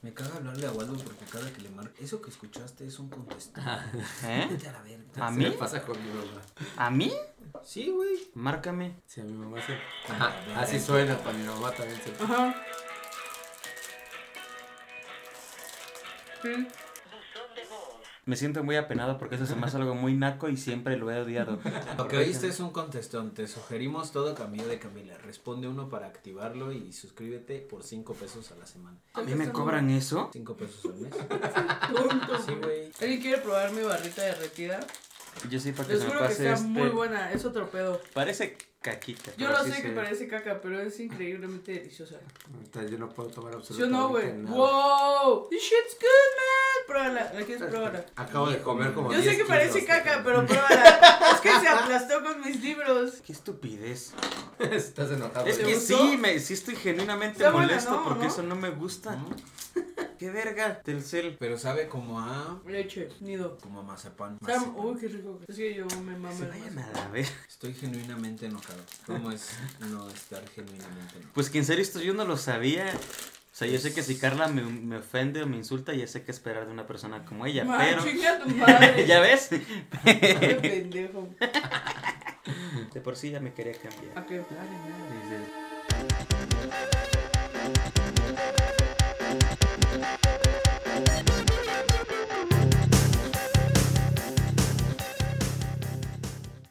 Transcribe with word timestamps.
Me 0.00 0.14
caga 0.14 0.36
hablarle 0.36 0.66
a 0.66 0.70
Waldo 0.70 0.96
porque 0.96 1.24
cada 1.24 1.52
que 1.52 1.60
le 1.60 1.70
marca. 1.70 1.92
Eso 2.00 2.22
que 2.22 2.30
escuchaste 2.30 2.86
es 2.86 2.98
un 3.00 3.08
contestón. 3.08 3.64
¿Eh? 4.24 4.46
Vete 4.48 4.68
a 4.68 4.72
la 4.72 4.82
verga. 4.82 5.26
¿A 5.26 5.30
mí? 5.32 5.44
me 5.44 5.50
pasa 5.52 5.82
con 5.82 6.00
mi 6.00 6.08
mamá. 6.08 6.40
¿A 6.76 6.90
mí? 6.90 7.12
Sí, 7.64 7.90
güey. 7.90 8.30
Márcame. 8.34 8.94
Sí, 9.06 9.20
a 9.20 9.24
mi 9.24 9.32
mamá 9.32 9.60
se. 9.60 9.76
Ajá, 10.12 10.32
así 10.56 10.78
suena 10.78 11.18
para 11.18 11.36
mi 11.36 11.44
mamá 11.44 11.72
también. 11.72 12.00
Se... 12.00 12.22
Ajá. 12.22 12.54
Sí. 16.42 16.68
Me 18.28 18.36
siento 18.36 18.62
muy 18.62 18.76
apenado 18.76 19.16
porque 19.16 19.36
eso 19.36 19.46
se 19.46 19.56
me 19.56 19.64
hace 19.64 19.78
algo 19.78 19.94
muy 19.94 20.12
naco 20.12 20.50
y 20.50 20.58
siempre 20.58 20.98
lo 20.98 21.10
he 21.10 21.18
odiado. 21.18 21.58
Lo 21.96 22.08
que 22.08 22.18
oíste 22.18 22.48
es 22.48 22.60
un 22.60 22.68
contestón. 22.68 23.32
Te 23.32 23.46
sugerimos 23.46 24.12
todo 24.12 24.34
cambio 24.34 24.68
de 24.68 24.78
Camila. 24.78 25.16
Responde 25.16 25.66
uno 25.66 25.88
para 25.88 26.08
activarlo 26.08 26.70
y 26.70 26.92
suscríbete 26.92 27.60
por 27.60 27.84
5 27.84 28.12
pesos 28.12 28.52
a 28.52 28.56
la 28.56 28.66
semana. 28.66 28.98
¿A 29.14 29.22
mí 29.22 29.34
me 29.34 29.50
cobran 29.50 29.88
eso? 29.88 30.28
5 30.30 30.56
pesos 30.58 30.84
al 30.84 31.00
mes. 31.00 31.14
Tonto. 31.96 32.38
Sí, 32.44 32.52
güey. 32.62 32.92
¿Alguien 33.00 33.20
quiere 33.22 33.38
probar 33.38 33.72
mi 33.72 33.80
barrita 33.80 34.20
derretida? 34.20 34.80
Yo 35.48 35.58
sí, 35.58 35.72
para 35.72 35.88
que 35.88 35.94
Les 35.94 36.02
se 36.02 36.08
me 36.08 36.12
juro 36.12 36.20
que 36.24 36.28
pase 36.28 36.42
está 36.42 36.54
este... 36.54 36.68
muy 36.68 36.90
buena, 36.90 37.32
es 37.32 37.46
otro 37.46 37.70
pedo. 37.70 37.98
Parece 38.12 38.58
caquita. 38.90 39.32
Yo 39.36 39.48
lo 39.48 39.62
sé 39.64 39.70
que 39.82 39.88
se- 39.88 39.90
parece 39.90 40.28
caca, 40.28 40.60
pero 40.60 40.80
es 40.80 40.98
increíblemente 41.00 41.72
deliciosa. 41.72 42.16
Ahorita 42.54 42.84
yo 42.86 42.98
no 42.98 43.08
puedo 43.08 43.28
tomar 43.30 43.52
¿Sí 43.52 43.56
o 43.56 43.58
absolutamente 43.60 43.96
no, 43.98 44.08
güey? 44.08 44.32
nada. 44.32 44.56
¡Wow! 44.56 45.48
This 45.50 45.62
shit's 45.62 45.96
good, 46.00 46.30
man. 46.36 46.86
Pruébala, 46.86 47.32
¿la 47.34 47.44
quieres 47.46 47.62
probar? 47.70 48.06
Acabo 48.16 48.46
de 48.50 48.58
comer 48.62 48.92
como 48.94 49.10
Yo 49.12 49.18
sé 49.18 49.24
10 49.24 49.36
que 49.38 49.44
parece 49.44 49.80
kilos. 49.80 49.86
caca, 49.96 50.22
pero 50.24 50.46
pruébala. 50.46 51.30
es 51.34 51.40
que 51.40 51.50
se 51.60 51.68
aplastó 51.68 52.22
con 52.22 52.40
mis 52.40 52.62
libros. 52.62 53.20
Qué 53.26 53.32
estupidez. 53.32 54.14
Estás 54.58 55.10
enojado. 55.10 55.46
Es 55.46 55.58
¿Te 55.58 55.64
que 55.64 55.74
gustó? 55.74 55.98
sí, 55.98 56.16
me, 56.16 56.38
sí 56.38 56.54
estoy 56.54 56.76
genuinamente 56.76 57.38
Está 57.38 57.50
buena, 57.50 57.66
molesto 57.68 57.90
¿no? 57.90 58.04
porque 58.04 58.24
¿No? 58.24 58.28
eso 58.32 58.42
no 58.42 58.56
me 58.56 58.70
gusta. 58.70 59.18
Qué 60.18 60.30
verga, 60.30 60.82
Telcel. 60.82 61.36
Pero 61.38 61.58
sabe 61.58 61.88
como 61.88 62.20
a. 62.20 62.60
Leche, 62.66 63.08
nido. 63.20 63.56
Como 63.58 63.80
a 63.80 63.82
mazapán. 63.82 64.38
Sam, 64.44 64.74
uy, 64.76 64.98
qué 65.00 65.08
rico. 65.08 65.38
Es 65.46 65.56
que 65.56 65.74
yo 65.74 65.86
me 66.04 66.16
mamo 66.16 66.36
Se 66.36 66.46
vayan 66.46 66.78
a 66.78 66.90
la 66.90 67.08
ver. 67.08 67.26
Estoy 67.48 67.72
genuinamente 67.74 68.46
enojado. 68.46 68.82
¿Cómo 69.06 69.30
es 69.30 69.56
no 69.80 70.08
estar 70.08 70.46
genuinamente 70.48 71.14
enojado? 71.14 71.32
Pues 71.34 71.50
que 71.50 71.58
en 71.58 71.64
serio 71.64 71.82
esto 71.82 72.00
yo 72.00 72.14
no 72.14 72.24
lo 72.24 72.36
sabía. 72.36 72.92
O 72.92 73.56
sea, 73.58 73.68
yo 73.68 73.78
sé 73.78 73.92
que 73.92 74.02
si 74.02 74.18
Carla 74.18 74.48
me, 74.48 74.62
me 74.62 74.98
ofende 74.98 75.42
o 75.42 75.46
me 75.46 75.56
insulta, 75.56 75.92
ya 75.92 76.06
sé 76.06 76.22
qué 76.22 76.30
esperar 76.30 76.66
de 76.66 76.72
una 76.72 76.86
persona 76.86 77.24
como 77.24 77.44
ella, 77.44 77.64
Ma, 77.64 77.78
pero... 77.78 78.04
chinga 78.04 78.38
tu 78.38 78.48
madre. 78.50 79.06
¿Ya 79.06 79.20
ves? 79.20 79.50
Qué 80.04 80.58
pendejo. 80.60 81.28
De 82.92 83.00
por 83.00 83.16
sí 83.16 83.30
ya 83.30 83.40
me 83.40 83.52
quería 83.52 83.72
cambiar. 83.72 84.16
¿A 84.18 84.26
qué? 84.26 84.36
Dale, 84.36 85.67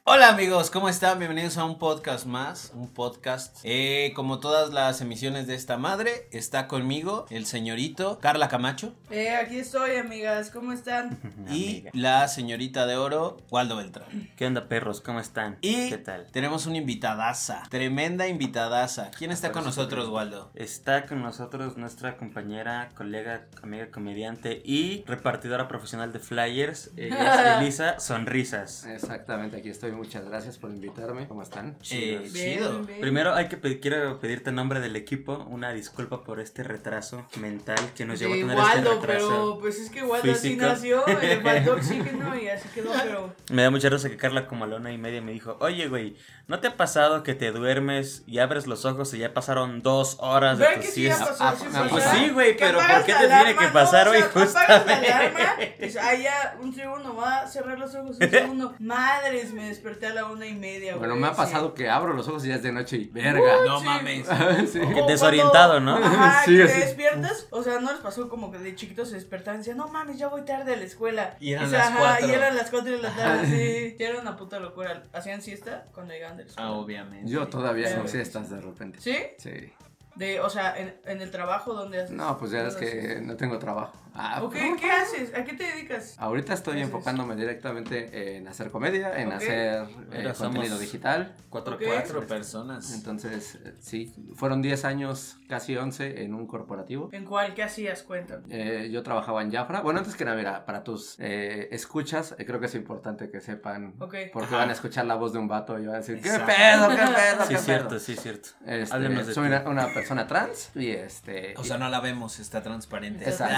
Hola 0.09 0.29
amigos, 0.29 0.69
¿cómo 0.71 0.87
están? 0.87 1.19
Bienvenidos 1.19 1.57
a 1.57 1.65
un 1.65 1.77
podcast 1.79 2.25
más, 2.25 2.71
un 2.73 2.87
podcast. 2.87 3.57
Eh, 3.65 4.13
como 4.15 4.39
todas 4.39 4.71
las 4.71 5.01
emisiones 5.01 5.47
de 5.47 5.55
esta 5.55 5.75
madre, 5.77 6.29
está 6.31 6.69
conmigo 6.69 7.25
el 7.29 7.45
señorito 7.45 8.17
Carla 8.21 8.47
Camacho 8.47 8.95
Eh, 9.11 9.35
aquí 9.35 9.59
estoy, 9.59 9.97
amigas. 9.97 10.49
¿Cómo 10.49 10.71
están? 10.71 11.19
y 11.49 11.79
Amiga. 11.81 11.91
la 11.93 12.27
señorita 12.29 12.85
de 12.85 12.95
oro, 12.95 13.35
Waldo 13.51 13.75
Beltrán. 13.75 14.29
¿Qué 14.37 14.45
onda, 14.45 14.69
perros? 14.69 15.01
¿Cómo 15.01 15.19
están? 15.19 15.57
Y 15.59 15.89
¿Qué 15.89 15.97
tal? 15.97 16.27
tenemos 16.31 16.67
una 16.67 16.77
invitadaza, 16.77 17.63
tremenda 17.69 18.29
invitadaza. 18.29 19.11
¿Quién 19.11 19.31
está 19.31 19.51
con 19.51 19.65
nosotros, 19.65 20.07
Waldo? 20.07 20.51
Está 20.55 21.05
con 21.05 21.21
nosotros 21.21 21.75
nuestra 21.75 22.15
compañera, 22.15 22.91
colega, 22.95 23.47
amiga 23.61 23.91
comediante 23.91 24.61
y 24.63 25.03
repartidora 25.05 25.67
profesional 25.67 26.13
de 26.13 26.19
flyers. 26.19 26.91
Ella 26.95 27.57
es 27.57 27.61
Elisa 27.61 27.99
Sonrisas. 27.99 28.85
Exactamente, 28.85 29.57
aquí 29.57 29.67
estoy. 29.67 29.96
Muchas 29.97 30.25
gracias 30.25 30.57
por 30.57 30.69
invitarme. 30.69 31.27
¿Cómo 31.27 31.41
están? 31.41 31.75
Eh, 31.91 32.19
Bien, 32.31 32.57
chido. 32.59 32.83
bien. 32.83 33.01
Primero 33.01 33.33
hay 33.33 33.47
que 33.47 33.57
pedir, 33.57 33.79
quiero 33.81 34.19
pedirte 34.19 34.49
en 34.51 34.55
nombre 34.55 34.79
del 34.79 34.95
equipo 34.95 35.45
una 35.49 35.71
disculpa 35.73 36.23
por 36.23 36.39
este 36.39 36.63
retraso 36.63 37.25
mental 37.39 37.79
que 37.95 38.05
nos 38.05 38.19
llevó 38.19 38.33
a 38.33 38.37
tener 38.37 38.57
Waldo, 38.57 38.91
este 38.93 39.07
retraso. 39.07 39.27
pero 39.29 39.57
pues 39.59 39.79
es 39.79 39.89
que 39.89 40.03
Waldo 40.03 40.31
así 40.31 40.49
físico. 40.49 40.65
nació, 40.67 41.03
le 41.07 41.37
faltó 41.41 41.73
oxígeno 41.73 42.37
y 42.37 42.47
así 42.47 42.69
quedó, 42.69 42.91
pero... 43.03 43.33
Me 43.49 43.63
da 43.63 43.71
mucha 43.71 43.89
risa 43.89 44.09
que 44.09 44.17
Carla 44.17 44.45
como 44.47 44.65
a 44.65 44.67
la 44.67 44.75
una 44.77 44.91
y 44.91 44.97
media 44.99 45.21
me 45.21 45.31
dijo, 45.31 45.57
oye 45.59 45.87
güey, 45.87 46.15
¿no 46.47 46.59
te 46.59 46.67
ha 46.67 46.77
pasado 46.77 47.23
que 47.23 47.33
te 47.33 47.51
duermes 47.51 48.23
y 48.27 48.37
abres 48.39 48.67
los 48.67 48.85
ojos 48.85 49.11
y 49.15 49.17
ya 49.17 49.33
pasaron 49.33 49.81
dos 49.81 50.17
horas 50.19 50.59
de 50.59 50.65
¿Verdad 50.65 50.79
tu 50.79 50.85
que 50.85 50.91
sí 50.91 51.03
ya 51.03 51.15
siesta? 51.15 51.31
pasó? 51.37 51.43
Ah, 51.43 51.55
sí 51.83 51.89
pues 51.89 52.03
sí, 52.03 52.29
güey, 52.29 52.55
pero 52.55 52.77
¿por 52.77 53.03
qué 53.05 53.11
la 53.13 53.19
te 53.21 53.27
tiene 53.27 53.55
que 53.55 53.65
no, 53.65 53.73
pasar 53.73 54.07
o 54.07 54.11
sea, 54.11 54.19
hoy 54.19 54.25
apagas 54.27 54.53
la 54.53 54.61
justamente? 54.61 55.11
alarma, 55.11 55.55
dices, 55.79 55.97
ah, 56.01 56.13
ya, 56.15 56.57
un 56.61 56.73
segundo, 56.75 57.15
va 57.15 57.39
a 57.41 57.47
cerrar 57.47 57.79
los 57.79 57.95
ojos 57.95 58.17
un 58.19 58.29
segundo. 58.29 58.75
Madres, 58.79 59.53
me 59.53 59.65
desperté 59.67 59.86
a 59.87 60.13
la 60.13 60.25
una 60.25 60.45
y 60.45 60.53
media, 60.53 60.95
Bueno, 60.97 61.13
güey, 61.13 61.21
me 61.21 61.27
ha 61.27 61.31
sí. 61.31 61.37
pasado 61.37 61.73
que 61.73 61.89
abro 61.89 62.13
los 62.13 62.27
ojos 62.27 62.45
y 62.45 62.49
ya 62.49 62.55
es 62.55 62.63
de 62.63 62.71
noche 62.71 62.97
y 62.97 63.05
verga. 63.05 63.65
No 63.65 63.79
sí. 63.79 63.85
mames. 63.85 64.27
Sí. 64.71 64.79
Desorientado, 65.07 65.79
¿no? 65.79 65.95
Ajá, 65.97 66.43
Sí, 66.45 66.57
que 66.57 66.65
te 66.65 66.79
despiertas, 66.79 67.47
o 67.51 67.63
sea, 67.63 67.79
no 67.79 67.91
les 67.91 68.01
pasó 68.01 68.27
como 68.29 68.51
que 68.51 68.57
de 68.59 68.75
chiquitos 68.75 69.09
se 69.09 69.15
despertaban 69.15 69.55
y 69.55 69.57
decían, 69.59 69.77
no 69.77 69.87
mames, 69.87 70.17
ya 70.17 70.27
voy 70.27 70.41
tarde 70.43 70.73
a 70.73 70.77
la 70.77 70.83
escuela. 70.83 71.35
Y 71.39 71.53
eran 71.53 71.65
O 71.65 71.69
sea, 71.69 71.79
las 71.79 71.87
ajá, 71.89 71.99
cuatro. 71.99 72.27
Y 72.27 72.31
eran 72.31 72.55
las 72.55 72.69
cuatro 72.69 72.91
de 72.91 73.01
la 73.01 73.15
tarde, 73.15 73.47
sí. 73.47 73.95
Y 73.99 74.03
era 74.03 74.19
una 74.19 74.35
puta 74.35 74.59
locura. 74.59 75.03
¿Hacían 75.13 75.41
siesta 75.41 75.85
cuando 75.93 76.13
llegaban 76.13 76.37
de 76.37 76.43
la 76.43 76.49
escuela? 76.49 76.69
Ah, 76.69 76.73
obviamente. 76.73 77.31
Yo 77.31 77.47
todavía 77.47 77.95
no 77.95 78.07
siestas 78.07 78.49
de 78.49 78.59
repente. 78.61 78.99
¿Sí? 79.01 79.17
Sí. 79.37 79.73
De, 80.15 80.39
o 80.39 80.49
sea, 80.49 80.75
en, 80.75 80.95
en 81.05 81.21
el 81.21 81.29
trabajo 81.29 81.73
donde 81.73 81.99
haces. 82.01 82.11
No, 82.11 82.37
pues 82.39 82.49
ya 82.51 82.63
es 82.67 82.73
¿dónde 82.73 82.89
que 82.89 83.21
no 83.21 83.37
tengo 83.37 83.59
trabajo. 83.59 83.93
Ah, 84.19 84.41
Ok, 84.43 84.55
¿cómo? 84.57 84.75
¿qué 84.77 84.91
haces? 84.91 85.33
¿A 85.35 85.43
qué 85.43 85.53
te 85.53 85.63
dedicas? 85.63 86.15
Ahorita 86.17 86.53
estoy 86.53 86.73
¿Qué 86.75 86.81
haces? 86.81 86.93
enfocándome 86.93 87.35
directamente 87.35 88.37
en 88.37 88.47
hacer 88.47 88.71
comedia, 88.71 89.19
en 89.21 89.31
hacer 89.31 89.85
eh, 90.11 90.33
contenido 90.37 90.77
digital. 90.79 91.35
Cuatro, 91.49 91.77
personas. 92.27 92.93
Entonces, 92.93 93.55
eh, 93.63 93.73
sí, 93.79 94.13
fueron 94.35 94.61
10 94.61 94.85
años, 94.85 95.37
casi 95.47 95.75
11 95.77 96.23
en 96.23 96.33
un 96.33 96.47
corporativo. 96.47 97.09
¿En 97.11 97.25
cuál? 97.25 97.53
¿Qué 97.53 97.63
hacías? 97.63 98.03
Cuéntame. 98.03 98.43
Eh, 98.49 98.89
yo 98.91 99.03
trabajaba 99.03 99.41
en 99.41 99.51
Jafra. 99.51 99.81
Bueno, 99.81 99.99
antes 99.99 100.15
que 100.15 100.25
nada, 100.25 100.35
mira, 100.37 100.65
para 100.65 100.83
tus 100.83 101.15
eh, 101.19 101.67
escuchas, 101.71 102.35
eh, 102.37 102.45
creo 102.45 102.59
que 102.59 102.65
es 102.65 102.75
importante 102.75 103.29
que 103.29 103.39
sepan 103.39 103.93
Ok. 103.99 104.15
porque 104.33 104.47
Ajá. 104.47 104.57
van 104.57 104.69
a 104.69 104.73
escuchar 104.73 105.05
la 105.05 105.15
voz 105.15 105.33
de 105.33 105.39
un 105.39 105.47
vato 105.47 105.77
y 105.79 105.85
van 105.85 105.95
a 105.95 105.97
decir, 105.99 106.19
¿qué 106.21 106.29
Exacto. 106.29 106.47
pedo, 106.55 106.89
qué 106.89 106.95
pedo, 106.95 107.41
Sí, 107.43 107.47
qué 107.49 107.53
es 107.55 107.61
cierto, 107.65 107.89
pedo? 107.89 107.99
sí, 107.99 108.13
es 108.13 108.21
cierto. 108.21 108.49
Este, 108.65 108.97
de 108.99 109.33
soy 109.33 109.47
una, 109.47 109.61
una 109.67 109.93
persona 109.93 110.25
trans 110.27 110.71
y 110.75 110.89
este... 110.89 111.53
O 111.57 111.63
sea, 111.63 111.77
no 111.77 111.87
la 111.89 111.99
vemos, 111.99 112.39
está 112.39 112.61
transparente. 112.63 113.29
Exacto. 113.29 113.55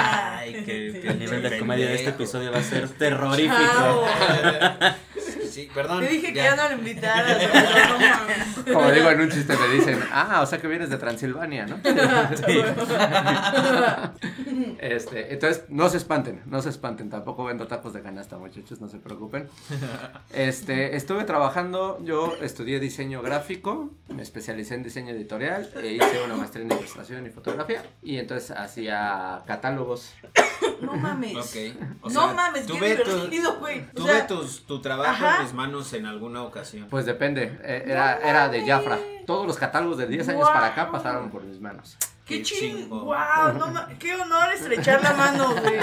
Ay, 0.38 0.62
qué 0.64 1.02
El 1.08 1.18
nivel 1.18 1.42
de 1.42 1.58
comedia 1.58 1.86
de 1.86 1.94
este 1.94 2.10
episodio 2.10 2.52
va 2.52 2.58
a 2.58 2.62
ser 2.62 2.88
terrorífico. 2.88 4.06
Sí, 5.62 5.70
perdón. 5.74 6.00
Te 6.00 6.08
dije 6.08 6.28
que 6.32 6.42
ya 6.42 6.56
no 6.56 6.68
lo 6.68 6.74
invitaras. 6.74 7.38
no. 8.66 8.72
Como 8.74 8.90
digo 8.90 9.10
en 9.10 9.20
un 9.20 9.30
chiste, 9.30 9.56
me 9.56 9.68
dicen, 9.74 9.98
ah, 10.12 10.40
o 10.42 10.46
sea 10.46 10.60
que 10.60 10.66
vienes 10.68 10.90
de 10.90 10.98
Transilvania, 10.98 11.66
¿no? 11.66 11.78
Este, 14.78 15.32
entonces, 15.32 15.64
no 15.68 15.88
se 15.88 15.96
espanten, 15.98 16.42
no 16.46 16.62
se 16.62 16.68
espanten, 16.70 17.10
tampoco 17.10 17.44
vendo 17.44 17.66
tacos 17.66 17.92
de 17.92 18.02
canasta, 18.02 18.38
muchachos, 18.38 18.80
no 18.80 18.88
se 18.88 18.98
preocupen. 18.98 19.48
Este, 20.32 20.96
estuve 20.96 21.24
trabajando, 21.24 21.98
yo 22.02 22.34
estudié 22.40 22.80
diseño 22.80 23.22
gráfico, 23.22 23.90
me 24.08 24.22
especialicé 24.22 24.74
en 24.74 24.82
diseño 24.82 25.12
editorial, 25.12 25.70
e 25.82 25.92
hice 25.94 26.22
una 26.24 26.36
maestría 26.36 26.64
en 26.64 26.72
ilustración 26.72 27.26
y 27.26 27.30
fotografía, 27.30 27.82
y 28.02 28.18
entonces 28.18 28.50
hacía 28.52 29.42
catálogos. 29.46 30.14
No 30.82 30.94
mames. 30.96 31.36
Ok. 31.36 31.76
O 32.02 32.10
no 32.10 32.24
sea, 32.26 32.32
mames, 32.34 32.62
qué 32.66 32.72
tuve 32.72 32.96
tu- 32.96 33.10
divertido, 33.10 33.58
güey. 33.58 33.80
O 33.80 33.84
Tuve 33.94 34.12
sea, 34.12 34.26
tus- 34.26 34.66
tu 34.66 34.80
trabajo 34.80 35.10
ajá. 35.26 35.42
Manos 35.54 35.92
en 35.92 36.06
alguna 36.06 36.42
ocasión. 36.42 36.86
Pues 36.88 37.06
depende, 37.06 37.58
eh, 37.62 37.84
era, 37.86 38.18
era 38.18 38.48
de 38.48 38.66
Jafra. 38.66 38.98
Todos 39.26 39.46
los 39.46 39.56
catálogos 39.56 39.98
de 39.98 40.06
10 40.06 40.28
años 40.30 40.48
para 40.48 40.66
acá 40.66 40.90
pasaron 40.90 41.30
por 41.30 41.44
mis 41.44 41.60
manos. 41.60 41.96
Qué 42.30 42.36
Qué 42.38 42.42
ching. 42.44 42.76
chingo. 42.78 43.04
Wow, 43.04 43.52
no 43.58 43.98
qué 43.98 44.14
honor 44.14 44.52
estrechar 44.54 45.02
la 45.02 45.12
mano, 45.14 45.50
güey. 45.60 45.80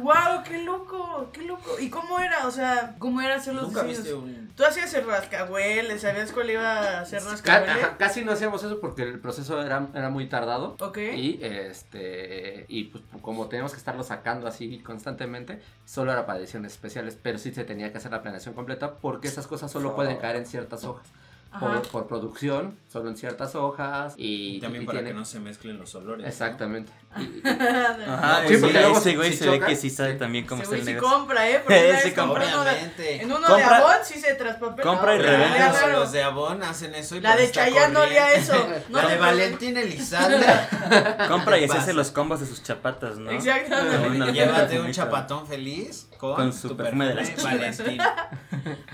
Wow, 0.00 0.42
qué 0.44 0.62
loco, 0.62 1.28
qué 1.32 1.42
loco. 1.42 1.78
¿Y 1.78 1.90
cómo 1.90 2.18
era? 2.18 2.46
O 2.46 2.50
sea, 2.50 2.96
¿cómo 2.98 3.20
era 3.20 3.36
hacer 3.36 3.54
los 3.54 3.64
Nunca 3.68 3.82
diseños? 3.84 4.04
viste 4.04 4.14
un. 4.14 4.52
Tú 4.56 4.64
hacías 4.64 4.92
el 4.94 5.06
rascahueles, 5.06 6.00
¿sabías 6.02 6.32
cuál 6.32 6.50
iba 6.50 7.00
a 7.00 7.04
ser 7.04 7.22
Ca- 7.22 7.30
rascahuele? 7.30 7.72
ajá, 7.72 7.96
casi 7.98 8.24
no 8.24 8.32
hacíamos 8.32 8.62
eso 8.64 8.80
porque 8.80 9.02
el 9.02 9.18
proceso 9.20 9.60
era, 9.62 9.88
era 9.94 10.08
muy 10.10 10.26
tardado. 10.28 10.76
Ok. 10.80 10.98
Y 11.14 11.38
este 11.42 12.66
y 12.68 12.84
pues 12.84 13.04
como 13.20 13.46
teníamos 13.48 13.72
que 13.72 13.78
estarlo 13.78 14.02
sacando 14.02 14.46
así 14.46 14.78
constantemente, 14.80 15.60
solo 15.84 16.12
era 16.12 16.26
para 16.26 16.38
ediciones 16.38 16.72
especiales, 16.72 17.18
pero 17.20 17.38
sí 17.38 17.52
se 17.52 17.64
tenía 17.64 17.90
que 17.92 17.98
hacer 17.98 18.10
la 18.12 18.22
planeación 18.22 18.54
completa 18.54 18.94
porque 18.94 19.28
esas 19.28 19.46
cosas 19.46 19.70
solo 19.70 19.94
pueden 19.94 20.16
caer 20.18 20.36
en 20.36 20.46
ciertas 20.46 20.84
hojas. 20.84 21.06
Por, 21.60 21.82
por 21.88 22.06
producción, 22.08 22.76
solo 22.88 23.08
en 23.10 23.16
ciertas 23.16 23.54
hojas 23.54 24.14
y, 24.16 24.56
Y 24.56 24.60
también 24.60 24.82
y 24.82 24.86
para 24.86 24.98
tiene- 24.98 25.10
que 25.10 25.14
no 25.18 25.24
se 25.24 25.40
mezclen 25.40 25.78
los 25.78 25.94
olores. 25.94 26.22
¿no? 26.22 26.28
Exactamente. 26.28 26.92
Ajá, 27.14 28.42
Sí, 28.48 28.54
sí, 28.54 28.60
porque 28.60 28.78
luego 28.80 28.98
ese 28.98 29.16
güey 29.16 29.30
si 29.32 29.36
se 29.38 29.50
ve 29.50 29.60
que 29.60 29.76
sí 29.76 29.90
sabe 29.90 30.12
sí. 30.14 30.18
también 30.18 30.46
cómo 30.46 30.62
güey 30.64 30.80
el 30.80 30.86
sí 30.86 30.92
negocio. 30.94 31.16
compra, 31.16 31.48
¿eh? 31.48 31.60
Porque 31.62 31.98
Sí, 32.02 32.12
compra. 32.12 32.44
en 32.44 33.26
uno 33.32 33.40
Compra- 33.46 33.56
de 33.56 33.64
Avon 33.64 33.96
sí 34.04 34.18
se 34.20 34.34
traspapeló. 34.34 34.88
compra 34.88 35.14
y 35.14 35.18
güey, 35.18 35.30
revende. 35.30 35.56
Claro, 35.56 35.92
los 36.00 36.12
de 36.12 36.22
Avon 36.22 36.62
hacen 36.62 36.94
eso 36.94 37.16
y 37.16 37.20
La 37.20 37.36
de 37.36 37.50
Chayanne 37.50 37.92
no 37.94 38.00
olía 38.02 38.32
eso. 38.34 38.54
No 38.88 39.00
La 39.02 39.08
de. 39.08 39.16
Valentín 39.18 39.76
Elizalde. 39.76 40.46
Compra 41.28 41.58
y 41.58 41.62
¿Qué 41.62 41.68
se 41.68 41.78
hace 41.78 41.92
los 41.92 42.10
combos 42.10 42.40
de 42.40 42.46
sus 42.46 42.62
chapatas, 42.62 43.16
¿no? 43.16 43.30
Exactamente. 43.30 44.32
Llévate 44.32 44.80
un 44.80 44.92
chapatón 44.92 45.46
feliz 45.46 46.08
con, 46.18 46.34
Con 46.36 46.52
su 46.52 46.76
perfume 46.76 47.06
de 47.08 47.14
las 47.14 47.42
Valentín. 47.42 47.98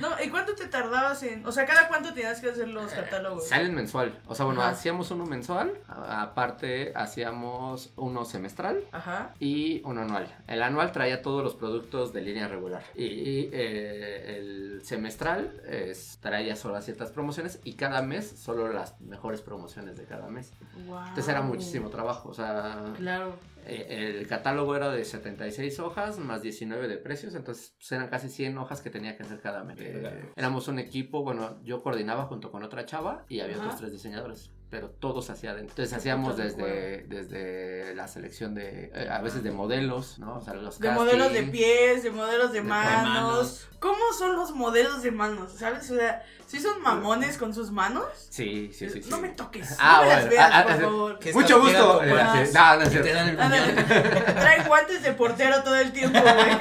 No, 0.00 0.08
¿y 0.22 0.28
cuánto 0.30 0.54
te 0.54 0.66
tardabas 0.66 1.22
en.? 1.22 1.46
O 1.46 1.52
sea, 1.52 1.64
¿cada 1.66 1.88
cuánto 1.88 2.12
tenías 2.12 2.40
que 2.40 2.50
hacer 2.50 2.68
los 2.68 2.90
catálogos? 2.92 3.48
Salen 3.48 3.74
mensual. 3.74 4.18
O 4.26 4.34
sea, 4.34 4.44
bueno, 4.46 4.62
hacíamos 4.62 5.10
uno 5.10 5.26
mensual. 5.26 5.72
Aparte, 5.88 6.92
hacíamos 6.94 7.92
uno 8.10 8.24
semestral. 8.24 8.84
Ajá. 8.92 9.34
y 9.40 9.80
uno 9.84 10.02
anual. 10.02 10.26
El 10.46 10.62
anual 10.62 10.92
traía 10.92 11.22
todos 11.22 11.42
los 11.42 11.54
productos 11.54 12.12
de 12.12 12.20
línea 12.22 12.48
regular. 12.48 12.82
Y 12.94 13.48
eh, 13.52 14.36
el 14.38 14.80
semestral 14.82 15.60
es, 15.68 16.18
traía 16.20 16.56
solo 16.56 16.80
ciertas 16.82 17.10
promociones 17.10 17.60
y 17.64 17.74
cada 17.74 18.02
mes 18.02 18.28
solo 18.28 18.72
las 18.72 19.00
mejores 19.00 19.40
promociones 19.42 19.96
de 19.96 20.04
cada 20.04 20.28
mes. 20.28 20.52
Wow. 20.86 20.98
Entonces 21.08 21.28
era 21.28 21.42
muchísimo 21.42 21.88
trabajo. 21.90 22.28
O 22.30 22.34
sea, 22.34 22.92
Claro. 22.96 23.34
eh, 23.66 24.16
el 24.20 24.26
catálogo 24.26 24.74
era 24.76 24.90
de 24.90 25.04
76 25.04 25.78
hojas 25.80 26.18
más 26.18 26.42
19 26.42 26.88
de 26.88 26.96
precios. 26.96 27.34
Entonces 27.34 27.74
pues, 27.78 27.92
eran 27.92 28.08
casi 28.08 28.28
100 28.28 28.58
hojas 28.58 28.80
que 28.80 28.90
tenía 28.90 29.16
que 29.16 29.22
hacer 29.22 29.40
cada 29.40 29.64
mes. 29.64 29.78
Eh, 29.80 30.32
éramos 30.36 30.68
un 30.68 30.78
equipo, 30.78 31.22
bueno, 31.22 31.62
yo 31.62 31.82
coordinaba 31.82 32.24
junto 32.24 32.50
con 32.50 32.62
otra 32.62 32.84
chava 32.86 33.24
y 33.28 33.40
había 33.40 33.56
Ajá. 33.56 33.64
otros 33.66 33.80
tres 33.80 33.92
diseñadores. 33.92 34.50
Pero 34.70 34.88
todos 34.88 35.28
hacían. 35.30 35.58
Entonces 35.58 35.90
Qué 35.90 35.96
hacíamos 35.96 36.36
desde, 36.36 37.04
desde 37.08 37.92
la 37.96 38.06
selección 38.06 38.54
de, 38.54 38.92
eh, 38.94 39.08
a 39.10 39.20
veces 39.20 39.42
de 39.42 39.50
modelos, 39.50 40.18
¿no? 40.20 40.36
O 40.38 40.40
sea, 40.40 40.54
los 40.54 40.78
De 40.78 40.90
modelos 40.92 41.32
de 41.32 41.42
pies, 41.42 42.04
de 42.04 42.10
modelos 42.12 42.52
de 42.52 42.60
De 42.62 42.68
manos. 42.68 43.02
manos. 43.08 43.66
¿Cómo 43.80 43.98
son 44.16 44.36
los 44.36 44.52
modelos 44.54 45.02
de 45.02 45.10
manos? 45.10 45.52
¿Sabes? 45.58 45.90
O 45.90 45.96
sea, 45.96 46.22
¿sí 46.46 46.60
son 46.60 46.80
mamones 46.82 47.36
con 47.38 47.52
sus 47.54 47.70
manos? 47.72 48.04
Sí, 48.28 48.70
sí, 48.72 48.88
sí. 48.90 49.02
sí. 49.02 49.10
No 49.10 49.18
me 49.20 49.30
toques. 49.30 49.74
Ah, 49.80 49.96
no 49.96 50.02
me 50.02 50.08
las 50.08 50.16
bueno. 50.20 50.30
veas, 50.30 50.50
Ah, 50.52 50.62
por 50.62 50.72
ah, 50.72 50.76
favor. 50.78 51.18
¿Qué 51.18 51.32
Mucho 51.32 51.60
gusto. 51.60 51.98
pegando 52.00 52.40
eh, 52.40 52.46
sí. 52.46 52.52
No, 52.54 52.76
no 52.76 52.82
es 52.82 52.90
cierto. 52.90 53.12
dan 53.12 53.28
el 53.30 53.40
Ándale. 53.40 53.72
muñón. 53.72 54.24
Trae 54.36 54.64
guantes 54.68 55.02
de 55.02 55.12
portero 55.14 55.62
todo 55.64 55.76
el 55.76 55.90
tiempo, 55.92 56.18
güey. 56.20 56.58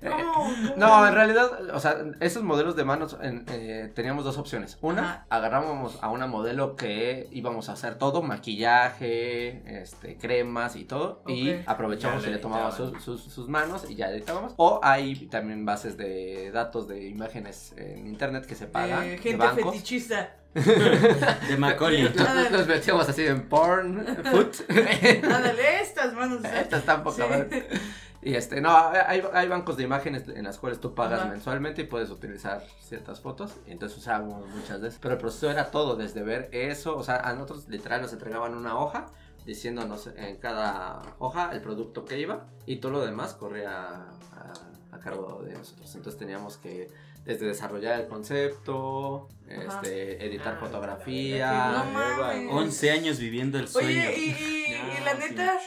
¿Cómo? 0.08 0.32
cómo? 0.34 0.54
No, 0.76 1.06
en 1.06 1.14
realidad, 1.14 1.50
o 1.74 1.80
sea, 1.80 1.96
esos 2.20 2.42
modelos 2.42 2.74
de 2.76 2.84
manos 2.84 3.16
en- 3.20 3.44
eh, 3.48 3.92
teníamos 3.94 4.24
dos 4.24 4.38
opciones. 4.38 4.78
Una, 4.80 5.02
Ajá. 5.02 5.26
agarrábamos 5.28 5.98
a 6.00 6.08
una 6.08 6.26
modelo 6.26 6.69
que 6.76 7.28
íbamos 7.32 7.68
a 7.68 7.72
hacer 7.72 7.96
todo, 7.96 8.22
maquillaje, 8.22 9.62
este, 9.82 10.16
cremas 10.16 10.76
y 10.76 10.84
todo, 10.84 11.22
y 11.26 11.52
aprovechamos 11.66 12.22
Ya 12.22 12.28
y 12.28 12.32
le 12.32 12.36
editaban. 12.38 12.72
sus, 12.72 13.02
sus- 13.02 13.22
sus 13.22 13.48
manos 13.48 13.86
y 13.88 13.94
ya 13.94 14.10
editábamos. 14.10 14.54
O 14.56 14.80
hay 14.82 15.26
también 15.26 15.64
bases 15.64 15.96
de 15.96 16.50
datos 16.52 16.88
de 16.88 17.06
imágenes 17.08 17.74
en 17.76 18.06
internet 18.06 18.46
que 18.46 18.54
se 18.54 18.66
pagan. 18.66 19.04
Eh, 19.04 19.10
de 19.12 19.18
gente 19.18 19.36
bancos. 19.36 19.72
fetichista. 19.72 20.36
De 20.54 21.56
Macaulay. 21.56 22.02
Los, 22.14 22.50
los 22.50 22.66
metíamos 22.66 23.08
así 23.08 23.24
en 23.24 23.48
porn, 23.48 24.04
foot. 24.32 24.56
Ándale, 24.68 25.80
estas 25.80 26.12
manos. 26.12 26.42
Esta 26.60 26.78
está 26.78 27.02
poca 27.04 27.46
Sí. 27.50 27.58
Y 28.22 28.34
este, 28.34 28.60
no, 28.60 28.76
hay, 28.76 29.22
hay 29.32 29.48
bancos 29.48 29.76
de 29.76 29.84
imágenes 29.84 30.28
en 30.28 30.44
las 30.44 30.58
cuales 30.58 30.78
tú 30.80 30.94
pagas 30.94 31.20
Ajá. 31.20 31.30
mensualmente 31.30 31.82
y 31.82 31.84
puedes 31.86 32.10
utilizar 32.10 32.62
ciertas 32.80 33.20
fotos. 33.20 33.56
Y 33.66 33.72
entonces 33.72 33.96
usábamos 33.96 34.46
muchas 34.48 34.80
de 34.82 34.88
esas. 34.88 35.00
Pero 35.00 35.14
el 35.14 35.20
proceso 35.20 35.50
era 35.50 35.70
todo, 35.70 35.96
desde 35.96 36.22
ver 36.22 36.48
eso. 36.52 36.96
O 36.96 37.02
sea, 37.02 37.16
a 37.16 37.32
nosotros 37.32 37.68
literal 37.68 38.02
nos 38.02 38.12
entregaban 38.12 38.54
una 38.54 38.78
hoja 38.78 39.06
diciéndonos 39.46 40.10
en 40.16 40.36
cada 40.36 41.02
hoja 41.18 41.50
el 41.52 41.62
producto 41.62 42.04
que 42.04 42.18
iba. 42.20 42.46
Y 42.66 42.76
todo 42.76 42.92
lo 42.92 43.00
demás 43.04 43.32
corría 43.34 43.70
a, 43.70 44.52
a 44.92 44.98
cargo 45.00 45.42
de 45.42 45.54
nosotros. 45.54 45.94
Entonces 45.94 46.18
teníamos 46.18 46.58
que 46.58 46.88
desde 47.24 47.46
desarrollar 47.46 48.00
el 48.00 48.06
concepto. 48.06 49.28
Este, 49.50 50.24
editar 50.26 50.54
Ah, 50.56 50.60
fotografía. 50.60 51.72
No 51.72 51.84
mames. 51.92 52.48
11 52.50 52.90
años 52.90 53.18
viviendo 53.18 53.58
el 53.58 53.68
sueño. 53.68 53.88
Oye, 53.88 54.14
y, 54.16 54.20
y, 54.30 54.74
y 55.00 55.04
la 55.04 55.14
neta, 55.14 55.58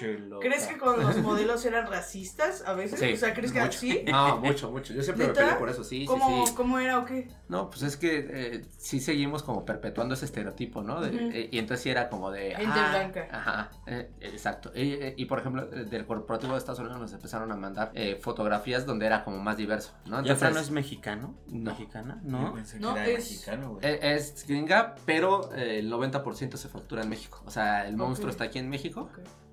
¿crees 0.42 0.68
que 0.68 0.78
con 0.78 1.00
los 1.00 1.18
modelos 1.18 1.66
eran 1.66 1.88
racistas 1.88 2.64
a 2.66 2.74
veces? 2.74 3.00
Sí, 3.00 3.14
o 3.14 3.18
sea, 3.18 3.34
¿crees 3.34 3.52
que 3.52 3.62
mucho. 3.62 3.80
sí? 3.80 4.04
No, 4.10 4.38
mucho, 4.38 4.72
mucho. 4.72 4.94
Yo 4.94 5.04
siempre 5.04 5.26
me 5.26 5.34
¿Neta? 5.34 5.42
peleé 5.46 5.58
por 5.60 5.70
eso, 5.70 5.84
sí, 5.84 6.06
¿Cómo, 6.06 6.46
sí, 6.46 6.50
sí. 6.52 6.56
¿Cómo 6.56 6.80
era 6.80 7.00
o 7.00 7.06
qué? 7.06 7.28
No, 7.50 7.70
pues 7.70 7.84
es 7.84 7.98
que 7.98 8.28
eh, 8.30 8.66
sí 8.78 9.00
seguimos 9.00 9.44
como 9.44 9.66
perpetuando 9.66 10.14
ese 10.16 10.26
estereotipo, 10.26 10.82
¿no? 10.82 11.02
De- 11.02 11.10
eh, 11.42 11.50
y 11.52 11.60
entonces 11.60 11.84
sí 11.84 11.90
era 11.90 12.10
como 12.10 12.32
de... 12.32 12.56
Gente 12.56 12.80
blanca. 12.90 13.28
Ajá, 13.32 13.72
eh, 13.88 14.10
exacto. 14.22 14.72
Y, 14.76 14.94
eh, 14.94 15.14
y, 15.18 15.26
por 15.26 15.40
ejemplo, 15.40 15.66
del 15.68 16.06
corporativo 16.06 16.54
de 16.54 16.60
Estados 16.60 16.80
Unidos 16.80 17.00
nos 17.00 17.14
empezaron 17.14 17.52
a 17.52 17.56
mandar 17.56 17.92
eh, 17.94 18.18
fotografías 18.22 18.86
donde 18.86 19.06
era 19.06 19.24
como 19.24 19.38
más 19.40 19.58
diverso, 19.58 19.94
¿no? 20.06 20.18
¿Jafra 20.18 20.24
no 20.26 20.32
Entonces, 20.34 20.62
es 20.64 20.72
mexicano? 20.72 21.36
No. 21.48 21.72
¿Mexicana? 21.72 22.22
Yo 22.24 22.30
¿No? 22.32 22.54
pensé 22.54 22.78
que 22.78 22.82
No, 22.82 22.92
era 22.96 23.08
es- 23.08 23.18
mexicano, 23.32 23.73
güey. 23.74 23.86
eh, 23.86 24.00
es 24.16 24.46
gringa, 24.48 24.96
pero 25.06 25.52
eh, 25.56 25.80
el 25.80 25.92
90% 25.92 26.56
se 26.58 26.68
factura 26.70 27.04
en 27.04 27.10
México. 27.10 27.42
O 27.46 27.52
sea, 27.52 27.88
el 27.88 27.96
monstruo 27.98 28.30
está 28.30 28.46
aquí 28.46 28.60
en 28.60 28.70
México, 28.70 29.10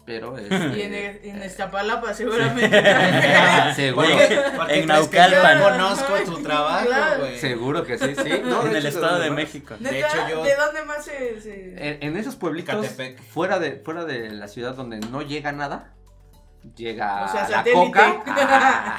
pero 0.06 0.36
es... 0.38 0.48
Y 0.76 0.82
en, 0.82 0.94
eh, 0.94 1.20
en 1.24 1.42
Iztapalapa 1.44 2.12
seguramente. 2.14 2.82
Seguro. 3.74 4.06
Porque- 4.08 4.42
porque 4.56 4.80
En 4.80 4.86
Naucalpan. 4.88 5.58
Yo 5.58 5.64
conozco 5.70 6.14
tu 6.24 6.42
trabajo, 6.42 6.86
Claro. 6.86 7.20
güey. 7.20 7.38
Seguro 7.38 7.84
que 7.84 7.98
sí, 7.98 8.14
sí. 8.16 8.30
No, 8.44 8.62
en 8.66 8.72
de 8.72 8.78
el 8.78 8.86
hecho, 8.86 8.98
Estado 8.98 9.18
de 9.20 9.28
¿no? 9.30 9.36
México. 9.36 9.74
Neta, 9.78 9.96
hecho, 10.08 10.28
yo- 10.28 10.42
¿de 10.42 10.56
dónde 10.56 10.84
más 10.84 11.04
se...? 11.04 11.40
se- 11.40 11.74
En, 11.76 12.02
en 12.02 12.16
esos 12.16 12.36
pueblitos, 12.36 12.86
fuera 13.32 13.58
de, 13.58 13.76
fuera 13.76 14.04
de 14.04 14.30
la 14.30 14.48
ciudad 14.48 14.74
donde 14.74 14.98
no 15.00 15.22
llega 15.22 15.52
nada, 15.52 15.92
llega 16.76 17.24
O 17.24 17.28
sea, 17.28 17.42
la 17.48 17.56
satélite. 17.58 17.86
coca. 17.86 18.22
Ah. 18.26 18.98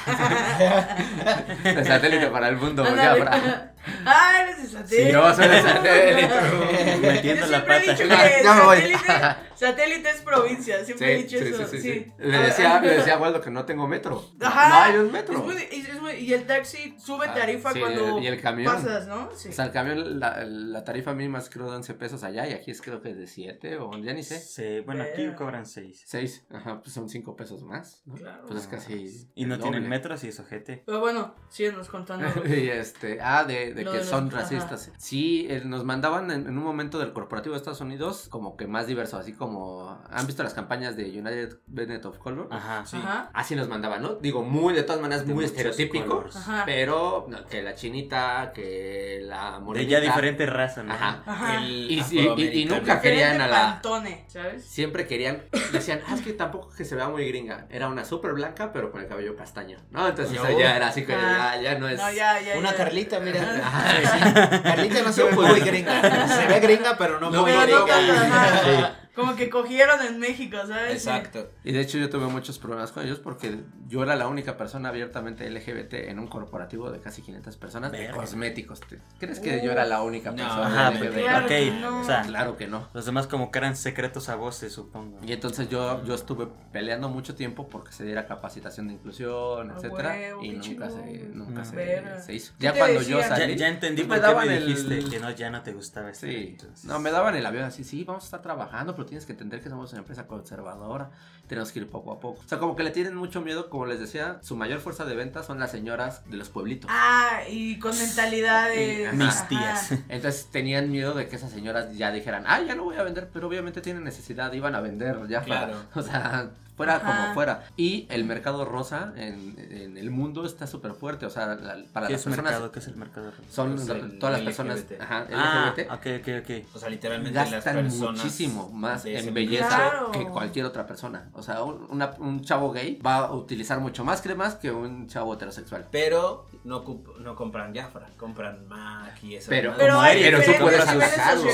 satélite 1.86 2.28
para 2.28 2.48
el 2.50 2.58
mundo. 2.58 2.84
porque 2.84 3.00
Ándale. 3.02 3.22
habrá- 3.22 3.72
Ah, 4.06 4.42
eres 4.44 4.62
de 4.64 4.70
satélite. 4.70 5.06
Sí, 5.08 5.12
yo 5.12 5.34
soy 5.34 5.48
de 5.48 5.62
satélite. 5.62 6.98
Metiendo 7.02 7.46
Yo 7.46 7.52
la 7.52 7.58
siempre 7.58 7.78
he 7.78 7.80
pata. 7.80 7.92
dicho 7.92 8.08
Ya, 8.08 8.38
que 8.38 8.44
ya 8.44 8.54
me 8.54 8.62
voy. 8.64 8.78
satélite, 8.78 9.36
satélite 9.56 10.10
es 10.10 10.22
provincia. 10.22 10.86
Siempre 10.86 11.14
he 11.14 11.18
Sí, 11.18 11.24
dicho 11.24 11.38
sí, 11.40 11.52
eso. 11.54 11.68
sí, 11.68 11.82
sí. 11.82 12.12
Le 12.20 12.38
decía, 12.38 12.80
le 12.82 12.90
decía 12.98 13.16
a 13.16 13.18
Waldo 13.22 13.42
que 13.42 13.50
no 13.50 13.66
tengo 13.66 13.88
metro. 13.88 14.24
Ajá. 14.42 14.70
No 14.70 14.76
hay 14.76 14.98
un 15.06 15.12
metro. 15.12 15.38
Es 15.38 15.44
muy- 15.44 15.68
es- 15.72 16.02
muy- 16.02 16.12
y 16.14 16.34
el 16.34 16.46
taxi 16.46 16.96
sube 17.00 17.26
Ah, 17.30 17.34
tarifa 17.34 17.74
sí, 17.74 17.80
cuando 17.80 18.20
y 18.20 18.28
el 18.28 18.40
camión. 18.42 18.74
pasas, 18.74 19.08
¿no? 19.08 19.30
Sí. 19.36 19.50
O 19.50 19.52
sea, 19.52 19.66
el 19.66 19.72
camión, 19.72 20.20
la, 20.20 20.44
la 20.46 20.84
tarifa 20.84 21.14
mínima 21.14 21.40
es 21.40 21.50
creo 21.50 21.70
de 21.70 21.76
11 21.78 21.94
pesos 21.96 22.24
allá 22.24 22.48
y 22.48 22.54
aquí 22.54 22.72
es 22.72 22.82
creo 22.82 23.02
que 23.02 23.14
de 23.14 23.28
7 23.28 23.78
o 23.78 23.92
ya 23.98 24.14
ni 24.14 24.24
sé. 24.24 24.40
Sí, 24.40 24.82
bueno, 24.82 25.04
aquí 25.04 25.24
Verga. 25.24 25.36
cobran 25.36 25.66
6. 25.66 26.04
6, 26.06 26.46
ajá, 26.54 26.82
pues 26.82 26.94
son 26.94 27.10
5 27.10 27.36
pesos 27.36 27.64
más. 27.64 28.02
¿no? 28.06 28.16
Claro. 28.16 28.44
Pues 28.48 28.62
es 28.62 28.68
casi. 28.68 29.28
Y 29.36 29.46
no 29.46 29.56
el 29.56 29.62
tienen 29.62 29.82
doble. 29.84 29.90
metros 29.90 30.24
y 30.24 30.28
es 30.30 30.40
ojete. 30.40 30.84
Pero 30.86 31.00
bueno, 31.00 31.36
síguenos 31.50 31.88
contando. 31.90 32.28
y 32.46 32.70
este, 32.70 33.20
ah, 33.22 33.44
de, 33.44 33.71
de 33.74 33.84
que 33.84 33.90
de 33.92 33.98
los- 34.00 34.08
son 34.08 34.28
ajá. 34.28 34.38
racistas. 34.42 34.92
Sí, 34.98 35.48
eh, 35.50 35.62
nos 35.66 35.84
mandaban 35.84 36.32
en, 36.32 36.48
en 36.48 36.58
un 36.58 36.64
momento 36.64 37.00
del 37.00 37.14
corporativo 37.14 37.54
de 37.54 37.58
Estados 37.60 37.82
Unidos 37.82 38.28
como 38.30 38.56
que 38.58 38.68
más 38.68 38.88
diverso, 38.88 39.18
así 39.18 39.34
como, 39.34 40.02
¿han 40.10 40.26
visto 40.28 40.44
las 40.44 40.54
campañas 40.54 40.96
de 40.98 41.06
United 41.06 41.58
Bennett 41.68 42.06
of 42.06 42.18
Color? 42.18 42.48
Ajá. 42.52 42.86
Sí. 42.86 42.98
Ajá. 42.98 43.30
Así 43.34 43.56
nos 43.56 43.68
mandaban, 43.68 44.02
¿no? 44.02 44.16
Digo, 44.16 44.44
muy, 44.44 44.74
de 44.74 44.84
todas 44.84 45.02
maneras, 45.02 45.26
De 45.28 45.34
muy 45.34 45.46
estereotípico, 45.46 46.26
pero 46.66 47.26
no, 47.28 47.46
que 47.46 47.62
la 47.62 47.76
chinita, 47.76 48.52
que 48.54 49.22
la 49.24 49.54
De 49.54 49.60
morenita. 49.60 49.92
ya 49.92 50.00
diferente 50.00 50.46
raza, 50.46 50.84
¿no? 50.84 50.94
Ajá. 50.94 51.24
Ajá. 51.26 51.58
El 51.58 51.70
Y- 51.72 51.72
y- 51.72 51.94
y- 51.94 51.96
y 51.96 52.00
afroamericano. 52.00 52.76
nunca 52.82 53.02
querían 53.02 53.42
a 53.42 53.48
la- 53.48 53.62
Pantone, 53.74 54.26
¿sabes? 54.28 54.64
Siempre 54.66 55.08
querían, 55.08 55.44
decían, 55.72 56.02
ah, 56.08 56.16
es 56.16 56.22
que 56.22 56.34
tampoco 56.34 56.70
que 56.70 56.86
se 56.86 56.96
vea 56.96 57.08
muy 57.10 57.28
gringa. 57.28 57.68
Era 57.70 57.88
una 57.90 58.06
súper 58.06 58.34
blanca, 58.34 58.72
pero 58.74 58.92
con 58.92 59.02
el 59.02 59.08
cabello 59.08 59.36
castaño. 59.36 59.78
No, 59.92 60.08
entonces 60.08 60.36
No. 60.42 60.50
ya 60.60 60.76
era 60.76 60.88
así 60.88 61.06
que 61.06 61.14
Ah. 61.14 61.56
ya, 61.56 61.62
ya 61.74 61.80
no 61.80 61.88
es. 61.88 61.98
No, 62.00 62.12
ya, 62.12 62.40
ya. 62.42 62.58
Una 62.58 62.72
ya. 62.72 62.78
Carlita, 62.78 63.20
mira. 63.20 63.40
Ajá. 63.64 63.84
Sí. 64.02 64.62
Carlita 64.64 65.02
no 65.04 65.14
se 65.14 65.24
ve 65.24 65.32
muy 65.32 65.60
gringa. 65.60 66.28
Se 66.28 66.48
ve 66.48 66.60
gringa, 66.60 66.98
pero 66.98 67.20
no, 67.20 67.30
No, 67.30 67.42
muy 67.42 67.52
Pero 67.52 67.80
no 67.80 67.86
gringa. 67.86 68.96
Como 69.16 69.36
que 69.36 69.50
cogieron 69.50 70.02
en 70.06 70.20
México, 70.20 70.58
¿sabes? 70.66 70.94
Exacto. 70.94 71.52
Y 71.64 71.74
de 71.74 71.82
hecho 71.82 71.98
yo 71.98 72.10
tuve 72.10 72.28
muchos 72.28 72.58
problemas 72.60 72.92
con 72.94 73.04
ellos 73.06 73.20
porque 73.20 73.60
yo 73.88 74.04
era 74.04 74.16
la 74.16 74.28
única 74.28 74.56
persona 74.56 74.88
abiertamente 74.90 75.50
LGBT 75.50 75.94
en 76.10 76.18
un 76.20 76.28
corporativo 76.28 76.90
de 76.92 77.00
casi 77.00 77.22
500 77.22 77.58
personas 77.58 77.92
de 77.92 78.10
cosméticos. 78.12 78.80
¿Te- 78.80 79.00
¿Crees 79.20 79.40
que 79.42 79.62
yo 79.64 79.72
era 79.72 79.86
la 79.86 80.02
única 80.02 80.32
No, 80.32 80.38
persona 80.38 80.88
Ajá, 80.88 80.92
LGBT? 80.92 81.14
Claro 81.24 81.48
no. 81.82 82.00
o 82.02 82.04
sea, 82.06 82.22
Claro 82.22 82.56
que 82.58 82.68
no. 82.68 82.88
los 82.94 83.06
demás 83.06 83.28
como 83.28 83.52
que 83.52 83.58
eran 83.60 83.76
secretos 83.76 84.30
a 84.30 84.36
voces, 84.36 84.72
supongo. 84.72 85.20
Y 85.26 85.34
entonces 85.34 85.68
yo, 85.68 86.04
yo 86.06 86.14
estuve 86.16 86.48
peleando 86.72 87.10
mucho 87.10 87.36
tiempo 87.36 87.68
porque 87.68 87.92
se 87.92 88.06
diera 88.06 88.26
capacitación 88.28 88.88
de 88.88 88.94
inclusión, 88.94 89.72
A 89.72 89.76
etcétera 89.76 90.10
huevo, 90.12 90.44
y 90.44 90.52
nunca 90.54 90.90
se, 90.90 91.30
nunca 91.34 91.66
se, 91.66 92.22
se 92.22 92.34
hizo. 92.34 92.54
¿Qué 92.58 92.64
Ya 92.66 92.74
cuando 92.74 93.02
yo 93.02 93.18
decían? 93.18 93.38
Salí, 93.38 93.56
ya 93.58 93.68
entendí 93.68 94.04
pues 94.04 94.20
por 94.22 94.22
me 94.22 94.22
qué 94.22 94.34
daban 94.34 94.48
me 94.48 94.58
el- 94.58 94.66
dijiste 94.68 95.10
que 95.10 95.20
no, 95.20 95.32
ya 95.32 95.50
no 95.50 95.62
te 95.64 95.74
gustaba 95.74 96.10
este. 96.12 96.28
Sí, 96.32 96.48
entonces. 96.52 96.86
no, 96.86 97.00
me 97.00 97.12
daban 97.12 97.36
el 97.36 97.46
avión 97.46 97.66
así, 97.66 97.84
sí, 97.84 98.04
vamos 98.06 98.24
a 98.24 98.26
estar 98.28 98.42
trabajando, 98.42 98.96
pero 99.02 99.10
tienes 99.10 99.26
que 99.26 99.32
entender 99.32 99.62
que 99.62 99.70
somos 99.70 99.92
una 99.94 100.00
empresa 100.02 100.28
conservadora, 100.28 101.10
tenemos 101.48 101.72
que 101.72 101.80
ir 101.80 101.90
poco 101.90 102.12
a 102.12 102.20
poco. 102.20 102.40
O 102.46 102.48
sea, 102.48 102.60
como 102.60 102.76
que 102.76 102.84
le 102.84 102.92
tienen 102.92 103.16
mucho 103.16 103.42
miedo, 103.42 103.68
como 103.70 103.88
les 103.88 104.00
decía, 104.00 104.38
su 104.44 104.56
mayor 104.56 104.80
fuerza 104.80 105.06
de 105.06 105.16
venta 105.16 105.42
son 105.42 105.60
las 105.60 105.72
señoras 105.72 106.22
de 106.30 106.38
los 106.38 106.50
pueblitos. 106.50 106.88
Ah, 106.94 107.40
y 107.50 107.80
con 107.80 107.98
mentalidad 107.98 108.70
de. 108.70 109.10
Y- 109.12 109.18
Mis 109.18 109.28
ajá. 109.36 109.48
tías. 109.48 109.92
Entonces 110.10 110.48
tenían 110.52 110.92
miedo 110.92 111.16
de 111.16 111.28
que 111.28 111.36
esas 111.36 111.50
señoras 111.52 111.98
ya 111.98 112.12
dijeran, 112.12 112.44
ah, 112.46 112.62
ya 112.62 112.76
no 112.76 112.84
voy 112.84 112.96
a 112.98 113.04
vender, 113.04 113.30
pero 113.34 113.48
obviamente 113.48 113.82
tienen 113.82 114.04
necesidad, 114.04 114.54
iban 114.54 114.76
a 114.76 114.82
vender 114.82 115.28
ya. 115.28 115.42
Claro. 115.42 115.76
O 115.96 116.02
sea, 116.04 116.52
fuera 116.82 116.96
Ajá. 116.96 117.22
como 117.24 117.34
fuera. 117.36 117.64
Y 117.78 118.08
el 118.10 118.24
mercado 118.24 118.66
rosa 118.66 119.14
en, 119.16 119.56
en 119.70 119.98
el 119.98 120.10
mundo 120.10 120.46
está 120.46 120.66
súper 120.68 120.94
fuerte, 120.94 121.26
o 121.26 121.30
sea, 121.30 121.48
la- 121.56 121.78
para 121.94 122.08
¿Qué 122.08 122.14
las 122.14 122.22
es 122.22 122.26
personas... 122.28 122.44
mercado? 122.52 122.72
¿Qué 122.72 122.80
es 122.80 122.88
el 122.88 122.96
mercado? 122.96 123.32
Son 123.50 123.76
Es 123.78 123.88
el 123.88 124.18
todas 124.20 124.34
las 124.36 124.42
personas 124.44 124.80
LGBT. 124.80 125.02
ajá, 125.02 125.28
Ah, 125.34 125.74
LGBT, 125.78 125.92
ok, 125.92 126.08
ok, 126.22 126.44
ok. 126.66 126.76
O 126.76 126.80
sea, 126.80 126.90
literalmente 126.90 127.38
las 127.40 127.52
gastan 127.52 127.76
personas. 127.76 128.18
muchísimo 128.24 128.70
más 128.72 129.06
en 129.06 129.34
belleza 129.34 129.68
Claro. 129.68 130.12
que 130.12 130.26
cualquier 130.26 130.66
otra 130.66 130.88
persona. 130.88 131.30
O 131.34 131.44
sea, 131.44 131.62
un, 131.64 131.86
una- 131.90 132.16
un 132.18 132.42
chavo 132.44 132.72
gay 132.72 133.00
va 133.06 133.18
a 133.18 133.32
utilizar 133.34 133.80
mucho 133.80 134.04
más 134.04 134.22
cremas 134.22 134.56
que 134.56 134.72
un 134.72 135.08
chavo 135.08 135.34
heterosexual. 135.36 135.88
Pero 135.92 136.48
no, 136.64 136.84
no 137.20 137.36
compran 137.36 137.76
Jafra, 137.76 138.08
compran 138.18 138.68
MAC 138.68 139.24
y 139.24 139.36
eso. 139.36 139.48
Pero- 139.50 139.74
Pero 139.78 140.00
hay 140.00 140.22
pero 140.22 140.42
tú 140.42 140.52
puedes 140.60 140.84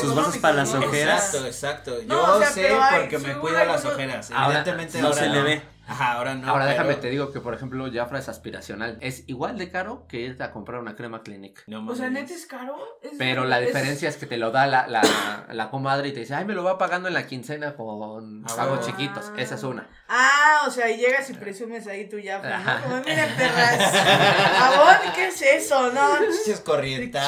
sus 0.01 0.13
bolsas 0.15 0.37
para 0.37 0.55
las 0.55 0.73
ojeras. 0.73 1.25
Exacto, 1.35 1.47
exacto. 1.47 2.01
Yo 2.01 2.07
No, 2.07 2.35
o 2.35 2.39
sea, 2.39 2.49
sé 2.51 2.69
porque 2.99 3.17
me 3.19 3.33
cuido 3.37 3.63
las 3.65 3.83
ojeras. 3.85 4.31
Evidentemente 4.31 5.01
no 5.01 5.13
se 5.17 5.29
le 5.29 5.41
ve. 5.41 5.76
Ajá, 5.87 6.13
ahora 6.13 6.35
no. 6.35 6.47
Ahora 6.49 6.65
pero- 6.65 6.71
déjame 6.77 6.95
te 6.95 7.09
digo 7.09 7.31
que, 7.31 7.39
por 7.39 7.53
ejemplo, 7.53 7.87
Jafra 7.93 8.19
es 8.19 8.27
aspiracional. 8.29 8.97
Es 9.01 9.23
igual 9.27 9.57
de 9.57 9.69
caro 9.71 10.05
que 10.07 10.17
irte 10.19 10.43
a 10.43 10.51
comprar 10.51 10.79
una 10.81 10.95
crema 10.95 11.23
Clinique. 11.23 11.61
No 11.67 11.85
O 11.89 11.95
sea, 11.95 12.09
neta 12.09 12.33
es 12.33 12.45
caro. 12.45 12.75
Es- 13.01 13.11
Pero 13.17 13.45
la 13.45 13.59
es- 13.61 13.67
diferencia 13.67 14.09
es 14.09 14.17
que 14.17 14.25
te 14.25 14.37
lo 14.37 14.51
da 14.51 14.67
la, 14.67 14.87
la, 14.87 15.01
la 15.49 15.69
comadre 15.69 16.09
y 16.09 16.13
te 16.13 16.19
dice, 16.21 16.35
ay, 16.35 16.45
me 16.45 16.53
lo 16.53 16.63
va 16.63 16.77
pagando 16.77 17.07
en 17.07 17.13
la 17.13 17.25
quincena 17.25 17.75
con 17.75 18.43
Ah, 18.45 18.53
pagos 18.55 18.85
chiquitos. 18.85 19.31
Esa 19.37 19.55
es 19.55 19.63
una. 19.63 19.87
Ah, 20.09 20.63
o 20.67 20.71
sea, 20.71 20.89
y 20.91 20.97
llegas 20.97 21.29
y 21.29 21.33
presumes 21.33 21.87
ahí 21.87 22.09
tu 22.09 22.17
Ajá. 22.17 22.79
¿no? 22.79 22.83
Como, 22.83 22.95
miren, 23.03 23.29
perras. 23.37 23.93
¿qué 25.15 25.27
es 25.27 25.41
eso? 25.41 25.91
No. 25.93 26.09
Pinches 26.19 26.59
corrientes. 26.61 27.21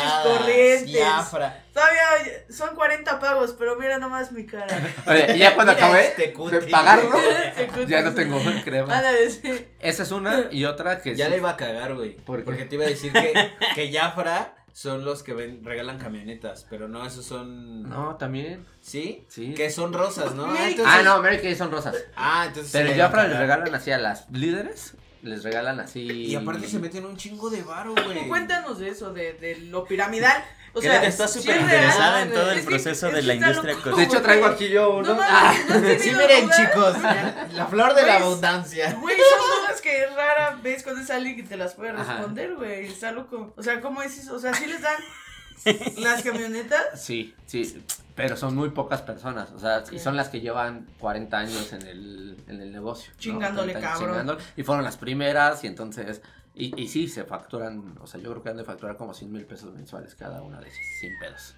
Jafra. 1.02 1.64
todavía 1.74 2.02
son 2.50 2.76
40 2.76 3.20
pagos, 3.20 3.56
pero 3.58 3.76
mira 3.78 3.98
nomás 3.98 4.32
mi 4.32 4.46
cara. 4.46 4.68
Oye, 5.08 5.36
y 5.36 5.40
ya 5.40 5.56
cuando 5.56 5.74
Mira 5.74 5.86
acabé 5.86 6.08
este 6.08 6.22
de 6.28 6.34
cutie. 6.34 6.62
pagarlo, 6.70 7.12
ya 7.88 8.02
no 8.02 8.14
tengo 8.14 8.40
crema. 8.64 8.98
Ándale, 8.98 9.30
sí. 9.30 9.68
Esa 9.80 10.04
es 10.04 10.12
una 10.12 10.48
y 10.52 10.66
otra 10.66 11.02
que 11.02 11.16
Ya 11.16 11.26
sí- 11.26 11.32
le 11.32 11.38
iba 11.38 11.52
a 11.52 11.58
cagar, 11.58 11.96
güey. 11.96 12.16
Porque 12.18 12.66
te 12.66 12.76
iba 12.76 12.86
a 12.86 12.90
decir 12.90 13.12
que, 13.14 13.34
que 13.76 13.92
Jafra 13.92 14.56
son 14.74 15.04
los 15.04 15.24
que 15.24 15.34
ven, 15.34 15.64
regalan 15.64 15.98
camionetas, 15.98 16.66
pero 16.70 16.88
no, 16.88 17.06
esos 17.06 17.26
son... 17.26 17.84
No, 17.90 18.16
también. 18.16 18.66
¿Sí? 18.82 19.26
Sí. 19.28 19.54
Que 19.54 19.70
son 19.70 19.92
rosas, 19.94 20.36
¿no? 20.36 20.46
Entonces- 20.56 20.86
Ah, 20.88 21.02
no, 21.04 21.22
Mary 21.22 21.40
Kay 21.40 21.56
son 21.56 21.72
rosas. 21.72 21.96
Ah, 22.16 22.46
entonces... 22.48 22.72
Pero 22.72 22.90
sí 22.90 22.96
ya 22.96 23.08
le 23.08 23.12
iba 23.14 23.22
a 23.24 23.28
les 23.28 23.38
regalan 23.40 23.76
así 23.76 23.92
a 23.92 23.98
las 23.98 24.30
líderes, 24.30 24.94
les 25.22 25.44
regalan 25.44 25.80
así. 25.82 26.02
Y 26.02 26.36
aparte 26.36 26.68
se 26.68 26.80
meten 26.80 27.06
un 27.06 27.18
chingo 27.18 27.50
de 27.50 27.62
varo, 27.62 27.94
güey. 28.06 28.28
Cuéntanos 28.30 28.80
de 28.80 28.90
eso, 28.90 29.12
de, 29.12 29.34
de 29.34 29.58
lo 29.58 29.84
piramidal. 29.84 30.42
O 30.74 30.82
sea, 30.82 31.02
que 31.02 31.08
está 31.08 31.28
sí 31.28 31.40
súper 31.40 31.58
es 31.58 31.62
interesada 31.64 32.16
real, 32.18 32.28
en 32.28 32.34
todo 32.34 32.52
el 32.52 32.58
es 32.60 32.64
que- 32.66 32.70
proceso 32.70 33.08
es 33.08 33.14
de 33.14 33.22
la 33.24 33.34
industria. 33.36 33.76
De 33.96 34.04
hecho, 34.04 34.22
traigo 34.22 34.46
aquí 34.46 34.70
yo 34.70 34.98
uno. 34.98 35.18
Ah, 35.20 35.54
¿no 35.68 35.76
has 35.76 36.02
Sí, 36.02 36.12
miren, 36.12 36.50
chicos, 36.50 36.96
la 37.54 37.66
flor 37.68 37.96
de 37.96 38.06
la 38.06 38.16
abundancia. 38.18 38.94
Güey, 39.00 39.16
son 39.18 39.40
dudas 39.62 39.82
que 39.82 40.06
rara 40.08 40.60
vez 40.62 40.84
cuando 40.84 41.14
alguien 41.14 41.36
que 41.36 41.44
te 41.44 41.58
las 41.58 41.74
puede 41.74 41.92
responder, 41.94 42.56
güey. 42.56 42.86
Está 42.88 43.12
loco. 43.12 43.54
O 43.58 43.64
sea, 43.64 43.82
¿cómo 43.82 44.02
es 44.02 44.18
eso? 44.18 44.36
O 44.36 44.40
sea, 44.40 44.54
¿sí 44.54 44.66
les 44.68 44.82
dan 44.82 44.98
las 45.98 46.22
camionetas? 46.24 46.84
Sí, 46.96 47.36
sí, 47.46 47.84
pero 48.16 48.38
son 48.38 48.56
muy 48.56 48.70
pocas 48.70 49.02
personas, 49.02 49.50
o 49.52 49.60
sea, 49.60 49.84
y 49.92 50.00
son 50.00 50.16
las 50.16 50.30
que 50.30 50.40
llevan 50.40 50.88
40 51.00 51.38
años 51.38 51.74
en 51.74 51.82
el, 51.88 52.38
en 52.48 52.62
el 52.62 52.72
negocio. 52.72 53.12
Chingándole, 53.18 53.74
40 53.74 53.80
años 53.88 54.00
cabrón. 54.00 54.16
chingándole, 54.16 54.44
y 54.56 54.64
fueron 54.64 54.84
las 54.86 54.98
primeras, 54.98 55.64
y 55.64 55.68
entonces, 55.68 56.22
y, 56.60 56.82
y 56.82 56.88
sí, 56.88 57.08
se 57.08 57.24
facturan, 57.24 57.98
o 58.02 58.08
sea, 58.08 58.20
yo 58.20 58.30
creo 58.32 58.44
que 58.44 58.50
han 58.50 58.58
de 58.58 58.64
facturar 58.64 58.98
como 58.98 59.14
100 59.14 59.32
mil 59.32 59.46
pesos 59.46 59.74
mensuales 59.74 60.14
cada 60.16 60.42
una 60.42 60.60
de 60.60 60.68
esas, 60.68 60.86
sin 61.00 61.18
pedos. 61.18 61.56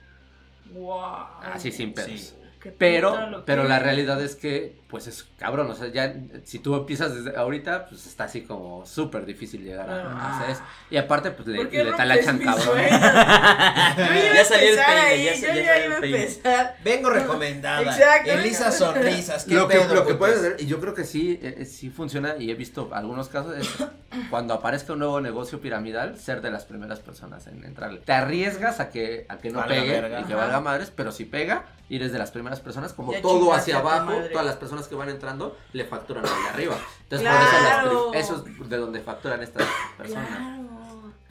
Wow. 0.74 1.26
Así 1.42 1.72
sin 1.72 1.94
pedos. 1.94 2.12
Sí. 2.12 2.41
Pero, 2.78 3.44
pero 3.46 3.64
la 3.64 3.80
realidad 3.80 4.22
es 4.22 4.36
que, 4.36 4.76
pues 4.88 5.08
es 5.08 5.26
cabrón, 5.40 5.70
o 5.72 5.76
sea, 5.76 5.88
ya 5.88 6.14
si 6.44 6.60
tú 6.60 6.76
empiezas 6.76 7.16
desde 7.16 7.36
ahorita, 7.38 7.86
pues 7.88 8.06
está 8.06 8.26
así 8.26 8.42
como 8.42 8.86
súper 8.86 9.26
difícil 9.26 9.64
llegar 9.64 9.90
a, 9.90 10.12
a 10.12 10.38
hacer 10.38 10.50
eso. 10.52 10.62
Y 10.90 10.98
aparte, 10.98 11.32
pues 11.32 11.48
le, 11.48 11.58
¿Por 11.58 11.70
qué 11.70 11.84
le 11.84 11.92
talachan 11.94 12.38
cabrón. 12.40 12.64
sueños? 12.66 12.92
Yo 13.98 14.04
iba 14.04 14.34
Ya 14.34 14.42
a 14.42 14.46
salió 14.46 14.70
el 14.70 14.76
peine, 14.76 15.02
ahí, 15.02 15.24
ya 15.26 15.34
yo 15.34 15.40
sa- 15.42 15.48
ya 15.48 15.56
ya 15.56 15.64
salió 15.64 15.64
iba 15.64 15.72
a 15.72 15.96
el 15.96 16.02
peine. 16.02 16.18
empezar. 16.24 16.76
Vengo 16.84 17.10
recomendada. 17.10 17.82
Exacto. 17.82 18.32
Elisa 18.32 18.72
Sonrisas. 18.72 19.46
¿qué 19.46 19.56
Lo 19.56 19.68
que, 19.68 19.78
pedo, 19.80 19.96
lo 19.96 20.06
que 20.06 20.14
puedes 20.16 20.38
hacer, 20.40 20.56
y 20.60 20.66
yo 20.68 20.80
creo 20.80 20.94
que 20.94 21.04
sí, 21.06 21.40
eh, 21.42 21.56
eh, 21.60 21.66
sí 21.66 21.90
funciona, 21.90 22.36
y 22.38 22.52
he 22.52 22.56
visto 22.56 22.90
algunos 22.94 23.30
casos, 23.30 23.56
es 23.58 23.70
cuando 24.30 24.54
aparezca 24.54 24.94
un 24.94 25.00
nuevo 25.00 25.22
negocio 25.22 25.60
piramidal, 25.62 26.20
ser 26.20 26.42
de 26.42 26.52
las 26.52 26.66
primeras 26.66 27.00
personas 27.00 27.48
en 27.48 27.64
entrarle. 27.64 28.02
Te 28.02 28.12
arriesgas 28.14 28.80
a 28.80 28.90
que, 28.90 29.26
a 29.30 29.38
que 29.38 29.50
no 29.52 29.60
Valga 29.60 29.76
pegue 29.76 30.02
verga. 30.02 30.20
y 30.22 30.24
que 30.26 30.36
valga 30.36 30.60
madres, 30.60 30.92
pero 30.94 31.12
si 31.12 31.26
pega, 31.26 31.66
eres 31.90 32.12
de 32.12 32.20
las 32.20 32.32
primeras 32.32 32.51
personas, 32.60 32.94
como 32.94 33.12
Ya 33.12 33.22
todo 33.22 33.54
hacia 33.54 33.78
abajo, 33.78 34.14
todas 34.32 34.46
las 34.46 34.56
personas 34.56 34.88
que 34.88 34.96
van 34.96 35.10
entrando 35.10 35.58
le 35.74 35.86
facturan 35.86 36.26
al 36.26 36.44
de 36.44 36.50
arriba. 36.50 36.78
Entonces, 37.04 37.28
por 37.30 38.16
eso, 38.16 38.44
las 38.44 38.60
es 38.60 38.70
de 38.70 38.78
donde 38.78 39.02
facturan 39.02 39.42
estas 39.42 39.68
personas. 39.98 40.28
Claro. 40.28 40.71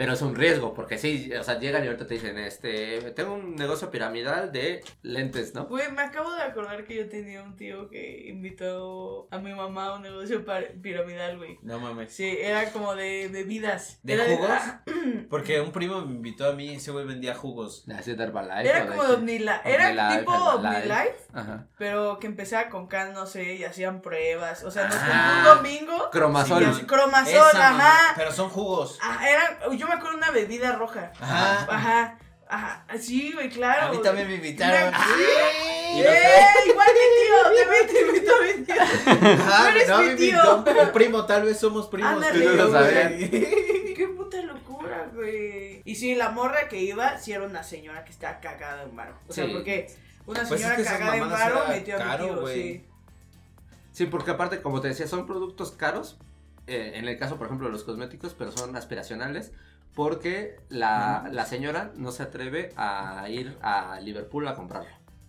Pero 0.01 0.15
es 0.15 0.23
un 0.23 0.35
riesgo, 0.35 0.73
porque 0.73 0.97
sí, 0.97 1.31
o 1.39 1.45
sea, 1.45 1.59
llegan 1.59 1.85
y 1.85 1.89
ahorita 1.89 2.07
te 2.07 2.15
dicen, 2.15 2.39
este, 2.39 3.03
tengo 3.13 3.35
un 3.35 3.55
negocio 3.55 3.91
piramidal 3.91 4.51
de 4.51 4.83
lentes, 5.03 5.55
¿no? 5.55 5.67
Güey, 5.67 5.93
me 5.93 6.01
acabo 6.01 6.33
de 6.33 6.41
acordar 6.43 6.85
que 6.85 6.95
yo 6.97 7.07
tenía 7.11 7.43
un 7.43 7.55
tío 7.55 7.91
que 7.91 8.25
invitó 8.29 9.29
a 9.31 9.37
mi 9.37 9.53
mamá 9.53 9.89
a 9.89 9.95
un 9.97 10.03
negocio 10.03 10.43
piramidal, 10.81 11.37
güey. 11.37 11.59
No 11.61 11.79
mames. 11.79 12.15
Sí, 12.15 12.35
era 12.41 12.71
como 12.73 12.95
de 12.95 13.29
bebidas. 13.31 13.99
¿De 14.03 14.15
Era 14.15 14.25
jugos? 14.25 14.49
ah, 14.51 14.81
Porque 15.29 15.61
un 15.61 15.71
primo 15.71 16.01
me 16.01 16.15
invitó 16.15 16.49
a 16.49 16.53
mí, 16.53 16.71
ese 16.77 16.93
güey 16.93 17.05
vendía 17.05 17.35
jugos. 17.35 17.85
De 17.85 17.95
así 17.95 18.15
de 18.15 18.25
Herbalife. 18.25 18.71
Era 18.71 18.81
de 18.81 18.87
como 18.89 19.05
de 19.05 19.15
Omnilife. 19.17 19.61
Era 19.67 19.89
Omnilife, 19.91 20.19
tipo. 20.21 20.33
Omnilife, 20.33 21.15
Ajá. 21.35 21.67
pero 21.77 22.19
que 22.19 22.27
empezaba 22.27 22.71
con 22.71 22.87
can, 22.87 23.13
no 23.13 23.27
sé, 23.27 23.57
y 23.57 23.65
hacían 23.65 24.01
pruebas. 24.01 24.65
O 24.65 24.71
sea, 24.71 24.87
nos 24.87 24.97
Ah. 24.99 25.45
un 25.55 25.57
domingo. 25.63 26.09
Cromasol. 26.11 26.63
y 26.63 26.65
así- 26.65 26.85
Cromasol, 26.87 27.53
mamá, 27.53 27.79
ajá. 27.79 28.15
Pero 28.17 28.33
son 28.33 28.49
jugos. 28.49 28.99
Ah, 29.03 29.21
era, 29.29 29.75
yo 29.77 29.90
me 29.91 29.97
acuerdo 29.97 30.17
una 30.19 30.31
bebida 30.31 30.73
roja. 30.77 31.13
Ajá. 31.21 31.67
Ajá. 31.69 32.19
Ajá. 32.49 32.85
Sí, 32.99 33.33
güey, 33.33 33.49
claro. 33.49 33.87
A 33.87 33.91
mí 33.93 33.99
también 34.03 34.27
me 34.29 34.35
invitaron. 34.37 34.91
Mira, 34.91 35.05
Sí. 35.07 36.01
¡Eh! 36.03 36.71
Igual 36.71 36.89
mi 36.95 37.07
tío, 37.27 37.65
también 37.67 37.87
te 37.87 38.01
invitó 38.01 38.33
a 38.35 38.41
mi 38.57 38.65
tío. 38.65 39.41
Ajá, 39.45 39.63
Tú 39.63 39.69
eres 39.69 39.89
no, 39.89 39.99
mi 39.99 40.05
me 40.07 40.15
tío. 40.17 40.57
invitó 40.57 40.85
mi 40.85 40.91
primo, 40.93 41.27
tal 41.27 41.43
vez 41.45 41.59
somos 41.61 41.87
primos. 41.89 42.13
Ándale, 42.13 42.45
Tú 42.45 42.51
no 42.51 42.55
lo 42.65 42.69
güey. 42.71 42.83
sabías. 42.83 43.31
Qué 43.31 44.13
puta 44.17 44.43
locura, 44.43 45.11
güey. 45.15 45.83
Y 45.85 45.95
sí, 45.97 46.15
la 46.15 46.31
morra 46.31 46.69
que 46.69 46.79
iba, 46.81 47.19
sí 47.19 47.33
era 47.33 47.45
una 47.45 47.63
señora 47.63 48.05
que 48.05 48.11
estaba 48.13 48.41
cagada 48.41 48.83
en 48.85 48.97
varo. 48.97 49.17
O 49.29 49.33
sea, 49.33 49.47
Sí. 49.47 49.53
porque 49.53 49.87
una 50.27 50.41
Pues 50.41 50.53
es 50.53 50.59
señora 50.59 50.77
que 50.77 50.85
cagada 50.85 51.17
en 51.17 51.31
varo 51.31 51.65
metió 51.69 52.01
a 52.03 52.17
mi 52.17 52.25
tío, 52.25 52.41
güey. 52.41 52.55
sí. 52.63 52.87
Sí, 53.93 54.07
porque 54.07 54.31
aparte, 54.31 54.63
como 54.63 54.81
te 54.81 54.89
decía, 54.89 55.07
son 55.07 55.27
productos 55.27 55.73
caros. 55.73 56.19
eh, 56.67 56.93
en 56.95 57.09
el 57.09 57.19
caso, 57.19 57.37
por 57.37 57.47
ejemplo, 57.47 57.67
de 57.67 57.73
los 57.73 57.83
cosméticos, 57.83 58.35
pero 58.35 58.53
son 58.53 58.77
aspiracionales. 58.77 59.51
Porque 59.95 60.61
la, 60.69 61.29
la 61.33 61.45
señora 61.47 61.93
no 61.97 62.13
se 62.13 62.23
atreve 62.23 62.73
a 62.77 63.27
ir 63.29 63.59
a 63.63 63.99
Liverpool 64.01 64.47
a 64.49 64.55
comprarlo. 64.55 64.89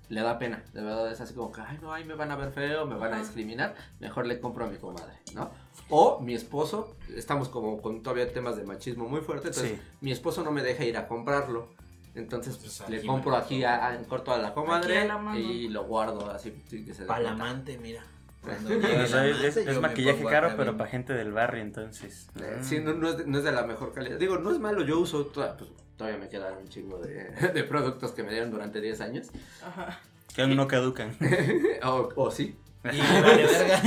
Le 0.10 0.22
da 0.22 0.38
pena. 0.38 0.62
De 0.74 0.82
verdad 0.82 1.10
es 1.12 1.22
así 1.22 1.34
como 1.34 1.52
que, 1.54 1.62
ay, 1.62 1.80
no, 1.82 1.94
ay, 1.94 2.04
me 2.04 2.16
van 2.16 2.32
a 2.32 2.36
ver 2.36 2.52
feo, 2.52 2.86
me 2.86 2.96
van 2.96 3.14
a 3.14 3.20
discriminar. 3.20 3.76
Mejor 4.00 4.28
le 4.28 4.40
compro 4.42 4.66
a 4.66 4.68
mi 4.68 4.78
comadre, 4.78 5.14
¿no? 5.34 5.50
O 5.90 6.20
mi 6.20 6.34
esposo, 6.34 6.96
estamos 7.16 7.48
como 7.48 7.82
con 7.82 8.04
todavía 8.04 8.32
temas 8.32 8.58
de 8.58 8.64
machismo 8.64 9.08
muy 9.08 9.22
fuerte. 9.22 9.48
Entonces, 9.48 9.80
Sí. 9.80 9.82
mi 10.02 10.12
esposo 10.12 10.44
no 10.44 10.52
me 10.52 10.64
deja 10.64 10.84
ir 10.84 10.98
a 10.98 11.08
comprarlo. 11.08 11.70
Entonces, 12.14 12.58
pues, 12.58 12.78
Pues 12.80 12.90
le 12.90 13.08
compro 13.08 13.36
aquí 13.38 13.64
a, 13.64 13.88
a- 13.88 13.96
en 13.96 14.04
corto 14.04 14.34
a 14.34 14.38
la 14.38 14.54
comadre 14.54 15.00
a 15.00 15.06
la 15.18 15.40
y 15.40 15.70
lo 15.70 15.86
guardo 15.86 16.30
así 16.30 16.52
que 16.70 16.94
se. 16.94 17.06
Palamante, 17.06 17.78
mira. 17.78 18.04
O 19.04 19.08
sea, 19.08 19.28
es, 19.28 19.80
maquillaje 19.80 20.24
caro, 20.24 20.54
pero 20.58 20.76
para 20.78 20.90
gente 20.90 21.14
del 21.14 21.32
barrio, 21.32 21.62
entonces. 21.62 22.28
Eh, 22.40 22.58
Mm. 22.60 22.64
Sí, 22.64 22.80
no, 22.80 22.94
no 22.94 23.10
es 23.10 23.18
de, 23.20 23.26
no 23.28 23.38
es 23.38 23.44
de 23.44 23.52
la 23.52 23.64
mejor 23.64 23.94
calidad. 23.94 24.18
Digo, 24.18 24.38
no 24.38 24.52
es 24.52 24.60
malo, 24.60 24.84
yo 24.84 25.00
uso, 25.00 25.28
toda- 25.28 25.56
pues, 25.58 25.70
todavía 25.98 26.20
me 26.20 26.28
quedan 26.30 26.58
un 26.58 26.68
chingo 26.68 26.98
de, 27.00 27.26
de 27.54 27.64
productos 27.64 28.12
que 28.14 28.24
me 28.24 28.32
dieron 28.32 28.50
durante 28.52 28.82
10 28.82 29.02
años. 29.02 29.28
Ajá. 29.64 30.00
Que 30.34 30.42
aún 30.42 30.56
no 30.56 30.68
caducan. 30.68 31.16
o, 31.84 32.10
o 32.16 32.32
sí. 32.32 32.56
Y 32.84 32.88
vale 33.22 33.46
verga. 33.46 33.82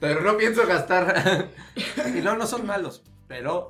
Pero 0.00 0.22
no 0.22 0.36
pienso 0.38 0.66
gastar. 0.66 1.48
y 2.16 2.20
no, 2.22 2.36
no 2.36 2.46
son 2.46 2.66
malos. 2.66 3.02
Pero 3.28 3.68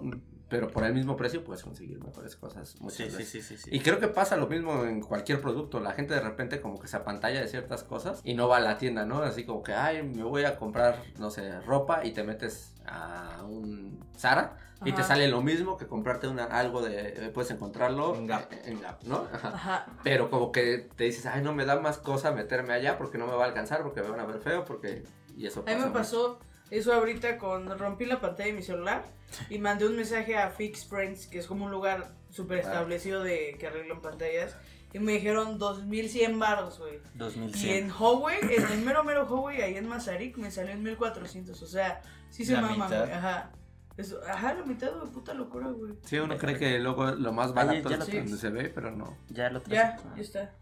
pero 0.51 0.69
por 0.69 0.85
el 0.85 0.93
mismo 0.93 1.17
precio 1.17 1.43
puedes 1.45 1.63
conseguir 1.63 1.99
mejores 2.05 2.37
cosas 2.37 2.79
muchas 2.81 2.97
Sí, 2.99 3.05
sí, 3.11 3.17
veces. 3.17 3.29
sí, 3.31 3.43
sí, 3.43 3.57
sí. 3.57 3.71
Y 3.73 3.81
creo 3.81 3.99
que 3.99 4.09
pasa 4.09 4.37
lo 4.37 4.49
mismo 4.49 4.85
en 4.85 5.01
cualquier 5.01 5.41
producto. 5.41 5.81
La 5.81 5.93
gente 5.93 6.13
de 6.13 6.21
repente 6.21 6.61
como 6.61 6.79
que 6.79 6.89
se 6.89 6.97
apantalla 6.99 7.41
de 7.41 7.49
ciertas 7.49 7.85
cosas 7.85 8.21
y 8.25 8.35
no 8.35 8.49
va 8.49 8.59
a 8.59 8.61
la 8.61 8.77
tienda, 8.77 9.07
¿no? 9.07 9.23
Así 9.23 9.45
como 9.45 9.63
que, 9.63 9.73
ay, 9.73 10.03
me 10.03 10.25
voy 10.25 10.45
a 10.45 10.57
comprar, 10.59 11.03
no 11.19 11.31
sé, 11.31 11.59
ropa 11.63 12.05
y 12.05 12.11
te 12.13 12.23
metes 12.25 12.75
a 12.87 13.43
un 13.45 14.05
Zara 14.19 14.59
y 14.85 14.93
te 14.93 15.03
sale 15.03 15.29
lo 15.29 15.43
mismo 15.43 15.77
que 15.77 15.87
comprarte 15.87 16.27
una, 16.27 16.45
algo 16.45 16.81
de, 16.83 17.09
eh, 17.27 17.31
puedes 17.35 17.51
encontrarlo 17.51 18.15
En 18.15 18.27
Gap. 18.27 18.51
en 18.65 18.81
Gap, 18.81 19.03
¿no? 19.05 19.27
Ajá. 19.33 19.49
Ajá. 19.55 19.87
Pero 20.03 20.31
como 20.31 20.53
que 20.53 20.89
te 20.97 21.05
dices, 21.05 21.27
ay, 21.27 21.43
no 21.43 21.53
me 21.55 21.67
da 21.67 21.79
más 21.81 21.99
cosa 21.99 22.33
meterme 22.33 22.73
allá 22.73 22.97
porque 22.99 23.19
no 23.19 23.27
me 23.27 23.35
va 23.35 23.45
a 23.45 23.49
alcanzar, 23.49 23.83
porque 23.83 24.01
me 24.03 24.09
van 24.09 24.21
a 24.21 24.25
ver 24.25 24.41
feo, 24.41 24.65
porque... 24.65 25.05
Y 25.37 25.47
eso 25.47 25.63
A 25.67 25.75
mí 25.75 25.81
me 25.81 25.91
pasó 25.91 26.39
eso 26.71 26.93
ahorita 26.93 27.39
con 27.39 27.79
rompí 27.79 28.07
la 28.07 28.21
pantalla 28.21 28.47
de 28.49 28.53
mi 28.53 28.63
celular 28.63 29.05
y 29.49 29.59
mandé 29.59 29.87
un 29.87 29.97
mensaje 29.97 30.37
a 30.37 30.51
Fix 30.51 30.85
Prints, 30.85 31.27
que 31.27 31.39
es 31.39 31.47
como 31.47 31.65
un 31.67 31.71
lugar 31.71 32.11
súper 32.31 32.59
Ah. 32.59 32.63
establecido 32.63 33.23
de 33.23 33.57
que 33.59 33.67
arreglan 33.67 34.01
pantallas. 34.01 34.57
Y 34.93 34.99
me 34.99 35.13
dijeron 35.13 35.59
2100 35.59 36.39
baros, 36.41 36.79
güey. 36.81 36.97
Y 37.15 37.19
2100. 37.19 37.77
en 37.85 37.93
Huawei, 37.93 38.39
en 38.43 38.67
el 38.73 38.81
mero 38.83 39.05
mero 39.05 39.25
Huawei, 39.25 39.63
ahí 39.63 39.77
en 39.77 39.87
Mazarik, 39.89 40.37
me 40.37 40.51
salió 40.51 40.73
en 40.73 40.83
1400. 40.83 41.63
O 41.63 41.67
sea, 41.67 42.03
sí 42.29 42.45
se 42.45 42.55
La 42.55 42.63
mama, 42.63 42.89
güey. 42.89 43.13
Ajá. 43.13 43.51
Eso, 43.97 44.19
ajá, 44.29 44.55
la 44.55 44.65
mitad, 44.65 44.91
güey, 44.99 45.13
puta 45.13 45.33
locura, 45.35 45.69
güey. 45.69 45.93
Sí, 46.05 46.19
uno 46.19 46.37
cree 46.39 46.59
que 46.59 46.79
luego 46.81 47.07
lo 47.13 47.33
más 47.33 47.53
barato 47.55 47.77
es 47.77 47.85
lo 47.85 47.91
donde 47.91 48.07
tienes. 48.07 48.39
se 48.41 48.49
ve, 48.49 48.69
pero 48.69 48.91
no. 48.91 49.17
Ya 49.29 49.51
lo 49.51 49.61
traes. 49.61 49.81
Ya, 49.81 49.97
Ah. 50.05 50.15
ya 50.17 50.23
está. 50.23 50.55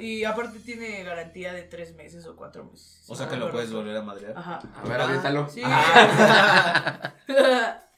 Y 0.00 0.24
aparte 0.24 0.58
tiene 0.60 1.02
garantía 1.02 1.52
de 1.54 1.62
3 1.62 1.94
meses 1.96 2.26
o 2.26 2.36
4 2.36 2.64
meses. 2.64 3.04
O 3.08 3.16
sea 3.16 3.26
Ah, 3.26 3.28
que 3.30 3.36
lo 3.36 3.50
puedes 3.50 3.72
volver 3.72 3.96
a 3.96 4.02
madrear. 4.02 4.36
Ajá. 4.36 4.60
A 4.82 4.88
ver, 4.88 5.00
aviéntalo. 5.00 5.48
Sí. 5.48 5.62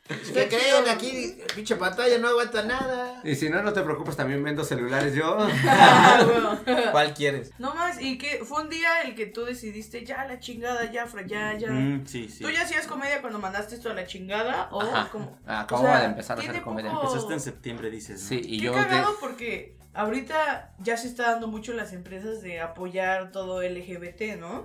¿Qué 0.07 0.49
creen? 0.49 0.87
Aquí, 0.91 1.39
pinche 1.55 1.77
pantalla 1.77 2.19
no 2.19 2.29
aguanta 2.29 2.63
nada. 2.63 3.23
Y 3.25 3.35
si 3.37 3.49
no, 3.49 3.63
no 3.63 3.73
te 3.73 3.81
preocupes, 3.83 4.15
también 4.17 4.45
vendo 4.45 4.63
celulares 4.63 5.15
yo. 5.15 5.39
Ah. 5.67 6.59
¿Cuál 6.93 7.15
quieres? 7.15 7.53
No 7.59 7.75
más, 7.75 7.99
y 8.01 8.19
que 8.19 8.45
fue 8.45 8.63
un 8.63 8.69
día 8.69 9.01
el 9.03 9.15
que 9.15 9.25
tú 9.27 9.45
decidiste, 9.47 10.05
ya 10.05 10.27
la 10.27 10.39
chingada, 10.41 10.93
ya, 10.93 11.07
Fra, 11.07 11.27
ya, 11.27 11.55
ya. 11.57 11.71
Mm, 11.71 12.07
sí, 12.07 12.29
sí. 12.29 12.45
¿Tú 12.45 12.51
ya 12.51 12.63
hacías 12.63 12.87
comedia 12.87 13.23
cuando 13.23 13.39
mandaste 13.39 13.77
esto 13.77 13.91
a 13.91 13.95
la 13.95 14.07
chingada? 14.07 14.69
¿O 14.73 14.83
Ajá. 14.83 15.09
como.? 15.11 15.39
Acababa 15.47 15.89
o 15.89 15.93
sea, 15.93 16.01
de 16.01 16.07
empezar 16.07 16.37
a 16.39 16.41
hacer 16.43 16.61
comedia. 16.63 16.91
poco- 16.93 17.07
Empezaste 17.07 17.33
en 17.35 17.41
septiembre, 17.41 17.91
dices. 17.91 18.21
¿no? 18.23 18.29
Sí, 18.29 18.43
y 18.45 18.59
Qué 18.59 18.65
yo 18.67 18.73
de... 18.73 18.79
cagado 18.79 19.17
porque 19.21 19.79
ahorita 19.95 20.75
ya 20.79 20.97
se 20.97 21.09
está 21.09 21.33
dando 21.33 21.49
mucho 21.49 21.73
las 21.73 21.93
empresas 21.93 22.43
de 22.43 22.61
apoyar 22.61 23.33
todo 23.33 23.63
LGBT, 23.63 24.39
¿no? 24.39 24.65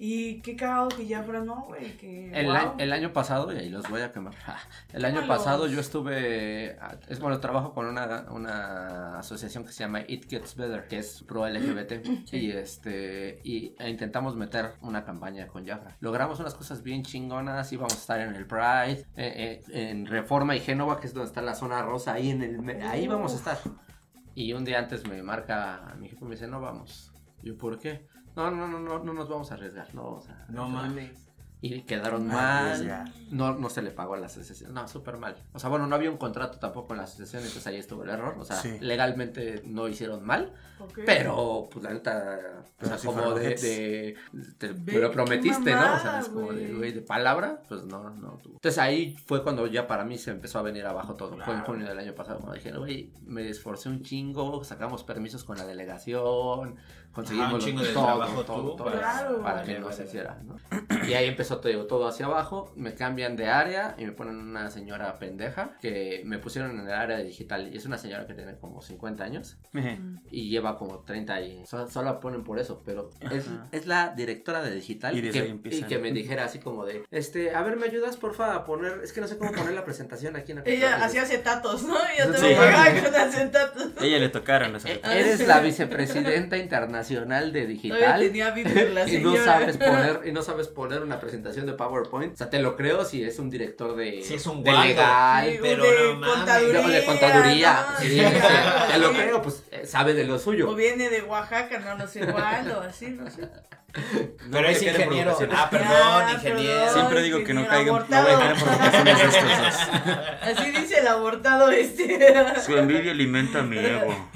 Y 0.00 0.40
qué 0.42 0.54
cagado 0.54 0.88
que 0.90 1.08
ya 1.08 1.22
no, 1.22 1.64
güey, 1.66 1.96
que. 1.96 2.30
El, 2.32 2.46
wow. 2.46 2.54
a- 2.54 2.74
el 2.78 2.92
año 2.92 3.12
pasado, 3.12 3.52
y 3.52 3.56
ahí 3.56 3.68
los 3.68 3.88
voy 3.90 4.00
a 4.00 4.12
quemar. 4.12 4.32
El 4.92 5.04
año 5.04 5.26
pasado 5.26 5.66
yo 5.66 5.80
estuve, 5.80 6.76
ah, 6.80 6.94
es 7.08 7.18
bueno, 7.18 7.40
trabajo 7.40 7.74
con 7.74 7.86
una, 7.86 8.26
una 8.30 9.18
asociación 9.18 9.64
que 9.64 9.72
se 9.72 9.80
llama 9.80 10.02
It 10.06 10.30
Gets 10.30 10.54
Better, 10.54 10.86
que 10.86 10.98
es 10.98 11.24
pro 11.24 11.48
LGBT. 11.48 12.06
Y 12.32 12.52
este, 12.52 13.40
y 13.42 13.74
e 13.78 13.90
intentamos 13.90 14.36
meter 14.36 14.74
una 14.82 15.04
campaña 15.04 15.48
con 15.48 15.66
Jafra. 15.66 15.96
Logramos 15.98 16.38
unas 16.38 16.54
cosas 16.54 16.84
bien 16.84 17.02
chingonas, 17.02 17.72
íbamos 17.72 17.94
a 17.94 17.96
estar 17.96 18.20
en 18.20 18.36
el 18.36 18.46
Pride, 18.46 19.04
eh, 19.16 19.62
eh, 19.66 19.90
en 19.90 20.06
Reforma 20.06 20.54
y 20.54 20.60
Génova, 20.60 21.00
que 21.00 21.08
es 21.08 21.14
donde 21.14 21.26
está 21.26 21.42
la 21.42 21.56
zona 21.56 21.82
rosa, 21.82 22.12
ahí 22.12 22.30
en 22.30 22.42
el, 22.42 22.82
ahí 22.82 23.08
vamos 23.08 23.32
a 23.32 23.36
estar. 23.36 23.58
Y 24.38 24.52
un 24.52 24.64
día 24.64 24.78
antes 24.78 25.04
me 25.08 25.20
marca 25.20 25.96
mi 25.98 26.08
jefe 26.08 26.24
y 26.24 26.28
me 26.28 26.36
dice, 26.36 26.46
no 26.46 26.60
vamos. 26.60 27.12
Yo, 27.42 27.58
¿por 27.58 27.76
qué? 27.76 28.06
No, 28.36 28.52
no, 28.52 28.68
no, 28.68 28.78
no, 28.78 29.02
no 29.02 29.12
nos 29.12 29.28
vamos 29.28 29.50
a 29.50 29.54
arriesgar, 29.54 29.92
no 29.96 30.04
vamos 30.04 30.28
a... 30.28 30.46
No 30.48 30.68
mames. 30.68 31.27
Y 31.60 31.82
quedaron 31.82 32.30
Arriesgar. 32.30 33.04
mal. 33.04 33.14
No, 33.30 33.54
no 33.58 33.68
se 33.68 33.82
le 33.82 33.90
pagó 33.90 34.14
a 34.14 34.18
la 34.18 34.26
asociación. 34.26 34.72
No, 34.72 34.86
súper 34.86 35.16
mal. 35.16 35.36
O 35.52 35.58
sea, 35.58 35.68
bueno, 35.68 35.86
no 35.88 35.96
había 35.96 36.10
un 36.10 36.16
contrato 36.16 36.58
tampoco 36.58 36.94
en 36.94 36.98
la 36.98 37.04
asociación, 37.04 37.42
entonces 37.42 37.66
ahí 37.66 37.76
estuvo 37.76 38.04
el 38.04 38.10
error. 38.10 38.36
O 38.38 38.44
sea, 38.44 38.56
Sí. 38.56 38.76
legalmente 38.80 39.62
no 39.66 39.88
hicieron 39.88 40.24
mal, 40.24 40.52
pero 41.04 41.68
pues 41.70 41.84
la 41.84 41.92
neta, 41.92 42.62
o 42.80 42.86
sea, 42.86 42.96
como 43.04 43.32
de, 43.34 44.14
te 44.58 44.68
Ve, 44.72 44.98
lo 45.00 45.10
prometiste, 45.10 45.72
¿no? 45.74 45.94
O 45.96 45.98
sea, 45.98 46.20
es 46.20 46.28
como 46.28 46.52
de, 46.52 46.72
güey. 46.74 46.92
de 46.92 47.00
palabra, 47.02 47.62
pues 47.68 47.84
no, 47.84 48.10
no 48.10 48.38
tuvo. 48.42 48.54
Entonces 48.54 48.78
ahí 48.78 49.16
fue 49.26 49.42
cuando 49.42 49.66
ya 49.66 49.86
para 49.86 50.04
mí 50.04 50.16
se 50.16 50.30
empezó 50.30 50.58
a 50.60 50.62
venir 50.62 50.86
abajo 50.86 51.14
todo. 51.16 51.36
Fue 51.44 51.54
en 51.54 51.60
junio 51.62 51.86
del 51.88 51.98
año 51.98 52.14
pasado. 52.14 52.38
Cuando 52.38 52.54
dije, 52.54 52.72
güey, 52.72 53.12
me 53.26 53.48
esforcé 53.48 53.88
un 53.88 54.02
chingo, 54.02 54.62
sacamos 54.64 55.02
permisos 55.04 55.42
con 55.44 55.56
la 55.58 55.64
delegación, 55.66 56.76
conseguimos 57.12 57.50
Ah, 57.50 57.54
un 57.54 57.60
chingo 57.60 57.82
de 57.82 57.92
todo, 57.92 58.04
trabajo 58.04 58.44
todo, 58.44 58.56
tú 58.70 58.76
todo, 58.76 58.84
para- 58.86 58.98
Claro. 58.98 59.42
para 59.42 59.62
que 59.62 59.68
Vale, 59.72 59.80
no 59.80 59.86
vale, 59.86 59.96
se 59.96 60.02
vale. 60.02 60.08
hiciera, 60.08 60.38
¿no? 60.44 60.56
Y 61.08 61.14
ahí 61.14 61.26
empezó 61.26 61.58
te 61.58 61.70
digo, 61.70 61.86
todo 61.86 62.06
hacia 62.06 62.26
abajo, 62.26 62.72
me 62.76 62.94
cambian 62.94 63.34
de 63.36 63.48
área 63.48 63.94
y 63.98 64.04
me 64.04 64.12
ponen 64.12 64.36
una 64.36 64.70
señora 64.70 65.18
pendeja 65.18 65.76
que 65.80 66.22
me 66.24 66.38
pusieron 66.38 66.78
en 66.78 66.86
el 66.86 66.92
área 66.92 67.16
de 67.16 67.24
digital 67.24 67.70
y 67.72 67.76
es 67.76 67.86
una 67.86 67.98
señora 67.98 68.26
que 68.26 68.34
tiene 68.34 68.56
como 68.58 68.82
50 68.82 69.24
años 69.24 69.56
y 70.30 70.48
lleva 70.50 70.76
como 70.76 71.00
30 71.00 71.40
y 71.40 71.64
so- 71.66 71.88
solo 71.88 72.06
la 72.10 72.20
ponen 72.20 72.44
por 72.44 72.58
eso, 72.58 72.82
pero 72.84 73.10
es, 73.30 73.46
es 73.72 73.86
la 73.86 74.12
directora 74.14 74.62
de 74.62 74.70
digital 74.74 75.16
Y 75.16 75.30
que, 75.30 75.58
y 75.64 75.82
que 75.82 75.98
me 75.98 76.12
dijera 76.12 76.44
así 76.44 76.58
como 76.58 76.84
de, 76.84 77.04
este, 77.10 77.54
a 77.54 77.62
ver, 77.62 77.76
¿me 77.76 77.86
ayudas 77.86 78.16
porfa 78.16 78.54
a 78.54 78.64
poner, 78.64 79.00
es 79.02 79.12
que 79.12 79.20
no 79.20 79.26
sé 79.28 79.38
cómo 79.38 79.52
poner 79.52 79.72
la 79.74 79.84
presentación 79.84 80.36
aquí 80.36 80.52
en 80.52 80.58
la 80.58 80.62
Ella 80.64 80.72
computadora?" 80.80 81.04
hacía 81.06 81.22
acetatos, 81.22 81.82
¿no? 81.84 81.96
Ella 82.14 82.26
Sí. 82.34 82.40
te 82.42 82.48
llegaba 82.48 82.84
con 83.02 83.14
acetatos. 83.14 83.88
Ella 84.02 84.18
le 84.18 84.28
tocaron 84.28 84.72
los 84.72 84.84
"E- 84.84 84.92
acetatos. 84.92 85.16
Eres 85.16 85.46
la 85.48 85.60
vicepresidenta 85.60 86.56
internacional 86.58 86.97
de 87.52 87.60
Todavía 87.62 87.66
digital 87.66 88.20
tenía 88.20 88.50
Bieber 88.54 88.90
la 88.92 89.08
y 89.08 89.18
no 89.18 89.36
sabes 89.36 89.76
poner 89.78 90.20
y 90.24 90.32
no 90.32 90.42
sabes 90.42 90.68
poner 90.68 91.02
una 91.02 91.20
presentación 91.20 91.66
de 91.66 91.72
PowerPoint. 91.74 92.34
O 92.34 92.36
sea, 92.36 92.50
te 92.50 92.58
lo 92.60 92.76
creo 92.76 93.04
si 93.04 93.22
es 93.24 93.38
un 93.38 93.50
director 93.50 93.94
de, 93.96 94.22
Si 94.22 94.34
es 94.34 94.46
un 94.46 94.62
de 94.62 94.70
guapo. 94.70 94.86
legal, 94.86 95.50
Sí, 95.50 95.58
pero 95.62 95.82
de 95.84 96.14
no 96.16 96.26
contaduría. 96.34 96.80
de, 96.80 96.88
de 97.00 97.04
contaduría. 97.04 97.86
¿no? 97.92 97.98
Sí, 98.00 98.08
Sí, 98.10 98.20
o 98.24 98.28
sea, 98.30 98.40
claro, 98.40 98.92
te 98.92 98.98
lo 98.98 99.12
creo, 99.12 99.42
pues 99.42 99.62
eh, 99.70 99.86
sabe 99.86 100.14
de 100.14 100.24
lo 100.24 100.34
O 100.34 100.38
suyo. 100.38 100.74
viene 100.74 101.08
de 101.10 101.22
Oaxaca, 101.22 101.78
no, 101.80 101.94
no 101.96 102.06
sé 102.06 102.20
cuál, 102.26 102.70
o 102.72 102.80
así, 102.80 103.06
no 103.10 103.30
sé. 103.30 103.48
Pero 104.52 104.68
es 104.68 104.82
ingeniero. 104.82 105.34
provocaciones. 105.36 105.56
Ah, 105.58 105.70
perdón, 105.70 105.88
Ah, 105.92 106.32
ingeniero. 106.34 106.74
perdón. 106.74 106.94
Siempre 106.94 107.22
digo 107.22 107.42
que 107.44 107.54
no 107.54 107.66
caigan, 107.66 107.86
no 107.86 107.92
voy 107.94 108.04
a 108.04 108.08
caer 108.20 108.30
en 108.30 108.40
abortado. 108.42 108.64
provocaciones 108.64 109.18
de 109.18 109.24
estos 109.24 109.58
dos. 109.58 110.58
Así 110.58 110.70
dice 110.72 110.98
el 111.00 111.06
abortado 111.08 111.70
este. 111.70 112.34
Su 112.64 112.76
envidia 112.76 113.10
alimenta 113.12 113.62
mi 113.62 113.78
ego. 113.78 114.30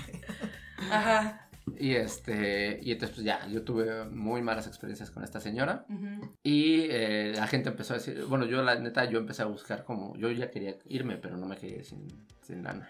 Ajá. 0.90 1.41
Y 1.78 1.94
este, 1.94 2.80
y 2.82 2.92
entonces 2.92 3.14
pues 3.14 3.24
ya, 3.24 3.46
yo 3.48 3.62
tuve 3.62 4.04
muy 4.04 4.42
malas 4.42 4.66
experiencias 4.66 5.10
con 5.10 5.24
esta 5.24 5.40
señora. 5.40 5.86
Y 6.42 6.86
eh, 6.90 7.32
la 7.36 7.46
gente 7.46 7.68
empezó 7.68 7.94
a 7.94 7.98
decir, 7.98 8.24
bueno, 8.28 8.46
yo 8.46 8.62
la 8.62 8.76
neta, 8.76 9.04
yo 9.04 9.18
empecé 9.18 9.42
a 9.42 9.46
buscar 9.46 9.84
como, 9.84 10.16
yo 10.16 10.30
ya 10.30 10.50
quería 10.50 10.76
irme, 10.86 11.16
pero 11.16 11.36
no 11.36 11.46
me 11.46 11.56
quería 11.56 11.78
ir 11.78 11.84
sin, 11.84 12.06
sin 12.42 12.62
lana. 12.62 12.88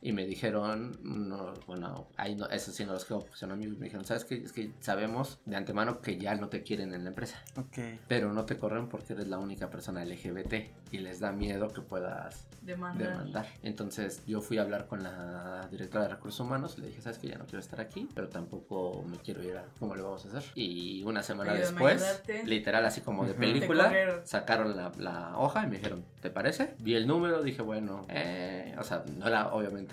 Y 0.00 0.12
me 0.12 0.26
dijeron, 0.26 0.96
no, 1.02 1.54
bueno, 1.66 2.08
ahí 2.16 2.36
no, 2.36 2.46
eso 2.46 2.70
sí 2.70 2.84
no 2.84 2.92
los 2.92 3.04
porque 3.04 3.36
son 3.36 3.50
amigos. 3.50 3.78
Me 3.78 3.86
dijeron, 3.86 4.04
¿sabes 4.04 4.24
qué? 4.24 4.36
Es 4.36 4.52
que 4.52 4.70
sabemos 4.80 5.40
de 5.44 5.56
antemano 5.56 6.00
que 6.00 6.18
ya 6.18 6.34
no 6.36 6.48
te 6.48 6.62
quieren 6.62 6.94
en 6.94 7.02
la 7.04 7.10
empresa. 7.10 7.42
Ok. 7.56 7.78
Pero 8.06 8.32
no 8.32 8.44
te 8.44 8.56
corren 8.58 8.88
porque 8.88 9.14
eres 9.14 9.28
la 9.28 9.38
única 9.38 9.70
persona 9.70 10.04
LGBT 10.04 10.54
y 10.92 10.98
les 10.98 11.20
da 11.20 11.32
miedo 11.32 11.68
que 11.68 11.80
puedas 11.80 12.46
Demanda. 12.62 13.08
demandar. 13.08 13.46
Entonces 13.62 14.22
yo 14.26 14.40
fui 14.40 14.58
a 14.58 14.62
hablar 14.62 14.86
con 14.86 15.02
la 15.02 15.66
directora 15.70 16.04
de 16.04 16.10
recursos 16.14 16.40
humanos 16.40 16.74
y 16.78 16.82
le 16.82 16.88
dije, 16.88 17.00
sabes 17.00 17.18
que 17.18 17.28
ya 17.28 17.38
no 17.38 17.44
quiero 17.46 17.60
estar 17.60 17.80
aquí, 17.80 18.08
pero 18.14 18.28
tampoco 18.28 19.04
me 19.04 19.16
quiero 19.18 19.42
ir 19.42 19.56
a 19.56 19.64
cómo 19.78 19.96
le 19.96 20.02
vamos 20.02 20.24
a 20.24 20.28
hacer. 20.28 20.44
Y 20.54 21.02
una 21.04 21.22
semana 21.22 21.52
Ayúdame 21.52 21.70
después, 21.72 22.22
literal 22.44 22.84
así 22.84 23.00
como 23.00 23.26
de 23.26 23.34
película, 23.34 24.20
sacaron 24.24 24.76
la, 24.76 24.92
la 24.98 25.36
hoja 25.38 25.64
y 25.64 25.66
me 25.66 25.76
dijeron, 25.76 26.04
¿te 26.20 26.30
parece? 26.30 26.74
Vi 26.78 26.94
el 26.94 27.06
número, 27.06 27.42
dije, 27.42 27.62
bueno, 27.62 28.06
eh, 28.08 28.74
o 28.78 28.84
sea, 28.84 29.04
no 29.16 29.26
era 29.26 29.48
obviamente 29.52 29.87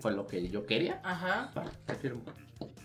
fue 0.00 0.12
lo 0.12 0.26
que 0.26 0.48
yo 0.48 0.66
quería. 0.66 1.00
Ajá. 1.04 1.50
Vale, 1.54 1.70
te 1.86 1.94
firmo. 1.94 2.22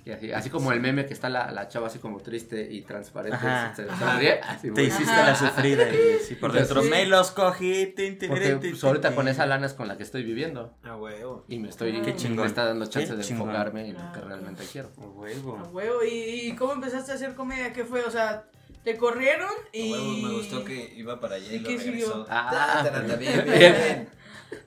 Y 0.06 0.12
así, 0.12 0.32
así 0.32 0.50
como 0.50 0.72
el 0.72 0.80
meme 0.80 1.06
que 1.06 1.14
está 1.14 1.30
la, 1.30 1.52
la 1.52 1.68
chava 1.68 1.88
así 1.88 2.00
como 2.00 2.20
triste 2.20 2.68
y 2.72 2.82
transparente, 2.82 3.36
Ajá. 3.46 3.76
se 3.76 3.84
Ajá. 3.84 4.12
sonríe, 4.14 4.40
así 4.42 4.72
Te 4.72 4.84
hiciste 4.84 5.12
Ajá. 5.12 5.24
la 5.28 5.36
sufrida 5.36 5.88
y 5.94 6.20
sí, 6.28 6.36
por 6.36 6.52
dentro 6.52 6.82
Sí. 6.82 6.90
me 6.90 7.06
los 7.06 7.32
cogí. 7.32 7.88
tin, 7.96 8.18
tin, 8.18 8.30
Porque 8.30 8.56
tin, 8.56 8.72
pues, 8.72 8.84
ahorita 8.84 9.10
tin. 9.10 9.16
con 9.16 9.28
esa 9.28 9.46
lana 9.46 9.68
es 9.68 9.74
con 9.74 9.88
la 9.88 9.98
que 9.98 10.04
estoy 10.04 10.24
viviendo. 10.24 10.74
Ah, 10.84 10.96
huevo. 10.96 11.46
Y 11.48 11.60
me 11.60 11.70
estoy 11.70 12.02
Qué 12.02 12.16
chingón. 12.16 12.44
me 12.44 12.48
está 12.48 12.66
dando 12.66 12.86
chance 12.88 13.10
Qué 13.12 13.18
de 13.18 13.24
chingón. 13.24 13.50
enfocarme 13.50 13.88
en 13.90 13.94
lo 13.94 14.00
que 14.00 14.12
Claro. 14.14 14.28
realmente 14.30 14.64
quiero. 14.72 14.90
A 14.98 15.06
huevo. 15.06 15.58
A 15.58 15.64
huevo. 15.70 16.04
¿Y, 16.04 16.48
y 16.50 16.56
cómo 16.56 16.74
empezaste 16.74 17.12
a 17.12 17.16
hacer 17.16 17.36
comedia? 17.36 17.72
¿Qué 17.74 17.84
fue? 17.84 18.02
O 18.04 18.10
sea, 18.10 18.46
te 18.84 18.96
corrieron 18.98 19.50
A 19.50 19.78
y. 19.78 19.92
huevo, 19.92 20.12
me 20.28 20.34
gustó 20.38 20.64
que 20.64 20.94
iba 20.96 21.20
para 21.20 21.36
allá 21.36 21.52
y, 21.52 21.56
¿Y 21.58 21.60
lo 21.60 21.70
qué 21.70 21.78
regresó. 21.78 22.26
Ah, 22.30 22.90
bien, 23.20 23.44
bien, 23.46 23.46
bien. 23.60 24.10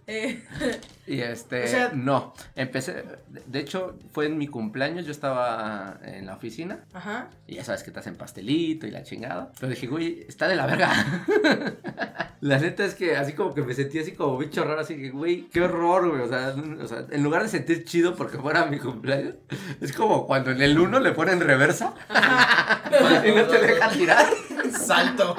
Eh, 0.06 0.42
Y 1.04 1.20
este, 1.20 1.64
O 1.64 1.66
sea- 1.66 1.90
no, 1.94 2.32
empecé, 2.54 3.04
de- 3.28 3.58
hecho 3.58 3.98
fue 4.12 4.26
en 4.26 4.38
mi 4.38 4.46
cumpleaños, 4.46 5.04
yo 5.04 5.10
estaba 5.10 5.98
en 6.04 6.26
la 6.26 6.34
oficina 6.36 6.84
ajá. 6.92 7.28
y 7.48 7.56
ya 7.56 7.64
sabes 7.64 7.82
que 7.82 7.90
te 7.90 7.98
hacen 7.98 8.14
pastelito 8.14 8.86
y 8.86 8.92
la 8.92 9.02
chingada. 9.02 9.50
Pero 9.58 9.70
dije, 9.70 9.88
güey, 9.88 10.24
está 10.28 10.46
de 10.46 10.54
la 10.54 10.66
verga. 10.66 10.92
la 12.40 12.58
neta 12.58 12.84
es 12.84 12.94
que 12.94 13.16
así 13.16 13.32
como 13.32 13.52
que 13.52 13.62
me 13.62 13.74
sentí 13.74 13.98
así 13.98 14.12
como 14.12 14.38
bicho 14.38 14.62
raro, 14.64 14.80
así 14.80 14.96
que, 14.96 15.10
güey, 15.10 15.48
qué 15.50 15.62
horror, 15.62 16.08
güey. 16.10 16.22
O 16.22 16.28
sea, 16.28 16.54
o 16.80 16.86
sea, 16.86 17.04
en 17.10 17.22
lugar 17.22 17.42
de 17.42 17.48
sentir 17.48 17.84
chido 17.84 18.14
porque 18.14 18.38
fuera 18.38 18.66
mi 18.66 18.78
cumpleaños, 18.78 19.34
es 19.80 19.92
como 19.92 20.26
cuando 20.26 20.52
en 20.52 20.62
el 20.62 20.78
1 20.78 21.00
le 21.00 21.10
ponen 21.12 21.40
reversa 21.40 21.94
y 23.26 23.32
no 23.32 23.44
te 23.44 23.58
dejan 23.58 23.92
tirar. 23.92 24.26
Salto. 24.70 25.36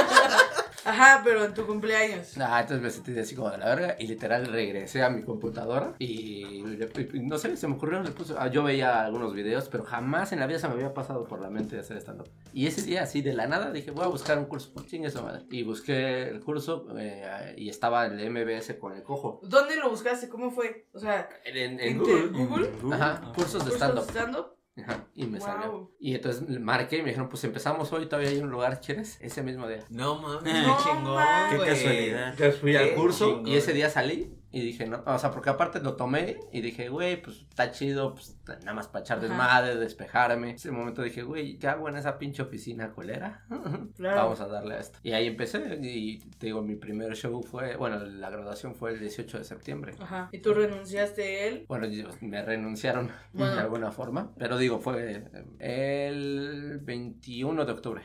Ajá, 0.87 1.23
pero 1.25 1.43
en 1.43 1.55
tu 1.55 1.67
cumpleaños. 1.67 2.37
Ah, 2.39 2.61
entonces 2.61 2.83
me 2.83 2.91
sentí 2.91 3.19
así 3.19 3.35
como 3.35 3.51
de 3.51 3.57
la 3.57 3.75
verga 3.75 3.97
y 3.99 4.07
literal 4.07 4.45
regresé 4.47 5.03
a 5.03 5.09
mi 5.09 5.23
computadora 5.23 5.95
y, 5.99 6.05
y- 6.45 7.09
y 7.15 7.21
no 7.21 7.39
sé, 7.39 7.57
se 7.57 7.67
me 7.67 7.77
ocurrió, 7.77 8.03
le 8.03 8.11
puse- 8.11 8.35
ah, 8.39 8.49
yo 8.49 8.63
veía 8.63 9.03
algunos 9.03 9.33
videos, 9.33 9.71
pero 9.71 9.85
jamás 9.85 10.33
en 10.33 10.41
la 10.41 10.47
vida 10.47 10.59
se 10.59 10.69
me 10.69 10.75
había 10.75 10.93
pasado 10.93 11.25
por 11.25 11.41
la 11.41 11.49
mente 11.49 11.77
de 11.77 11.81
hacer 11.81 11.97
stand-up. 11.97 12.29
Y 12.53 12.67
ese 12.67 12.83
día 12.83 13.03
así 13.05 13.23
de 13.23 13.33
la 13.33 13.47
nada 13.47 13.71
dije, 13.71 13.93
voy 13.93 14.05
a 14.05 14.09
buscar 14.09 14.37
un 14.39 14.45
curso, 14.45 14.75
chingue 14.87 15.11
su 15.11 15.23
madre. 15.23 15.47
Y 15.51 15.63
busqué 15.63 16.29
el 16.29 16.41
curso 16.41 16.87
eh, 16.99 17.55
y 17.57 17.71
estaba 17.71 18.05
el 18.05 18.31
MBS 18.31 18.75
con 18.79 18.93
el 18.93 19.03
cojo. 19.03 19.41
¿Dónde 19.43 19.77
lo 19.77 19.89
buscaste? 19.89 20.29
¿Cómo 20.29 20.51
fue? 20.51 20.87
O 20.93 20.99
sea, 20.99 21.31
En, 21.47 21.57
en 21.57 21.81
¿En 21.81 21.99
Google. 21.99 22.27
Google? 22.29 22.71
Ajá, 22.93 23.23
Ah. 23.25 23.33
cursos 23.35 23.65
de 23.65 23.71
¿curso 23.71 23.77
stand-up. 23.87 24.11
stand-up? 24.11 24.47
Ajá, 24.83 25.07
y 25.15 25.27
me 25.27 25.39
Wow. 25.39 25.47
salió. 25.47 25.91
Y 26.01 26.15
entonces 26.15 26.49
marqué 26.61 26.97
y 26.99 27.03
me 27.03 27.09
dijeron, 27.11 27.29
pues 27.29 27.45
empezamos 27.45 27.93
hoy, 27.93 28.07
todavía 28.07 28.31
hay 28.31 28.39
un 28.39 28.51
lugar, 28.51 28.81
¿quieres? 28.81 29.19
Ese 29.21 29.43
mismo 29.43 29.69
día. 29.69 29.85
No 29.89 30.21
mames, 30.21 30.53
No 30.67 30.77
qué 30.77 30.83
chingón. 30.83 31.25
Qué 31.51 31.59
casualidad. 31.59 32.31
Entonces 32.31 32.61
fui 32.61 32.77
al 32.77 32.95
curso 32.95 33.27
chingón. 33.37 33.49
y 33.49 33.57
ese 33.57 33.73
día 33.73 33.89
salí 33.89 34.35
y 34.57 34.61
dije, 34.61 34.87
no, 34.87 35.03
o 35.05 35.19
sea, 35.19 35.31
porque 35.33 35.51
aparte 35.51 35.81
lo 35.81 35.97
tomé 35.97 36.39
y 36.53 36.61
dije, 36.61 36.89
güey, 36.89 37.21
pues 37.21 37.39
está 37.49 37.73
chido, 37.73 38.15
pues 38.15 38.37
nada 38.61 38.73
más 38.75 38.87
para 38.89 39.03
echar 39.03 39.21
desmadre, 39.21 39.75
despejarme. 39.77 40.53
Ese 40.53 40.71
momento 40.71 41.03
dije, 41.03 41.23
güey, 41.25 41.59
¿qué 41.59 41.67
hago 41.67 41.89
en 41.89 41.97
esa 41.97 42.19
pinche 42.19 42.43
oficina 42.43 42.93
colera? 42.93 43.45
Claro. 43.97 44.17
Vamos 44.23 44.41
a 44.41 44.47
darle 44.49 44.75
a 44.75 44.79
esto. 44.81 44.99
Y 45.03 45.13
ahí 45.13 45.27
empecé 45.27 45.79
y 45.83 46.19
te 46.19 46.47
digo, 46.47 46.63
mi 46.63 46.75
primer 46.77 47.15
show 47.17 47.43
fue, 47.43 47.77
bueno, 47.77 47.99
la 48.05 48.31
graduación 48.31 48.75
fue 48.75 48.93
el 48.93 49.01
18 49.01 49.39
de 49.39 49.45
septiembre. 49.45 49.95
Ajá. 50.01 50.29
¿Y 50.33 50.39
tú 50.39 50.53
renunciaste 50.55 51.23
a 51.23 51.45
él? 51.47 51.65
Bueno, 51.69 51.87
yo- 51.87 52.09
me 52.21 52.43
renunciaron 52.43 53.11
Bueno. 53.33 53.55
de 53.55 53.61
alguna 53.61 53.91
forma, 53.93 54.33
pero 54.37 54.57
digo, 54.59 54.79
fue 54.81 55.25
el 55.59 56.79
21 56.83 57.65
de 57.65 57.73
octubre. 57.73 58.03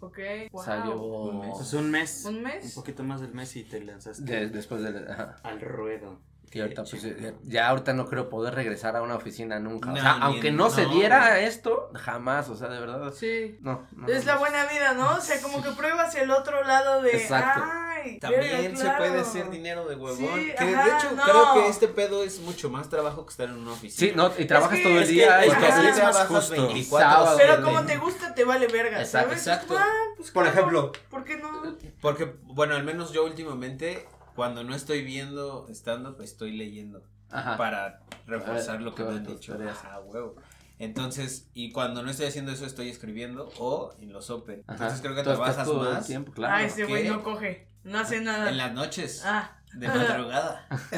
Ok. 0.00 0.18
Wow. 0.52 0.64
Salió 0.64 0.96
Un 0.96 1.40
mes. 1.40 1.54
Pues 1.56 1.72
un 1.74 1.90
mes. 1.90 2.24
¿Un 2.26 2.42
mes? 2.42 2.64
Un 2.64 2.74
poquito 2.82 3.02
más 3.04 3.20
del 3.20 3.34
mes 3.34 3.54
y 3.56 3.64
te 3.64 3.80
lanzaste 3.80 4.22
de- 4.22 4.48
después 4.48 4.82
de... 4.82 5.10
ajá. 5.12 5.36
al 5.42 5.60
ruedo. 5.60 6.20
Y 6.50 6.60
ahorita, 6.60 6.82
pues, 6.84 7.04
eh, 7.04 7.34
ya 7.42 7.68
ahorita 7.68 7.92
no 7.92 8.06
creo 8.06 8.30
poder 8.30 8.54
regresar 8.54 8.96
a 8.96 9.02
una 9.02 9.16
oficina 9.16 9.58
nunca. 9.58 9.92
o 9.92 9.96
sea, 9.96 10.12
aunque 10.12 10.50
no, 10.50 10.70
se 10.70 10.86
diera 10.86 11.40
esto, 11.40 11.90
jamás, 11.94 12.48
o 12.48 12.56
sea, 12.56 12.68
de 12.68 12.80
verdad. 12.80 13.12
Sí. 13.12 13.58
No, 13.60 13.86
no. 13.92 14.08
Es 14.08 14.24
la 14.24 14.34
no. 14.34 14.40
buena 14.40 14.64
vida, 14.64 14.94
¿no? 14.94 15.16
O 15.16 15.20
sea, 15.20 15.42
como 15.42 15.62
que 15.62 15.70
pruebas 15.72 16.14
el 16.14 16.30
otro 16.30 16.64
lado 16.64 17.02
de. 17.02 17.10
Exacto. 17.18 17.62
Ay, 17.62 18.18
También 18.18 18.74
se 18.78 18.88
puede 18.92 19.20
hacer 19.20 19.50
dinero 19.50 19.86
de 19.88 19.96
huevón. 19.96 20.16
Sí, 20.40 20.52
que 20.56 20.64
ajá, 20.74 20.84
de 20.84 20.90
hecho 20.96 21.10
no. 21.16 21.22
creo 21.24 21.52
que 21.54 21.68
este 21.68 21.88
pedo 21.88 22.24
es 22.24 22.40
mucho 22.40 22.70
más 22.70 22.88
trabajo 22.88 23.26
que 23.26 23.30
estar 23.32 23.48
en 23.50 23.56
una 23.56 23.72
oficina. 23.72 24.08
Sí, 24.10 24.16
no, 24.16 24.30
y 24.42 24.46
trabajas 24.46 24.78
que- 24.78 24.84
todo 24.84 24.92
el 24.94 25.02
Es 25.02 25.08
que, 25.08 25.14
día. 25.16 25.40
es 25.44 25.46
y 25.48 25.50
que 25.50 25.56
Ajá. 25.66 25.66
así 25.66 25.80
todo- 26.00 26.08
es 26.08 26.14
más 26.16 26.26
justo. 26.28 26.66
24 26.68 27.10
Sábado. 27.10 27.36
Pero 27.36 27.62
como 27.62 27.84
te 27.84 27.96
gusta, 27.98 28.17
vale 28.48 28.66
verga, 28.66 29.00
Exacto, 29.00 29.28
¿sabes? 29.30 29.46
exacto. 29.46 29.76
Ah, 29.78 29.86
pues 30.16 30.30
Por 30.32 30.42
claro, 30.44 30.58
ejemplo. 30.58 30.92
¿Por 31.10 31.24
qué 31.24 31.36
no? 31.36 31.76
Porque, 32.00 32.34
bueno, 32.42 32.74
al 32.74 32.82
menos 32.84 33.12
yo 33.12 33.24
últimamente, 33.24 34.06
cuando 34.34 34.64
no 34.64 34.74
estoy 34.74 35.02
viendo 35.04 35.66
stand-up, 35.70 36.20
estoy 36.22 36.56
leyendo. 36.56 37.02
Ajá. 37.30 37.56
Para 37.56 38.00
reforzar 38.26 38.70
A 38.70 38.78
ver, 38.78 38.82
lo 38.82 38.94
que 38.94 39.04
me 39.04 39.10
han 39.10 39.24
dicho. 39.26 39.56
Ajá, 39.70 40.00
huevo. 40.00 40.34
Entonces, 40.80 41.48
y 41.54 41.72
cuando 41.72 42.02
no 42.02 42.10
estoy 42.10 42.26
haciendo 42.26 42.52
eso, 42.52 42.64
estoy 42.64 42.88
escribiendo 42.88 43.50
o 43.58 43.94
en 44.00 44.12
los 44.12 44.30
open. 44.30 44.62
Ajá. 44.66 44.74
Entonces 44.74 45.00
creo 45.00 45.14
que 45.14 45.20
estás 45.20 45.36
trabajas 45.36 45.64
todo 45.66 45.88
el 45.88 45.94
más 45.94 46.06
tiempo, 46.06 46.32
claro. 46.32 46.54
Ah, 46.54 46.62
ese 46.62 46.84
güey 46.84 47.08
no 47.08 47.22
coge. 47.22 47.68
No 47.84 47.98
hace 47.98 48.20
nada. 48.20 48.48
en 48.50 48.56
las 48.58 48.72
noches. 48.72 49.22
Ah, 49.24 49.56
De 49.74 49.88
madrugada. 49.88 50.66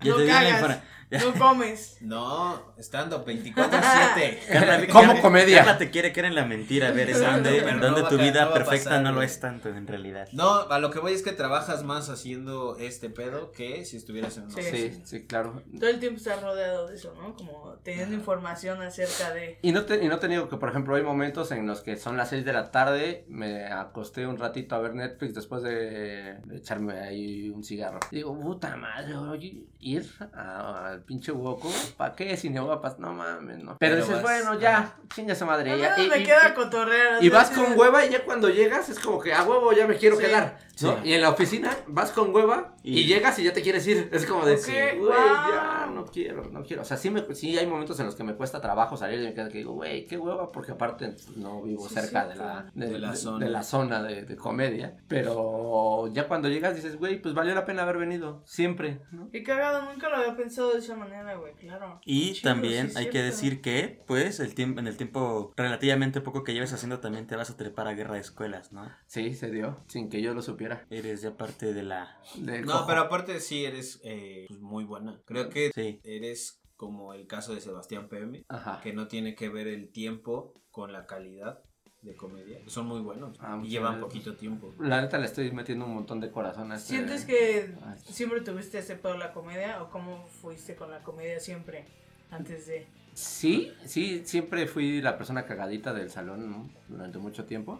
Ya 0.00 0.10
no 0.10 0.16
te 0.16 0.22
di 0.22 0.28
la 0.28 0.34
cagas. 0.34 0.60
infora- 0.60 0.82
No 1.20 1.32
comes. 1.34 1.98
No, 2.00 2.72
estando 2.78 3.24
24-7. 3.24 4.38
Carla, 4.52 4.86
Como 4.88 5.20
comedia. 5.20 5.58
Carla 5.58 5.78
te 5.78 5.90
quiere 5.90 6.12
creer 6.12 6.26
en 6.26 6.34
la 6.34 6.44
mentira, 6.44 6.88
a 6.88 6.90
ver, 6.92 7.10
es 7.10 7.20
donde, 7.20 7.62
no 7.74 7.94
tu 8.08 8.18
a 8.18 8.22
vida 8.22 8.44
no 8.46 8.52
perfecta 8.54 8.90
pasar, 8.90 9.02
no 9.02 9.12
lo 9.12 9.22
es 9.22 9.38
tanto 9.40 9.68
en 9.68 9.86
realidad. 9.86 10.28
No, 10.32 10.70
a 10.70 10.78
lo 10.78 10.90
que 10.90 10.98
voy 10.98 11.12
es 11.12 11.22
que 11.22 11.32
trabajas 11.32 11.82
más 11.84 12.08
haciendo 12.08 12.76
este 12.78 13.10
pedo 13.10 13.52
que 13.52 13.84
si 13.84 13.96
estuvieras 13.96 14.36
en 14.38 14.44
una 14.44 14.54
Sí. 14.54 14.62
Sí, 14.72 15.00
sí, 15.04 15.26
claro. 15.26 15.62
Todo 15.78 15.90
el 15.90 16.00
tiempo 16.00 16.18
estás 16.18 16.42
rodeado 16.42 16.88
de 16.88 16.96
eso, 16.96 17.14
¿no? 17.20 17.34
Como 17.34 17.74
teniendo 17.82 18.14
información 18.14 18.80
acerca 18.82 19.32
de. 19.34 19.58
Y 19.62 19.72
no, 19.72 19.84
te, 19.84 20.02
y 20.02 20.08
no 20.08 20.18
te 20.18 20.28
digo 20.28 20.48
que, 20.48 20.56
por 20.56 20.68
ejemplo, 20.70 20.94
hay 20.96 21.02
momentos 21.02 21.50
en 21.52 21.66
los 21.66 21.80
que 21.80 21.96
son 21.96 22.16
las 22.16 22.30
6 22.30 22.44
de 22.44 22.52
la 22.52 22.70
tarde, 22.70 23.24
me 23.28 23.66
acosté 23.66 24.26
un 24.26 24.38
ratito 24.38 24.74
a 24.74 24.78
ver 24.80 24.94
Netflix 24.94 25.34
después 25.34 25.62
de, 25.62 26.38
de 26.44 26.56
echarme 26.56 26.98
ahí 27.00 27.50
un 27.50 27.62
cigarro. 27.64 28.00
Digo, 28.10 28.38
puta 28.38 28.76
madre, 28.76 29.16
oye, 29.16 29.64
ir 29.80 30.08
a- 30.34 30.98
al 31.02 31.06
pinche 31.06 31.32
hueco, 31.32 31.70
¿para 31.96 32.14
qué? 32.14 32.36
Si 32.36 32.48
no 32.50 32.66
va 32.66 32.74
a 32.74 32.80
pasar, 32.80 33.00
no 33.00 33.12
mames, 33.12 33.58
no. 33.58 33.76
Pero, 33.78 33.94
Pero 33.94 33.96
dices, 33.96 34.14
vas- 34.14 34.22
bueno, 34.22 34.58
ya, 34.60 34.96
chinga 35.14 35.32
esa 35.32 35.44
madre. 35.46 35.76
Ya, 35.78 35.98
y, 35.98 36.08
me 36.08 36.18
y- 36.20 36.24
queda 36.24 36.50
y- 36.50 36.54
cotorrear. 36.54 37.22
y 37.22 37.28
sea, 37.28 37.38
vas 37.38 37.50
con 37.50 37.78
hueva 37.78 38.04
y 38.06 38.10
ya 38.10 38.24
cuando 38.24 38.48
llegas 38.48 38.88
es 38.88 38.98
como 39.00 39.18
que 39.20 39.32
a 39.34 39.42
huevo 39.42 39.72
ya 39.72 39.86
me 39.86 39.96
quiero 39.96 40.16
Sí. 40.16 40.22
quedar, 40.24 40.58
¿no? 40.80 40.92
Sí. 41.02 41.08
Y 41.08 41.12
en 41.14 41.20
la 41.22 41.30
oficina 41.30 41.76
vas 41.88 42.10
con 42.12 42.34
hueva 42.34 42.74
y, 42.82 43.00
Y- 43.00 43.06
llegas 43.06 43.38
y 43.38 43.44
ya 43.44 43.52
te 43.52 43.62
quieres 43.62 43.86
ir. 43.86 44.08
Es 44.12 44.24
como 44.26 44.44
de, 44.46 44.54
Ok, 44.54 44.60
sí, 44.60 44.72
güey, 44.72 44.98
wow. 44.98 45.10
ya 45.52 45.90
no 45.92 46.04
quiero, 46.06 46.44
no 46.50 46.62
quiero. 46.62 46.82
O 46.82 46.84
sea, 46.84 46.96
sí, 46.96 47.10
me, 47.10 47.34
sí 47.34 47.58
hay 47.58 47.66
momentos 47.66 47.98
en 48.00 48.06
los 48.06 48.14
que 48.14 48.24
me 48.24 48.34
cuesta 48.34 48.60
trabajo 48.60 48.96
salir 48.96 49.20
de 49.20 49.28
mi 49.28 49.34
casa 49.34 49.48
que 49.50 49.58
digo, 49.58 49.72
güey, 49.72 50.06
qué 50.06 50.16
hueva, 50.18 50.50
porque 50.52 50.72
aparte 50.72 51.08
pues, 51.08 51.36
no 51.36 51.62
vivo 51.62 51.88
Sí, 51.88 51.94
cerca 51.94 52.26
de 52.26 52.36
la, 52.36 52.70
de, 52.74 52.86
De 52.88 52.98
la 52.98 53.10
de- 53.10 53.16
zona. 53.16 53.44
de 53.44 53.50
la 53.50 53.62
zona 53.62 54.02
de, 54.02 54.22
de 54.24 54.36
comedia. 54.36 54.96
Pero 55.08 56.08
ya 56.12 56.28
cuando 56.28 56.48
llegas 56.48 56.74
dices, 56.74 56.96
güey, 56.98 57.20
pues 57.20 57.34
valió 57.34 57.54
la 57.54 57.64
pena 57.64 57.82
haber 57.82 57.98
venido, 57.98 58.42
siempre, 58.44 59.00
¿no? 59.10 59.30
Qué 59.30 59.42
cagado, 59.42 59.82
nunca 59.84 60.08
lo 60.08 60.16
había 60.16 60.36
pensado 60.36 60.72
de 60.72 60.80
esa 60.92 61.04
manera, 61.04 61.34
güey, 61.36 61.54
claro. 61.54 62.00
Y 62.04 62.32
Chido, 62.34 62.50
también 62.52 62.90
sí, 62.90 62.98
hay 62.98 63.10
que 63.10 63.22
decir 63.22 63.60
que, 63.60 64.02
pues, 64.06 64.40
el 64.40 64.54
tiempo, 64.54 64.80
en 64.80 64.86
el 64.86 64.96
tiempo 64.96 65.52
relativamente 65.56 66.20
poco 66.20 66.44
que 66.44 66.54
lleves 66.54 66.72
haciendo, 66.72 67.00
también 67.00 67.26
te 67.26 67.36
vas 67.36 67.50
a 67.50 67.56
trepar 67.56 67.86
a 67.88 67.94
guerra 67.94 68.14
de 68.14 68.20
escuelas, 68.20 68.72
¿no? 68.72 68.90
Sí, 69.06 69.34
se 69.34 69.50
dio, 69.50 69.82
sin 69.88 70.08
que 70.08 70.22
yo 70.22 70.34
lo 70.34 70.42
supiera. 70.42 70.86
Eres 70.90 71.22
ya 71.22 71.36
parte 71.36 71.72
de 71.74 71.82
la... 71.82 72.18
Del 72.36 72.64
No, 72.64 72.72
cojo. 72.72 72.86
pero 72.86 73.00
aparte 73.02 73.40
sí 73.40 73.64
eres 73.64 74.00
eh, 74.04 74.46
pues, 74.48 74.60
muy 74.60 74.84
buena. 74.84 75.20
Creo 75.24 75.48
que 75.48 75.70
Sí. 75.74 76.00
eres 76.04 76.60
como 76.76 77.14
el 77.14 77.26
caso 77.26 77.54
de 77.54 77.60
Sebastián 77.60 78.08
PM, 78.08 78.44
Ajá. 78.48 78.80
que 78.82 78.92
no 78.92 79.06
tiene 79.06 79.34
que 79.34 79.48
ver 79.48 79.68
el 79.68 79.92
tiempo 79.92 80.60
con 80.70 80.92
la 80.92 81.06
calidad 81.06 81.62
de 82.02 82.14
comedia. 82.14 82.58
Son 82.66 82.86
muy 82.86 83.00
buenos 83.00 83.36
Ah, 83.40 83.60
y 83.62 83.68
llevan 83.68 83.92
gracias. 84.00 84.06
poquito 84.12 84.36
tiempo. 84.36 84.74
La 84.80 85.00
neta 85.00 85.18
le 85.18 85.26
estoy 85.26 85.50
metiendo 85.52 85.84
un 85.86 85.94
montón 85.94 86.20
de 86.20 86.30
corazón 86.30 86.72
a 86.72 86.76
este. 86.76 86.88
¿Sientes 86.90 87.24
que 87.24 87.74
Ay. 87.84 87.94
siempre 88.04 88.40
tuviste 88.40 88.78
ese 88.78 88.96
pedo 88.96 89.16
la 89.16 89.32
comedia 89.32 89.82
o 89.82 89.90
cómo 89.90 90.26
fuiste 90.26 90.74
con 90.74 90.90
la 90.90 91.00
comedia 91.02 91.38
siempre 91.40 91.84
antes 92.30 92.66
de... 92.66 92.86
Sí, 93.14 93.70
sí, 93.84 94.22
siempre 94.24 94.66
fui 94.66 95.00
la 95.02 95.16
persona 95.18 95.44
cagadita 95.44 95.92
del 95.92 96.10
salón 96.10 96.50
¿no? 96.50 96.70
durante 96.88 97.18
mucho 97.18 97.44
tiempo. 97.44 97.78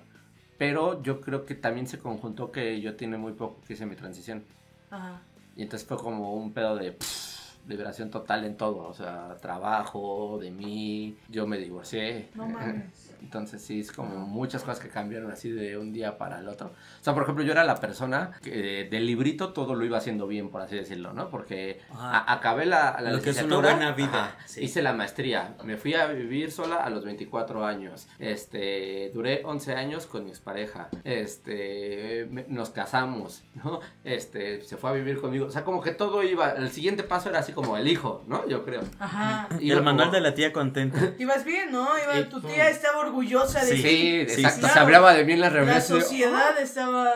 Pero 0.58 1.02
yo 1.02 1.20
creo 1.20 1.44
que 1.44 1.54
también 1.54 1.86
se 1.88 1.98
conjuntó 1.98 2.52
que 2.52 2.80
yo 2.80 2.94
tiene 2.94 3.16
muy 3.16 3.32
poco 3.32 3.60
que 3.66 3.72
hice 3.72 3.86
mi 3.86 3.96
transición. 3.96 4.44
Ajá. 4.90 5.20
Y 5.56 5.62
entonces 5.62 5.88
fue 5.88 5.96
como 5.96 6.34
un 6.34 6.52
pedo 6.52 6.76
de 6.76 6.92
pff, 6.92 7.66
liberación 7.66 8.10
total 8.10 8.44
en 8.44 8.56
todo. 8.56 8.86
O 8.86 8.94
sea, 8.94 9.36
trabajo, 9.40 10.38
de 10.40 10.50
mí, 10.50 11.16
yo 11.28 11.46
me 11.46 11.58
divorcié. 11.58 12.28
No 12.34 12.46
mames. 12.46 13.11
Entonces 13.22 13.62
sí, 13.62 13.80
es 13.80 13.92
como 13.92 14.18
muchas 14.26 14.62
cosas 14.62 14.80
que 14.80 14.88
cambiaron 14.88 15.30
así 15.30 15.50
de 15.50 15.78
un 15.78 15.92
día 15.92 16.18
para 16.18 16.40
el 16.40 16.48
otro. 16.48 16.68
O 16.68 17.04
sea, 17.04 17.14
por 17.14 17.22
ejemplo, 17.22 17.44
yo 17.44 17.52
era 17.52 17.64
la 17.64 17.76
persona 17.76 18.32
que 18.42 18.88
del 18.90 19.06
librito 19.06 19.52
todo 19.52 19.74
lo 19.74 19.84
iba 19.84 19.98
haciendo 19.98 20.26
bien, 20.26 20.50
por 20.50 20.60
así 20.62 20.76
decirlo, 20.76 21.12
¿no? 21.12 21.28
Porque 21.30 21.80
a- 21.96 22.32
acabé 22.32 22.66
la, 22.66 22.98
la 23.00 23.12
Lo 23.12 23.22
que 23.22 23.30
es 23.30 23.36
una 23.36 23.44
licenciatura, 23.46 23.70
buena 23.74 23.92
vida, 23.92 24.24
ajá, 24.34 24.36
sí. 24.46 24.64
Hice 24.64 24.82
la 24.82 24.92
maestría. 24.92 25.54
Me 25.64 25.76
fui 25.76 25.94
a 25.94 26.06
vivir 26.06 26.50
sola 26.52 26.76
a 26.76 26.90
los 26.90 27.04
24 27.04 27.64
años. 27.64 28.06
Este, 28.18 29.10
duré 29.14 29.42
11 29.44 29.74
años 29.74 30.06
con 30.06 30.24
mi 30.24 30.30
expareja. 30.30 30.88
Este, 31.04 32.26
me- 32.30 32.44
nos 32.48 32.70
casamos, 32.70 33.42
¿no? 33.54 33.80
Este, 34.04 34.60
se 34.62 34.76
fue 34.76 34.90
a 34.90 34.92
vivir 34.92 35.20
conmigo. 35.20 35.46
O 35.46 35.50
sea, 35.50 35.64
como 35.64 35.80
que 35.80 35.92
todo 35.92 36.22
iba, 36.22 36.50
el 36.50 36.70
siguiente 36.70 37.02
paso 37.02 37.28
era 37.30 37.38
así 37.40 37.52
como 37.52 37.76
el 37.76 37.88
hijo, 37.88 38.22
¿no? 38.26 38.46
Yo 38.48 38.64
creo. 38.64 38.82
Ajá. 38.98 39.48
Iba 39.60 39.78
el 39.78 39.84
manual 39.84 40.08
como- 40.08 40.16
de 40.16 40.20
la 40.20 40.34
tía 40.34 40.52
contenta. 40.52 40.98
Ibas 41.18 41.44
bien, 41.44 41.70
¿no? 41.72 41.88
Iba, 42.02 42.18
Y- 42.20 42.24
tu 42.24 42.40
tía 42.40 42.68
estaba 42.68 42.98
orgullosa 42.98 43.11
de 43.20 43.76
Sí. 43.76 43.82
Sí, 43.82 44.20
exacto. 44.20 44.60
claro. 44.60 44.74
Se 44.74 44.80
hablaba 44.80 45.12
de 45.14 45.24
mí 45.24 45.32
en 45.34 45.40
las 45.40 45.52
La 45.52 45.58
reuniones. 45.58 45.88
yo, 45.88 46.00
sociedad 46.00 46.58
estaba... 46.60 47.12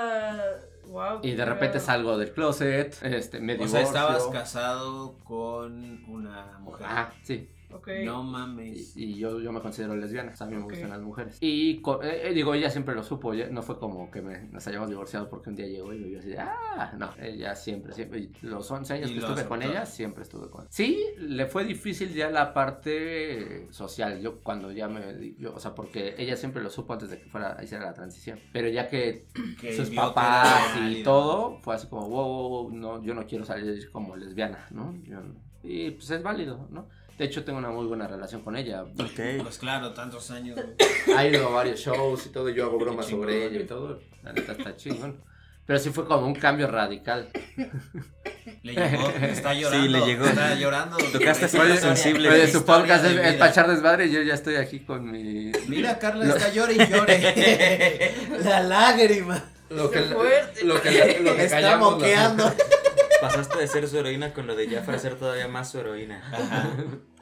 Wow. 0.86 1.20
Y 1.22 1.32
de 1.32 1.44
repente 1.44 1.78
salgo 1.80 2.16
del 2.16 2.32
closet, 2.32 2.96
este, 3.02 3.38
me 3.40 3.52
O 3.54 3.56
divorcio. 3.56 3.78
sea, 3.78 3.86
estabas 3.86 4.26
casado 4.28 5.18
con 5.24 6.04
una 6.08 6.58
mujer. 6.60 6.86
Ajá, 6.86 7.12
sí. 7.22 7.50
Ok. 7.72 7.88
No 8.04 8.22
Y, 8.22 8.26
mames. 8.30 8.96
y 8.96 9.14
yo, 9.14 9.40
yo 9.40 9.52
me 9.52 9.60
considero 9.60 9.96
lesbiana, 9.96 10.32
o 10.32 10.36
sea, 10.36 10.46
a 10.46 10.50
mí 10.50 10.56
me 10.56 10.62
gustan 10.62 10.90
las 10.90 11.00
mujeres. 11.00 11.38
Y 11.40 11.82
eh, 12.02 12.20
eh, 12.24 12.32
digo, 12.32 12.54
ella 12.54 12.70
siempre 12.70 12.94
lo 12.94 13.02
supo, 13.02 13.34
ya- 13.34 13.48
no 13.48 13.62
fue 13.62 13.78
como 13.78 14.10
que 14.10 14.22
me, 14.22 14.44
nos 14.48 14.66
hayamos 14.66 14.88
divorciado 14.88 15.28
porque 15.28 15.50
un 15.50 15.56
día 15.56 15.66
llegó 15.66 15.92
y 15.92 15.98
me 15.98 16.08
vio 16.08 16.18
así, 16.20 16.28
de, 16.28 16.38
ah, 16.38 16.94
no, 16.98 17.10
ella 17.20 17.54
siempre, 17.54 17.92
siempre, 17.92 18.20
y 18.20 18.32
los 18.42 18.70
11 18.70 18.94
años 18.94 19.10
Y 19.10 19.14
que 19.14 19.20
estuve 19.20 19.44
con 19.46 19.62
ella, 19.62 19.84
siempre 19.86 20.22
estuve 20.22 20.48
con 20.48 20.66
Sí, 20.70 21.02
le 21.18 21.46
fue 21.46 21.64
difícil 21.64 22.12
ya 22.14 22.30
la 22.30 22.52
parte 22.54 23.66
social, 23.72 24.20
yo 24.20 24.40
cuando 24.40 24.70
ya 24.72 24.88
me, 24.88 25.34
yo, 25.38 25.54
o 25.54 25.60
sea, 25.60 25.74
porque 25.74 26.14
ella 26.18 26.36
siempre 26.36 26.62
lo 26.62 26.70
supo 26.70 26.92
antes 26.92 27.10
de 27.10 27.18
que 27.20 27.28
fuera, 27.28 27.56
hiciera 27.62 27.84
la 27.84 27.94
transición, 27.94 28.38
pero 28.52 28.68
ya 28.68 28.88
que 28.88 29.26
Que 29.60 29.76
sus 29.76 29.90
que 29.90 29.96
papás 29.96 30.76
era 30.76 30.90
y 30.90 31.02
todo, 31.02 31.58
fue 31.62 31.74
así 31.74 31.86
como, 31.88 32.08
wow, 32.08 32.70
no, 32.70 33.02
yo 33.02 33.14
no 33.14 33.26
quiero 33.26 33.44
salir 33.44 33.90
como 33.90 34.16
lesbiana, 34.16 34.66
¿no? 34.70 34.94
Yo 35.04 35.20
no- 35.20 35.34
y 35.62 35.90
pues 35.90 36.08
es 36.10 36.22
válido, 36.22 36.68
¿no? 36.70 36.88
De 37.18 37.24
hecho, 37.24 37.44
tengo 37.44 37.58
una 37.58 37.70
muy 37.70 37.86
buena 37.86 38.06
relación 38.06 38.42
con 38.42 38.56
ella. 38.56 38.82
Ok. 38.82 39.42
Pues 39.42 39.58
claro, 39.58 39.92
tantos 39.94 40.30
años. 40.30 40.58
Ha 41.16 41.26
ido 41.26 41.48
a 41.48 41.50
varios 41.50 41.80
shows 41.80 42.26
y 42.26 42.28
todo, 42.30 42.48
yo 42.50 42.64
hago 42.66 42.78
bromas 42.78 43.06
sobre 43.06 43.46
ella 43.46 43.60
y 43.60 43.66
todo. 43.66 44.00
La 44.22 44.32
neta 44.32 44.52
está 44.52 44.76
chingón. 44.76 45.16
Pero 45.64 45.78
sí 45.80 45.90
fue 45.90 46.06
como 46.06 46.26
un 46.26 46.34
cambio 46.34 46.68
radical. 46.68 47.28
Le 48.62 48.72
llegó, 48.74 49.08
está 49.08 49.52
llorando. 49.54 49.84
Sí, 49.86 49.88
le 49.92 50.00
llegó. 50.06 50.24
Está 50.26 50.54
llorando. 50.54 50.96
Tocaste 50.96 51.48
sensibles. 51.48 52.32
Oye, 52.32 52.44
historia 52.44 52.48
su 52.48 52.64
podcast 52.64 53.04
de 53.04 53.14
es, 53.28 53.34
es 53.34 53.50
echar 53.50 53.66
desmadre 53.68 54.06
y 54.06 54.12
yo 54.12 54.22
ya 54.22 54.34
estoy 54.34 54.56
aquí 54.56 54.80
con 54.80 55.10
mi... 55.10 55.50
Mira, 55.66 55.98
Carla 55.98 56.24
Lo- 56.26 56.36
está 56.36 56.52
llore 56.52 56.74
y 56.74 56.78
llore. 56.78 58.14
La 58.44 58.60
lágrima. 58.62 59.42
Lo 59.70 59.90
Qué 59.90 60.02
fuerte. 60.02 60.64
lo 60.64 60.80
que, 60.80 61.20
lo 61.20 61.34
que 61.34 61.44
Está 61.46 61.76
moqueando. 61.78 62.54
Pasaste 63.20 63.58
de 63.58 63.66
ser 63.66 63.88
su 63.88 63.98
heroína 63.98 64.32
con 64.32 64.46
lo 64.46 64.54
de 64.54 64.68
Jafra 64.68 64.96
a 64.96 64.98
ser 64.98 65.16
todavía 65.16 65.48
más 65.48 65.70
su 65.70 65.78
heroína. 65.78 66.22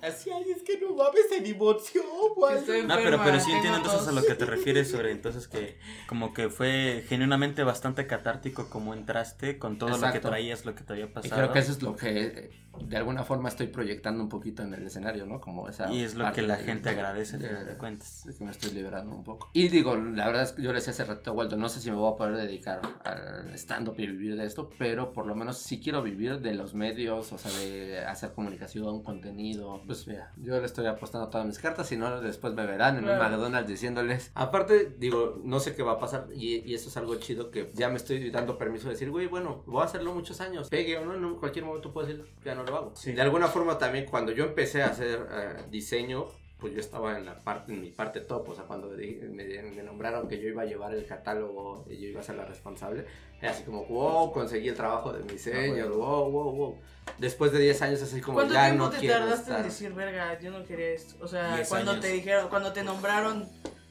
Así, 0.07 0.31
ay, 0.31 0.45
es 0.55 0.62
que 0.62 0.79
no 0.79 0.95
mames, 0.95 1.29
se 1.29 1.40
divorció, 1.40 2.03
güey. 2.37 2.57
Estoy 2.59 2.83
No, 2.83 2.97
pero, 2.97 3.21
pero 3.25 3.40
sí 3.40 3.53
entiendo 3.53 3.79
entonces 3.79 4.07
a 4.09 4.12
lo 4.12 4.23
que 4.25 4.35
te 4.35 4.45
refieres 4.45 4.90
sobre 4.90 5.11
entonces 5.12 5.49
que 5.49 5.79
como 6.07 6.35
que 6.35 6.51
fue 6.51 7.05
genuinamente 7.09 7.62
bastante 7.64 8.07
catártico 8.07 8.69
como 8.69 8.93
entraste 8.95 9.59
con 9.59 9.79
todo 9.79 9.97
lo 9.97 10.12
que 10.12 10.21
traías, 10.21 10.64
lo 10.67 10.75
que 10.75 10.83
te 10.85 10.93
había 10.93 11.07
Y 11.07 11.09
pasado. 11.09 11.37
creo 11.43 11.53
que 11.53 11.59
eso 11.61 11.73
es 11.73 11.83
lo 11.83 11.97
que 11.97 12.23
eh, 12.27 12.51
de 12.87 12.97
alguna 12.97 13.23
forma 13.25 13.49
estoy 13.49 13.69
proyectando 13.69 14.23
un 14.23 14.29
poquito 14.29 14.62
en 14.62 14.75
el 14.75 14.85
escenario, 14.87 15.27
¿no? 15.27 15.40
Como 15.40 15.69
esa 15.69 15.93
Y 15.93 16.03
es 16.03 16.14
lo 16.17 16.31
que 16.33 16.43
la 16.43 16.57
de- 16.57 16.64
gente 16.64 16.88
agradece, 16.90 17.38
de- 17.38 17.49
final 17.49 17.67
de 17.67 17.75
cuentas. 17.77 18.23
de 18.27 18.35
que 18.35 18.45
me 18.45 18.51
estoy 18.51 18.73
liberando 18.73 19.14
un 19.14 19.23
poco. 19.25 19.49
Y 19.53 19.69
digo, 19.69 19.97
la 19.97 20.27
verdad 20.27 20.43
es 20.43 20.53
que 20.53 20.62
yo 20.62 20.71
le 20.71 20.77
decía 20.81 20.90
hace 20.93 21.05
rato 21.05 21.31
a 21.31 21.35
Waldo, 21.35 21.57
no 21.57 21.69
sé 21.69 21.81
si 21.81 21.90
me 21.90 21.97
voy 21.97 22.12
a 22.12 22.17
poder 22.17 22.37
dedicar 22.37 22.81
al 23.05 23.55
stand-up 23.55 23.95
y 23.99 24.07
vivir 24.09 24.37
de 24.37 24.45
esto, 24.45 24.69
pero 24.79 25.12
por 25.12 25.27
lo 25.27 25.35
menos 25.37 25.59
sí 25.59 25.81
quiero 25.81 26.03
vivir 26.03 26.40
de 26.40 26.55
los 26.55 26.75
medios, 26.75 27.33
o 27.33 27.38
sea, 27.38 27.51
de 27.61 28.01
hacer 28.05 28.33
comunicación, 28.33 29.03
contenido. 29.03 29.81
Pues 29.87 29.93
mira, 30.07 30.33
yo 30.37 30.59
le 30.59 30.66
estoy 30.66 30.87
apostando 30.87 31.28
todas 31.28 31.46
mis 31.46 31.59
cartas, 31.59 31.87
si 31.88 31.96
no, 31.96 32.20
después 32.20 32.52
me 32.54 32.66
verán 32.66 32.96
en 32.98 33.04
un 33.04 33.11
Claro. 33.11 33.24
McDonald's 33.37 33.68
diciéndoles. 33.68 34.30
Aparte, 34.35 34.94
digo, 34.98 35.40
no 35.44 35.61
sé 35.61 35.74
qué 35.74 35.83
va 35.83 35.92
a 35.92 35.98
pasar 35.98 36.26
y, 36.35 36.57
y 36.68 36.74
eso 36.74 36.88
es 36.88 36.96
algo 36.96 37.14
chido 37.16 37.50
que 37.50 37.70
ya 37.74 37.88
me 37.88 37.96
estoy 37.96 38.30
dando 38.30 38.59
permiso 38.59 38.87
de 38.88 38.94
decir, 38.94 39.11
güey, 39.11 39.26
bueno, 39.26 39.62
voy 39.66 39.83
a 39.83 39.85
hacerlo 39.85 40.12
muchos 40.14 40.40
años, 40.40 40.68
pegue 40.68 40.98
o 40.98 41.04
no, 41.04 41.14
en 41.14 41.37
cualquier 41.37 41.64
momento 41.64 41.92
puedo 41.92 42.07
decir, 42.07 42.24
ya 42.44 42.54
no 42.54 42.64
lo 42.64 42.76
hago. 42.76 42.92
Sí. 42.96 43.12
De 43.12 43.22
alguna 43.22 43.48
forma 43.48 43.78
también 43.78 44.07
cuando 44.07 44.33
yo 44.33 44.44
empecé 44.44 44.83
a 44.83 44.87
hacer 44.87 45.26
eh, 45.30 45.64
diseño, 45.70 46.26
pues 46.64 46.72
yo 46.72 46.81
estaba 46.81 47.18
en 47.18 47.27
la 47.27 47.38
parte, 47.38 47.74
en 47.74 47.83
mi 47.83 47.90
parte 47.90 48.20
top, 48.20 48.48
o 48.48 48.55
sea, 48.55 48.64
cuando 48.64 48.88
me, 48.88 49.62
me 49.62 49.83
nombraron 49.83 50.27
que 50.27 50.40
yo 50.40 50.48
iba 50.48 50.62
a 50.62 50.64
llevar 50.64 50.94
el 50.94 51.05
catálogo 51.05 51.85
y 51.90 51.98
yo 51.98 52.09
iba 52.09 52.20
a 52.20 52.22
ser 52.22 52.37
la 52.37 52.46
responsable, 52.46 53.05
era 53.38 53.53
así 53.53 53.64
como, 53.64 53.85
wow, 53.85 54.33
conseguí 54.33 54.70
el 54.70 54.74
trabajo 54.74 55.12
de 55.12 55.24
diseño, 55.24 55.90
wow, 55.90 56.31
wow, 56.31 56.53
wow. 56.53 56.79
Después 57.18 57.53
de 57.53 57.59
10 57.59 57.83
años 57.83 58.03
así 58.03 58.22
como 58.22 58.37
¿Cuánto 58.37 58.55
ya 58.55 58.64
tiempo 58.64 58.85
no 58.85 58.90
te 58.90 58.96
quiero 58.96 59.14
tardaste 59.18 59.42
estar. 59.42 59.59
en 59.59 59.64
decir, 59.64 59.92
verga, 59.92 60.40
yo 60.40 60.50
no 60.53 60.64
quería 60.64 60.92
esto? 60.92 61.22
O 61.22 61.29
sea, 61.29 61.62
cuando 61.68 61.90
años. 61.90 62.03
te 62.03 62.12
dijeron, 62.12 62.48
cuando 62.48 62.72
te 62.72 62.83
nombraron, 62.83 63.46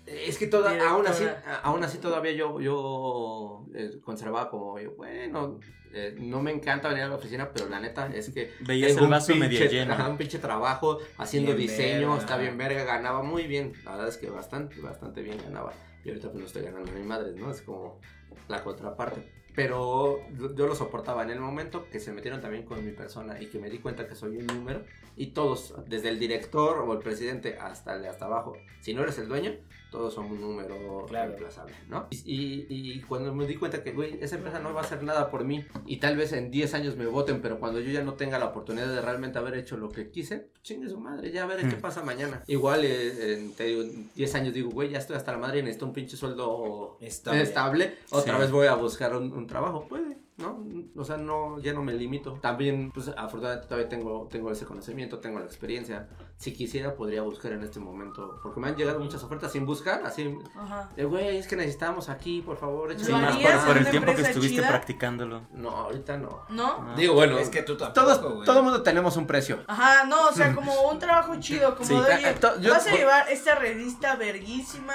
Es 0.08 0.40
que 0.40 0.48
toda, 0.48 0.90
aún 0.90 1.06
así, 1.06 1.26
aún 1.62 1.84
así 1.84 2.00
todavía 2.00 2.32
yo, 2.32 2.60
yo 2.60 3.68
eh, 3.76 4.00
conservaba 4.04 4.50
como, 4.50 4.80
yo, 4.80 4.96
bueno, 4.96 5.60
eh, 5.94 6.16
no 6.20 6.42
me 6.42 6.52
encanta 6.52 6.90
venir 6.90 7.04
a 7.04 7.08
la 7.08 7.16
oficina, 7.16 7.50
pero 7.54 7.70
la 7.70 7.80
neta 7.80 8.08
es 8.14 8.30
que 8.30 8.52
Veías 8.62 8.98
el 8.98 9.08
vaso 9.08 9.36
medio 9.36 9.60
pinche- 9.60 9.70
lleno. 9.72 9.94
ajá, 9.94 10.10
un 10.10 10.18
pinche 10.18 10.40
trabajo 10.40 11.00
haciendo 11.18 11.56
Bien 11.56 11.68
diseño, 11.70 12.10
verga. 12.10 12.18
está 12.22 12.38
bien 12.38 12.58
verga, 12.58 12.84
ganaba 12.84 13.22
muy 13.24 13.44
bien. 13.48 13.74
La 13.86 13.92
verdad 13.92 14.08
es 14.10 14.18
que 14.18 14.30
bastante, 14.30 14.80
bastante 14.82 15.22
bien 15.22 15.38
ganaba. 15.44 15.74
Y 16.04 16.10
ahorita 16.10 16.30
pues 16.30 16.40
no 16.42 16.46
estoy 16.48 16.64
ganando 16.64 16.92
ni 16.92 17.04
madres, 17.04 17.36
¿no? 17.36 17.50
Es 17.52 17.62
como 17.62 18.00
la 18.50 18.64
contraparte. 18.64 19.22
Pero 19.56 20.20
yo 20.36 20.56
yo 20.56 20.66
lo 20.66 20.74
soportaba 20.74 21.22
en 21.24 21.30
el 21.30 21.40
momento 21.40 21.88
que 21.92 22.00
se 22.00 22.12
metieron 22.12 22.42
también 22.42 22.64
con 22.66 22.84
mi 22.84 22.92
persona 22.92 23.40
y 23.40 23.46
que 23.46 23.60
me 23.60 23.70
di 23.70 23.78
cuenta 23.78 24.08
que 24.08 24.16
soy 24.16 24.38
un 24.38 24.48
número. 24.48 24.84
Y 25.16 25.28
todos, 25.28 25.76
desde 25.88 26.10
el 26.10 26.18
director 26.18 26.80
o 26.80 26.92
el 26.94 27.00
presidente 27.00 27.58
hasta 27.60 27.96
el 27.96 28.02
de 28.02 28.08
hasta 28.10 28.26
abajo, 28.26 28.58
si 28.82 28.96
no 28.96 29.04
eres 29.04 29.20
el 29.20 29.28
dueño, 29.28 29.54
todos 29.94 30.12
son 30.16 30.26
un 30.26 30.42
número 30.42 31.06
Claro. 31.08 31.28
reemplazable, 31.30 31.76
¿no? 31.88 32.08
Y, 32.10 32.18
y- 32.26 32.66
y 32.94 33.02
cuando 33.02 33.34
me 33.36 33.46
di 33.46 33.56
cuenta 33.58 33.84
que, 33.84 33.92
güey, 33.92 34.18
esa 34.22 34.38
empresa 34.38 34.60
no 34.60 34.74
va 34.74 34.82
a 34.82 34.84
hacer 34.84 35.04
nada 35.04 35.30
por 35.30 35.44
mí 35.46 35.64
y 35.86 35.98
tal 35.98 36.18
vez 36.18 36.34
en 36.34 36.50
10 36.50 36.74
años 36.74 36.98
me 36.98 37.06
voten, 37.06 37.42
pero 37.44 37.60
cuando 37.60 37.80
yo 37.80 37.92
ya 37.92 38.04
no 38.04 38.16
tenga 38.16 38.40
la 38.40 38.46
oportunidad 38.48 38.88
de 38.88 39.02
realmente 39.02 39.38
haber 39.38 39.54
hecho 39.56 39.78
lo 39.78 39.90
que 39.90 40.10
quise, 40.10 40.50
chingue 40.64 40.90
su 40.90 41.00
madre, 41.00 41.32
ya 41.32 41.46
veré 41.46 41.70
qué 41.70 41.76
Hmm. 41.76 41.82
pasa 41.82 42.02
mañana. 42.04 42.44
Igual, 42.48 42.84
eh, 42.86 43.36
en, 43.36 43.54
te 43.54 43.66
digo, 43.66 43.84
en 43.84 44.10
10 44.16 44.34
años 44.34 44.54
digo, 44.56 44.72
güey, 44.72 44.90
ya 44.90 44.98
estoy 44.98 45.16
hasta 45.16 45.32
la 45.32 45.38
madre 45.38 45.60
y 45.60 45.62
necesito 45.62 45.86
un 45.86 45.94
pinche 45.94 46.18
sueldo 46.18 46.98
Estable. 47.00 47.42
estable, 47.44 47.96
otra 48.10 48.36
Sí. 48.36 48.42
vez 48.42 48.52
voy 48.52 48.66
a 48.66 48.74
buscar 48.74 49.16
un, 49.16 49.32
un 49.32 49.46
trabajo, 49.46 49.88
puede, 49.88 50.18
¿no? 50.38 50.64
O 50.96 51.04
sea, 51.06 51.18
no, 51.18 51.60
ya 51.60 51.74
no 51.74 51.84
me 51.84 51.94
limito. 51.94 52.34
También, 52.42 52.92
pues, 52.92 53.08
afortunadamente 53.10 53.68
todavía 53.68 53.90
tengo, 53.90 54.28
tengo 54.32 54.52
ese 54.52 54.66
conocimiento, 54.66 55.20
tengo 55.20 55.40
la 55.40 55.46
experiencia. 55.46 56.08
Si 56.38 56.54
quisiera, 56.54 56.96
podría 56.96 57.22
buscar 57.22 57.52
en 57.54 57.64
este 57.64 57.80
momento, 57.80 58.40
porque 58.42 58.60
me 58.60 58.68
han 58.68 58.76
llegado 58.76 59.00
muchas 59.00 59.24
ofertas 59.24 59.52
sin 59.52 59.66
buscar, 59.66 60.02
así, 60.06 60.36
de, 60.96 61.06
güey, 61.06 61.38
es 61.38 61.48
que 61.48 61.56
necesitamos 61.56 62.10
aquí, 62.10 62.42
por 62.42 62.58
favor, 62.58 62.92
Sí, 62.96 63.04
échale 63.04 63.12
¿Lo 63.12 63.18
más 63.20 63.36
por, 63.38 63.44
mano". 63.54 63.66
por 63.68 63.78
en 63.78 63.86
el 63.86 63.92
tiempo 63.92 64.16
que 64.16 64.22
estuviste 64.24 64.58
chida? 64.58 64.68
practicándolo. 64.68 65.48
No, 65.54 65.70
ahorita 65.70 66.18
no. 66.18 66.42
¿No? 66.50 66.80
No. 66.84 66.96
Digo, 66.96 67.14
bueno, 67.14 67.38
Es 67.38 67.50
que 67.50 67.62
tú 67.62 67.78
tampoco, 67.78 68.06
todos, 68.06 68.34
güey. 68.34 68.46
todo 68.46 68.58
el 68.60 68.64
mundo 68.64 68.82
tenemos 68.84 69.16
un 69.18 69.28
precio. 69.28 69.60
Ajá, 69.68 70.06
no, 70.06 70.28
o 70.28 70.32
sea, 70.32 70.54
como 70.56 70.74
un 70.90 71.00
trabajo 71.00 71.36
chido, 71.40 71.76
como 71.76 71.88
Sí. 71.88 71.94
de, 71.96 72.14
oye, 72.16 72.34
to- 72.34 72.60
yo- 72.60 72.72
vas 72.72 72.88
a 72.88 72.92
llevar 72.92 73.30
esta 73.30 73.56
revista 73.56 74.16
verguísima, 74.16 74.94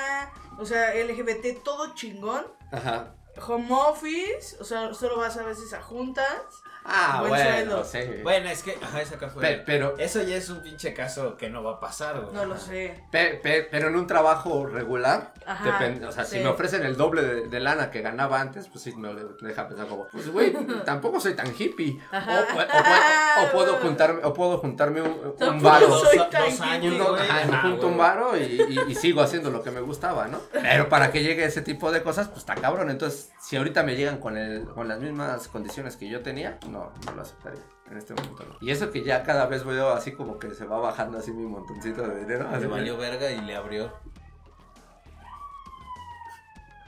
o 0.58 0.64
sea, 0.66 0.94
LGBT, 0.94 1.60
todo 1.62 1.94
chingón, 1.94 2.44
Ajá. 2.72 3.14
Home 3.46 3.68
office, 3.70 4.56
o 4.60 4.64
sea, 4.64 4.94
solo 4.94 5.18
vas 5.18 5.36
a 5.36 5.44
veces 5.44 5.72
a 5.72 5.82
juntas, 5.82 6.62
Ah, 6.90 7.18
Buen 7.20 7.30
bueno, 7.30 7.50
sueldo. 7.50 7.84
sí. 7.84 7.98
Bueno, 8.22 8.48
es 8.48 8.62
que, 8.62 8.78
ajá, 8.82 9.02
esa 9.02 9.16
acá 9.16 9.28
fue. 9.28 9.42
Pe- 9.42 9.62
pero, 9.66 9.96
Eso 9.98 10.22
ya 10.22 10.36
es 10.36 10.48
un 10.48 10.62
pinche 10.62 10.94
caso 10.94 11.36
que 11.36 11.50
no 11.50 11.62
va 11.62 11.72
a 11.74 11.80
pasar, 11.80 12.20
güey. 12.20 12.34
no 12.34 12.46
lo 12.46 12.56
sé. 12.56 13.04
pe- 13.10 13.34
pe- 13.42 13.68
pero 13.70 13.88
en 13.88 13.96
un 13.96 14.06
trabajo 14.06 14.64
regular, 14.66 15.32
Ajá, 15.46 15.64
depende, 15.64 16.06
o 16.06 16.12
sea, 16.12 16.24
si 16.24 16.38
me 16.38 16.46
ofrecen 16.48 16.84
el 16.84 16.96
doble 16.96 17.22
de, 17.22 17.48
de 17.48 17.60
lana 17.60 17.90
que 17.90 18.00
ganaba 18.00 18.40
antes, 18.40 18.68
pues 18.68 18.82
sí 18.84 18.94
me 18.96 19.10
deja 19.42 19.68
pensar 19.68 19.86
como, 19.86 20.06
pues 20.08 20.30
güey, 20.32 20.52
tampoco 20.84 21.20
soy 21.20 21.34
tan 21.34 21.52
hippie. 21.56 21.98
O, 22.12 22.16
Ajá. 22.16 22.40
o- 22.40 23.44
o 23.44 23.52
puedo, 23.52 23.74
o 23.74 23.74
puedo 23.74 23.74
juntarme, 23.82 24.20
o 24.24 24.32
puedo 24.32 24.58
juntarme 24.58 25.02
un, 25.02 25.34
un 25.40 25.62
varo. 25.62 25.88
Dos, 25.88 26.02
soy 26.08 26.18
dos 26.18 26.30
tan 26.30 26.42
años, 26.62 26.94
hippie. 26.94 27.06
güey. 27.06 27.20
Ajá, 27.20 27.46
me 27.46 27.54
Ajá, 27.56 27.68
junto 27.68 27.86
un 27.88 27.98
varo 27.98 28.36
y, 28.36 28.42
y- 28.42 28.78
y 28.92 28.94
sigo 28.94 29.20
haciendo 29.20 29.50
lo 29.50 29.62
que 29.62 29.70
me 29.70 29.80
gustaba, 29.80 30.26
¿no? 30.28 30.40
Pero 30.52 30.88
para 30.88 31.10
que 31.12 31.22
llegue 31.22 31.44
ese 31.44 31.62
tipo 31.62 31.92
de 31.92 32.02
cosas, 32.02 32.28
pues 32.28 32.38
está 32.40 32.54
cabrón. 32.54 32.90
Entonces, 32.90 33.30
si 33.40 33.56
ahorita 33.56 33.82
me 33.82 33.94
llegan 33.96 34.18
con, 34.18 34.36
el, 34.36 34.64
con 34.68 34.88
las 34.88 35.00
mismas 35.00 35.48
condiciones 35.48 35.96
que 35.96 36.08
yo 36.08 36.22
tenía, 36.22 36.58
no, 36.70 36.77
no 37.06 37.12
lo 37.12 37.22
aceptaría. 37.22 37.62
En 37.90 37.96
este 37.98 38.14
momento 38.14 38.44
no. 38.44 38.56
Y 38.60 38.70
eso 38.70 38.90
que 38.90 39.02
ya 39.02 39.22
cada 39.24 39.46
vez 39.46 39.64
veo 39.64 39.90
así 39.90 40.12
como 40.12 40.38
que 40.38 40.54
se 40.54 40.66
va 40.66 40.78
bajando 40.78 41.18
así 41.18 41.32
mi 41.32 41.46
montoncito 41.46 42.02
de 42.06 42.20
dinero. 42.20 42.48
Le 42.52 42.58
que- 42.60 42.66
valió 42.66 42.96
verga 42.96 43.30
y 43.30 43.40
le 43.42 43.56
abrió. 43.56 43.92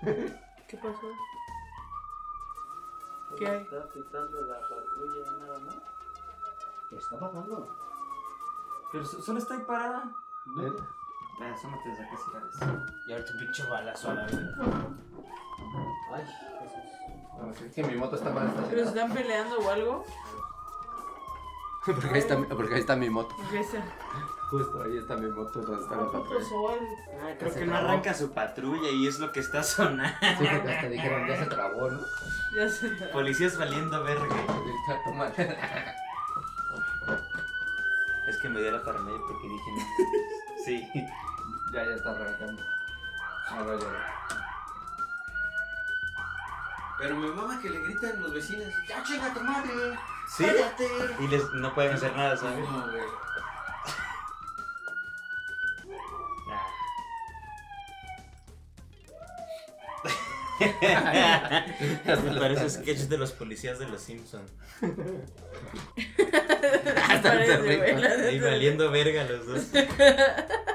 ¿Qué 0.68 0.76
pasó? 0.76 1.08
¿Qué 3.38 3.46
hay? 3.48 3.62
Está 3.62 3.86
pitando 3.88 4.40
la 4.46 4.60
patrulla 4.60 5.20
y 5.26 5.40
nada 5.40 5.58
más. 5.60 5.76
¿Qué 6.88 6.96
está 6.96 7.18
pasando? 7.18 7.76
Pero 8.92 9.04
so- 9.04 9.22
solo 9.22 9.38
está 9.38 9.54
ahí 9.54 9.60
parada. 9.66 10.04
¿Eh? 10.60 10.72
Ven, 11.38 11.52
asómate 11.52 11.88
desde 11.88 12.04
acá 12.04 12.16
si 12.16 12.30
quieres. 12.30 12.80
Y 13.06 13.12
ahorita 13.12 13.32
un 13.32 13.38
pinche 13.38 13.62
balazo 13.68 14.10
a 14.10 14.14
la 14.14 14.24
verga. 14.26 14.86
Ay, 16.12 16.24
No, 17.40 17.54
sí, 17.54 17.64
sí, 17.74 17.82
mi 17.82 17.94
moto 17.96 18.16
está 18.16 18.30
mal 18.30 18.46
¿Pero 18.54 18.66
se 18.66 18.66
estacionada. 18.68 18.90
están 19.06 19.12
peleando 19.16 19.58
o 19.60 19.70
algo? 19.70 20.04
porque, 21.86 22.06
ahí 22.08 22.18
está, 22.18 22.36
mi- 22.36 22.46
porque 22.46 22.74
ahí 22.74 22.80
está 22.80 22.96
mi 22.96 23.08
moto. 23.10 23.34
Justo 24.50 24.82
ahí 24.82 24.98
está 24.98 25.16
mi 25.16 25.28
moto 25.30 25.60
donde 25.62 25.82
está 25.82 25.96
¿Qué 25.96 26.04
patrulla. 26.04 26.46
Ah, 27.22 27.34
creo 27.38 27.54
que 27.54 27.66
no 27.66 27.72
trabó. 27.72 27.88
arranca 27.88 28.14
su 28.14 28.32
patrulla 28.32 28.90
y 28.90 29.06
es 29.06 29.18
lo 29.20 29.30
que 29.32 29.40
está 29.40 29.62
sonando. 29.62 30.16
Sí, 30.20 30.26
porque 30.50 30.72
hasta 30.72 30.88
dijeron, 30.88 31.26
ya 31.28 31.36
se 31.38 31.46
trabó, 31.46 31.88
¿no? 31.90 32.00
Ya 32.56 32.68
se... 32.68 32.88
Policías 33.12 33.56
valiendo 33.56 34.02
verga. 34.04 34.26
Es 38.28 38.36
que 38.38 38.48
me 38.48 38.60
dio 38.60 38.70
la 38.72 38.82
paranoia 38.84 39.18
porque 39.26 39.48
dije 39.48 39.70
no. 39.72 39.82
Sí. 40.64 40.88
Ya, 41.72 41.84
ya 41.84 41.94
está 41.94 42.10
arrancando. 42.10 42.62
Ahora 43.48 43.78
ya. 43.78 44.49
Pero 47.00 47.16
me 47.16 47.28
mama 47.28 47.58
que 47.62 47.70
le 47.70 47.80
gritan 47.80 48.20
los 48.20 48.34
vecinos. 48.34 48.68
¡Ya 48.86 49.02
chinga 49.02 49.32
tu 49.32 49.40
madre! 49.40 49.70
¿Sí? 50.36 50.44
¡Cállate! 50.44 50.86
Y 51.18 51.28
les, 51.28 51.42
no 51.54 51.74
pueden 51.74 51.94
hacer 51.94 52.14
nada, 52.14 52.36
¿sabes? 52.36 52.58
No, 52.68 52.90
güey. 52.90 53.02
Parece 62.38 62.68
sketch 62.70 63.00
de 63.08 63.18
los 63.18 63.32
policías 63.32 63.78
de 63.78 63.86
los 63.88 64.00
Simpsons. 64.02 64.50
Parece, 67.22 67.56
güey, 67.58 67.96
la 68.00 68.08
Ahí 68.10 68.38
neta. 68.38 68.46
valiendo 68.50 68.90
verga 68.90 69.24
los 69.24 69.46
dos. 69.46 69.62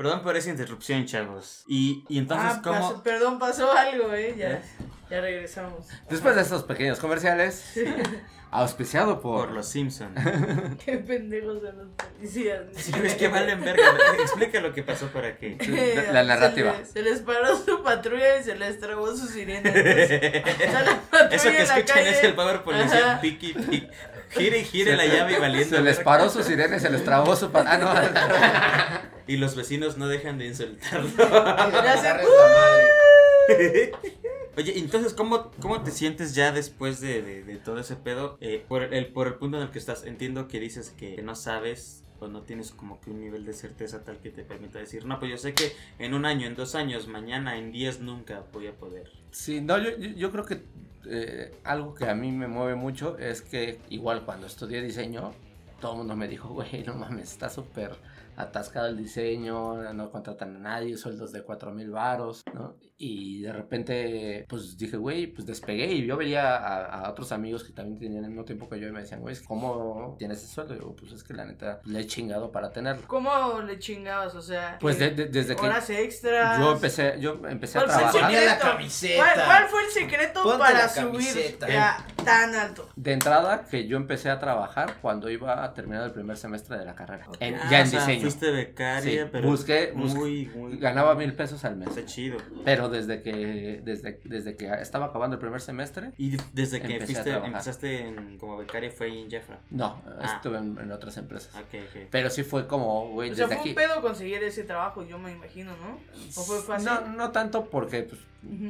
Perdón 0.00 0.22
por 0.22 0.34
esa 0.34 0.48
interrupción, 0.48 1.04
chavos. 1.04 1.62
Y, 1.68 2.04
y 2.08 2.16
entonces, 2.16 2.52
ah, 2.56 2.60
¿cómo? 2.64 2.78
pasó- 2.80 3.02
perdón, 3.02 3.38
pasó 3.38 3.70
algo, 3.70 4.14
eh, 4.14 4.34
ya. 4.34 4.62
Ya 5.10 5.20
regresamos. 5.20 5.86
Después 6.08 6.34
de 6.36 6.40
estos 6.40 6.62
pequeños 6.62 6.98
comerciales, 6.98 7.74
auspiciado 8.50 9.20
por... 9.20 9.48
Por 9.48 9.50
los 9.56 9.68
Simpsons. 9.68 10.18
Qué 10.86 10.96
pendejos 10.96 11.60
de 11.60 11.72
los 11.74 11.88
policías. 12.16 12.60
Sí, 12.76 12.92
es 13.04 13.14
que 13.16 13.28
valen 13.28 13.60
verga. 13.62 13.82
Explica 14.22 14.60
lo 14.62 14.72
que 14.72 14.82
pasó 14.82 15.08
para 15.08 15.36
que. 15.36 15.58
La- 16.06 16.22
la 16.22 16.24
narrativa. 16.24 16.72
Se 16.72 16.78
les, 16.80 16.88
se 16.92 17.02
les 17.02 17.20
paró 17.20 17.54
su 17.58 17.82
patrulla 17.82 18.38
y 18.38 18.42
se 18.42 18.56
les 18.56 18.80
trabó 18.80 19.14
su 19.14 19.26
sirena. 19.26 19.68
Entonces, 19.68 20.10
está 20.60 20.82
la 20.82 20.98
patrulla 21.10 21.36
Eso 21.36 21.50
que 21.50 21.62
escuchan 21.62 21.96
calle. 21.98 22.10
es 22.10 22.24
el 22.24 22.34
Power 22.34 22.62
Policía 22.62 23.12
Ajá. 23.12 23.20
piqui 23.20 23.52
piqui. 23.52 23.86
Gire 24.30 24.58
y 24.60 24.64
gire 24.64 24.96
la 24.96 25.04
llave 25.04 25.34
y 25.34 25.40
valiendo. 25.40 25.76
Se 25.76 25.82
les 25.82 25.98
paró 26.00 26.30
su 26.30 26.42
sirena 26.42 26.76
y 26.76 26.80
se 26.80 26.88
les 26.88 27.04
trabó 27.04 27.36
su... 27.36 27.50
pa- 27.50 27.64
Ah, 27.66 27.76
no. 27.76 28.99
Y 29.30 29.36
los 29.36 29.54
vecinos 29.54 29.96
no 29.96 30.08
dejan 30.08 30.38
de 30.38 30.48
insultarlo. 30.48 31.08
Oye, 34.56 34.76
entonces, 34.78 35.14
¿cómo, 35.14 35.52
cómo 35.60 35.82
te 35.82 35.92
sientes 35.92 36.34
ya 36.34 36.50
después 36.50 37.00
de, 37.00 37.22
de- 37.22 37.44
de 37.44 37.56
todo 37.56 37.78
ese 37.78 37.94
pedo? 37.94 38.36
Eh, 38.40 38.64
por, 38.68 38.82
el, 38.82 39.06
por 39.12 39.28
el 39.28 39.34
punto 39.34 39.56
en 39.56 39.62
el 39.62 39.70
que 39.70 39.78
estás, 39.78 40.04
entiendo 40.04 40.48
que 40.48 40.58
dices 40.58 40.90
que, 40.90 41.14
que 41.14 41.22
no 41.22 41.36
sabes 41.36 42.02
o 42.18 42.26
no 42.26 42.42
tienes 42.42 42.72
como 42.72 43.00
que 43.00 43.10
un 43.10 43.20
nivel 43.20 43.44
de 43.46 43.52
certeza 43.52 44.02
tal 44.02 44.18
que 44.18 44.30
te 44.30 44.42
permita 44.42 44.80
decir, 44.80 45.06
no, 45.06 45.20
pues 45.20 45.30
yo 45.30 45.38
sé 45.38 45.54
que 45.54 45.72
en 46.00 46.12
un 46.12 46.24
año, 46.26 46.48
en 46.48 46.56
dos 46.56 46.74
años, 46.74 47.06
mañana, 47.06 47.56
en 47.56 47.70
diez, 47.70 48.00
nunca 48.00 48.42
voy 48.52 48.66
a 48.66 48.72
poder. 48.72 49.12
Sí, 49.30 49.60
no, 49.60 49.78
yo, 49.78 49.96
yo, 49.96 50.08
yo 50.10 50.32
creo 50.32 50.44
que 50.44 50.64
eh, 51.06 51.54
algo 51.62 51.94
que 51.94 52.06
a 52.06 52.16
mí 52.16 52.32
me 52.32 52.48
mueve 52.48 52.74
mucho 52.74 53.16
es 53.16 53.42
que 53.42 53.78
igual 53.90 54.24
cuando 54.24 54.48
estudié 54.48 54.82
diseño, 54.82 55.32
todo 55.80 55.92
el 55.92 55.98
mundo 55.98 56.16
me 56.16 56.26
dijo, 56.26 56.48
güey, 56.48 56.82
no 56.84 56.94
mames, 56.94 57.30
está 57.30 57.48
súper 57.48 57.92
atascado 58.36 58.88
el 58.88 58.96
diseño, 58.96 59.92
no 59.92 60.10
contratan 60.10 60.56
a 60.56 60.58
nadie, 60.58 60.96
sueldos 60.96 61.32
de 61.32 61.42
cuatro 61.42 61.72
mil 61.72 61.90
varos, 61.90 62.42
¿no? 62.54 62.76
Y 63.02 63.40
de 63.40 63.50
repente, 63.54 64.44
pues 64.46 64.76
dije, 64.76 64.98
güey, 64.98 65.26
pues 65.28 65.46
despegué 65.46 65.86
y 65.86 66.04
yo 66.04 66.18
veía 66.18 66.54
a, 66.54 67.06
a 67.06 67.10
otros 67.10 67.32
amigos 67.32 67.64
que 67.64 67.72
también 67.72 67.98
tenían 67.98 68.24
el 68.24 68.30
mismo 68.30 68.44
tiempo 68.44 68.68
que 68.68 68.78
yo 68.78 68.88
y 68.88 68.92
me 68.92 69.00
decían, 69.00 69.22
güey, 69.22 69.34
¿cómo 69.48 70.16
tienes 70.18 70.36
ese 70.44 70.52
sueldo? 70.52 70.74
Y 70.74 70.80
yo, 70.80 70.94
pues 70.94 71.12
es 71.12 71.24
que 71.24 71.32
la 71.32 71.46
neta, 71.46 71.80
le 71.86 72.00
he 72.00 72.06
chingado 72.06 72.52
para 72.52 72.70
tenerlo. 72.70 73.02
¿Cómo 73.06 73.62
le 73.62 73.78
chingabas? 73.78 74.34
O 74.34 74.42
sea, 74.42 74.76
Pues 74.78 74.98
de- 74.98 75.12
de- 75.12 75.28
desde 75.28 75.56
que 75.56 75.62
horas 75.64 75.88
extras. 75.88 76.58
yo 76.60 76.72
empecé, 76.74 77.14
yo 77.20 77.40
empecé 77.48 77.78
a 77.78 77.84
¿Cuál 77.84 77.90
fue 77.94 78.04
el 78.04 78.10
trabajar. 78.12 78.44
La 78.44 78.58
camiseta. 78.58 79.16
¿Cuál, 79.34 79.44
cuál 79.46 79.68
fue 79.68 79.84
el 79.86 79.90
secreto 79.92 80.42
Ponte 80.42 80.58
para 80.58 80.78
la 80.80 80.88
subir 80.90 81.58
ya 81.66 82.06
tan 82.22 82.54
alto? 82.54 82.86
De 82.96 83.12
entrada, 83.14 83.64
que 83.64 83.86
yo 83.86 83.96
empecé 83.96 84.28
a 84.28 84.38
trabajar 84.38 84.96
cuando 85.00 85.30
iba 85.30 85.64
a 85.64 85.72
terminar 85.72 86.04
el 86.04 86.12
primer 86.12 86.36
semestre 86.36 86.76
de 86.76 86.84
la 86.84 86.94
carrera. 86.94 87.26
En- 87.40 87.54
Ah, 87.54 87.66
ya 87.70 87.78
o 87.78 87.80
en 87.80 87.86
sea, 87.86 88.00
diseño. 88.00 88.20
Fuiste 88.20 88.50
becaria, 88.50 89.22
Sí, 89.24 89.28
pero 89.32 89.48
busqué- 89.48 89.94
busqué- 89.94 90.18
muy, 90.18 90.46
muy... 90.54 90.76
Ganaba 90.78 91.14
mil 91.14 91.32
pesos 91.32 91.64
al 91.64 91.76
mes. 91.76 91.88
Está 91.88 92.04
chido. 92.04 92.36
Pero 92.62 92.89
desde 92.90 93.22
que, 93.22 93.80
desde, 93.84 94.20
desde 94.24 94.56
que 94.56 94.66
estaba 94.80 95.06
acabando 95.06 95.36
el 95.36 95.40
primer 95.40 95.60
semestre, 95.60 96.10
Y 96.18 96.36
desde 96.52 96.80
que 96.82 97.00
fuiste, 97.00 97.30
empezaste 97.32 98.08
en- 98.08 98.38
como 98.38 98.56
becaria 98.58 98.90
fue 98.90 99.06
ahí 99.06 99.22
en 99.22 99.30
Jeffra. 99.30 99.60
no, 99.70 100.02
Ah. 100.20 100.34
estuve 100.36 100.58
en, 100.58 100.76
en 100.78 100.92
otras 100.92 101.16
empresas. 101.16 101.54
Ok, 101.54 101.74
ok. 101.88 102.08
Pero 102.10 102.28
sí 102.30 102.42
fue 102.42 102.66
como, 102.66 103.08
güey, 103.10 103.30
O 103.30 103.34
sea, 103.34 103.46
desde 103.46 103.56
fue 103.56 103.60
aquí. 103.60 103.68
un 103.70 103.74
pedo 103.74 104.02
conseguir 104.02 104.42
ese 104.42 104.64
trabajo, 104.64 105.02
yo 105.04 105.18
me 105.18 105.32
imagino, 105.32 105.72
¿no? 105.76 105.98
¿O 106.36 106.42
fue 106.44 106.60
fácil? 106.60 106.86
No, 106.86 107.00
no 107.12 107.30
tanto 107.30 107.70
porque 107.70 108.02
pues, 108.02 108.20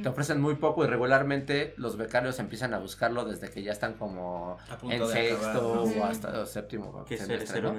Te 0.03 0.09
ofrecen 0.09 0.41
muy 0.41 0.57
poco 0.57 0.85
y 0.85 0.89
regularmente 0.89 1.75
los 1.77 1.97
becarios 1.97 2.39
empiezan 2.39 2.75
a 2.75 2.79
buscarlo 2.79 3.25
desde 3.25 3.51
que 3.51 3.63
ya 3.63 3.73
están 3.73 3.95
como 3.95 4.59
en 4.83 5.07
sexto 5.07 5.49
acabar. 5.49 5.99
o 5.99 6.05
hasta 6.05 6.47
séptimo. 6.47 7.05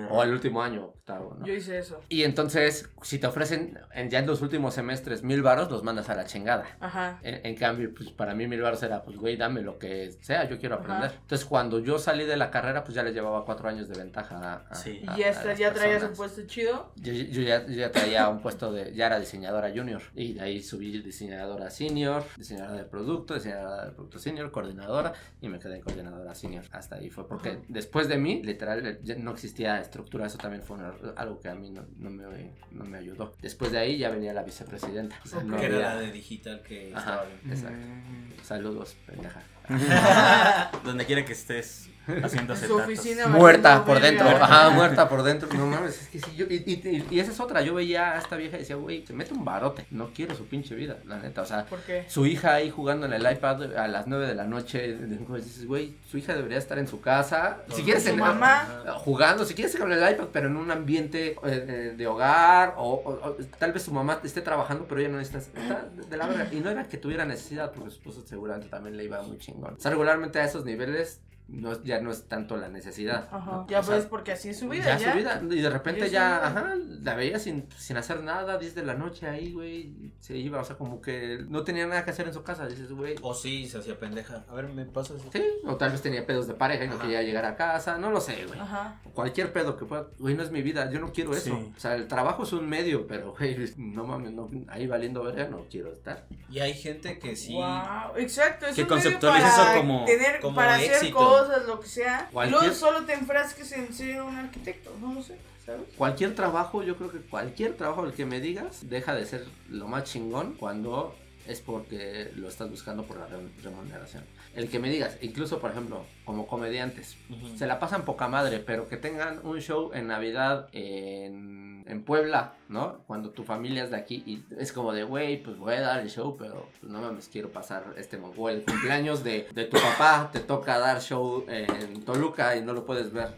O 0.10 0.24
el 0.24 0.32
último 0.32 0.62
año, 0.62 0.86
octavo, 0.86 1.36
¿no? 1.40 1.46
Yo 1.46 1.54
hice 1.54 1.78
eso. 1.78 2.00
Y 2.10 2.24
entonces, 2.24 2.90
si 3.02 3.20
te 3.20 3.28
ofrecen 3.28 3.78
en, 3.94 4.10
ya 4.10 4.20
en 4.20 4.28
los 4.28 4.42
últimos 4.42 4.74
semestres 4.74 5.24
mil 5.24 5.42
varos, 5.42 5.70
los 5.72 5.84
mandas 5.84 6.10
a 6.10 6.16
la 6.16 6.26
chingada. 6.26 6.66
Ajá. 6.80 7.20
En, 7.24 7.46
en 7.46 7.56
cambio, 7.56 7.94
pues 7.96 8.10
para 8.12 8.34
mí 8.36 8.48
mil 8.48 8.62
varos 8.62 8.82
era, 8.84 9.04
pues 9.04 9.18
güey, 9.18 9.36
dame 9.38 9.62
lo 9.62 9.78
que 9.78 10.12
sea, 10.22 10.48
yo 10.50 10.60
quiero 10.60 10.76
Ajá. 10.76 10.84
aprender. 10.84 11.12
Entonces, 11.22 11.46
cuando 11.46 11.80
yo 11.80 12.00
salí 12.00 12.26
de 12.26 12.38
la 12.38 12.52
carrera, 12.52 12.84
pues 12.84 12.96
ya 12.96 13.04
les 13.04 13.14
llevaba 13.14 13.44
cuatro 13.46 13.68
años 13.70 13.88
de 13.90 13.98
ventaja 13.98 14.38
a, 14.38 14.54
a- 14.70 14.76
Sí. 14.76 15.02
Y 15.18 15.24
a- 15.24 15.56
ya, 15.56 15.70
a 15.70 15.74
traías 15.74 16.04
un 16.04 16.14
puesto 16.14 16.42
chido. 16.48 16.92
Yo, 16.96 17.12
yo 17.14 17.42
ya, 17.42 17.66
yo 17.66 17.74
ya 17.74 17.92
traía 17.92 18.30
un 18.30 18.42
puesto 18.42 18.72
de, 18.72 18.94
ya 18.94 19.08
era 19.08 19.20
diseñadora 19.20 19.70
junior. 19.76 20.02
Y 20.16 20.34
de 20.34 20.42
ahí 20.42 20.62
subí 20.62 21.02
diseñadora 21.02 21.70
senior, 21.88 22.24
diseñadora 22.38 22.78
de 22.84 22.86
producto, 22.86 23.34
diseñadora 23.34 23.86
de 23.88 23.91
producto 23.91 24.20
senior, 24.20 24.52
coordinadora, 24.52 25.13
y 25.41 25.50
me 25.50 25.58
quedé 25.60 25.80
coordinadora 25.82 26.36
senior. 26.36 26.63
Hasta 26.72 26.96
ahí 26.98 27.10
fue 27.10 27.28
porque 27.28 27.50
Ajá. 27.50 27.60
después 27.67 28.08
de 28.08 28.17
mí, 28.17 28.41
literal, 28.44 29.00
ya 29.04 29.15
no 29.15 29.32
existía 29.32 29.80
estructura, 29.80 30.28
eso 30.28 30.38
también 30.38 30.62
fue 30.63 30.78
una- 30.78 30.94
algo 31.15 31.39
que 31.39 31.50
a 31.50 31.56
mí 31.56 31.72
no, 31.72 31.86
no 31.98 32.10
me, 32.10 32.24
no 32.72 32.86
me 32.86 32.98
ayudó. 32.98 33.34
Después 33.41 33.72
de 33.72 33.80
ahí 33.80 33.98
ya 33.98 34.10
venía 34.10 34.34
la 34.34 34.44
vicepresidenta. 34.44 35.20
O 35.24 35.28
sea, 35.28 35.39
Ok. 35.39 35.46
no 35.46 35.58
que 35.58 35.65
era 35.65 35.80
la 35.96 36.02
de 36.02 36.12
digital 36.12 36.62
que 36.62 36.91
Ajá, 36.96 37.00
estaba 37.00 37.26
bien. 37.26 37.39
exacto. 37.52 38.44
Saludos, 38.44 38.96
pendeja. 39.06 39.41
Donde 40.84 41.06
quiera 41.06 41.24
que 41.26 41.34
estés 41.34 41.89
haciendo 42.24 42.54
En 42.54 42.60
su 42.60 42.76
oficina. 42.78 43.28
Muerta 43.28 43.86
por 43.86 44.00
dentro, 44.00 44.28
ajá, 44.30 44.70
muerta 44.72 45.08
por 45.08 45.24
dentro. 45.24 45.48
No 45.54 45.68
mames, 45.68 46.02
es 46.02 46.08
que 46.10 46.20
sí, 46.20 46.36
yo, 46.36 46.46
y, 46.50 46.56
y- 46.66 47.06
y 47.10 47.20
esa 47.20 47.32
es 47.32 47.40
otra. 47.40 47.62
Yo 47.62 47.74
veía 47.76 48.14
a 48.14 48.18
esta 48.20 48.36
vieja 48.36 48.58
y 48.58 48.60
decía, 48.62 48.76
güey, 48.76 49.06
se 49.06 49.14
mete 49.14 49.34
un 49.34 49.46
barote. 49.46 49.86
No 49.92 50.10
quiero 50.14 50.36
su 50.36 50.46
pinche 50.48 50.76
vida, 50.76 50.98
la 51.06 51.18
neta. 51.20 51.42
O 51.42 51.46
sea, 51.46 51.66
¿Por 51.66 51.80
qué? 51.82 52.06
su 52.08 52.26
hija 52.26 52.54
ahí 52.56 52.70
jugando 52.70 53.06
en 53.06 53.14
el 53.14 53.32
iPad 53.32 53.76
a 53.78 53.88
las 53.88 54.08
9 54.08 54.28
de 54.28 54.36
la 54.36 54.46
noche. 54.46 54.96
Dices, 54.98 55.66
güey, 55.68 55.94
su 56.10 56.18
hija 56.18 56.34
debería 56.36 56.58
estar 56.58 56.78
en 56.80 56.88
su 56.88 57.02
casa. 57.02 57.58
Si 57.76 57.84
quieres 57.84 58.04
su 58.04 58.10
en- 58.10 58.18
mamá. 58.20 58.84
jugando, 59.04 59.46
si 59.46 59.54
quieres 59.54 59.76
con 59.76 59.92
el 59.92 60.00
iPad, 60.12 60.28
pero 60.32 60.48
en 60.48 60.58
un 60.58 60.72
ambiente 60.72 61.32
eh, 61.32 61.36
eh, 61.46 61.94
de 61.98 62.08
hogar. 62.08 62.76
O, 62.78 62.94
o- 62.94 63.28
o 63.30 63.36
tal 63.60 63.72
vez 63.74 63.84
su 63.84 63.92
mamá 63.94 64.20
esté 64.24 64.42
trabajando, 64.42 64.86
pero 64.88 65.02
ella 65.02 65.10
no 65.10 65.20
está, 65.20 65.38
está 65.38 65.86
de 66.10 66.18
la 66.18 66.28
verga. 66.28 66.48
Y 66.52 66.60
no 66.60 66.70
era 66.70 66.84
que 66.88 66.98
tuviera 66.98 67.26
necesidad, 67.26 67.72
porque 67.72 67.90
su 67.92 67.98
esposo 67.98 68.24
seguramente 68.26 68.70
también 68.70 68.98
le 68.98 69.04
iba 69.06 69.22
muy 69.22 69.38
chingón. 69.38 69.76
O 69.76 69.80
sea, 69.80 69.92
regularmente 69.92 70.40
a 70.40 70.46
esos 70.46 70.66
niveles 70.66 71.20
no, 71.52 71.84
ya 71.84 72.00
no 72.02 72.12
es 72.12 72.28
tanto 72.28 72.58
la 72.58 72.70
necesidad. 72.70 73.28
Ajá. 73.32 73.52
¿no? 73.52 73.68
Ya 73.68 73.80
O 73.80 73.84
sea, 73.84 74.00
porque 74.10 74.32
así 74.32 74.50
es 74.50 74.60
su 74.60 74.70
vida. 74.70 74.86
ya, 74.86 74.98
Ya, 74.98 75.12
su 75.12 75.18
vida. 75.18 75.42
Y 75.50 75.62
de 75.62 75.70
repente 75.70 76.10
Ya 76.10 76.48
ajá, 76.48 76.76
la 77.02 77.16
veía 77.16 77.40
sin, 77.40 77.68
sin 77.78 77.98
hacer 77.98 78.22
nada, 78.24 78.58
10 78.58 78.76
de 78.76 78.84
la 78.86 78.94
noche 78.94 79.28
ahí, 79.28 79.52
güey. 79.52 80.14
Se 80.20 80.38
iba, 80.38 80.62
o 80.62 80.64
sea, 80.64 80.78
como 80.78 81.02
que 81.02 81.44
no 81.50 81.64
tenía 81.64 81.86
nada 81.88 82.04
que 82.06 82.12
hacer 82.12 82.28
en 82.28 82.34
su 82.34 82.44
casa. 82.44 82.68
Dices, 82.68 82.92
güey. 82.92 83.16
O 83.22 83.34
sí, 83.34 83.68
se 83.68 83.80
hacía 83.80 84.00
pendeja. 84.00 84.46
A 84.50 84.54
ver, 84.54 84.68
me 84.70 84.86
pasas. 84.86 85.22
Sí, 85.32 85.44
o 85.66 85.76
tal 85.76 85.92
vez 85.92 86.02
tenía 86.02 86.26
pedos 86.26 86.48
de 86.48 86.54
pareja 86.54 86.86
y 86.86 86.88
no 86.88 87.00
quería 87.00 87.22
llegar 87.22 87.46
a 87.46 87.56
casa, 87.56 87.98
no 87.98 88.12
lo 88.12 88.22
sé, 88.22 88.46
güey. 88.48 88.60
Ajá. 88.60 89.00
Cualquier 89.14 89.52
pedo 89.52 89.76
que 89.78 89.86
pueda, 89.86 90.08
güey, 90.20 90.36
no 90.36 90.44
es 90.44 90.52
mi 90.52 90.62
vida, 90.62 90.90
yo 90.90 91.00
no 91.00 91.12
quiero 91.12 91.34
eso. 91.34 91.56
Sí. 91.58 91.74
O 91.76 91.80
sea, 91.80 91.96
el 91.96 92.08
trabajo 92.08 92.44
es 92.44 92.54
un 92.54 92.68
medio, 92.70 93.08
pero, 93.08 93.34
güey, 93.38 93.58
no 93.78 94.06
mames, 94.06 94.32
no, 94.32 94.50
ahí 94.70 94.88
valiendo 94.88 95.24
verga 95.24 95.48
no 95.48 95.66
quiero 95.70 95.92
estar. 95.92 96.26
Y 96.50 96.60
hay 96.60 96.74
gente 96.74 97.20
que 97.20 97.36
sí. 97.36 97.54
Wow, 97.54 98.16
exacto. 98.18 98.68
Es 98.68 98.76
Que 98.76 98.84
un 98.84 98.90
medio 98.90 99.04
conceptualiza 99.04 99.50
para 99.56 99.72
eso 99.74 99.82
como- 99.82 100.06
tener, 100.06 100.40
como 100.40 100.56
para 100.56 100.76
hacer 100.76 100.92
éxito. 100.94 101.41
Cosas, 101.48 101.66
lo 101.68 101.80
que 101.80 101.88
sea. 101.88 102.28
Y 102.30 102.34
Cualquier- 102.34 102.60
luego 102.62 102.76
solo 102.76 103.06
te 103.06 103.14
enfrasques 103.14 103.72
en 103.74 103.94
ser 103.94 104.22
un 104.22 104.36
arquitecto, 104.36 104.96
no 105.02 105.14
lo 105.14 105.22
sé, 105.24 105.38
¿sabes? 105.66 105.82
Cualquier 105.98 106.36
trabajo, 106.36 106.84
yo 106.84 106.96
creo 106.98 107.12
que 107.12 107.20
cualquier 107.20 107.76
trabajo 107.76 108.06
el 108.06 108.14
que 108.14 108.26
me 108.26 108.40
digas, 108.40 108.90
deja 108.90 109.14
de 109.16 109.26
ser 109.26 109.46
lo 109.70 109.88
más 109.88 110.04
chingón 110.06 110.54
cuando 110.54 111.16
es 111.48 111.60
porque 111.60 112.32
lo 112.36 112.48
estás 112.48 112.70
buscando 112.70 113.04
por 113.04 113.18
la 113.18 113.26
re- 113.26 113.50
remuneración. 113.64 114.24
El 114.56 114.70
que 114.70 114.78
me 114.80 114.90
digas, 114.90 115.18
incluso 115.22 115.60
por 115.60 115.72
ejemplo, 115.72 116.06
como 116.26 116.46
comediantes, 116.46 117.18
se 117.58 117.66
la 117.66 117.80
pasan 117.80 118.06
poca 118.06 118.28
madre, 118.28 118.60
pero 118.60 118.88
que 118.88 118.98
tengan 118.98 119.40
un 119.46 119.60
show 119.60 119.92
en 119.94 120.08
Navidad 120.08 120.70
en, 120.74 121.71
en 121.86 122.04
Puebla, 122.04 122.56
¿no? 122.70 123.00
Cuando 123.08 123.32
tu 123.32 123.44
familia 123.44 123.84
es 123.84 123.91
de 123.91 123.98
aquí 123.98 124.24
y 124.26 124.44
es 124.58 124.72
como 124.72 124.94
de, 124.94 125.04
güey, 125.04 125.41
pues 125.41 125.58
voy 125.58 125.74
a 125.74 125.82
dar 125.82 126.00
el 126.00 126.10
show, 126.10 126.36
pero 126.38 126.70
pues 126.80 126.91
no 126.91 127.02
mames, 127.02 127.28
quiero 127.28 127.52
pasar 127.52 127.94
este 127.98 128.17
o 128.17 128.50
el 128.50 128.63
cumpleaños 128.63 129.24
de, 129.24 129.48
de 129.54 129.65
tu 129.65 129.78
papá, 129.78 130.30
te 130.32 130.39
toca 130.39 130.80
dar 130.80 131.02
show 131.02 131.46
en 131.48 132.04
Toluca 132.04 132.56
y 132.56 132.62
no 132.62 132.74
lo 132.74 132.86
puedes 132.86 133.12
ver. 133.12 133.36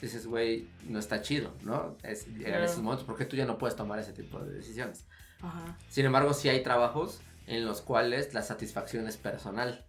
Dices, 0.00 0.26
güey, 0.26 0.68
no 0.84 0.98
está 0.98 1.22
chido, 1.22 1.52
¿no? 1.62 1.96
Es 2.02 2.26
llegar 2.28 2.62
a 2.62 2.64
esos 2.64 2.82
momentos 2.82 3.06
porque 3.06 3.24
tú 3.24 3.36
ya 3.36 3.46
no 3.46 3.58
puedes 3.58 3.76
tomar 3.76 3.98
ese 3.98 4.12
tipo 4.12 4.38
de 4.40 4.54
decisiones. 4.54 5.06
Ajá. 5.40 5.76
Sin 5.88 6.06
embargo, 6.06 6.34
sí 6.34 6.48
hay 6.48 6.62
trabajos 6.62 7.20
en 7.46 7.64
los 7.64 7.82
cuales 7.82 8.34
la 8.34 8.42
satisfacción 8.42 9.06
es 9.06 9.16
personal. 9.16 9.84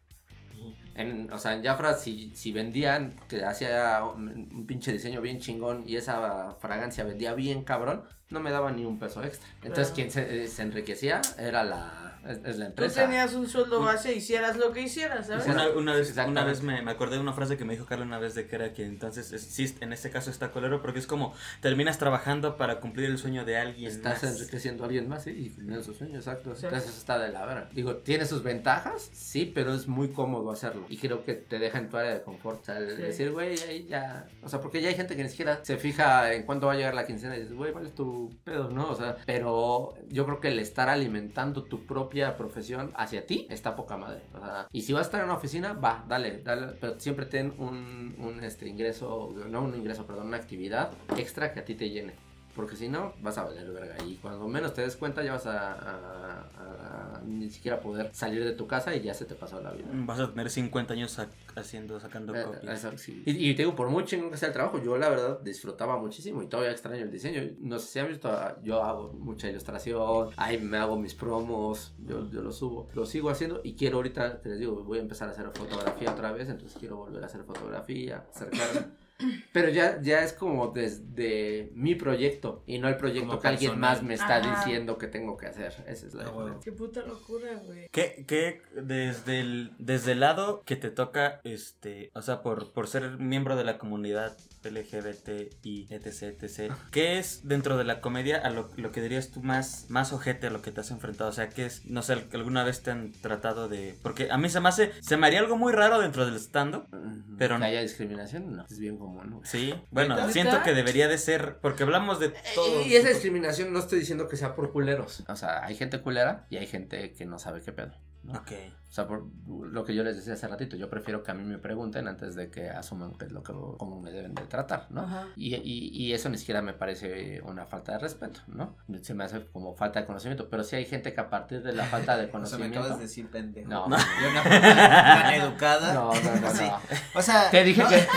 En, 0.97 1.31
o 1.31 1.37
sea, 1.39 1.53
en 1.53 1.63
Jafra, 1.63 1.93
si, 1.93 2.31
si 2.35 2.51
vendían, 2.51 3.13
que 3.29 3.43
hacía 3.45 4.03
un, 4.03 4.49
un 4.53 4.65
pinche 4.67 4.91
diseño 4.91 5.21
bien 5.21 5.39
chingón 5.39 5.83
y 5.87 5.95
esa 5.95 6.55
fragancia 6.59 7.03
vendía 7.03 7.33
bien 7.33 7.63
cabrón, 7.63 8.03
no 8.29 8.39
me 8.39 8.51
daban 8.51 8.75
ni 8.75 8.83
un 8.85 8.99
peso 8.99 9.23
extra. 9.23 9.47
Entonces, 9.61 9.93
Claro. 9.93 9.95
quien 9.95 10.11
se, 10.11 10.47
se 10.47 10.61
enriquecía 10.63 11.21
era 11.37 11.63
la, 11.63 12.06
es, 12.29 12.39
es 12.43 12.57
la 12.57 12.65
Tú 12.65 12.83
empresa. 12.83 13.01
tenías 13.03 13.33
un 13.33 13.47
sueldo 13.47 13.81
base, 13.81 14.13
hicieras 14.15 14.57
lo 14.57 14.71
que 14.71 14.81
hicieras, 14.81 15.27
¿sabes? 15.27 15.45
Una, 15.47 15.69
una 15.69 15.93
vez, 15.95 16.15
una 16.27 16.43
vez 16.43 16.61
me, 16.63 16.81
me 16.81 16.91
acordé 16.91 17.15
de 17.15 17.21
una 17.21 17.33
frase 17.33 17.57
que 17.57 17.65
me 17.65 17.73
dijo 17.73 17.85
Carla 17.85 18.05
una 18.05 18.19
vez 18.19 18.35
de 18.35 18.47
que 18.47 18.55
era 18.55 18.73
que 18.73 18.85
entonces, 18.85 19.31
es- 19.31 19.41
sí, 19.43 19.73
en 19.81 19.93
este 19.93 20.09
caso 20.09 20.29
está 20.29 20.51
colero 20.51 20.81
porque 20.81 20.99
es 20.99 21.07
como 21.07 21.33
terminas 21.61 21.97
trabajando 21.97 22.57
para 22.57 22.79
cumplir 22.79 23.09
el 23.09 23.17
sueño 23.17 23.45
de 23.45 23.57
alguien 23.57 23.91
Estás 23.91 24.23
más. 24.23 24.33
enriqueciendo 24.35 24.83
a 24.83 24.87
alguien 24.87 25.07
más 25.09 25.23
¿sí? 25.23 25.31
y 25.31 25.49
cumpliendo 25.49 25.83
sus 25.83 25.97
sueños, 25.97 26.17
exacto. 26.27 26.55
Sí. 26.55 26.65
Entonces 26.65 26.89
eso 26.89 26.99
está 26.99 27.17
de 27.19 27.29
la 27.31 27.45
vera. 27.45 27.69
Digo, 27.73 27.95
tiene 27.97 28.25
sus 28.25 28.43
ventajas, 28.43 29.09
sí, 29.13 29.51
pero 29.53 29.73
es 29.73 29.87
muy 29.87 30.09
cómodo 30.09 30.51
hacerlo. 30.51 30.85
Y 30.89 30.97
creo 30.97 31.23
que 31.23 31.33
te 31.33 31.59
deja 31.59 31.77
en 31.79 31.89
tu 31.89 31.97
área 31.97 32.13
de 32.13 32.21
confort. 32.21 32.61
O 32.61 32.65
sea, 32.65 32.77
el 32.77 32.95
Sí. 32.95 33.01
decir, 33.01 33.31
güey, 33.31 33.57
ahí 33.67 33.85
ya. 33.89 34.27
O 34.43 34.49
sea, 34.49 34.61
porque 34.61 34.81
ya 34.81 34.89
hay 34.89 34.95
gente 34.95 35.15
que 35.15 35.23
ni 35.23 35.29
siquiera 35.29 35.59
se 35.63 35.77
fija 35.77 36.33
en 36.33 36.43
cuándo 36.43 36.67
va 36.67 36.73
a 36.73 36.75
llegar 36.75 36.93
la 36.93 37.05
quincena 37.05 37.35
y 37.35 37.41
dices, 37.41 37.55
güey, 37.55 37.71
¿cuál 37.71 37.85
es 37.85 37.93
tu 37.95 38.35
pedo, 38.43 38.69
no? 38.69 38.89
O 38.89 38.95
sea, 38.95 39.17
pero 39.25 39.93
yo 40.09 40.25
creo 40.25 40.39
que 40.39 40.47
el 40.49 40.59
estar 40.59 40.89
alimentando 40.89 41.63
tu 41.63 41.85
propia 41.85 42.16
profesión 42.37 42.91
hacia 42.95 43.25
ti, 43.25 43.47
está 43.49 43.75
poca 43.75 43.97
madre. 43.97 44.21
O 44.33 44.39
sea, 44.39 44.67
y 44.71 44.81
si 44.81 44.93
vas 44.93 45.01
a 45.01 45.05
estar 45.05 45.19
en 45.21 45.25
una 45.25 45.35
oficina, 45.35 45.73
va, 45.73 46.03
dale, 46.07 46.41
dale, 46.41 46.75
pero 46.79 46.99
siempre 46.99 47.25
ten 47.25 47.53
un, 47.57 48.15
un 48.19 48.43
este, 48.43 48.67
ingreso, 48.67 49.33
no 49.49 49.61
un 49.61 49.75
ingreso, 49.75 50.05
perdón, 50.05 50.27
una 50.27 50.37
actividad 50.37 50.91
extra 51.17 51.53
que 51.53 51.59
a 51.59 51.65
ti 51.65 51.75
te 51.75 51.89
llene. 51.89 52.13
Porque 52.57 52.75
si 52.75 52.89
no, 52.89 53.13
vas 53.21 53.37
a 53.37 53.43
valer 53.45 53.71
verga. 53.71 53.95
Y 54.05 54.15
cuando 54.15 54.45
menos 54.49 54.73
te 54.73 54.81
des 54.81 54.97
cuenta, 54.97 55.23
ya 55.23 55.31
vas 55.33 55.45
a, 55.45 55.71
a- 55.73 56.41
a- 56.57 57.17
a 57.19 57.21
ni 57.25 57.49
siquiera 57.49 57.79
poder 57.79 58.09
salir 58.13 58.43
de 58.43 58.51
tu 58.51 58.67
casa 58.67 58.93
y 58.95 59.01
ya 59.01 59.13
se 59.13 59.23
te 59.25 59.35
pasó 59.35 59.61
la 59.61 59.71
vida. 59.71 59.85
Vas 59.93 60.19
a 60.19 60.29
tener 60.29 60.49
50 60.49 60.93
años 60.93 61.17
sac- 61.17 61.29
haciendo, 61.55 61.99
sacando 61.99 62.35
Eh, 62.35 62.43
copias. 62.43 62.83
eso, 62.83 62.97
sí. 62.97 63.23
Y, 63.25 63.49
y 63.51 63.55
te 63.55 63.61
digo, 63.61 63.75
por 63.75 63.89
muy 63.89 64.03
chingón 64.05 64.31
que 64.31 64.37
sea 64.37 64.47
el 64.49 64.53
trabajo, 64.53 64.81
yo 64.83 64.97
la 64.97 65.07
verdad 65.07 65.39
disfrutaba 65.41 65.97
muchísimo 65.97 66.41
y 66.41 66.47
todavía 66.47 66.71
extraño 66.71 67.03
el 67.03 67.11
diseño. 67.11 67.41
No 67.59 67.79
sé 67.79 67.87
si 67.87 67.99
han 67.99 68.07
visto, 68.07 68.27
ah, 68.29 68.57
yo 68.63 68.83
hago 68.83 69.13
mucha 69.13 69.47
ilustración, 69.49 70.29
ahí 70.35 70.57
me 70.57 70.77
hago 70.77 70.97
mis 70.97 71.13
promos, 71.13 71.93
yo, 71.99 72.29
yo 72.31 72.41
lo 72.41 72.51
subo, 72.51 72.89
lo 72.95 73.05
sigo 73.05 73.29
haciendo 73.29 73.61
y 73.63 73.75
quiero 73.75 73.97
ahorita, 73.97 74.41
te 74.41 74.49
les 74.49 74.59
digo, 74.59 74.83
voy 74.83 74.97
a 74.97 75.01
empezar 75.01 75.29
a 75.29 75.31
hacer 75.31 75.45
fotografía 75.53 76.11
otra 76.11 76.31
vez, 76.31 76.49
entonces 76.49 76.75
quiero 76.79 76.97
volver 76.97 77.21
a 77.23 77.27
hacer 77.27 77.43
fotografía, 77.43 78.25
acercarme. 78.33 78.87
Pero 79.51 79.69
ya, 79.69 79.99
ya 80.01 80.21
es 80.23 80.31
como 80.33 80.67
desde 80.67 81.71
mi 81.73 81.95
proyecto 81.95 82.63
y 82.67 82.77
no 82.77 82.87
el 82.87 82.97
proyecto 82.97 83.27
Como 83.29 83.39
que 83.41 83.47
alguien 83.47 83.79
más 83.79 84.03
me 84.03 84.13
está 84.13 84.37
Ajá. 84.37 84.63
diciendo 84.63 84.97
que 84.99 85.07
tengo 85.07 85.37
que 85.37 85.47
hacer. 85.47 85.73
Esa 85.87 86.05
es 86.07 86.13
la 86.13 86.25
Ah, 86.25 86.27
huevo. 86.27 86.39
diferencia. 86.59 86.71
Qué 86.71 86.77
puta 86.77 87.01
locura, 87.01 87.55
güey. 87.65 87.87
¿Qué, 87.91 88.25
qué 88.27 88.61
desde 88.75 89.39
el, 89.39 89.71
desde 89.79 90.11
el 90.11 90.19
lado 90.19 90.61
que 90.65 90.75
te 90.75 90.91
toca, 90.91 91.41
este, 91.43 92.11
o 92.13 92.21
sea, 92.21 92.41
por, 92.43 92.71
por 92.73 92.87
ser 92.87 93.17
miembro 93.17 93.55
de 93.55 93.63
la 93.63 93.77
comunidad 93.79 94.37
LGBT 94.71 95.53
y 95.63 95.87
etc, 95.93 96.41
etc, 96.41 96.73
¿qué 96.91 97.19
es 97.19 97.47
dentro 97.47 97.77
de 97.77 97.83
la 97.83 98.01
comedia 98.01 98.37
a 98.37 98.49
lo, 98.49 98.69
lo 98.77 98.91
que 98.91 99.01
dirías 99.01 99.29
tú 99.31 99.41
más, 99.41 99.85
más 99.89 100.13
ojete 100.13 100.47
a 100.47 100.49
lo 100.49 100.61
que 100.61 100.71
te 100.71 100.81
has 100.81 100.91
enfrentado? 100.91 101.29
O 101.29 101.33
sea, 101.33 101.49
¿qué 101.49 101.65
es, 101.65 101.85
no 101.85 102.01
sé, 102.01 102.25
alguna 102.33 102.63
vez 102.63 102.83
te 102.83 102.91
han 102.91 103.11
tratado 103.11 103.67
de... 103.69 103.95
Porque 104.03 104.29
a 104.31 104.37
mí 104.37 104.49
se 104.49 104.59
me 104.59 104.69
hace, 104.69 104.91
se 105.01 105.17
me 105.17 105.27
haría 105.27 105.39
algo 105.39 105.57
muy 105.57 105.73
raro 105.73 105.99
dentro 105.99 106.25
del 106.25 106.35
stand-up, 106.35 106.87
Ujú. 106.91 107.37
Pero 107.37 107.55
que 107.55 107.59
no. 107.59 107.65
haya 107.65 107.81
discriminación, 107.81 108.55
no, 108.55 108.65
es 108.69 108.79
bien 108.79 108.97
común. 108.97 109.29
¿no? 109.29 109.41
sí. 109.43 109.73
Bueno, 109.91 110.15
¿Neta? 110.15 110.31
siento 110.31 110.63
que 110.63 110.73
debería 110.73 111.07
de 111.07 111.17
ser, 111.17 111.57
porque 111.61 111.83
hablamos 111.83 112.19
de 112.19 112.33
todo. 112.55 112.81
Y 112.85 112.95
esa 112.95 113.09
discriminación 113.09 113.71
no 113.73 113.79
estoy 113.79 113.99
diciendo 113.99 114.27
que 114.27 114.37
sea 114.37 114.55
por 114.55 114.71
culeros. 114.71 115.23
O 115.27 115.35
sea, 115.35 115.65
hay 115.65 115.75
gente 115.75 116.01
culera 116.01 116.45
y 116.49 116.57
hay 116.57 116.67
gente 116.67 117.13
que 117.13 117.25
no 117.25 117.39
sabe 117.39 117.61
qué 117.61 117.71
pedo. 117.71 117.91
¿No? 118.23 118.33
Ok. 118.39 118.51
O 118.89 118.91
sea, 118.97 119.05
por 119.05 119.25
lo 119.69 119.83
que 119.83 119.93
yo 119.93 120.03
les 120.03 120.15
decía 120.15 120.33
hace 120.33 120.47
ratito, 120.47 120.75
yo 120.77 120.89
prefiero 120.89 121.21
que 121.21 121.29
a 121.29 121.33
mí 121.33 121.43
me 121.43 121.57
pregunten 121.59 122.07
antes 122.07 122.35
de 122.35 122.49
que 122.49 122.69
asuman 122.69 123.13
qué 123.17 123.25
es 123.25 123.31
lo 123.31 123.43
que 123.43 123.51
cómo 123.77 123.99
me 124.01 124.11
deben 124.11 124.33
de 124.33 124.43
tratar, 124.43 124.87
¿no? 124.89 125.07
Y, 125.35 125.55
y, 125.55 125.89
y 125.93 126.13
eso 126.13 126.29
ni 126.29 126.37
siquiera 126.37 126.61
me 126.61 126.73
parece 126.73 127.41
una 127.43 127.65
falta 127.65 127.91
de 127.91 127.99
respeto, 127.99 128.39
¿no? 128.47 128.75
Se 129.01 129.13
me 129.13 129.25
hace 129.25 129.45
como 129.51 129.75
falta 129.75 129.99
de 129.99 130.05
conocimiento, 130.05 130.49
pero 130.49 130.63
sí 130.63 130.77
hay 130.77 130.85
gente 130.85 131.13
que 131.13 131.19
a 131.19 131.29
partir 131.29 131.61
de 131.63 131.73
la 131.73 131.83
falta 131.85 132.15
de 132.17 132.23
O 132.27 132.27
sea, 132.27 132.27
me 132.27 132.31
conocimiento... 132.31 132.79
acabas 132.79 132.97
de 132.97 133.03
decir 133.03 133.29
pendejo. 133.29 133.69
No. 133.69 133.87
Yo 134.21 134.29
una 134.31 134.43
persona 134.43 135.21
tan 135.21 135.33
educada. 135.33 135.93
no, 135.93 136.13
no, 136.13 136.35
no, 136.41 136.49
Sí. 136.51 136.63
no. 136.63 136.79
O 137.13 137.21
sea, 137.21 137.51
Te 137.51 137.63
dije 137.65 137.83
no, 137.83 137.89
que 137.89 138.07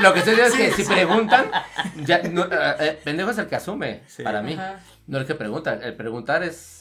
lo 0.00 0.12
que 0.14 0.20
estoy 0.20 0.36
diciendo 0.36 0.56
es 0.64 0.76
que 0.76 0.82
si 0.84 0.88
preguntan, 0.90 1.46
ya, 2.04 2.22
no, 2.22 2.44
eh, 2.44 2.74
eh, 2.78 3.00
pendejo 3.04 3.30
es 3.30 3.38
el 3.38 3.46
que 3.48 3.56
asume, 3.56 4.02
Sí. 4.06 4.22
para 4.22 4.42
mí, 4.42 4.56
no 5.08 5.18
el 5.18 5.26
que 5.26 5.34
pregunta. 5.34 5.74
El 5.74 5.96
preguntar 5.96 6.44
es 6.44 6.79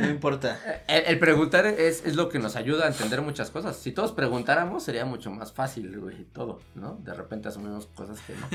no 0.00 0.08
importa. 0.10 0.58
El, 0.88 1.04
el 1.06 1.18
preguntar 1.18 1.66
es, 1.66 2.04
es 2.04 2.16
lo 2.16 2.28
que 2.28 2.38
nos 2.38 2.56
ayuda 2.56 2.84
a 2.86 2.88
entender 2.88 3.20
muchas 3.22 3.50
cosas. 3.50 3.76
Si 3.76 3.92
todos 3.92 4.12
preguntáramos, 4.12 4.82
sería 4.82 5.04
mucho 5.04 5.30
más 5.30 5.52
fácil, 5.52 5.98
güey, 5.98 6.24
todo, 6.32 6.60
¿no? 6.74 6.98
De 7.02 7.14
repente 7.14 7.48
asumimos 7.48 7.86
cosas 7.86 8.18
que 8.20 8.34
no. 8.34 8.46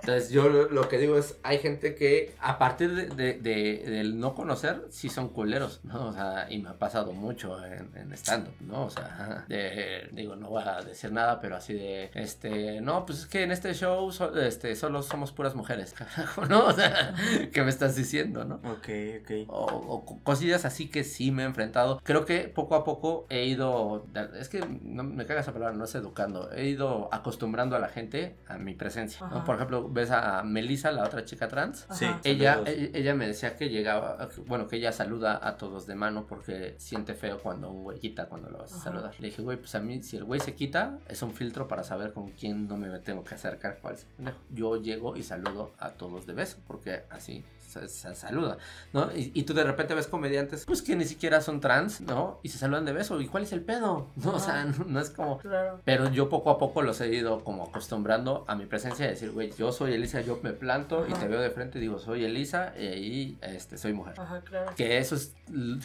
Entonces, 0.00 0.30
yo 0.30 0.48
lo, 0.48 0.68
lo 0.70 0.88
que 0.88 0.98
digo 0.98 1.18
es, 1.18 1.36
hay 1.42 1.58
gente 1.58 1.94
que 1.94 2.34
a 2.40 2.58
partir 2.58 2.94
de, 2.94 3.06
de- 3.08 3.34
de- 3.38 3.82
del 3.90 4.18
no 4.18 4.34
conocer, 4.34 4.86
sí 4.90 5.08
son 5.08 5.28
culeros, 5.28 5.80
¿no? 5.84 6.06
O 6.08 6.12
sea, 6.12 6.46
y 6.50 6.58
me 6.58 6.70
ha 6.70 6.78
pasado 6.78 7.12
mucho 7.12 7.62
en, 7.64 7.90
en 7.94 8.12
stand-up, 8.14 8.54
¿no? 8.60 8.84
O 8.86 8.90
sea, 8.90 9.44
de- 9.48 10.08
digo, 10.12 10.36
no 10.36 10.48
voy 10.48 10.62
a 10.66 10.80
decir 10.82 11.12
nada, 11.12 11.40
pero 11.40 11.56
así 11.56 11.74
de, 11.74 12.10
este, 12.14 12.80
no, 12.80 13.04
pues 13.06 13.20
es 13.20 13.26
que 13.26 13.42
en 13.42 13.50
este 13.52 13.74
show 13.74 14.10
so- 14.12 14.36
este, 14.38 14.74
solo 14.76 15.02
somos 15.02 15.32
puras 15.32 15.54
mujeres, 15.54 15.92
carajo, 15.98 16.46
¿no? 16.46 16.66
O 16.66 16.72
sea, 16.72 17.14
¿qué 17.52 17.62
me 17.62 17.70
estás 17.70 17.96
diciendo, 17.96 18.44
no? 18.44 18.56
Ok, 18.70 18.88
ok. 19.22 19.30
o, 19.48 19.64
o 19.64 19.97
co- 20.04 20.20
cosillas 20.22 20.64
así 20.64 20.88
que 20.88 21.04
sí 21.04 21.30
me 21.30 21.42
he 21.42 21.46
enfrentado. 21.46 22.00
Creo 22.02 22.24
que 22.24 22.48
poco 22.48 22.74
a 22.74 22.84
poco 22.84 23.26
he 23.30 23.44
ido, 23.46 24.06
es 24.38 24.48
que 24.48 24.60
no 24.82 25.02
me 25.04 25.26
caga 25.26 25.40
esa 25.40 25.52
palabra, 25.52 25.74
no 25.76 25.84
es 25.84 25.94
educando, 25.94 26.50
he 26.52 26.66
ido 26.68 27.08
acostumbrando 27.12 27.76
a 27.76 27.78
la 27.78 27.88
gente 27.88 28.36
a 28.46 28.58
mi 28.58 28.74
presencia. 28.74 29.28
Por 29.44 29.56
ejemplo, 29.56 29.88
ves 29.88 30.10
a 30.10 30.42
Melissa, 30.42 30.92
la 30.92 31.04
otra 31.04 31.24
chica 31.24 31.48
trans. 31.48 31.86
Sí. 31.92 32.06
Ella, 32.24 32.62
e- 32.66 32.90
ella 32.94 33.14
me 33.14 33.26
decía 33.26 33.56
que 33.56 33.68
llegaba, 33.68 34.28
bueno, 34.46 34.66
que 34.68 34.76
ella 34.76 34.92
saluda 34.92 35.38
a 35.42 35.56
todos 35.56 35.86
de 35.86 35.94
mano 35.94 36.26
porque 36.26 36.74
siente 36.78 37.14
feo 37.14 37.38
cuando 37.40 37.70
un 37.70 37.82
güey 37.84 37.98
quita 37.98 38.26
cuando 38.26 38.50
lo 38.50 38.58
vas 38.58 38.72
a 38.72 38.76
Ajá. 38.76 38.84
saludar. 38.84 39.14
Le 39.18 39.28
dije, 39.28 39.42
güey, 39.42 39.56
pues 39.58 39.74
a 39.74 39.80
mí, 39.80 40.02
si 40.02 40.16
el 40.16 40.24
güey 40.24 40.40
se 40.40 40.54
quita, 40.54 40.98
es 41.08 41.22
un 41.22 41.32
filtro 41.32 41.68
para 41.68 41.84
saber 41.84 42.12
con 42.12 42.28
quién 42.30 42.66
no 42.68 42.76
me 42.76 42.88
tengo 43.00 43.24
que 43.24 43.34
acercar. 43.34 43.78
Cuál 43.80 43.94
es 43.94 44.02
el 44.02 44.08
pendejo. 44.16 44.38
Yo 44.50 44.76
llego 44.80 45.16
y 45.16 45.22
saludo 45.22 45.72
a 45.78 45.90
todos 45.90 46.26
de 46.26 46.32
beso 46.32 46.58
porque 46.66 47.02
así 47.10 47.44
saluda, 47.68 48.58
¿no? 48.92 49.10
Y, 49.14 49.32
y 49.34 49.42
tú 49.44 49.54
de 49.54 49.64
repente 49.64 49.94
ves 49.94 50.06
comediantes, 50.06 50.64
pues 50.64 50.82
que 50.82 50.96
ni 50.96 51.04
siquiera 51.04 51.40
son 51.40 51.60
trans, 51.60 52.00
¿no? 52.00 52.40
Y 52.42 52.48
se 52.48 52.58
saludan 52.58 52.84
de 52.84 52.92
beso. 52.92 53.20
¿Y 53.20 53.26
cuál 53.26 53.44
es 53.44 53.52
el 53.52 53.62
pedo? 53.62 54.08
No, 54.28 54.34
o 54.34 54.38
sea, 54.40 54.64
no, 54.64 54.84
no 54.84 55.00
es 55.00 55.10
como... 55.10 55.38
Claro. 55.38 55.80
Pero 55.84 56.10
yo 56.10 56.28
poco 56.28 56.50
a 56.50 56.58
poco 56.58 56.82
los 56.82 57.00
he 57.00 57.14
ido 57.14 57.44
como 57.44 57.64
acostumbrando 57.64 58.44
a 58.46 58.56
mi 58.56 58.66
presencia 58.66 59.06
de 59.06 59.12
decir, 59.12 59.30
güey, 59.30 59.52
yo 59.56 59.72
soy 59.72 59.94
Elisa, 59.94 60.20
yo 60.20 60.38
me 60.42 60.52
planto 60.52 61.06
y 61.08 61.12
te 61.12 61.28
veo 61.28 61.40
de 61.40 61.50
frente 61.50 61.78
y 61.78 61.80
digo, 61.80 61.98
soy 61.98 62.24
Elisa 62.24 62.74
y 62.78 62.86
ahí 62.86 63.38
este, 63.42 63.78
soy 63.78 63.92
mujer. 63.92 64.14
Ajá, 64.18 64.40
claro. 64.42 64.72
Que 64.76 64.98
eso 64.98 65.14
es, 65.14 65.34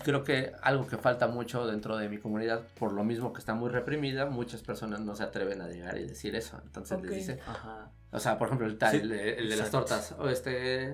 creo 0.04 0.24
que 0.24 0.52
algo 0.62 0.88
que 0.88 0.98
falta 0.98 1.28
mucho 1.28 1.66
dentro 1.68 1.98
de 1.98 2.10
mi 2.10 2.18
comunidad, 2.18 2.64
por 2.80 2.92
lo 2.92 3.04
mismo 3.04 3.34
que 3.34 3.40
está 3.40 3.54
muy 3.54 3.70
reprimida, 3.70 4.26
muchas 4.26 4.62
personas 4.62 5.02
no 5.02 5.16
se 5.16 5.24
atreven 5.24 5.62
a 5.62 5.68
llegar 5.68 5.98
y 5.98 6.06
decir 6.06 6.36
eso. 6.36 6.60
Entonces 6.64 7.02
les 7.02 7.16
dice, 7.16 7.40
Ajá. 7.48 7.90
O 8.14 8.20
sea, 8.20 8.38
por 8.38 8.48
ejemplo, 8.48 8.68
el, 8.68 8.78
tal, 8.78 8.92
Sí, 8.92 8.98
el, 8.98 9.10
de- 9.10 9.34
el 9.36 9.50
de 9.50 9.56
las 9.56 9.72
tortas, 9.72 10.16
o 10.20 10.30
este, 10.30 10.52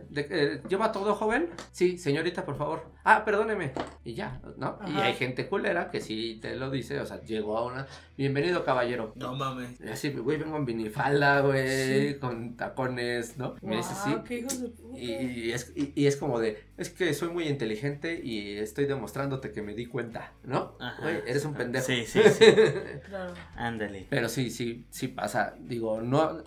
de- 0.10 0.28
eh, 0.30 0.62
¿lleva 0.70 0.92
todo 0.92 1.14
joven? 1.16 1.50
Sí, 1.72 1.98
señorita, 1.98 2.46
por 2.46 2.58
favor. 2.58 2.92
Ah, 3.04 3.24
perdóneme. 3.26 3.74
Y 4.04 4.14
ya, 4.14 4.42
¿no? 4.58 4.80
Y 4.88 4.98
hay 5.00 5.14
gente 5.14 5.48
culera 5.48 5.90
que 5.92 6.02
sí 6.02 6.40
te 6.42 6.56
lo 6.56 6.70
dice, 6.72 7.00
o 7.00 7.06
sea, 7.06 7.22
llegó 7.22 7.58
a 7.58 7.66
una, 7.66 7.88
bienvenido 8.20 8.66
caballero. 8.66 9.14
No 9.16 9.34
mames. 9.34 9.80
Y 9.80 9.88
Así, 9.88 10.10
güey, 10.12 10.38
vengo 10.38 10.58
en 10.58 10.66
minifalda, 10.66 11.40
güey, 11.40 12.10
Sí. 12.10 12.20
con 12.20 12.58
tacones, 12.58 13.38
¿no? 13.38 13.56
Me 13.62 13.78
dice, 13.78 13.94
sí. 14.04 14.14
qué 14.28 14.40
hijos 14.40 14.62
de 14.62 14.68
puta. 14.68 15.00
Y, 15.00 15.12
y 15.14 15.52
es, 15.54 15.72
y, 15.74 15.94
y 15.96 16.06
es 16.06 16.18
como 16.18 16.40
de, 16.42 16.62
es 16.76 16.90
que 16.90 17.14
soy 17.14 17.30
muy 17.30 17.48
inteligente 17.48 18.20
y 18.22 18.58
estoy 18.58 18.86
demostrándote 18.88 19.52
que 19.54 19.62
me 19.62 19.74
di 19.74 19.86
cuenta, 19.86 20.34
¿no? 20.44 20.76
Ajá. 20.82 21.02
Güey, 21.02 21.22
eres 21.28 21.46
un 21.46 21.54
pendejo. 21.54 21.86
Sí, 21.86 22.04
sí, 22.06 22.20
sí. 22.38 22.46
Claro. 23.08 23.34
Ándale. 23.56 24.08
Pero 24.10 24.28
sí, 24.28 24.50
sí, 24.52 24.86
sí 24.90 25.08
pasa. 25.08 25.56
Digo, 25.58 26.02
no, 26.02 26.44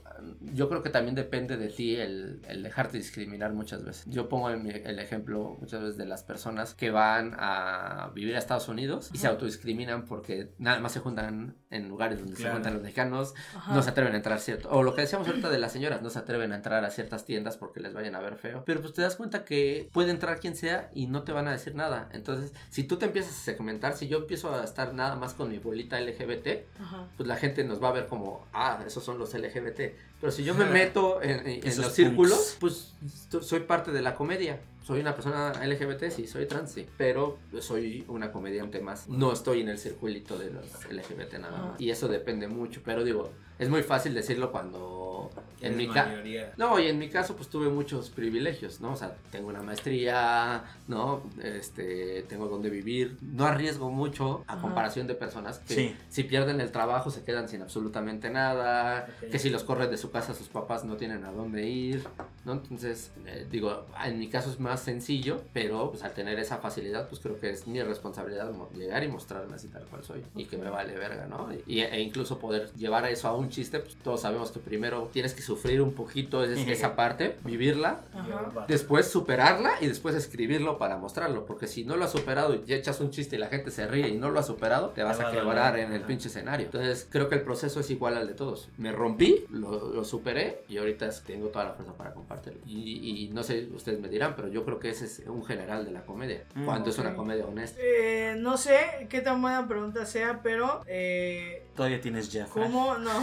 yo 0.53 0.69
creo 0.69 0.83
que 0.83 0.91
también 0.91 1.15
depende 1.15 1.57
de 1.57 1.69
ti 1.69 1.97
el, 1.97 2.43
el 2.49 2.63
dejarte 2.63 2.99
discriminar 2.99 3.55
muchas 3.55 3.83
veces. 3.83 4.05
Yo 4.09 4.29
pongo 4.29 4.51
el, 4.51 4.67
el 4.69 4.99
ejemplo 4.99 5.57
muchas 5.59 5.81
veces 5.81 5.97
de 5.97 6.05
las 6.05 6.23
personas 6.23 6.75
que 6.75 6.91
van 6.91 7.35
a 7.39 8.11
vivir 8.15 8.37
a 8.37 8.39
Estados 8.39 8.69
Unidos 8.69 9.11
y 9.15 9.19
se 9.19 9.27
autodiscriminan 9.27 10.05
porque 10.05 10.53
nada 10.59 10.79
más 10.81 10.93
se 10.93 11.01
juntan 11.01 11.57
en 11.73 11.89
lugares 11.89 12.21
donde 12.21 12.37
se 12.37 12.49
juntan 12.51 12.75
los 12.75 12.83
mexicanos, 12.83 13.35
Ajá. 13.57 13.75
no 13.75 13.83
se 13.83 13.91
atreven 13.91 14.13
a 14.15 14.17
entrar 14.17 14.39
cierto. 14.41 14.69
O 14.71 14.83
lo 14.83 14.95
que 14.95 15.01
decíamos 15.01 15.27
ahorita 15.27 15.51
de 15.51 15.59
las 15.59 15.73
señoras, 15.73 16.03
no 16.03 16.11
se 16.11 16.19
atreven 16.19 16.53
a 16.53 16.57
entrar 16.57 16.85
a 16.85 16.91
ciertas 16.91 17.25
tiendas 17.25 17.57
porque 17.57 17.81
les 17.81 17.93
vayan 17.95 18.15
a 18.15 18.21
ver 18.21 18.37
feo. 18.37 18.63
Pero 18.65 18.81
pues 18.81 18.93
te 18.93 19.03
das 19.03 19.17
cuenta 19.17 19.45
que 19.45 19.89
puede 19.93 20.11
entrar 20.11 20.39
quien 20.39 20.55
sea 20.57 20.91
y 20.95 21.07
no 21.07 21.23
te 21.23 21.33
van 21.33 21.49
a 21.49 21.53
decir 21.53 21.75
nada. 21.75 22.09
Entonces, 22.13 22.53
si 22.71 22.85
tú 22.85 22.97
te 22.99 23.07
empiezas 23.07 23.33
a 23.33 23.43
segmentar, 23.43 23.97
si 23.97 24.07
yo 24.09 24.19
empiezo 24.19 24.55
a 24.55 24.63
estar 24.65 24.95
nada 24.95 25.17
más 25.17 25.35
con 25.35 25.49
mi 25.51 25.59
bolita 25.59 25.99
LGBT, 26.01 26.65
Ajá. 26.81 27.07
pues 27.17 27.27
la 27.27 27.37
gente 27.37 27.65
nos 27.65 27.83
va 27.83 27.89
a 27.89 27.93
ver 27.93 28.07
como, 28.07 28.47
ah, 28.53 28.81
esos 28.87 29.03
son 29.03 29.19
los 29.19 29.35
LGBT. 29.35 29.81
Pero 30.21 30.31
si 30.31 30.45
yo 30.45 30.55
me 30.55 30.67
meto 30.67 31.21
en, 31.23 31.31
en- 31.41 31.47
en 31.49 31.67
Esos 31.67 31.87
los 31.87 31.95
círculos, 31.95 32.57
pues 32.61 32.93
soy 33.41 33.61
parte 33.61 33.91
de 33.91 34.03
la 34.03 34.15
comedia. 34.15 34.61
Soy 34.83 35.01
una 35.01 35.15
persona 35.15 35.53
LGBT, 35.65 36.11
sí, 36.11 36.27
soy 36.27 36.47
trans, 36.47 36.73
sí. 36.73 36.87
Pero 36.99 37.39
soy 37.61 38.05
una 38.09 38.33
comediante 38.33 38.81
más. 38.81 39.09
No 39.09 39.33
estoy 39.33 39.61
en 39.61 39.69
el 39.69 39.79
circulito 39.79 40.39
de 40.39 40.51
los 40.51 40.67
LGBT 40.91 41.35
nada 41.39 41.59
más. 41.63 41.81
Y 41.81 41.91
eso 41.91 42.09
depende 42.09 42.49
mucho. 42.49 42.81
Pero 42.85 43.05
digo, 43.05 43.31
es 43.59 43.69
muy 43.69 43.83
fácil 43.83 44.13
decirlo 44.15 44.51
cuando 44.51 45.31
en 45.61 45.77
mi 45.77 45.87
caso... 45.87 46.11
No, 46.57 46.81
y 46.81 46.89
en 46.89 46.99
mi 46.99 47.09
caso 47.09 47.37
pues 47.37 47.49
tuve 47.49 47.69
muchos 47.69 48.11
privilegios, 48.11 48.81
¿no? 48.81 48.93
O 48.93 48.97
sea, 48.97 49.15
tengo 49.31 49.49
una 49.49 49.63
maestría, 49.63 50.65
¿no? 50.89 51.23
Este, 51.43 52.23
tengo 52.29 52.49
donde 52.49 52.71
vivir. 52.71 53.17
No 53.21 53.47
arriesgo 53.47 53.91
mucho 53.91 54.43
a 54.49 54.55
Ajá. 54.55 54.63
comparación 54.63 55.07
de 55.07 55.15
personas 55.15 55.61
que 55.61 55.75
Sí. 55.75 55.97
si 56.09 56.25
pierden 56.25 56.61
el 56.61 56.73
trabajo 56.73 57.11
se 57.11 57.23
quedan 57.23 57.49
sin 57.49 57.63
absolutamente 57.63 58.31
nada, 58.31 59.07
Ok. 59.23 59.31
que 59.31 59.39
si 59.39 59.49
los 59.51 59.63
corren 59.63 59.91
de 59.91 59.97
su 59.97 60.11
casa 60.11 60.35
sus 60.35 60.49
papás 60.49 60.85
no 60.85 60.97
tienen 60.97 61.25
a 61.25 61.31
dónde 61.31 61.65
ir, 61.69 62.03
¿no? 62.45 62.53
Entonces, 62.55 63.13
eh, 63.27 63.47
digo, 63.49 63.87
en 64.05 64.19
mi 64.19 64.29
caso 64.29 64.51
es 64.51 64.59
más 64.59 64.72
sencillo, 64.81 65.41
pero 65.53 65.91
pues 65.91 66.03
al 66.05 66.13
tener 66.13 66.39
esa 66.39 66.59
facilidad 66.59 67.09
pues 67.09 67.21
creo 67.21 67.39
que 67.39 67.51
es 67.51 67.67
mi 67.67 67.83
responsabilidad 67.83 68.51
llegar 68.75 69.03
y 69.05 69.09
mostrarme 69.09 69.55
así 69.55 69.69
tal 69.69 69.85
cual 69.85 70.03
soy 70.05 70.23
y 70.35 70.45
que 70.47 70.57
me 70.57 70.71
vale 70.71 70.95
verga, 70.97 71.27
¿no? 71.27 71.49
Y, 71.67 71.81
e 71.81 72.01
incluso 72.01 72.39
poder 72.39 72.71
llevar 72.75 73.07
eso 73.07 73.29
a 73.29 73.35
un 73.37 73.49
chiste, 73.51 73.79
pues 73.81 73.97
todos 73.97 74.21
sabemos 74.23 74.51
que 74.51 74.61
primero 74.61 75.11
tienes 75.13 75.35
que 75.35 75.43
sufrir 75.43 75.81
un 75.83 75.93
poquito 75.93 76.45
es- 76.45 76.67
esa 76.69 76.97
parte, 76.97 77.37
vivirla 77.45 78.01
Ajá. 78.15 78.65
Después 78.69 79.07
superarla 79.09 79.73
y 79.81 79.87
después 79.87 80.15
escribirlo 80.15 80.79
para 80.79 80.97
mostrarlo. 80.97 81.45
Porque 81.47 81.67
si 81.67 81.85
no 81.85 81.97
lo 81.97 82.05
has 82.05 82.13
superado 82.13 82.55
y 82.67 82.73
echas 82.73 83.01
un 83.01 83.11
chiste 83.11 83.37
y 83.37 83.39
la 83.39 83.49
gente 83.49 83.71
se 83.71 83.87
ríe 83.87 84.09
y 84.09 84.17
no 84.17 84.31
lo 84.31 84.39
has 84.41 84.47
superado, 84.47 84.91
te 84.91 85.03
vas 85.03 85.19
Te 85.19 85.25
va 85.25 85.31
a 85.31 85.33
quebrar 85.33 85.79
en 85.79 85.93
el 85.93 86.03
pinche 86.03 86.29
escenario. 86.29 86.67
Entonces 86.67 87.07
creo 87.11 87.29
que 87.29 87.35
el 87.37 87.43
proceso 87.43 87.81
es 87.81 87.91
igual 87.91 88.17
al 88.17 88.27
de 88.27 88.35
todos. 88.35 88.69
Me 88.79 88.93
rompí, 88.93 89.45
lo, 89.51 89.93
lo 89.93 90.05
superé 90.05 90.63
y 90.69 90.79
ahorita 90.79 91.11
tengo 91.27 91.49
toda 91.49 91.65
la 91.67 91.73
fuerza 91.73 91.93
para 91.95 92.13
compartirlo. 92.15 92.61
Y, 92.67 93.25
y 93.25 93.29
no 93.31 93.43
sé, 93.43 93.69
ustedes 93.75 94.01
me 94.01 94.09
dirán, 94.09 94.35
pero 94.37 94.49
yo 94.49 94.62
creo 94.65 94.79
que 94.79 94.91
ese 94.91 95.05
es 95.07 95.23
un 95.27 95.45
general 95.45 95.85
de 95.85 95.91
la 95.93 96.03
comedia. 96.05 96.45
Mm, 96.55 96.65
cuando 96.65 96.91
es 96.91 96.99
una 96.99 97.15
comedia 97.15 97.45
honesta. 97.47 97.79
Eh, 97.83 98.35
no 98.39 98.57
sé 98.57 99.07
qué 99.11 99.21
tan 99.21 99.41
buena 99.43 99.67
pregunta 99.67 100.07
sea, 100.07 100.41
pero 100.43 100.83
eh, 100.87 101.67
Todavía 101.77 102.01
tienes 102.01 102.31
ya. 102.33 102.47
¿cómo 102.47 102.97
no? 102.99 103.11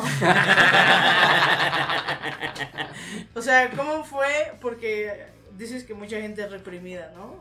o 3.35 3.41
sea, 3.41 3.69
¿cómo 3.71 4.03
fue? 4.03 4.53
Porque 4.61 5.25
dices 5.57 5.83
que 5.83 5.93
mucha 5.93 6.19
gente 6.21 6.43
es 6.43 6.51
reprimida, 6.51 7.11
¿no? 7.15 7.35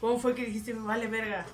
¿Cómo 0.00 0.18
fue 0.18 0.34
que 0.34 0.44
dijiste 0.44 0.74
me 0.74 0.86
vale 0.86 1.06
verga? 1.06 1.44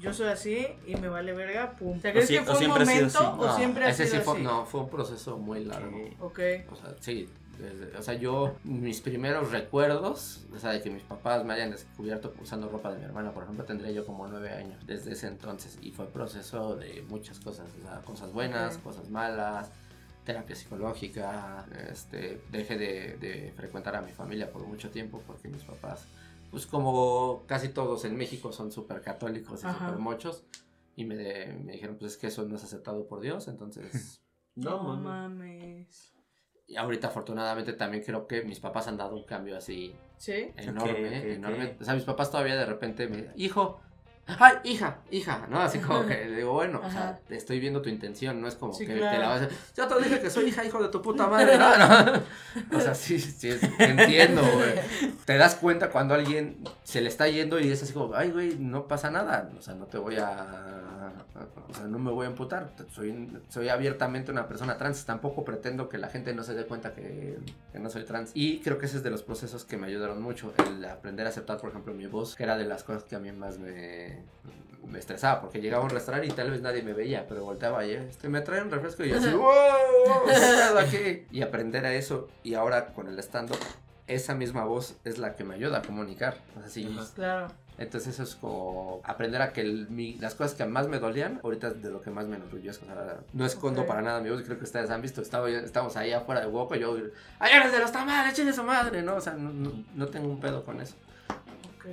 Yo 0.00 0.14
soy 0.14 0.28
así 0.28 0.66
y 0.86 0.96
me 0.96 1.08
vale 1.08 1.32
verga, 1.34 1.72
pum. 1.72 2.00
¿Te 2.00 2.12
crees 2.12 2.30
sie- 2.30 2.34
que 2.36 2.40
o 2.40 2.44
fue 2.44 2.52
un 2.54 2.58
siempre 2.60 2.82
ha 2.82 2.86
sido 2.86 2.96
momento 2.96 3.18
así. 3.18 3.42
o 3.42 3.46
No, 3.46 3.56
siempre 3.56 3.84
ha 3.84 3.88
ese 3.90 4.06
sido 4.06 4.18
sí 4.18 4.24
fue, 4.24 4.34
así? 4.34 4.42
no, 4.42 4.64
fue 4.64 4.80
un 4.80 4.88
proceso 4.88 5.36
muy 5.38 5.64
largo. 5.66 5.98
Ok. 6.20 6.40
O 6.70 6.76
sea, 6.76 6.94
sí. 7.00 7.28
Desde- 7.60 7.96
o 7.96 8.02
sea, 8.02 8.14
yo, 8.14 8.56
mis 8.64 9.00
primeros 9.00 9.50
recuerdos, 9.52 10.46
o 10.54 10.58
sea, 10.58 10.70
de 10.72 10.80
que 10.82 10.90
mis 10.90 11.02
papás 11.02 11.44
me 11.44 11.52
hayan 11.54 11.70
descubierto 11.70 12.32
usando 12.40 12.68
ropa 12.68 12.90
de 12.92 12.98
mi 12.98 13.04
hermana, 13.04 13.32
por 13.32 13.44
ejemplo, 13.44 13.64
tendría 13.64 13.90
yo 13.92 14.04
como 14.06 14.26
nueve 14.28 14.50
años 14.50 14.84
desde 14.86 15.12
ese 15.12 15.26
entonces. 15.28 15.78
Y 15.82 15.90
fue 15.92 16.06
proceso 16.06 16.76
de 16.76 17.02
muchas 17.08 17.38
cosas, 17.40 17.68
o 17.78 17.82
sea, 17.86 18.00
cosas 18.02 18.32
buenas, 18.32 18.76
Ok. 18.76 18.82
cosas 18.82 19.10
malas, 19.10 19.70
terapia 20.24 20.54
psicológica, 20.56 21.66
este, 21.90 22.42
dejé 22.50 22.76
de, 22.76 23.16
de 23.18 23.52
frecuentar 23.56 23.96
a 23.96 24.02
mi 24.02 24.12
familia 24.12 24.50
por 24.50 24.66
mucho 24.66 24.90
tiempo 24.90 25.22
porque 25.26 25.48
mis 25.48 25.64
papás, 25.64 26.06
pues 26.50 26.66
como 26.66 27.42
casi 27.46 27.68
todos 27.68 28.04
en 28.04 28.16
México 28.16 28.52
son 28.52 28.70
súper 28.72 29.00
católicos 29.02 29.60
y 29.64 29.66
súper 29.72 29.96
mochos. 29.98 30.44
Y 30.96 31.04
me, 31.04 31.16
de- 31.16 31.52
me 31.64 31.72
dijeron, 31.72 31.96
pues 31.98 32.12
es 32.12 32.18
que 32.18 32.26
eso 32.26 32.44
no 32.46 32.56
es 32.56 32.64
aceptado 32.64 33.06
por 33.06 33.20
Dios, 33.20 33.48
entonces 33.48 34.20
No, 34.56 34.82
No, 34.82 34.96
mames. 35.00 36.12
Y 36.70 36.76
ahorita 36.76 37.08
afortunadamente 37.08 37.72
también 37.72 38.04
creo 38.04 38.28
que 38.28 38.42
mis 38.42 38.60
papás 38.60 38.86
han 38.86 38.96
dado 38.96 39.16
un 39.16 39.24
cambio 39.24 39.56
así 39.56 39.92
¿Sí? 40.16 40.52
enorme, 40.56 41.34
enorme. 41.34 41.76
O 41.80 41.84
sea, 41.84 41.94
mis 41.94 42.04
papás 42.04 42.30
todavía 42.30 42.54
de 42.54 42.64
repente 42.64 43.08
me 43.08 43.30
hijo, 43.34 43.80
ay, 44.38 44.54
hija, 44.64 44.98
hija, 45.10 45.46
¿no? 45.48 45.60
Así 45.60 45.78
como 45.78 46.06
que 46.06 46.24
le 46.26 46.36
digo, 46.36 46.52
bueno, 46.52 46.80
o 46.84 46.90
sea, 46.90 47.18
estoy 47.30 47.60
viendo 47.60 47.82
tu 47.82 47.88
intención, 47.88 48.40
no 48.40 48.48
es 48.48 48.54
como 48.54 48.72
Sí, 48.72 48.86
que 48.86 48.96
claro. 48.96 49.16
te 49.16 49.22
la 49.22 49.28
vas 49.28 49.42
a 49.42 49.48
yo 49.76 49.88
te 49.88 50.02
dije 50.04 50.20
que 50.20 50.30
soy 50.30 50.44
hija, 50.46 50.64
hijo 50.64 50.82
de 50.82 50.88
tu 50.88 51.02
puta 51.02 51.26
madre, 51.28 51.58
no, 51.58 51.76
no. 51.76 52.22
O 52.76 52.80
sea, 52.80 52.94
sí, 52.94 53.18
sí, 53.18 53.50
entiendo, 53.78 54.42
güey. 54.42 54.74
Te 55.24 55.36
das 55.36 55.54
cuenta 55.56 55.90
cuando 55.90 56.14
alguien 56.14 56.58
se 56.84 57.00
le 57.00 57.08
está 57.08 57.28
yendo 57.28 57.58
y 57.60 57.70
es 57.70 57.82
así 57.82 57.92
como, 57.92 58.14
ay, 58.14 58.30
güey, 58.30 58.56
no 58.58 58.86
pasa 58.86 59.10
nada, 59.10 59.50
o 59.58 59.62
sea, 59.62 59.74
no 59.74 59.86
te 59.86 59.98
voy 59.98 60.16
a, 60.16 61.12
o 61.70 61.74
sea, 61.74 61.86
no 61.86 61.98
me 61.98 62.10
voy 62.10 62.26
a 62.26 62.28
amputar, 62.28 62.72
soy, 62.92 63.30
soy 63.48 63.68
abiertamente 63.68 64.30
una 64.32 64.48
persona 64.48 64.76
trans, 64.76 65.04
tampoco 65.04 65.44
pretendo 65.44 65.88
que 65.88 65.98
la 65.98 66.08
gente 66.08 66.34
no 66.34 66.42
se 66.42 66.54
dé 66.54 66.64
cuenta 66.66 66.92
que, 66.92 67.38
que 67.72 67.78
no 67.78 67.88
soy 67.90 68.04
trans. 68.04 68.30
Y 68.34 68.60
creo 68.60 68.78
que 68.78 68.86
ese 68.86 68.98
es 68.98 69.02
de 69.02 69.10
los 69.10 69.22
procesos 69.22 69.64
que 69.64 69.76
me 69.76 69.86
ayudaron 69.86 70.20
mucho, 70.22 70.52
el 70.68 70.84
aprender 70.84 71.26
a 71.26 71.30
aceptar, 71.30 71.58
por 71.58 71.70
ejemplo, 71.70 71.94
mi 71.94 72.06
voz, 72.06 72.34
que 72.34 72.42
era 72.42 72.56
de 72.56 72.64
las 72.64 72.82
cosas 72.82 73.04
que 73.04 73.16
a 73.16 73.18
mí 73.18 73.30
más 73.32 73.58
me, 73.58 74.19
me 74.86 74.98
estresaba, 74.98 75.40
porque 75.40 75.60
llegaba 75.60 75.82
a 75.82 75.86
un 75.86 75.90
restaurante 75.90 76.26
y 76.26 76.30
tal 76.32 76.50
vez 76.50 76.60
nadie 76.62 76.82
me 76.82 76.92
veía, 76.94 77.26
pero 77.28 77.44
volteaba 77.44 77.84
y 77.86 77.92
este, 77.92 78.28
me 78.28 78.40
trae 78.40 78.60
un 78.62 78.70
refresco 78.70 79.04
y 79.04 79.10
yo 79.10 79.18
así, 79.18 79.30
wow, 79.30 79.50
¿qué 80.26 80.32
pedo 80.34 80.78
aquí? 80.78 81.26
Y 81.30 81.42
aprender 81.42 81.86
a 81.86 81.94
eso, 81.94 82.28
y 82.42 82.54
ahora 82.54 82.86
con 82.86 83.06
el 83.08 83.18
stand-up, 83.20 83.58
esa 84.08 84.34
misma 84.34 84.64
voz 84.64 84.96
es 85.04 85.18
la 85.18 85.34
que 85.36 85.44
me 85.44 85.54
ayuda 85.54 85.78
a 85.78 85.82
comunicar. 85.82 86.38
O 86.56 86.60
sea, 86.60 86.68
sí, 86.68 86.92
Ajá. 86.98 87.08
Claro. 87.14 87.46
entonces 87.78 88.14
eso 88.14 88.24
es 88.24 88.34
como 88.34 89.00
aprender 89.04 89.40
a 89.40 89.52
que 89.52 89.60
el- 89.60 89.88
mi- 89.88 90.14
las 90.14 90.34
cosas 90.34 90.54
que 90.54 90.64
más 90.64 90.88
me 90.88 90.98
dolían, 90.98 91.38
ahorita 91.44 91.68
es 91.68 91.80
de 91.80 91.90
lo 91.90 92.00
que 92.00 92.10
más 92.10 92.26
me 92.26 92.34
enorgullezco. 92.34 92.84
O 92.86 92.88
sea, 92.88 93.18
no 93.32 93.46
escondo 93.46 93.82
Ok. 93.82 93.86
para 93.86 94.02
nada 94.02 94.20
mi 94.20 94.30
voz, 94.30 94.42
creo 94.42 94.58
que 94.58 94.64
ustedes 94.64 94.90
han 94.90 95.00
visto, 95.00 95.22
estaba, 95.22 95.48
estamos 95.48 95.96
ahí 95.96 96.12
afuera 96.12 96.40
de 96.40 96.48
Woco, 96.48 96.74
yo, 96.74 96.96
¡ay, 97.38 97.52
eres 97.54 97.70
de 97.70 97.78
los 97.78 97.92
tamales, 97.92 98.34
chingue 98.34 98.52
su 98.52 98.64
madre! 98.64 99.02
¿no? 99.02 99.14
O 99.14 99.20
sea, 99.20 99.34
no, 99.34 99.50
no, 99.52 99.70
no 99.94 100.08
tengo 100.08 100.28
un 100.28 100.40
pedo 100.40 100.64
con 100.64 100.80
eso. 100.80 100.96
Ok. 101.76 101.86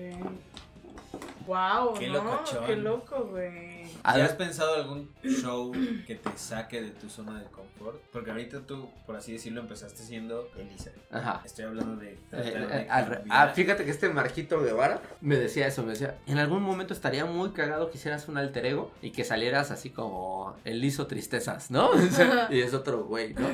Wow, 1.47 1.93
Qué 1.97 2.07
¿no? 2.07 2.23
locochón. 2.23 2.65
Qué 2.65 2.75
loco, 2.75 3.23
güey. 3.31 3.85
¿Ya 4.03 4.25
has 4.25 4.33
pensado 4.33 4.75
algún 4.75 5.09
show 5.23 5.71
que 6.05 6.15
te 6.15 6.37
saque 6.37 6.81
de 6.81 6.89
tu 6.91 7.09
zona 7.09 7.39
de 7.39 7.45
confort? 7.45 8.01
Porque 8.11 8.31
ahorita 8.31 8.61
tú, 8.67 8.89
por 9.05 9.15
así 9.15 9.31
decirlo, 9.31 9.61
empezaste 9.61 10.03
siendo 10.03 10.49
Elisa. 10.57 10.91
Ajá. 11.09 11.41
Estoy 11.45 11.65
hablando 11.65 11.95
de... 11.95 12.11
Eh, 12.11 12.17
eh, 12.31 12.87
de 12.87 12.87
ah, 13.29 13.51
fíjate 13.55 13.85
que 13.85 13.91
este 13.91 14.09
Marquito 14.09 14.61
Guevara 14.61 15.01
me 15.21 15.37
decía 15.37 15.67
eso, 15.67 15.83
me 15.83 15.91
decía, 15.91 16.17
en 16.27 16.37
algún 16.37 16.63
momento 16.63 16.93
estaría 16.93 17.25
muy 17.25 17.51
cagado 17.51 17.89
que 17.89 17.97
hicieras 17.97 18.27
un 18.27 18.37
alter 18.37 18.65
ego 18.65 18.91
y 19.01 19.11
que 19.11 19.23
salieras 19.23 19.71
así 19.71 19.89
como 19.89 20.55
el 20.65 20.81
liso 20.81 21.07
tristezas, 21.07 21.71
¿no? 21.71 21.89
Y 22.49 22.59
es 22.61 22.73
otro 22.73 23.05
güey, 23.05 23.33
¿no? 23.33 23.47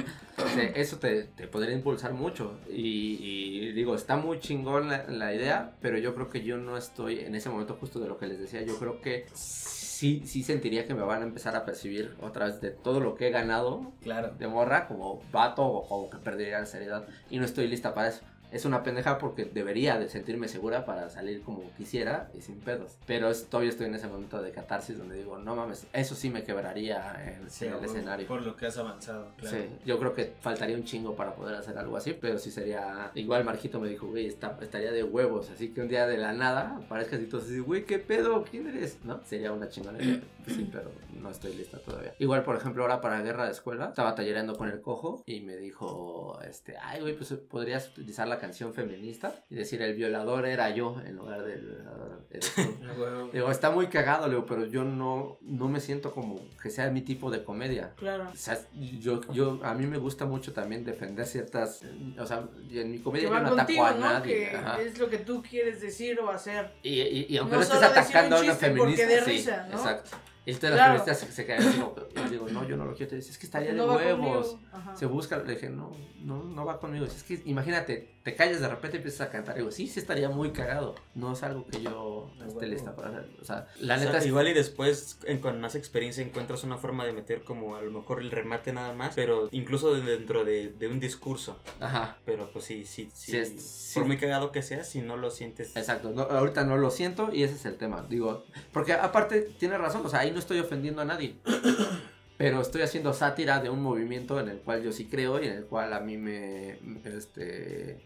O 0.43 0.47
sea, 0.47 0.63
eso 0.75 0.97
te, 0.97 1.23
te 1.23 1.47
podría 1.47 1.75
impulsar 1.75 2.13
mucho 2.13 2.57
y, 2.69 3.17
y 3.21 3.71
digo, 3.73 3.95
está 3.95 4.15
muy 4.15 4.39
chingón 4.39 4.89
la, 4.89 5.05
la 5.07 5.33
idea, 5.33 5.73
pero 5.81 5.97
yo 5.97 6.15
creo 6.15 6.29
que 6.29 6.43
yo 6.43 6.57
no 6.57 6.75
estoy 6.77 7.19
en 7.19 7.35
ese 7.35 7.49
momento 7.49 7.77
justo 7.83 7.99
de 7.99 8.07
lo 8.07 8.17
que 8.17 8.27
les 8.27 8.39
decía, 8.39 8.61
yo 8.61 8.77
creo 8.79 9.01
que 9.01 9.25
sí, 9.33 10.23
sí 10.25 10.41
sentiría 10.41 10.87
que 10.87 10.93
me 10.93 11.01
van 11.01 11.21
a 11.21 11.25
empezar 11.25 11.53
a 11.57 11.65
percibir 11.65 12.15
otra 12.21 12.45
vez 12.45 12.61
de 12.61 12.71
todo 12.71 13.01
lo 13.01 13.15
que 13.15 13.27
he 13.27 13.29
ganado 13.29 13.91
Claro. 14.01 14.33
de 14.39 14.47
morra 14.47 14.87
como 14.87 15.21
vato 15.33 15.65
o 15.65 15.85
como 15.89 16.09
que 16.09 16.17
perdería 16.17 16.59
la 16.61 16.65
seriedad 16.65 17.05
y 17.29 17.39
no 17.39 17.43
estoy 17.45 17.67
lista 17.67 17.93
para 17.93 18.07
eso. 18.07 18.21
Es 18.53 18.65
una 18.65 18.83
pendeja 18.83 19.17
porque 19.17 19.45
debería 19.45 19.97
de 19.97 20.07
sentirme 20.09 20.47
segura 20.47 20.85
para 20.85 21.09
salir 21.09 21.41
como 21.41 21.63
quisiera 21.77 22.29
y 22.37 22.41
sin 22.41 22.59
pedos. 22.59 22.97
Pero 23.07 23.29
es- 23.29 23.47
todavía 23.47 23.71
estoy 23.71 23.87
en 23.87 23.95
ese 23.95 24.07
momento 24.07 24.41
de 24.41 24.51
catarsis 24.51 24.97
donde 24.97 25.15
digo, 25.17 25.37
no 25.39 25.55
mames, 25.55 25.87
eso 25.91 26.13
sí 26.15 26.29
me 26.29 26.43
quebraría 26.43 27.15
en, 27.25 27.49
Sí, 27.49 27.65
en 27.65 27.73
el 27.73 27.79
por- 27.79 27.87
escenario. 27.87 28.27
Por 28.27 28.41
lo 28.43 28.55
que 28.55 28.67
has 28.67 28.77
avanzado, 28.77 29.27
claro. 29.37 29.57
Sí, 29.57 29.65
yo 29.85 29.97
creo 29.99 30.13
que 30.13 30.33
faltaría 30.41 30.75
un 30.75 30.83
chingo 30.83 31.15
para 31.15 31.33
poder 31.35 31.55
hacer 31.55 31.77
algo 31.77 31.97
así, 31.97 32.13
pero 32.13 32.37
sí 32.37 32.51
sería. 32.51 33.11
Igual 33.15 33.43
Marquito 33.43 33.79
me 33.79 33.89
dijo, 33.89 34.07
güey, 34.07 34.27
está- 34.27 34.57
estaría 34.61 34.91
de 34.91 35.03
huevos, 35.03 35.49
así 35.49 35.69
que 35.69 35.81
un 35.81 35.87
día 35.87 36.05
de 36.07 36.17
la 36.17 36.33
nada 36.33 36.77
aparezcas 36.85 37.19
y 37.21 37.25
tú 37.25 37.37
así, 37.37 37.59
güey, 37.59 37.85
¿qué 37.85 37.99
pedo? 37.99 38.43
¿Quién 38.49 38.67
eres? 38.67 38.99
¿No? 39.03 39.19
Sería 39.25 39.51
una 39.51 39.67
chingonería. 39.69 40.21
Sí, 40.47 40.67
pero 40.71 40.91
no 41.19 41.29
estoy 41.31 41.55
lista 41.55 41.79
todavía. 41.79 42.13
Igual, 42.19 42.43
por 42.43 42.55
ejemplo, 42.55 42.83
ahora 42.83 43.01
para 43.01 43.21
Guerra 43.21 43.45
de 43.45 43.51
Escuela, 43.51 43.87
estaba 43.89 44.13
tallereando 44.13 44.55
con 44.55 44.69
el 44.69 44.81
cojo 44.81 45.23
y 45.25 45.41
me 45.41 45.55
dijo, 45.55 46.39
este, 46.47 46.75
ay, 46.81 47.01
güey, 47.01 47.15
pues 47.15 47.31
podrías 47.49 47.89
utilizar 47.89 48.27
la 48.27 48.37
canción 48.43 48.73
feminista 48.73 49.33
y 49.49 49.55
decir, 49.55 49.81
el 49.81 49.95
violador 49.95 50.45
era 50.45 50.69
yo 50.71 50.99
en 51.05 51.15
lugar 51.15 51.43
del 51.43 51.61
violador. 51.61 52.25
eres 52.29 52.53
tú". 52.53 52.61
Ah. 52.83 53.27
Digo, 53.33 53.49
está 53.49 53.71
muy 53.71 53.87
cagado, 53.87 54.27
Leo, 54.27 54.45
pero 54.45 54.65
yo 54.65 54.83
no, 54.83 55.37
no 55.41 55.67
me 55.69 55.79
siento 55.79 56.11
como 56.11 56.39
que 56.61 56.69
sea 56.69 56.89
mi 56.91 57.01
tipo 57.01 57.31
de 57.31 57.43
comedia. 57.43 57.93
Claro. 57.95 58.29
O 58.31 58.35
sea, 58.35 58.59
yo, 58.99 59.21
yo, 59.31 59.59
a 59.63 59.73
mí 59.73 59.87
me 59.87 59.97
gusta 59.97 60.25
mucho 60.25 60.51
también 60.53 60.83
defender 60.83 61.25
ciertas, 61.25 61.81
o 62.19 62.25
sea, 62.25 62.47
en 62.69 62.91
mi 62.91 62.99
comedia 62.99 63.29
yo 63.29 63.33
no 63.33 63.37
ataco 63.37 63.55
contigo, 63.55 63.85
a 63.85 63.91
¿no? 63.93 63.99
nadie. 63.99 64.49
Que 64.77 64.85
es 64.85 64.99
lo 64.99 65.09
que 65.09 65.19
tú 65.19 65.41
quieres 65.41 65.81
decir 65.81 66.19
o 66.19 66.29
hacer. 66.29 66.71
Y, 66.83 67.01
y, 67.01 67.25
y 67.29 67.37
aunque 67.37 67.55
no 67.55 67.61
no, 67.61 67.63
estés 67.63 67.81
atacando 67.81 68.35
a 68.35 68.39
un 68.39 68.45
una 68.45 68.55
feminista, 68.55 69.07
sí, 69.07 69.31
risa, 69.31 69.67
¿no? 69.71 69.77
exacto. 69.77 70.11
Y 70.45 70.51
entonces 70.51 70.75
Claro. 70.75 70.93
las 70.93 71.03
feministas 71.05 71.29
se, 71.29 71.35
se 71.35 71.45
quedan 71.45 71.67
así 72.15 72.29
digo, 72.29 72.47
no, 72.49 72.67
yo 72.67 72.75
no 72.75 72.85
lo 72.85 72.93
quiero, 72.93 73.11
te 73.11 73.15
dices, 73.15 73.31
es 73.31 73.37
que 73.37 73.45
estaría 73.45 73.71
No 73.73 73.97
de 73.97 74.13
huevos. 74.13 74.57
Se 74.93 75.05
busca, 75.05 75.37
le 75.37 75.53
dije, 75.53 75.69
no, 75.69 75.91
no, 76.21 76.43
no 76.43 76.65
va 76.65 76.79
conmigo. 76.79 77.05
Es 77.05 77.23
que 77.23 77.41
imagínate, 77.45 78.12
te 78.23 78.35
calles 78.35 78.61
de 78.61 78.69
repente 78.69 78.95
y 78.97 78.99
empiezas 78.99 79.27
a 79.27 79.31
cantar. 79.31 79.55
Y 79.55 79.59
digo, 79.59 79.71
sí, 79.71 79.87
sí 79.87 79.99
estaría 79.99 80.29
muy 80.29 80.51
cagado. 80.51 80.95
No 81.13 81.33
es 81.33 81.43
algo 81.43 81.65
que 81.67 81.81
yo 81.81 82.31
Ah, 82.39 82.45
esté 82.47 82.59
huevo. 82.59 82.71
lista 82.71 82.95
para 82.95 83.09
hacer. 83.09 83.29
O 83.41 83.43
sea, 83.43 83.67
la 83.79 83.95
O 83.95 83.97
sea, 83.97 84.05
neta 84.05 84.17
es 84.19 84.25
igual 84.25 84.47
y 84.47 84.53
después 84.53 85.19
en- 85.25 85.39
con 85.39 85.59
más 85.59 85.75
experiencia 85.75 86.23
encuentras 86.23 86.63
una 86.63 86.77
forma 86.77 87.05
de 87.05 87.11
meter 87.11 87.43
como 87.43 87.75
a 87.75 87.81
lo 87.81 87.91
mejor 87.91 88.21
el 88.21 88.31
remate 88.31 88.71
nada 88.71 88.93
más, 88.93 89.13
pero 89.13 89.49
incluso 89.51 89.93
de- 89.93 90.01
dentro 90.03 90.45
de, 90.45 90.69
de 90.69 90.87
un 90.87 91.01
discurso. 91.01 91.59
Ajá. 91.81 92.17
Pero 92.25 92.49
pues 92.53 92.63
sí, 92.63 92.85
sí, 92.85 93.09
sí. 93.13 93.31
Sí, 93.33 93.37
es- 93.37 93.61
sí. 93.61 93.99
Por 93.99 94.07
muy 94.07 94.17
cagado 94.17 94.53
que 94.53 94.61
sea, 94.61 94.85
si 94.85 95.01
no 95.01 95.17
lo 95.17 95.29
sientes. 95.29 95.75
Exacto, 95.75 96.11
no, 96.11 96.21
ahorita 96.21 96.63
no 96.63 96.77
lo 96.77 96.91
siento 96.91 97.29
y 97.33 97.43
ese 97.43 97.55
es 97.55 97.65
el 97.65 97.75
tema. 97.77 98.05
Digo, 98.09 98.45
porque 98.71 98.93
aparte 98.93 99.41
tiene 99.41 99.77
razón, 99.77 100.05
o 100.05 100.09
sea, 100.09 100.19
ahí 100.21 100.31
no 100.31 100.39
estoy 100.39 100.59
ofendiendo 100.59 101.01
a 101.01 101.05
nadie. 101.05 101.35
Pero 102.37 102.61
estoy 102.61 102.81
haciendo 102.81 103.13
sátira 103.13 103.59
de 103.59 103.69
un 103.69 103.81
movimiento 103.81 104.39
en 104.39 104.49
el 104.49 104.57
cual 104.59 104.81
yo 104.83 104.91
sí 104.91 105.05
creo 105.05 105.41
y 105.41 105.47
en 105.47 105.53
el 105.53 105.65
cual 105.65 105.93
a 105.93 105.99
mí 105.99 106.17
me, 106.17 106.79
este, 107.05 108.01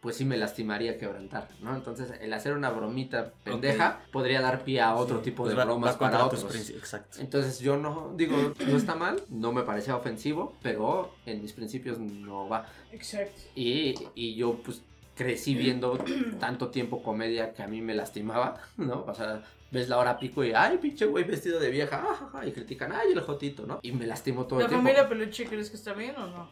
pues 0.00 0.16
sí 0.16 0.24
me 0.24 0.36
lastimaría 0.36 0.96
quebrantar, 0.96 1.48
¿no? 1.60 1.74
Entonces, 1.74 2.12
el 2.20 2.32
hacer 2.32 2.52
una 2.54 2.70
bromita 2.70 3.32
pendeja 3.42 4.00
podría 4.12 4.40
dar 4.40 4.62
pie 4.62 4.80
a 4.80 4.94
otro 4.94 5.18
Sí, 5.18 5.24
tipo 5.24 5.42
Pues 5.42 5.50
de 5.50 5.56
va- 5.58 5.64
bromas 5.64 5.94
va 5.94 5.98
para 5.98 6.24
otros. 6.24 6.44
principios, 6.44 6.82
Exacto. 6.84 7.18
Entonces 7.20 7.58
yo 7.58 7.76
no, 7.76 8.12
digo, 8.16 8.36
no 8.66 8.76
está 8.76 8.94
mal, 8.94 9.20
no 9.28 9.52
me 9.52 9.62
parecía 9.62 9.96
ofensivo, 9.96 10.56
pero 10.62 11.14
en 11.26 11.42
mis 11.42 11.52
principios 11.52 11.98
no 11.98 12.48
va. 12.48 12.66
Exacto. 12.92 13.40
Y, 13.56 13.94
y 14.14 14.36
yo 14.36 14.54
pues 14.64 14.82
crecí 15.16 15.54
viendo 15.56 15.98
tanto 16.38 16.68
tiempo 16.68 17.02
comedia 17.02 17.52
que 17.52 17.64
a 17.64 17.66
mí 17.66 17.80
me 17.82 17.92
lastimaba, 17.94 18.60
¿no? 18.76 19.04
O 19.04 19.14
sea, 19.14 19.42
ves 19.72 19.88
la 19.88 19.98
hora 19.98 20.16
pico 20.16 20.44
y, 20.44 20.52
ay, 20.54 20.78
pinche 20.78 21.06
güey 21.06 21.24
vestido 21.24 21.58
de 21.58 21.70
vieja, 21.70 21.96
ajaja, 22.08 22.46
y 22.46 22.52
critican, 22.52 22.92
ay, 22.92 23.12
el 23.12 23.20
jotito, 23.22 23.66
¿no? 23.66 23.80
Y 23.82 23.90
me 23.90 24.06
lastimó 24.06 24.46
todo 24.46 24.60
¿La 24.60 24.66
el 24.66 24.68
tiempo. 24.70 24.84
familia 24.86 25.08
peluche 25.08 25.44
crees 25.46 25.70
que 25.70 25.76
está 25.76 25.92
bien 25.92 26.14
o 26.16 26.26
no? 26.28 26.50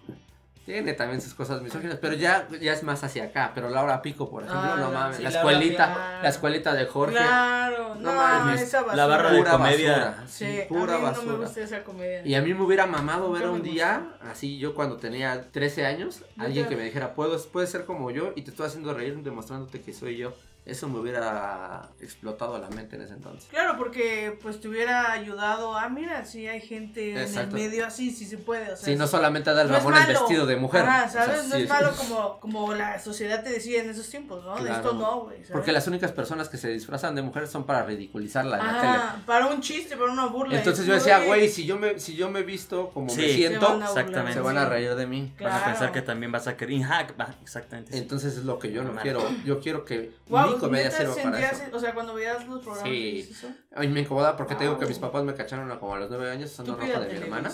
Tiene 0.66 0.94
también 0.94 1.20
sus 1.20 1.32
cosas 1.32 1.62
misóginas, 1.62 1.96
pero 2.00 2.14
ya, 2.14 2.48
ya 2.60 2.72
es 2.72 2.82
más 2.82 3.02
hacia 3.04 3.24
acá. 3.26 3.52
Pero 3.54 3.70
Laura 3.70 4.02
Pico, 4.02 4.28
por 4.28 4.42
ejemplo, 4.42 4.60
Ah, 4.72 4.76
no 4.76 4.90
la- 4.90 4.98
mames. 4.98 5.16
sí, 5.18 5.22
la 5.22 5.28
escuelita, 5.28 6.18
la 6.22 6.28
escuelita 6.28 6.74
de 6.74 6.86
Jorge. 6.86 7.14
Claro, 7.14 7.94
no, 7.94 8.00
No 8.00 8.12
mames, 8.14 8.60
esa 8.62 8.78
basura. 8.80 8.96
la 8.96 9.06
barra 9.06 9.30
de 9.30 9.38
Pura 9.38 9.50
comedia. 9.52 9.92
basura. 9.98 10.24
Sí, 10.26 10.44
a 10.44 10.66
no 10.68 11.22
me 11.22 11.36
gusta 11.36 11.60
esa 11.60 11.84
comedia. 11.84 12.26
Y 12.26 12.34
a 12.34 12.42
mí 12.42 12.52
me 12.52 12.62
hubiera 12.62 12.84
mamado 12.86 13.30
ver 13.30 13.46
un 13.48 13.62
día, 13.62 14.16
así 14.28 14.58
yo 14.58 14.74
cuando 14.74 14.96
tenía 14.96 15.50
13 15.52 15.86
años, 15.86 16.22
alguien 16.36 16.66
que 16.66 16.74
me 16.76 16.82
dijera, 16.82 17.14
puedes, 17.14 17.42
puedes 17.46 17.70
ser 17.70 17.84
como 17.84 18.10
yo 18.10 18.32
y 18.34 18.42
te 18.42 18.50
estoy 18.50 18.66
haciendo 18.66 18.92
reír 18.92 19.16
demostrándote 19.22 19.80
que 19.82 19.92
soy 19.94 20.16
yo. 20.16 20.34
Eso 20.66 20.88
me 20.88 20.98
hubiera 20.98 21.88
explotado 22.00 22.58
la 22.58 22.68
mente 22.68 22.96
en 22.96 23.02
ese 23.02 23.14
entonces. 23.14 23.48
Claro, 23.50 23.76
porque 23.78 24.36
pues 24.42 24.60
te 24.60 24.66
hubiera 24.68 25.12
ayudado. 25.12 25.76
Ah, 25.76 25.88
mira, 25.88 26.24
si 26.24 26.48
hay 26.48 26.60
gente 26.60 27.12
en 27.22 27.38
el 27.38 27.52
medio 27.52 27.86
así, 27.86 28.10
sí 28.10 28.26
se 28.26 28.36
puede. 28.36 28.72
O 28.72 28.76
sea, 28.76 28.84
Sí, 28.84 28.96
no 28.96 29.06
solamente 29.06 29.54
da 29.54 29.62
el 29.62 29.68
no 29.68 29.76
es 29.76 29.84
Ramón 29.84 29.94
el 30.00 30.06
malo. 30.08 30.20
vestido 30.20 30.44
de 30.46 30.56
mujer. 30.56 30.82
Ajá, 30.82 31.06
O 31.06 31.08
sea, 31.08 31.24
¿sabes? 31.26 31.48
no 31.48 31.56
sí, 31.56 31.62
es 31.62 31.68
malo 31.68 31.92
como, 31.96 32.40
como 32.40 32.74
la 32.74 32.98
sociedad 32.98 33.44
te 33.44 33.50
decía 33.50 33.80
en 33.80 33.90
esos 33.90 34.08
tiempos, 34.10 34.44
¿no? 34.44 34.56
De 34.62 34.70
esto 34.72 34.92
no, 34.94 35.20
güey. 35.20 35.38
Porque 35.52 35.70
las 35.70 35.86
únicas 35.86 36.10
personas 36.10 36.48
que 36.48 36.56
se 36.56 36.68
disfrazan 36.70 37.14
de 37.14 37.22
mujer 37.22 37.46
son 37.46 37.64
para 37.64 37.84
ridiculizarla 37.84 38.58
en 38.58 38.66
la 38.66 38.80
tele. 38.80 38.88
Ajá, 38.92 39.22
para 39.24 39.46
un 39.46 39.60
chiste, 39.60 39.96
para 39.96 40.10
una 40.10 40.26
burla. 40.26 40.56
Entonces 40.58 40.80
es 40.82 40.88
yo 40.88 40.94
decía, 40.94 41.20
güey, 41.20 41.48
si 41.48 41.64
yo 41.64 41.78
me, 41.78 42.00
si 42.00 42.16
yo 42.16 42.28
me 42.28 42.42
visto 42.42 42.90
como 42.90 43.08
Sí. 43.10 43.20
me 43.20 43.28
Se 43.28 43.34
siento, 43.34 43.68
van 43.68 43.82
a 43.82 43.86
exactamente. 43.86 44.32
se 44.34 44.40
van 44.40 44.58
a 44.58 44.64
reír 44.68 44.96
de 44.96 45.06
mí. 45.06 45.32
Vas 45.40 45.62
a 45.62 45.64
pensar 45.66 45.92
que 45.92 46.02
también 46.02 46.32
vas 46.32 46.48
a 46.48 46.56
querer. 46.56 46.82
Ajá, 46.82 47.06
va, 47.20 47.34
exactamente. 47.40 47.92
sí. 47.92 47.98
Entonces 47.98 48.36
es 48.36 48.44
lo 48.44 48.58
que 48.58 48.72
yo 48.72 48.82
no 48.82 48.96
quiero. 49.00 49.22
Yo 49.44 49.60
quiero 49.60 49.84
que 49.84 50.10
Wow, 50.28 50.48
mi 50.54 50.55
comedia 50.58 50.84
¿neta 50.88 50.96
sirva 50.98 51.14
para 51.22 51.50
eso. 51.50 51.62
o 51.72 51.78
sea, 51.80 51.94
cuando 51.94 52.14
veías 52.14 52.46
los 52.46 52.60
programas, 52.62 52.82
Sí. 52.90 53.10
¿dices 53.12 53.38
eso? 53.38 53.48
A 53.74 53.80
mí 53.80 53.88
me 53.88 54.00
incomoda 54.00 54.36
porque 54.36 54.54
te 54.54 54.64
digo 54.64 54.74
que 54.78 54.84
Wow. 54.84 54.88
mis 54.88 54.98
papás 54.98 55.24
me 55.24 55.34
cacharon 55.34 55.70
a 55.70 55.78
como 55.78 55.94
a 55.94 55.98
los 56.00 56.10
nueve 56.10 56.30
años 56.30 56.50
usando 56.52 56.74
ropa 56.76 57.00
de 57.00 57.12
mi 57.12 57.18
hermana. 57.18 57.52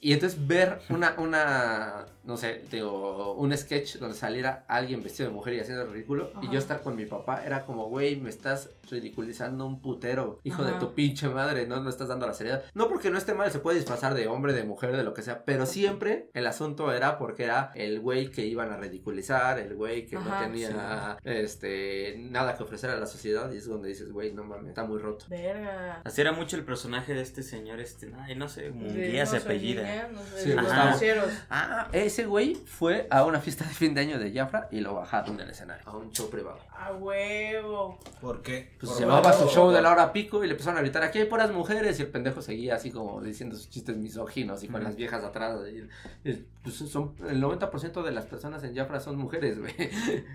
Y 0.00 0.12
entonces 0.12 0.46
ver 0.46 0.80
una, 0.90 1.14
una, 1.18 2.06
no 2.26 2.36
sé, 2.36 2.62
digo, 2.70 3.34
un 3.34 3.56
sketch 3.56 3.96
donde 3.98 4.16
saliera 4.16 4.64
alguien 4.68 5.02
vestido 5.02 5.28
de 5.28 5.34
mujer 5.34 5.54
y 5.54 5.60
haciendo 5.60 5.84
el 5.84 5.92
ridículo 5.92 6.32
y 6.42 6.50
yo 6.50 6.58
estar 6.58 6.82
con 6.82 6.96
mi 6.96 7.06
papá 7.06 7.44
era 7.44 7.64
como, 7.64 7.88
güey, 7.88 8.16
me 8.16 8.30
estás 8.30 8.70
ridiculizando 8.90 9.64
un 9.64 9.80
putero, 9.80 10.40
hijo 10.44 10.64
de 10.64 10.72
tu 10.72 10.94
pinche 10.94 11.28
madre, 11.28 11.66
no 11.66 11.80
me 11.80 11.90
estás 11.90 12.08
dando 12.08 12.26
la 12.26 12.34
seriedad. 12.34 12.64
No 12.74 12.88
porque 12.88 13.10
no 13.10 13.18
esté 13.18 13.34
mal, 13.34 13.50
se 13.50 13.60
puede 13.60 13.78
disfrazar 13.78 14.14
de 14.14 14.26
hombre, 14.26 14.52
de 14.52 14.64
mujer, 14.64 14.96
de 14.96 15.04
lo 15.04 15.14
que 15.14 15.22
sea, 15.22 15.44
pero 15.44 15.66
siempre 15.66 16.30
el 16.34 16.46
asunto 16.46 16.92
era 16.92 17.18
porque 17.18 17.44
era 17.44 17.70
el 17.74 18.00
güey 18.00 18.30
que 18.30 18.44
iban 18.44 18.72
a 18.72 18.76
ridiculizar, 18.76 19.58
el 19.58 19.74
güey 19.74 20.06
que 20.06 20.16
no 20.16 20.38
tenía, 20.40 21.18
este, 21.24 22.16
nada 22.18 22.56
que 22.56 22.62
ofrecer 22.64 22.90
a 22.90 22.96
la 22.96 23.06
sociedad 23.06 23.52
y 23.52 23.58
es 23.58 23.66
donde 23.66 23.88
dices, 23.88 24.10
güey, 24.10 24.32
no 24.32 24.42
mames, 24.42 24.68
está 24.68 24.84
muy 24.84 24.98
roto. 24.98 25.26
Verga. 25.28 26.02
Así 26.04 26.20
era 26.20 26.32
mucho 26.32 26.56
el 26.56 26.64
personaje 26.64 27.14
de 27.14 27.22
este 27.22 27.42
señor, 27.42 27.80
este, 27.80 28.12
ay, 28.18 28.34
no 28.34 28.48
sé, 28.48 28.70
Munguía 28.70 29.24
no 29.24 29.30
se 29.30 29.36
apellida. 29.36 29.82
niña, 29.82 30.08
no 30.12 30.22
sé, 30.22 30.42
Sí, 30.42 30.52
los 30.52 30.74
noceros. 30.74 31.30
Ah, 31.50 31.88
ese 32.16 32.24
güey 32.24 32.54
fue 32.54 33.06
a 33.10 33.24
una 33.24 33.40
fiesta 33.42 33.64
de 33.66 33.74
fin 33.74 33.92
de 33.92 34.00
año 34.00 34.18
de 34.18 34.32
Jafra 34.32 34.68
y 34.70 34.80
lo 34.80 34.94
bajaron 34.94 35.36
del 35.36 35.50
escenario, 35.50 35.82
a 35.86 35.94
un 35.98 36.10
show 36.12 36.30
privado. 36.30 36.58
A 36.74 36.92
huevo. 36.94 37.98
¿Por 38.22 38.40
qué? 38.40 38.70
Pues 38.80 38.92
Por 38.92 39.00
llevaba 39.00 39.32
su 39.34 39.48
show 39.48 39.70
de 39.70 39.82
la 39.82 39.90
hora 39.92 40.12
pico 40.14 40.42
y 40.42 40.46
le 40.46 40.52
empezaron 40.52 40.78
a 40.78 40.80
gritar, 40.80 41.02
aquí 41.02 41.18
hay 41.18 41.26
puras 41.26 41.50
mujeres 41.52 41.98
y 41.98 42.02
el 42.04 42.08
pendejo 42.08 42.40
seguía 42.40 42.74
así 42.76 42.90
como 42.90 43.20
diciendo 43.20 43.54
sus 43.54 43.68
chistes 43.68 43.96
misóginos 43.98 44.62
y 44.64 44.68
con 44.68 44.82
las 44.82 44.96
viejas 44.96 45.24
atrás. 45.24 45.58
y- 45.70 45.86
y, 46.28 46.44
pues 46.62 46.76
son, 46.76 47.14
el 47.28 47.40
90% 47.40 48.02
de 48.02 48.10
las 48.12 48.24
personas 48.24 48.64
en 48.64 48.74
Jafra 48.74 48.98
son 48.98 49.16
mujeres, 49.16 49.58
güey. 49.60 49.74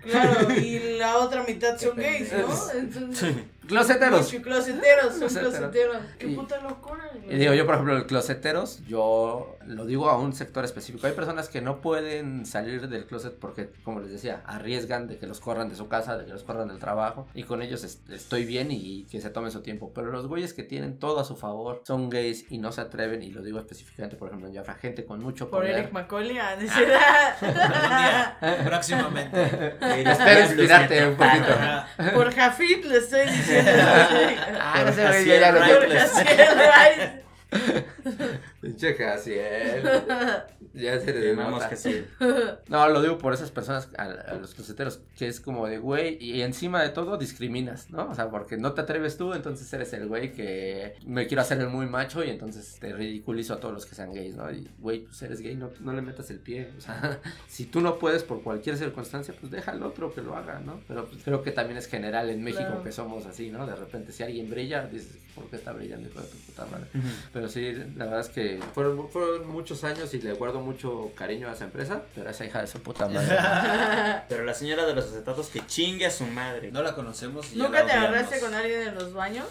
Claro, 0.02 0.52
y 0.54 0.78
la 0.98 1.18
otra 1.18 1.42
mitad 1.44 1.76
son 1.78 1.96
Qué 1.96 2.02
gays, 2.02 2.28
pendejo. 2.30 2.48
¿no? 2.48 2.78
Entonces, 2.78 3.34
Closeteros. 3.66 4.32
closeteros, 4.42 5.10
son 5.10 5.18
Closeteros. 5.18 5.54
closeteros. 5.56 5.96
Qué 6.18 6.26
Y- 6.28 6.34
puta 6.36 6.60
locura, 6.60 7.10
güey. 7.22 7.34
Y 7.34 7.38
digo, 7.38 7.54
yo 7.54 7.66
por 7.66 7.74
ejemplo, 7.74 7.96
el 7.96 8.06
closeteros, 8.06 8.84
yo 8.86 9.56
lo 9.66 9.84
digo 9.86 10.08
a 10.10 10.18
un 10.18 10.32
sector 10.32 10.64
específico. 10.64 11.06
Hay 11.06 11.12
personas 11.12 11.48
que 11.48 11.60
no 11.60 11.80
pueden 11.80 12.44
salir 12.46 12.88
del 12.88 13.06
closet 13.06 13.34
porque, 13.38 13.70
como 13.84 14.00
les 14.00 14.10
decía, 14.10 14.42
arriesgan 14.46 15.06
de 15.08 15.18
que 15.18 15.26
los 15.26 15.40
corran 15.40 15.68
de 15.68 15.76
su 15.76 15.88
casa, 15.88 16.16
de 16.18 16.24
que 16.24 16.32
los 16.32 16.42
corran 16.42 16.68
del 16.68 16.78
trabajo. 16.78 17.26
Y 17.34 17.44
con 17.44 17.62
ellos 17.62 17.84
es- 17.84 18.00
estoy 18.10 18.44
bien 18.44 18.68
y 18.70 19.04
que 19.10 19.20
se 19.20 19.30
tomen 19.30 19.50
su 19.50 19.60
tiempo. 19.62 19.92
Pero 19.94 20.10
los 20.12 20.26
güeyes 20.26 20.52
que 20.54 20.62
tienen 20.62 20.98
todo 20.98 21.20
a 21.20 21.24
su 21.24 21.36
favor 21.36 21.82
son 21.86 22.10
gays 22.10 22.46
y 22.50 22.58
no 22.58 22.72
se 22.72 22.80
atreven. 22.80 23.22
Y 23.22 23.30
lo 23.30 23.42
digo 23.42 23.58
específicamente, 23.58 24.16
por 24.16 24.28
ejemplo, 24.28 24.48
en 24.48 24.54
Jafra, 24.54 24.74
gente 24.74 25.04
con 25.04 25.20
mucho 25.20 25.48
Por 25.50 25.60
poder. 25.60 25.76
Eric 25.78 25.92
Macaulay, 25.92 26.38
ah, 26.38 26.56
día, 26.56 28.36
próximamente. 28.64 29.40
Eh, 29.42 30.04
Espero 30.06 30.40
inspirarte 30.40 31.06
un 31.08 31.16
poquito. 31.16 31.54
Por 32.14 32.32
Jafit 32.34 32.84
lo 32.84 32.96
estoy 32.96 33.26
diciendo. 33.28 33.70
Ah, 34.60 34.82
no 34.86 34.92
sé, 34.92 35.02
Jaciel 35.02 35.54
güey, 35.54 37.22
Pinche 38.62 38.94
Jaciel. 38.94 39.82
Ya 40.74 40.98
se 40.98 41.12
le 41.12 41.36
nota. 41.36 41.68
que 41.68 41.76
sí. 41.76 42.02
No, 42.68 42.88
lo 42.88 43.02
digo 43.02 43.18
por 43.18 43.34
esas 43.34 43.50
personas, 43.50 43.90
a, 43.98 44.04
a 44.04 44.34
los 44.36 44.54
closeteros, 44.54 45.02
que 45.18 45.26
es 45.28 45.38
como 45.38 45.66
de 45.66 45.76
güey, 45.76 46.16
y 46.18 46.40
encima 46.40 46.82
de 46.82 46.88
todo 46.88 47.18
discriminas, 47.18 47.90
¿no? 47.90 48.08
O 48.08 48.14
sea, 48.14 48.30
porque 48.30 48.56
no 48.56 48.72
te 48.72 48.80
atreves 48.80 49.18
tú, 49.18 49.34
entonces 49.34 49.70
eres 49.74 49.92
el 49.92 50.06
güey 50.08 50.32
que 50.32 50.94
me 51.04 51.26
quiero 51.26 51.42
hacer 51.42 51.60
el 51.60 51.68
muy 51.68 51.84
macho 51.84 52.24
y 52.24 52.30
entonces 52.30 52.78
te 52.80 52.90
ridiculizo 52.94 53.52
a 53.52 53.60
todos 53.60 53.74
los 53.74 53.84
que 53.84 53.94
sean 53.94 54.14
gays, 54.14 54.34
¿no? 54.36 54.50
Y 54.50 54.66
güey, 54.78 55.00
pues 55.00 55.20
eres 55.20 55.40
gay, 55.42 55.56
no, 55.56 55.70
no 55.80 55.92
le 55.92 56.00
metas 56.00 56.30
el 56.30 56.38
pie. 56.38 56.70
O 56.78 56.80
sea, 56.80 57.20
si 57.48 57.66
tú 57.66 57.82
no 57.82 57.98
puedes 57.98 58.22
por 58.22 58.42
cualquier 58.42 58.78
circunstancia, 58.78 59.34
pues 59.38 59.52
deja 59.52 59.72
al 59.72 59.82
otro 59.82 60.14
que 60.14 60.22
lo 60.22 60.34
haga, 60.36 60.58
¿no? 60.60 60.80
Pero 60.88 61.04
pues, 61.06 61.22
creo 61.22 61.42
que 61.42 61.50
también 61.50 61.76
es 61.76 61.86
general 61.86 62.30
en 62.30 62.42
México 62.42 62.62
Claro. 62.62 62.82
que 62.82 62.92
somos 62.92 63.26
así, 63.26 63.50
¿no? 63.50 63.66
De 63.66 63.76
repente, 63.76 64.10
si 64.12 64.22
alguien 64.22 64.48
brilla, 64.48 64.86
dices, 64.86 65.18
¿por 65.34 65.50
qué 65.50 65.56
está 65.56 65.72
brillando, 65.72 66.08
hijo 66.08 66.20
de 66.20 66.28
tu 66.28 66.36
puta 66.38 66.64
madre? 66.66 66.86
Pero 67.32 67.48
sí, 67.48 67.72
la 67.96 68.04
verdad 68.06 68.20
es 68.20 68.28
que 68.30 68.51
fueron, 68.74 69.08
fueron 69.08 69.48
muchos 69.48 69.84
años 69.84 70.12
y 70.14 70.20
le 70.20 70.32
guardo 70.34 70.60
mucho 70.60 71.10
cariño 71.16 71.48
a 71.48 71.52
esa 71.52 71.64
empresa, 71.64 72.02
pero 72.14 72.30
esa 72.30 72.44
hija 72.44 72.60
de 72.60 72.66
su 72.66 72.80
puta 72.82 73.08
madre. 73.08 73.36
Pero 74.28 74.44
la 74.44 74.54
señora 74.54 74.86
de 74.86 74.94
los 74.94 75.04
acetatos 75.06 75.48
que 75.48 75.64
chingue 75.66 76.06
a 76.06 76.10
su 76.10 76.24
madre. 76.26 76.70
No 76.72 76.82
la 76.82 76.94
conocemos. 76.94 77.52
y 77.52 77.56
ya 77.58 77.64
¿Nunca 77.64 77.80
la 77.80 77.86
te 77.86 77.92
odiamos. 77.92 78.08
agarraste 78.10 78.40
con 78.40 78.54
alguien 78.54 78.82
en 78.88 78.94
los 78.94 79.12
baños? 79.12 79.46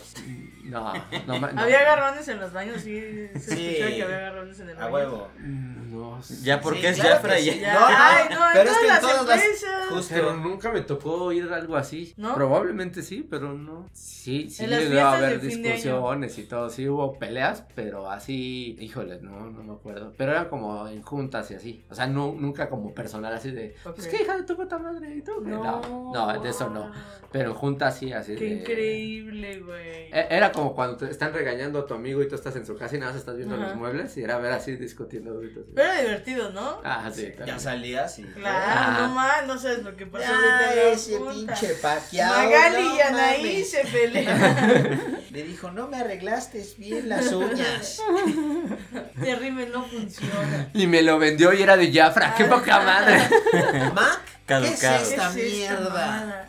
No, 0.64 0.94
no, 1.28 1.40
ma- 1.40 1.52
no. 1.52 1.62
¿Había 1.62 1.80
agarrones 1.80 2.28
en 2.28 2.40
los 2.40 2.54
baños? 2.54 2.82
Sí, 2.82 3.00
se 3.02 3.40
Sí. 3.40 3.68
escuchaba 3.68 3.96
que 3.96 4.04
había 4.04 4.18
agarrones 4.18 4.60
en 4.60 4.70
el 4.70 4.76
baño. 4.76 4.88
A 4.88 4.92
huevo. 4.92 5.28
Mm, 5.40 5.82
No, 5.92 6.22
Ya 6.44 6.62
porque 6.62 6.80
Sí, 6.80 6.86
es 6.88 7.00
claro 7.02 7.16
Jafra 7.18 7.36
que 7.36 7.44
ya. 7.46 7.54
sí. 7.54 7.60
Ya. 7.60 7.74
No, 7.74 7.80
no, 7.82 7.86
Ay, 7.90 8.24
no, 8.30 8.46
en 8.48 8.54
pero 8.54 8.64
es 8.64 8.66
todas 8.70 8.78
que 8.80 8.86
en 8.86 8.88
las 8.94 9.02
todas 9.02 9.26
las- 9.28 9.44
empresas. 9.44 9.86
Justo. 9.90 10.14
Pero 10.16 10.34
nunca 10.38 10.72
me 10.72 10.82
tocó 10.82 11.12
oír 11.26 11.52
algo 11.52 11.76
así. 11.76 12.14
¿No? 12.16 12.34
Probablemente 12.34 13.02
sí, 13.04 13.28
pero 13.30 13.52
no. 13.54 13.90
Sí, 13.92 14.50
sí 14.50 14.64
En 14.64 14.70
las 14.70 14.80
llegó 14.84 14.92
a 14.92 15.12
fiestas 15.12 15.14
haber 15.18 15.42
de 15.42 15.50
fin 15.50 15.62
de 15.64 15.68
año. 15.70 15.76
discusiones 15.76 16.38
y 16.38 16.44
todo. 16.44 16.70
Sí 16.70 16.88
hubo 16.88 17.20
peleas, 17.20 17.64
pero 17.76 18.10
así, 18.10 18.78
híjole, 18.92 19.20
no, 19.22 19.50
no 19.50 19.64
me 19.64 19.74
acuerdo. 19.74 20.14
Pero 20.18 20.32
era 20.34 20.50
como 20.50 20.86
en 20.88 21.02
juntas 21.02 21.50
y 21.52 21.56
así. 21.56 21.86
O 21.90 21.96
sea, 21.96 22.08
no, 22.08 22.34
nunca 22.38 22.70
como 22.70 22.94
personal 22.94 23.34
así 23.34 23.52
de, 23.52 23.74
Ok. 23.86 23.96
pues 23.96 24.08
qué 24.08 24.24
hija 24.24 24.36
de 24.36 24.44
tu 24.44 24.56
puta 24.58 24.78
madre 24.78 25.16
y 25.16 25.22
tú. 25.22 25.32
qué?". 25.44 25.50
No, 25.50 26.12
no, 26.14 26.42
de 26.42 26.50
eso 26.50 26.70
no. 26.70 26.92
Pero 27.32 27.52
en 27.52 27.56
juntas 27.56 27.98
sí, 27.98 28.12
así 28.12 28.36
Qué 28.36 28.44
de. 28.46 28.52
increíble, 28.56 29.60
güey. 29.62 30.12
E- 30.12 30.28
Era 30.30 30.52
como 30.52 30.76
cuando 30.76 30.98
te 30.98 31.10
están 31.10 31.34
regañando 31.34 31.80
a 31.80 31.88
tu 31.88 31.94
amigo 31.94 32.22
y 32.22 32.28
tú 32.28 32.36
estás 32.36 32.54
en 32.58 32.66
su 32.66 32.76
casa 32.78 32.98
y 32.98 33.00
nada 33.00 33.14
más 33.14 33.20
estás 33.22 33.38
viendo 33.38 33.56
Ajá. 33.56 33.68
los 33.68 33.76
muebles 33.78 34.18
y 34.18 34.24
era 34.24 34.38
ver 34.40 34.52
así 34.52 34.76
discutiendo. 34.76 35.40
así. 35.40 35.54
Pero 35.74 35.90
era 35.90 36.02
divertido, 36.02 36.52
¿no? 36.52 36.82
Ah, 36.84 37.10
sí, 37.14 37.32
Ya 37.46 37.58
salías 37.60 38.20
y. 38.20 38.24
Claro, 38.24 38.58
Ah. 38.68 38.98
no 39.08 39.16
más, 39.16 39.48
no 39.48 39.58
sabes 39.58 39.84
lo 39.84 39.96
que 39.96 40.06
pasó 40.08 40.26
Ya, 40.30 40.92
ese 40.92 41.18
pinche 41.18 41.76
paqueado. 41.82 42.36
Magali 42.44 42.84
no 42.90 42.96
y 42.98 43.00
Anaí 43.02 43.42
mames. 43.44 43.72
se 43.72 43.84
pelean. 43.86 45.22
Le 45.32 45.44
dijo, 45.44 45.72
no 45.72 45.88
me 45.88 45.96
arreglaste 45.96 46.62
bien 46.78 47.08
las 47.08 47.32
uñas. 47.32 48.02
Este 49.22 49.36
rímel 49.36 49.72
no 49.72 49.84
funciona. 49.86 50.70
Y 50.74 50.88
me 50.88 51.02
lo 51.02 51.20
vendió 51.20 51.54
y 51.54 51.62
era 51.62 51.78
de 51.78 51.92
Jafra, 51.94 52.34
qué 52.36 52.46
poca 52.46 52.80
madre. 52.82 53.20
Mac, 53.94 54.20
¿qué 54.48 54.58
es 54.58 54.74
esta 54.74 54.98
¿Qué 54.98 55.04
es 55.04 55.12
esta 55.12 55.30
mierda? 55.32 55.90
mamada? 55.90 56.46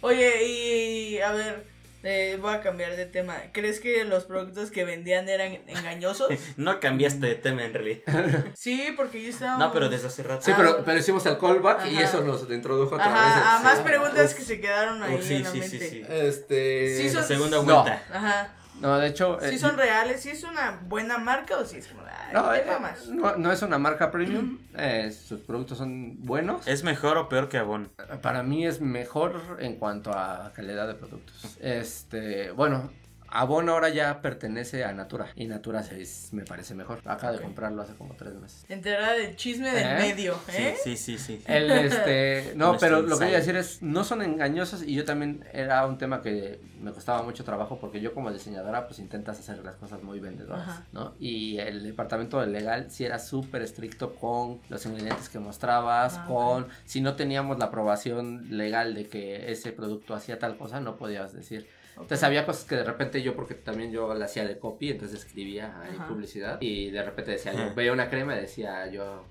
Oye, 0.00 0.44
y 0.46 1.18
a 1.20 1.32
ver, 1.32 1.66
eh, 2.02 2.38
voy 2.40 2.54
a 2.54 2.60
cambiar 2.62 2.96
de 2.96 3.04
tema. 3.06 3.36
¿Crees 3.52 3.78
que 3.80 4.04
los 4.04 4.24
productos 4.24 4.70
que 4.70 4.84
vendían 4.84 5.28
eran 5.28 5.58
engañosos? 5.66 6.28
No 6.56 6.80
cambiaste 6.80 7.26
de 7.26 7.34
tema 7.34 7.64
en 7.64 7.74
realidad. 7.74 8.44
Sí, 8.54 8.94
porque 8.96 9.22
yo 9.22 9.28
estaba. 9.30 9.58
No, 9.58 9.72
pero 9.72 9.88
desde 9.90 10.06
hace 10.08 10.22
rato. 10.22 10.42
Sí, 10.42 10.52
pero, 10.56 10.82
pero 10.84 10.98
hicimos 10.98 11.26
el 11.26 11.36
callback 11.38 11.86
y 11.90 11.96
Ajá. 11.96 12.04
eso 12.04 12.20
nos 12.22 12.48
introdujo 12.50 12.94
otra 12.94 13.08
vez. 13.08 13.16
Ajá, 13.16 13.54
a 13.56 13.58
Sí. 13.58 13.64
más 13.64 13.78
preguntas 13.80 14.30
Uf. 14.32 14.38
que 14.38 14.42
se 14.44 14.60
quedaron 14.60 15.02
ahí 15.02 15.18
sí, 15.22 15.34
en 15.36 15.42
la 15.44 15.50
sí, 15.50 15.62
sí, 15.62 15.68
mente. 15.78 15.90
sí. 15.90 16.02
Este. 16.08 16.96
Sí, 16.96 17.08
son- 17.10 17.20
La 17.22 17.26
segunda 17.26 17.56
No. 17.58 17.62
vuelta. 17.64 18.02
Ajá. 18.12 18.54
No, 18.80 18.98
de 18.98 19.08
hecho. 19.08 19.38
¿Sí 19.40 19.54
eh, 19.54 19.58
son 19.58 19.76
reales? 19.76 20.22
¿Sí 20.22 20.30
es 20.30 20.42
una 20.42 20.80
buena 20.86 21.18
marca 21.18 21.58
o 21.58 21.64
sí 21.64 21.78
es 21.78 21.88
como, 21.88 22.02
No, 22.32 22.54
eh, 22.54 22.64
no, 23.10 23.36
no 23.36 23.52
es 23.52 23.62
una 23.62 23.78
marca 23.78 24.10
premium. 24.10 24.58
eh, 24.76 25.10
sus 25.10 25.40
productos 25.40 25.78
son 25.78 26.24
buenos. 26.24 26.66
¿Es 26.66 26.82
mejor 26.82 27.18
o 27.18 27.28
peor 27.28 27.48
que 27.48 27.58
Avon? 27.58 27.90
Para 28.22 28.42
mí 28.42 28.66
es 28.66 28.80
mejor 28.80 29.58
en 29.60 29.76
cuanto 29.76 30.12
a 30.12 30.52
calidad 30.54 30.86
de 30.86 30.94
productos. 30.94 31.58
Este, 31.60 32.50
bueno, 32.52 32.90
Avon 33.30 33.68
ahora 33.68 33.88
ya 33.88 34.20
pertenece 34.20 34.84
a 34.84 34.92
Natura 34.92 35.28
y 35.36 35.46
Natura 35.46 35.80
es, 35.80 36.32
me 36.32 36.44
parece 36.44 36.74
mejor. 36.74 37.00
Acabo 37.04 37.34
de 37.34 37.42
comprarlo 37.42 37.82
hace 37.82 37.94
como 37.94 38.14
tres 38.14 38.34
meses. 38.34 38.64
Enterada 38.68 39.12
del 39.14 39.36
chisme 39.36 39.72
del 39.72 39.86
¿Eh? 39.86 39.94
medio, 39.98 40.38
¿eh? 40.48 40.76
Sí, 40.82 40.96
sí, 40.96 41.18
sí. 41.18 41.38
sí. 41.38 41.42
El, 41.46 41.70
este, 41.70 42.52
no, 42.56 42.72
No 42.72 42.78
pero 42.78 43.02
lo 43.02 43.18
que 43.18 43.24
voy 43.26 43.34
a 43.34 43.38
decir 43.38 43.56
es, 43.56 43.82
no 43.82 44.04
son 44.04 44.22
engañosos 44.22 44.82
y 44.82 44.94
yo 44.94 45.04
también 45.04 45.44
era 45.52 45.86
un 45.86 45.98
tema 45.98 46.22
que 46.22 46.60
me 46.80 46.92
costaba 46.92 47.22
mucho 47.22 47.44
trabajo 47.44 47.78
porque 47.78 48.00
yo 48.00 48.14
como 48.14 48.32
diseñadora 48.32 48.86
pues 48.86 48.98
intentas 48.98 49.38
hacer 49.38 49.64
las 49.64 49.76
cosas 49.76 50.02
muy 50.02 50.18
vendedoras, 50.18 50.68
Ajá. 50.68 50.86
¿no? 50.92 51.14
Y 51.20 51.58
el 51.58 51.82
departamento 51.82 52.40
de 52.40 52.46
legal 52.46 52.90
sí 52.90 53.04
era 53.04 53.18
súper 53.18 53.62
estricto 53.62 54.14
con 54.14 54.60
los 54.68 54.84
ingredientes 54.86 55.28
que 55.28 55.38
mostrabas, 55.38 56.16
Ah, 56.16 56.24
con 56.26 56.66
si 56.84 57.00
no 57.00 57.14
teníamos 57.14 57.58
la 57.58 57.66
aprobación 57.66 58.56
legal 58.56 58.94
de 58.94 59.06
que 59.06 59.50
ese 59.52 59.72
producto 59.72 60.14
hacía 60.14 60.38
tal 60.38 60.56
cosa, 60.56 60.80
no 60.80 60.96
podías 60.96 61.32
decir. 61.32 61.68
Entonces 62.02 62.22
había 62.24 62.44
cosas 62.46 62.64
que 62.64 62.76
de 62.76 62.84
repente 62.84 63.22
yo, 63.22 63.34
porque 63.34 63.54
también 63.54 63.90
yo 63.92 64.12
la 64.14 64.24
hacía 64.26 64.44
de 64.46 64.58
copy, 64.58 64.90
entonces 64.90 65.20
escribía 65.24 65.74
ahí 65.82 65.94
Ajá. 65.96 66.08
publicidad 66.08 66.58
y 66.60 66.90
de 66.90 67.02
repente 67.02 67.32
decía, 67.32 67.52
yo 67.52 67.74
veía 67.74 67.92
una 67.92 68.08
crema 68.10 68.36
y 68.36 68.40
decía 68.40 68.86
yo, 68.90 69.24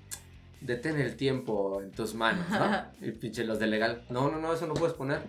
detén 0.60 1.00
el 1.00 1.16
tiempo 1.16 1.80
en 1.82 1.90
tus 1.90 2.14
manos, 2.14 2.46
¿no? 2.50 2.84
Y 3.00 3.12
pinche 3.12 3.44
los 3.44 3.58
de 3.58 3.66
legal, 3.66 4.02
no, 4.10 4.30
no, 4.30 4.38
no, 4.38 4.52
eso 4.52 4.66
no 4.66 4.74
puedes 4.74 4.94
poner. 4.94 5.20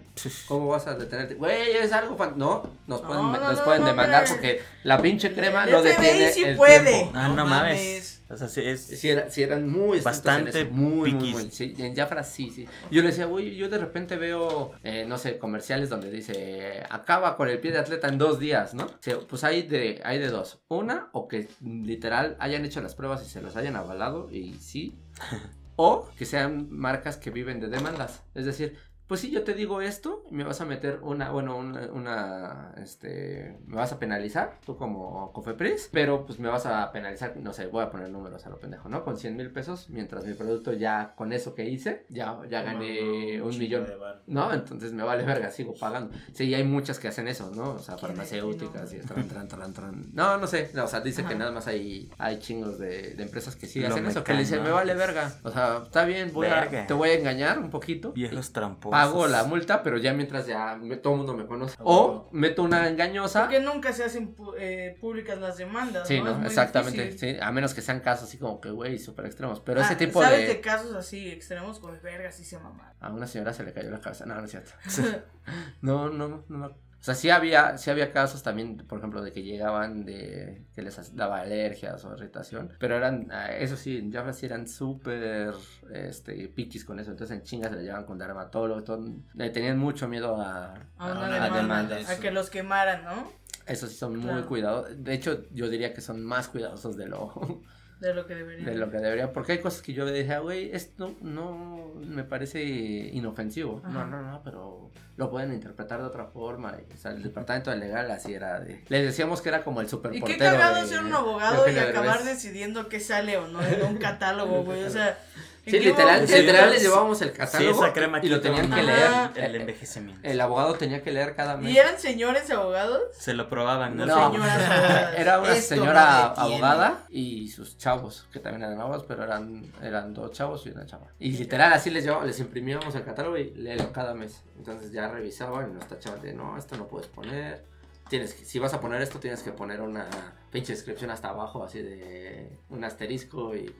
¿Cómo 0.47 0.67
vas 0.67 0.87
a 0.87 0.95
detener? 0.95 1.21
el 1.21 1.27
tiempo? 1.29 1.45
Güey, 1.45 1.71
es 1.77 1.93
algo, 1.93 2.17
fan- 2.17 2.33
no, 2.35 2.69
nos 2.87 3.01
pueden, 3.01 3.21
No, 3.23 3.31
no, 3.31 3.39
nos 3.39 3.57
no, 3.59 3.63
pueden 3.63 3.81
no, 3.81 3.87
demandar 3.87 4.23
hombre. 4.25 4.33
porque 4.35 4.61
la 4.83 5.01
pinche 5.01 5.33
crema 5.33 5.65
no 5.65 5.81
detiene 5.81 6.31
sí 6.31 6.43
el 6.43 6.57
puede. 6.57 6.83
tiempo. 6.91 7.11
Ah, 7.15 7.27
no, 7.29 7.35
No 7.35 7.45
mames. 7.45 8.20
O 8.31 8.37
sea, 8.37 8.47
sí 8.47 8.61
es. 8.61 8.81
Sí, 8.81 9.09
era- 9.09 9.29
sí 9.29 9.43
eran 9.43 9.69
muy 9.69 9.99
Bastante 9.99 10.65
muy, 10.65 11.11
muy, 11.11 11.11
piquis. 11.13 11.33
muy, 11.33 11.51
sí, 11.51 11.73
en 11.77 11.95
Jafra 11.95 12.23
sí, 12.23 12.49
sí. 12.49 12.65
Yo 12.89 13.01
le 13.01 13.09
decía, 13.09 13.25
güey, 13.25 13.55
yo 13.55 13.69
de 13.69 13.77
repente 13.77 14.15
veo, 14.15 14.71
eh, 14.83 15.05
no 15.07 15.17
sé, 15.17 15.37
comerciales 15.37 15.89
donde 15.89 16.09
dice, 16.09 16.83
acaba 16.89 17.35
con 17.37 17.49
el 17.49 17.59
pie 17.59 17.71
de 17.71 17.79
atleta 17.79 18.07
en 18.07 18.17
dos 18.17 18.39
días, 18.39 18.73
¿no? 18.73 18.85
O 18.85 18.97
sea, 18.99 19.19
pues 19.19 19.43
hay 19.43 19.63
de, 19.63 20.01
hay 20.03 20.19
de 20.19 20.29
dos. 20.29 20.61
Una, 20.69 21.09
o 21.13 21.27
que 21.27 21.47
literal 21.61 22.37
hayan 22.39 22.63
hecho 22.65 22.81
las 22.81 22.95
pruebas 22.95 23.25
y 23.25 23.29
se 23.29 23.41
los 23.41 23.55
hayan 23.55 23.75
avalado, 23.75 24.29
y 24.31 24.53
sí. 24.55 24.95
O 25.77 26.07
que 26.15 26.25
sean 26.25 26.67
marcas 26.69 27.17
que 27.17 27.31
viven 27.31 27.59
de 27.59 27.67
demandas. 27.67 28.21
Es 28.35 28.45
decir, 28.45 28.77
pues 29.11 29.19
sí, 29.19 29.29
yo 29.29 29.43
te 29.43 29.53
digo 29.53 29.81
esto, 29.81 30.23
y 30.31 30.35
me 30.35 30.45
vas 30.45 30.61
a 30.61 30.65
meter 30.65 30.99
una, 31.01 31.31
bueno, 31.31 31.57
una, 31.57 31.81
una, 31.91 32.73
este, 32.81 33.57
me 33.67 33.75
vas 33.75 33.91
a 33.91 33.99
penalizar, 33.99 34.57
tú 34.65 34.77
como 34.77 35.33
Cofepris, 35.33 35.89
pero 35.91 36.25
pues 36.25 36.39
me 36.39 36.47
vas 36.47 36.65
a 36.65 36.89
penalizar, 36.93 37.35
no 37.35 37.51
sé, 37.51 37.67
voy 37.67 37.83
a 37.83 37.89
poner 37.89 38.09
números 38.09 38.45
a 38.45 38.49
lo 38.49 38.57
pendejo, 38.57 38.87
¿no? 38.87 39.03
Con 39.03 39.17
100 39.17 39.35
mil 39.35 39.51
pesos, 39.51 39.89
mientras 39.89 40.23
mi 40.25 40.33
producto 40.33 40.71
ya, 40.71 41.13
con 41.17 41.33
eso 41.33 41.53
que 41.53 41.67
hice, 41.67 42.05
ya, 42.07 42.39
ya 42.49 42.61
gané 42.61 43.41
un 43.41 43.57
millón. 43.57 43.85
No, 44.27 44.53
entonces 44.53 44.93
me 44.93 45.03
vale 45.03 45.25
verga, 45.25 45.51
sigo 45.51 45.73
pagando. 45.73 46.15
Sí, 46.31 46.53
hay 46.53 46.63
muchas 46.63 46.97
que 46.97 47.09
hacen 47.09 47.27
eso, 47.27 47.51
¿no? 47.53 47.71
O 47.71 47.79
sea, 47.79 47.97
farmacéuticas 47.97 48.93
y 48.93 48.99
tran, 48.99 49.27
tran, 49.27 49.49
tran, 49.49 49.73
tran. 49.73 50.05
No, 50.13 50.37
no 50.37 50.47
sé, 50.47 50.71
no, 50.73 50.85
o 50.85 50.87
sea, 50.87 51.01
dice 51.01 51.25
que 51.25 51.35
nada 51.35 51.51
más 51.51 51.67
hay, 51.67 52.09
hay 52.17 52.39
chingos 52.39 52.79
de, 52.79 53.13
de 53.15 53.23
empresas 53.23 53.57
que 53.57 53.67
sí 53.67 53.81
Lo 53.81 53.89
hacen 53.89 54.05
eso, 54.05 54.23
que 54.23 54.31
le 54.31 54.39
dicen, 54.39 54.63
me 54.63 54.71
vale 54.71 54.93
verga. 54.93 55.33
O 55.43 55.51
sea, 55.51 55.81
está 55.83 56.05
bien, 56.05 56.31
voy 56.31 56.47
a, 56.47 56.87
te 56.87 56.93
voy 56.93 57.09
a 57.09 57.13
engañar 57.15 57.59
un 57.59 57.69
poquito. 57.69 58.13
Viejos 58.13 58.53
tramposos. 58.53 59.00
Pago 59.05 59.27
la 59.27 59.43
multa, 59.43 59.83
pero 59.83 59.97
ya 59.97 60.13
mientras 60.13 60.45
ya 60.47 60.75
me- 60.75 60.97
todo 60.97 61.13
el 61.13 61.17
mundo 61.17 61.33
me 61.35 61.45
conoce. 61.45 61.75
O 61.79 62.29
meto 62.31 62.63
una 62.63 62.87
engañosa. 62.87 63.41
Porque 63.43 63.59
nunca 63.59 63.93
se 63.93 64.03
hacen 64.03 64.35
pu- 64.35 64.53
eh, 64.57 64.97
públicas 64.99 65.37
las 65.39 65.57
demandas. 65.57 66.07
Sí, 66.07 66.19
¿no? 66.21 66.43
Exactamente, 66.45 67.17
sí, 67.17 67.37
a 67.41 67.51
menos 67.51 67.73
que 67.73 67.81
sean 67.81 67.99
casos 67.99 68.29
así 68.29 68.37
como 68.37 68.59
que, 68.61 68.69
güey, 68.69 68.97
súper 68.99 69.25
extremos. 69.25 69.59
Pero 69.59 69.81
Ah, 69.81 69.85
ese 69.85 69.95
tipo 69.95 70.21
¿Sabes 70.21 70.41
de... 70.41 70.47
de 70.47 70.61
casos 70.61 70.93
así 70.95 71.29
extremos 71.29 71.79
con 71.79 71.99
verga 72.01 72.31
sí 72.31 72.43
se 72.45 72.57
maman? 72.59 72.93
A 72.99 73.09
una 73.11 73.27
señora 73.27 73.53
se 73.53 73.63
le 73.63 73.73
cayó 73.73 73.89
la 73.91 73.99
cabeza. 73.99 74.25
No, 74.25 74.35
no 74.35 74.45
es 74.45 74.51
cierto. 74.51 74.71
No, 75.81 76.09
no, 76.09 76.27
no, 76.27 76.43
no. 76.49 76.71
O 77.01 77.03
sea, 77.03 77.15
sí 77.15 77.31
había, 77.31 77.79
sí 77.79 77.89
había 77.89 78.11
casos 78.11 78.43
también, 78.43 78.77
por 78.77 78.99
ejemplo, 78.99 79.23
de 79.23 79.31
que 79.31 79.41
llegaban 79.41 80.05
de 80.05 80.67
que 80.75 80.83
les 80.83 81.15
daba 81.15 81.41
alergias 81.41 82.05
o 82.05 82.13
irritación, 82.13 82.73
pero 82.77 82.95
eran, 82.95 83.27
ah, 83.31 83.51
eso 83.51 83.75
sí, 83.75 83.97
en 83.97 84.13
Jafra 84.13 84.33
sí 84.33 84.45
eran 84.45 84.67
súper, 84.67 85.55
este, 85.91 86.47
piquis 86.49 86.85
con 86.85 86.99
eso, 86.99 87.09
entonces 87.09 87.35
en 87.35 87.43
chingas 87.43 87.71
se 87.71 87.77
le 87.77 87.83
llevaban 87.85 88.05
con 88.05 88.19
dermatólogo, 88.19 88.83
todo, 88.83 89.03
le 89.33 89.49
tenían 89.49 89.79
mucho 89.79 90.07
miedo 90.07 90.39
a, 90.39 90.75
A 90.99 91.11
una 91.11 91.49
demanda, 91.49 91.97
a 92.07 92.15
que 92.19 92.29
los 92.29 92.51
quemaran, 92.51 93.03
¿no? 93.03 93.31
eso 93.65 93.87
sí 93.87 93.95
son 93.95 94.17
muy 94.17 94.29
Claro. 94.29 94.47
cuidadosos, 94.47 95.03
de 95.03 95.13
hecho 95.15 95.45
yo 95.51 95.69
diría 95.69 95.95
que 95.95 96.01
son 96.01 96.23
más 96.23 96.49
cuidadosos 96.49 96.97
de 96.97 97.07
lo, 97.07 97.61
De 98.01 98.13
lo 98.13 98.25
que 98.27 98.35
deberían. 98.35 98.65
de 98.65 98.75
lo 98.75 98.89
que 98.91 98.97
deberían, 98.97 99.31
porque 99.31 99.53
hay 99.53 99.59
cosas 99.59 99.81
que 99.81 99.93
yo 99.93 100.05
dije, 100.05 100.33
"Ah, 100.33 100.39
güey, 100.39 100.71
esto 100.73 101.15
no 101.21 101.93
me 102.03 102.23
parece 102.23 102.61
inofensivo. 102.61 103.79
No, 103.83 103.99
Ajá. 104.01 104.09
no, 104.09 104.21
no, 104.23 104.41
pero 104.43 104.89
lo 105.17 105.29
pueden 105.29 105.53
interpretar 105.53 105.99
de 106.01 106.07
otra 106.07 106.25
forma. 106.25 106.75
y, 106.89 106.93
o 106.93 106.97
sea, 106.97 107.11
el 107.11 107.21
departamento 107.23 107.69
de 107.69 107.77
legal 107.77 108.09
así 108.09 108.33
era 108.33 108.59
de... 108.59 108.83
Les 108.89 109.03
decíamos 109.05 109.41
que 109.41 109.49
era 109.49 109.63
como 109.63 109.81
el 109.81 109.87
Y 109.87 109.89
superportero. 109.89 110.25
qué 110.25 110.37
cagado 110.43 110.81
de- 110.81 110.87
ser 110.87 110.99
un 111.03 111.11
de 111.11 111.15
abogado 111.15 111.69
y 111.69 111.77
acabar 111.77 112.17
Derbez. 112.19 112.25
decidiendo 112.35 112.89
qué 112.89 112.99
sale 112.99 113.37
o 113.37 113.47
no 113.47 113.61
en 113.61 113.83
un 113.83 113.97
catálogo, 113.97 114.63
güey. 114.63 114.83
O 114.83 114.89
sea, 114.89 115.09
¿en 115.09 115.15
Sí, 115.63 115.79
literal, 115.79 116.21
literal 116.25 116.69
Sí, 116.69 116.73
les 116.73 116.81
llevábamos 116.83 117.21
el 117.21 117.29
Sí, 117.31 117.37
catálogo 117.37 117.83
esa 117.83 117.93
crema 117.93 118.19
y 118.23 118.29
lo 118.29 118.41
tenían 118.41 118.71
que 118.71 118.81
leer. 118.81 119.11
El 119.35 119.43
El, 119.43 119.55
envejecimiento. 119.61 120.27
el 120.27 120.41
abogado 120.41 120.73
tenía 120.73 121.03
que 121.03 121.11
leer 121.11 121.35
cada 121.35 121.55
mes. 121.57 121.71
¿Y 121.71 121.77
eran 121.77 121.99
señores 121.99 122.49
abogados? 122.49 123.01
Se 123.13 123.33
lo 123.35 123.47
probaban, 123.47 123.95
¿no? 123.95 124.05
No, 124.07 124.31
señoras 124.31 125.13
era 125.15 125.39
una 125.39 125.53
Esto 125.53 125.75
señora 125.75 126.25
abogada 126.33 127.03
y 127.09 127.49
sus 127.49 127.77
chavos, 127.77 128.27
que 128.33 128.39
también 128.39 128.63
eran 128.63 128.79
abogados, 128.81 129.05
pero 129.07 129.23
eran, 129.23 129.71
eran 129.83 130.13
dos 130.15 130.31
chavos 130.31 130.65
y 130.65 130.69
una 130.69 130.85
chava. 130.87 131.07
Y 131.19 131.31
literal 131.37 131.71
así 131.73 131.91
les 131.91 132.03
llevábamos, 132.03 132.27
les 132.27 132.39
imprimíamos 132.39 132.95
el 132.95 133.03
catálogo 133.03 133.37
y 133.37 133.51
léelo 133.53 133.91
cada 133.93 134.13
mes. 134.15 134.41
Entonces 134.57 134.91
ya 134.91 135.09
revisaban 135.09 135.69
y 135.69 135.73
nos 135.75 135.87
tachaban 135.87 136.21
de 136.21 136.33
no, 136.33 136.57
esto 136.57 136.75
no 136.75 136.87
puedes 136.87 137.07
poner. 137.07 137.63
Tienes 138.09 138.33
que, 138.33 138.43
si 138.43 138.59
vas 138.59 138.73
a 138.73 138.81
poner 138.81 139.01
esto, 139.01 139.19
tienes 139.19 139.41
que 139.41 139.51
poner 139.51 139.79
una 139.79 140.05
pinche 140.51 140.73
descripción 140.73 141.11
hasta 141.11 141.29
abajo, 141.29 141.63
así 141.63 141.81
de 141.81 142.57
un 142.69 142.83
asterisco 142.83 143.55
y 143.55 143.73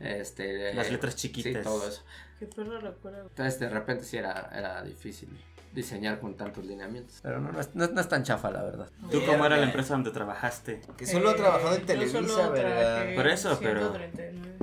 este 0.00 0.74
Las 0.74 0.90
letras 0.90 1.16
chiquitas. 1.16 1.52
Sí, 1.54 1.58
todo 1.62 1.88
eso. 1.88 2.02
Qué 2.38 2.46
perro 2.46 2.78
recuerdo. 2.80 3.22
Entonces 3.22 3.58
de 3.60 3.68
repente 3.70 4.04
sí 4.04 4.16
era, 4.18 4.50
era 4.54 4.82
difícil 4.82 5.28
diseñar 5.72 6.20
con 6.20 6.34
tantos 6.36 6.64
lineamientos. 6.64 7.18
Pero 7.22 7.40
no, 7.40 7.52
no 7.52 7.60
es, 7.60 7.74
no, 7.74 7.86
no 7.88 8.00
es 8.00 8.08
tan 8.08 8.22
chafa, 8.22 8.50
la 8.50 8.62
verdad. 8.62 8.88
¿Tú 9.10 9.20
cómo 9.26 9.44
era 9.46 9.56
la 9.58 9.64
empresa 9.64 9.94
donde 9.94 10.10
trabajaste? 10.10 10.80
Que 10.96 11.06
solo 11.06 11.30
ha 11.30 11.36
trabajado 11.36 11.74
en 11.76 11.82
Eh, 11.82 11.84
Televisa, 11.84 12.48
¿verdad? 12.50 13.14
Por 13.14 13.26
eso, 13.26 13.58
pero- 13.60 13.90
139. 13.92 14.56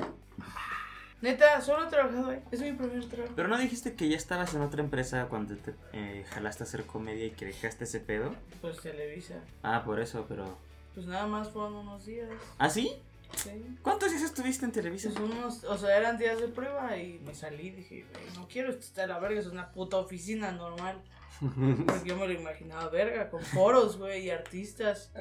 Neta, 1.21 1.61
solo 1.61 1.85
he 1.85 1.89
trabajado 1.89 2.31
ahí. 2.31 2.43
Es 2.51 2.59
mi 2.61 2.73
primer 2.73 3.05
trabajo. 3.07 3.33
Pero 3.35 3.47
no 3.47 3.57
dijiste 3.57 3.93
que 3.93 4.09
ya 4.09 4.17
estabas 4.17 4.53
en 4.55 4.61
otra 4.61 4.81
empresa 4.81 5.27
cuando 5.29 5.55
te 5.55 5.73
eh, 5.93 6.25
jalaste 6.31 6.63
a 6.63 6.65
hacer 6.65 6.83
comedia 6.85 7.25
y 7.27 7.31
que 7.31 7.45
dejaste 7.45 7.85
ese 7.85 8.01
pedo. 8.01 8.35
Pues 8.59 8.81
Televisa. 8.81 9.35
Ah, 9.61 9.83
por 9.85 10.01
eso, 10.01 10.25
pero. 10.27 10.57
Pues 10.93 11.05
nada 11.05 11.25
más 11.25 11.49
fueron 11.49 11.75
unos 11.75 12.05
días. 12.05 12.29
¿Ah, 12.57 12.69
sí? 12.69 13.01
¿Cuántos 13.81 14.11
días 14.11 14.23
estuviste 14.23 14.65
en 14.65 14.71
Televisa? 14.71 15.09
Pues 15.09 15.19
unos, 15.31 15.63
o 15.65 15.77
sea, 15.77 15.97
eran 15.97 16.17
días 16.17 16.39
de 16.39 16.47
prueba 16.47 16.97
y 16.97 17.19
me 17.19 17.33
salí. 17.33 17.71
Dije, 17.71 18.05
"Güey, 18.11 18.25
no 18.35 18.47
quiero 18.47 18.71
está 18.71 19.01
de 19.01 19.07
la 19.07 19.19
verga, 19.19 19.39
es 19.39 19.47
una 19.47 19.71
puta 19.71 19.97
oficina 19.97 20.51
normal. 20.51 21.01
Porque 21.85 22.09
yo 22.09 22.15
me 22.17 22.27
lo 22.27 22.33
imaginaba 22.33 22.89
verga, 22.89 23.29
con 23.29 23.41
foros, 23.41 23.97
güey, 23.97 24.25
y 24.25 24.29
artistas, 24.29 25.11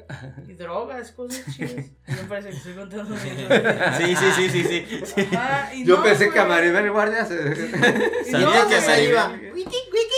y 0.47 0.53
drogas, 0.53 1.11
cosas 1.11 1.43
chidas. 1.55 1.85
Y 2.07 2.11
me 2.11 2.23
parece 2.27 2.49
que 2.49 2.57
estoy 2.57 2.73
contando. 2.73 3.15
Sí, 3.17 4.15
sí, 4.15 4.31
sí, 4.35 4.49
sí, 4.49 4.63
sí. 4.63 5.01
sí. 5.05 5.35
Ajá, 5.35 5.73
y 5.73 5.85
Yo 5.85 5.97
no, 5.97 6.03
pensé 6.03 6.29
que 6.29 6.39
a. 6.39 6.45
Maribel 6.45 6.91
Guardia 6.91 7.25
se... 7.25 7.37
Sabía 8.31 8.63
no, 8.63 8.69
que 8.69 8.79
güey, 8.79 9.13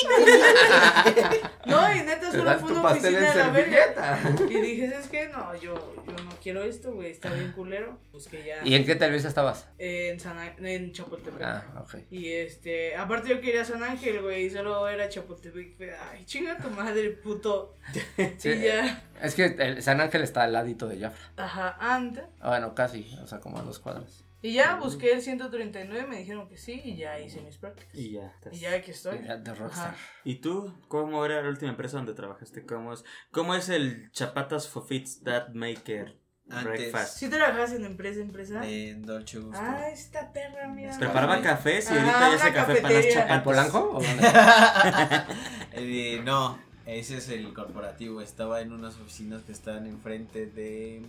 Maribel- 0.10 1.50
No, 1.66 1.94
y 1.94 2.00
neta, 2.04 2.32
solo 2.32 2.60
fue 2.60 2.72
una 2.72 2.92
oficina 2.92 3.20
de 3.20 3.36
la 3.36 3.50
verga. 3.50 4.20
Y 4.50 4.62
dije, 4.62 4.90
¿sabes 4.90 5.08
qué? 5.08 5.30
No, 5.30 5.56
yo, 5.56 5.96
yo 6.08 6.24
no 6.24 6.32
quiero 6.42 6.64
esto, 6.64 6.94
güey, 6.94 7.12
está 7.12 7.34
bien 7.34 7.52
culero. 7.54 7.98
Pues 8.12 8.28
que 8.28 8.44
ya. 8.46 8.62
¿Y 8.64 8.76
en 8.76 8.86
qué 8.86 8.96
televisa 8.96 9.28
estabas? 9.28 9.68
En, 9.78 10.20
San, 10.20 10.38
en 10.66 10.92
Chapultepec. 10.92 11.42
Ah, 11.42 11.64
ok. 11.82 11.96
Y 12.12 12.32
este, 12.32 12.96
aparte 12.96 13.30
yo 13.30 13.42
quería 13.42 13.66
San 13.66 13.84
Ángel, 13.84 14.22
güey, 14.22 14.46
y 14.46 14.50
solo 14.50 14.88
era 14.88 15.10
Chapultepec. 15.10 15.78
Ay, 16.12 16.26
chinga 16.26 16.58
tu 16.58 16.70
madre, 16.70 17.10
puto. 17.12 17.78
Sí. 18.38 18.50
Y 18.50 18.62
ya, 18.64 19.04
Es 19.22 19.36
que 19.36 19.46
el 19.46 19.82
San 19.84 20.02
Ángel 20.02 20.22
está 20.22 20.44
al 20.44 20.54
ladito 20.54 20.88
de 20.88 21.00
Jafra. 21.00 21.32
ajá, 21.44 21.78
anda. 21.80 22.30
Bueno, 22.44 22.74
casi, 22.76 23.14
o 23.22 23.28
sea, 23.28 23.40
como 23.40 23.58
a 23.60 23.62
dos 23.62 23.80
cuadras. 23.80 24.24
Y 24.42 24.54
ya 24.54 24.76
busqué 24.76 25.14
el 25.14 25.22
139, 25.24 26.08
me 26.08 26.18
dijeron 26.18 26.48
que 26.48 26.58
sí, 26.58 26.80
y 26.86 26.96
ya 26.98 27.20
hice 27.20 27.42
mis 27.42 27.58
prácticas. 27.58 27.96
Y 27.96 28.12
ya. 28.12 28.28
estás- 28.28 28.54
Y 28.54 28.60
ya 28.60 28.74
aquí 28.76 28.92
estoy. 28.92 29.18
De 29.18 29.38
de 29.40 29.54
Rockstar. 29.56 29.88
Ajá. 29.90 29.98
¿Y 30.24 30.36
tú? 30.36 30.72
¿Cómo 30.88 31.26
era 31.26 31.42
la 31.42 31.50
última 31.50 31.72
empresa 31.72 31.98
donde 31.98 32.14
trabajaste? 32.14 32.64
¿Cómo 32.66 32.94
es, 32.94 33.04
cómo 33.32 33.56
es 33.56 33.70
el 33.70 34.12
Chapatas 34.12 34.68
for 34.68 34.86
Fits 34.86 35.24
That 35.24 35.50
Maker 35.54 36.16
Antes. 36.50 36.64
Breakfast? 36.64 37.18
¿Sí 37.18 37.28
trabajas 37.30 37.72
en 37.74 37.86
empresa, 37.86 38.20
empresa? 38.22 38.68
En 38.68 39.04
Dolce 39.06 39.40
Gusto. 39.40 39.60
Ah, 39.60 39.90
esta 39.90 40.32
perra, 40.32 40.68
mira. 40.68 40.98
Preparaba 40.98 41.42
cafés 41.42 41.90
y 41.90 41.94
Ajá, 41.94 42.02
ahorita 42.02 42.20
ya 42.20 42.36
hace 42.36 42.54
café 42.54 42.82
para 42.82 42.94
las 42.94 43.06
cafetería. 43.06 43.10
¿En 43.10 43.14
chapatas. 43.28 43.44
Polanco? 43.44 43.90
¿O 43.98 44.02
dónde? 44.02 44.28
Eh, 45.78 46.22
no, 46.24 46.58
ese 46.86 47.18
es 47.18 47.30
el 47.30 47.54
corporativo. 47.54 48.22
Estaba 48.22 48.62
en 48.62 48.72
unas 48.72 48.96
oficinas 48.96 49.42
que 49.44 49.52
están 49.52 49.86
enfrente 49.88 50.46
de. 50.46 51.02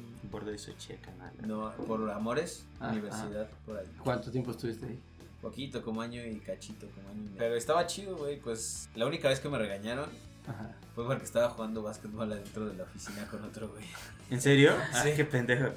De 0.44 0.58
Xochitl, 0.58 1.00
canal. 1.04 1.32
No, 1.46 1.72
por 1.86 2.10
Amores, 2.10 2.64
Ah, 2.80 2.88
Universidad, 2.90 3.48
por 3.64 3.78
ahí. 3.78 3.86
¿Cuánto 4.02 4.30
tiempo 4.30 4.50
estuviste 4.50 4.86
ahí? 4.86 4.98
Poquito, 5.40 5.82
como 5.82 6.02
año 6.02 6.24
y 6.24 6.40
cachito, 6.40 6.88
como 6.94 7.08
año 7.10 7.18
y 7.18 7.24
medio. 7.24 7.38
Pero 7.38 7.54
estaba 7.54 7.86
chido, 7.86 8.16
güey. 8.16 8.38
Pues 8.40 8.88
la 8.96 9.06
única 9.06 9.28
vez 9.28 9.38
que 9.40 9.48
me 9.48 9.56
regañaron 9.58 10.08
Ajá. 10.46 10.70
Fue 10.94 11.04
porque 11.04 11.24
estaba 11.24 11.50
jugando 11.50 11.82
básquetbol 11.82 12.32
adentro 12.32 12.64
de 12.66 12.74
la 12.74 12.84
oficina 12.84 13.26
con 13.30 13.44
otro 13.44 13.68
güey. 13.68 13.84
¿En 14.30 14.40
serio? 14.40 14.72
Sí. 14.92 14.98
Ay, 15.04 15.14
qué 15.14 15.24
pendejo. 15.26 15.68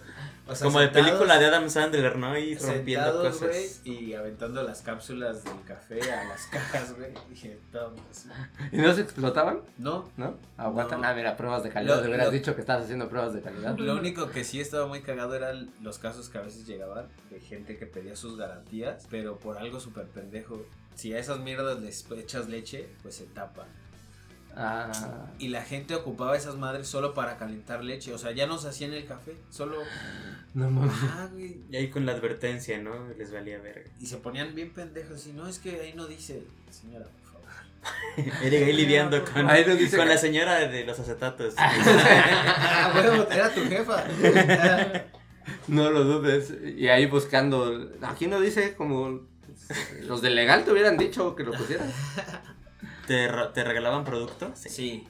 O 0.47 0.55
sea, 0.55 0.65
Como 0.65 0.80
de 0.80 0.88
película 0.88 1.38
de 1.38 1.45
Adam 1.45 1.70
Sandler, 1.70 2.17
¿no? 2.17 2.38
Y 2.38 2.55
rompiendo 2.55 3.24
sentados, 3.24 3.38
cosas. 3.38 3.82
y 3.84 4.13
aventando 4.13 4.63
las 4.63 4.82
cápsulas 4.82 5.43
del 5.43 5.61
café 5.67 5.99
a 6.11 6.24
las 6.24 6.47
cajas, 6.47 6.95
güey. 6.97 7.11
Dije, 7.30 7.59
toma, 7.72 7.97
así. 8.09 8.30
¿Y 8.72 8.78
no 8.78 8.93
se 8.93 9.01
explotaban? 9.01 9.59
No, 9.78 10.09
¿No? 10.17 10.36
Aguantan. 10.57 11.01
No. 11.01 11.07
Ah, 11.07 11.13
mira, 11.13 11.36
pruebas 11.38 11.63
de 11.63 11.70
calidad. 11.70 11.97
Lo- 11.97 12.01
Te 12.01 12.07
hubieras 12.07 12.28
lo- 12.28 12.32
dicho 12.32 12.55
que 12.55 12.61
estabas 12.61 12.86
haciendo 12.86 13.09
pruebas 13.09 13.34
de 13.34 13.41
calidad. 13.41 13.78
Lo 13.78 13.95
único 13.95 14.30
que 14.32 14.43
sí 14.45 14.61
estaba 14.61 14.88
muy 14.88 15.01
cagado 15.01 15.36
eran 15.36 15.70
los 15.82 15.99
casos 15.99 16.30
que 16.30 16.38
a 16.38 16.41
veces 16.41 16.65
llegaban 16.65 17.07
de 17.30 17.39
gente 17.41 17.78
que 17.78 17.86
pedía 17.86 18.15
sus 18.15 18.38
garantías, 18.38 19.05
pero 19.11 19.38
por 19.38 19.57
algo 19.57 19.80
súper 19.82 20.07
pendejo. 20.07 20.65
Si 20.95 21.13
a 21.13 21.20
esas 21.20 21.39
mierdas 21.39 21.80
les 21.82 22.09
echas 22.11 22.47
leche, 22.49 22.89
pues 23.03 23.15
se 23.15 23.26
tapa. 23.26 23.65
Ah. 24.62 24.91
Y 25.39 25.47
la 25.47 25.62
gente 25.64 25.95
ocupaba 25.95 26.36
esas 26.36 26.55
madres 26.55 26.88
solo 26.88 27.14
para 27.14 27.38
calentar 27.38 27.82
leche. 27.84 28.14
O 28.14 28.18
sea, 28.18 28.32
ya 28.32 28.45
no 28.45 28.57
se 28.57 28.68
hacían 28.68 28.91
el 28.93 29.05
café, 29.05 29.36
solo. 29.49 29.78
No 30.53 30.70
mames. 30.70 30.93
Ah, 31.03 31.30
güey. 31.32 31.62
Y 31.72 31.76
ahí 31.78 31.89
con 31.89 32.05
la 32.05 32.12
advertencia, 32.12 32.78
¿no? 32.80 32.91
Les 33.18 33.32
valía 33.32 33.57
verga. 33.60 33.89
Y 34.01 34.05
se 34.07 34.18
ponían 34.18 34.53
bien 34.55 34.72
pendejos. 34.74 35.26
Y 35.28 35.32
no, 35.32 35.47
es 35.47 35.60
que 35.60 35.80
ahí 35.80 35.93
no 35.95 36.07
dice, 36.07 36.43
señora, 36.70 37.05
por 37.05 37.41
favor. 37.41 38.36
Eric 38.43 38.64
ahí 38.64 38.74
lidiando 38.74 39.24
con, 39.24 39.49
Ahí 39.49 39.64
nos 39.66 39.78
dice 39.80 39.95
con 39.95 40.07
que- 40.07 40.14
la 40.14 40.20
señora 40.20 40.60
de 40.68 40.84
los 40.86 40.99
acetatos. 40.99 41.53
Ah, 41.57 42.91
huevo, 42.95 43.28
era 43.32 43.49
tu 43.53 43.62
jefa. 43.66 44.03
No 45.68 45.89
lo 45.89 46.03
dudes. 46.03 46.53
Y 46.78 46.88
ahí 46.89 47.05
buscando. 47.07 47.91
Aquí 48.03 48.28
no 48.28 48.39
dice 48.39 48.76
como. 48.76 49.22
Los 50.03 50.22
de 50.22 50.32
legal 50.32 50.64
te 50.66 50.72
hubieran 50.72 50.97
dicho 50.97 51.36
que 51.36 51.43
lo 51.43 51.51
pusieras. 51.51 51.88
¿Te, 53.10 53.28
re- 53.28 53.47
te 53.55 53.64
regalaban 53.64 54.03
productos? 54.03 54.51
Sí, 54.60 55.07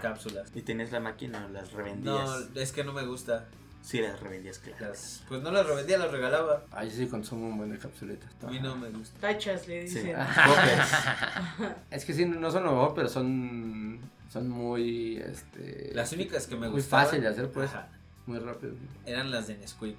cápsulas. 0.00 0.50
¿Y 0.54 0.62
tenías 0.62 0.90
la 0.92 1.00
máquina 1.00 1.44
o 1.44 1.48
las 1.50 1.70
No, 1.72 1.78
revendías? 1.78 2.48
es 2.54 2.72
que 2.72 2.84
no 2.84 2.94
me 2.94 3.04
gusta. 3.04 3.44
Sí, 3.82 4.00
las 4.00 4.18
revendías, 4.18 4.60
claro. 4.60 4.86
Las- 4.88 5.22
pues 5.28 5.42
no 5.42 5.50
las 5.52 5.66
revendía, 5.66 5.98
las 5.98 6.10
regalaba. 6.10 6.64
Ay, 6.72 6.90
sí 6.90 7.06
consumo 7.06 7.48
un 7.48 7.58
buen 7.58 7.70
de 7.70 7.76
capsulitas. 7.78 8.30
A 8.42 8.46
mí 8.46 8.58
no 8.60 8.74
me 8.76 8.88
gusta. 8.88 9.20
Tachas, 9.20 9.68
le 9.68 9.82
dicen. 9.82 10.16
Es 11.90 12.04
que 12.06 12.14
sí, 12.14 12.24
no 12.24 12.50
son 12.50 12.64
lo 12.64 12.70
mejor, 12.72 12.94
pero 12.94 13.08
son. 13.10 14.00
Son 14.32 14.48
muy. 14.48 15.18
Este. 15.18 15.90
Las 15.94 16.12
únicas 16.12 16.46
que 16.46 16.54
me 16.56 16.68
Muy 16.68 16.76
gustaban. 16.80 17.04
fácil 17.06 17.20
de 17.20 17.28
hacer, 17.28 17.50
pues. 17.52 17.68
ajá, 17.70 17.88
Muy 18.26 18.38
rápido. 18.38 18.72
eran 19.04 19.30
las 19.30 19.46
de 19.48 19.58
Nesquik. 19.58 19.96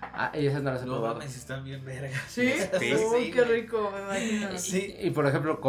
Ah, 0.00 0.30
y 0.34 0.46
esas 0.46 0.62
no 0.62 0.70
las 0.72 0.82
he 0.82 0.86
No 0.86 0.92
probado. 0.96 1.14
mames, 1.16 1.36
están 1.36 1.64
bien 1.64 1.84
vergas. 1.84 2.20
¿Sí? 2.28 2.52
Sí, 2.78 2.94
Uy, 2.94 3.24
sí, 3.26 3.30
qué 3.32 3.44
rico, 3.44 3.90
me 3.92 4.00
imagino. 4.00 4.58
Sí. 4.58 4.94
Y, 5.00 5.08
y, 5.08 5.10
por 5.10 5.26
ejemplo, 5.26 5.60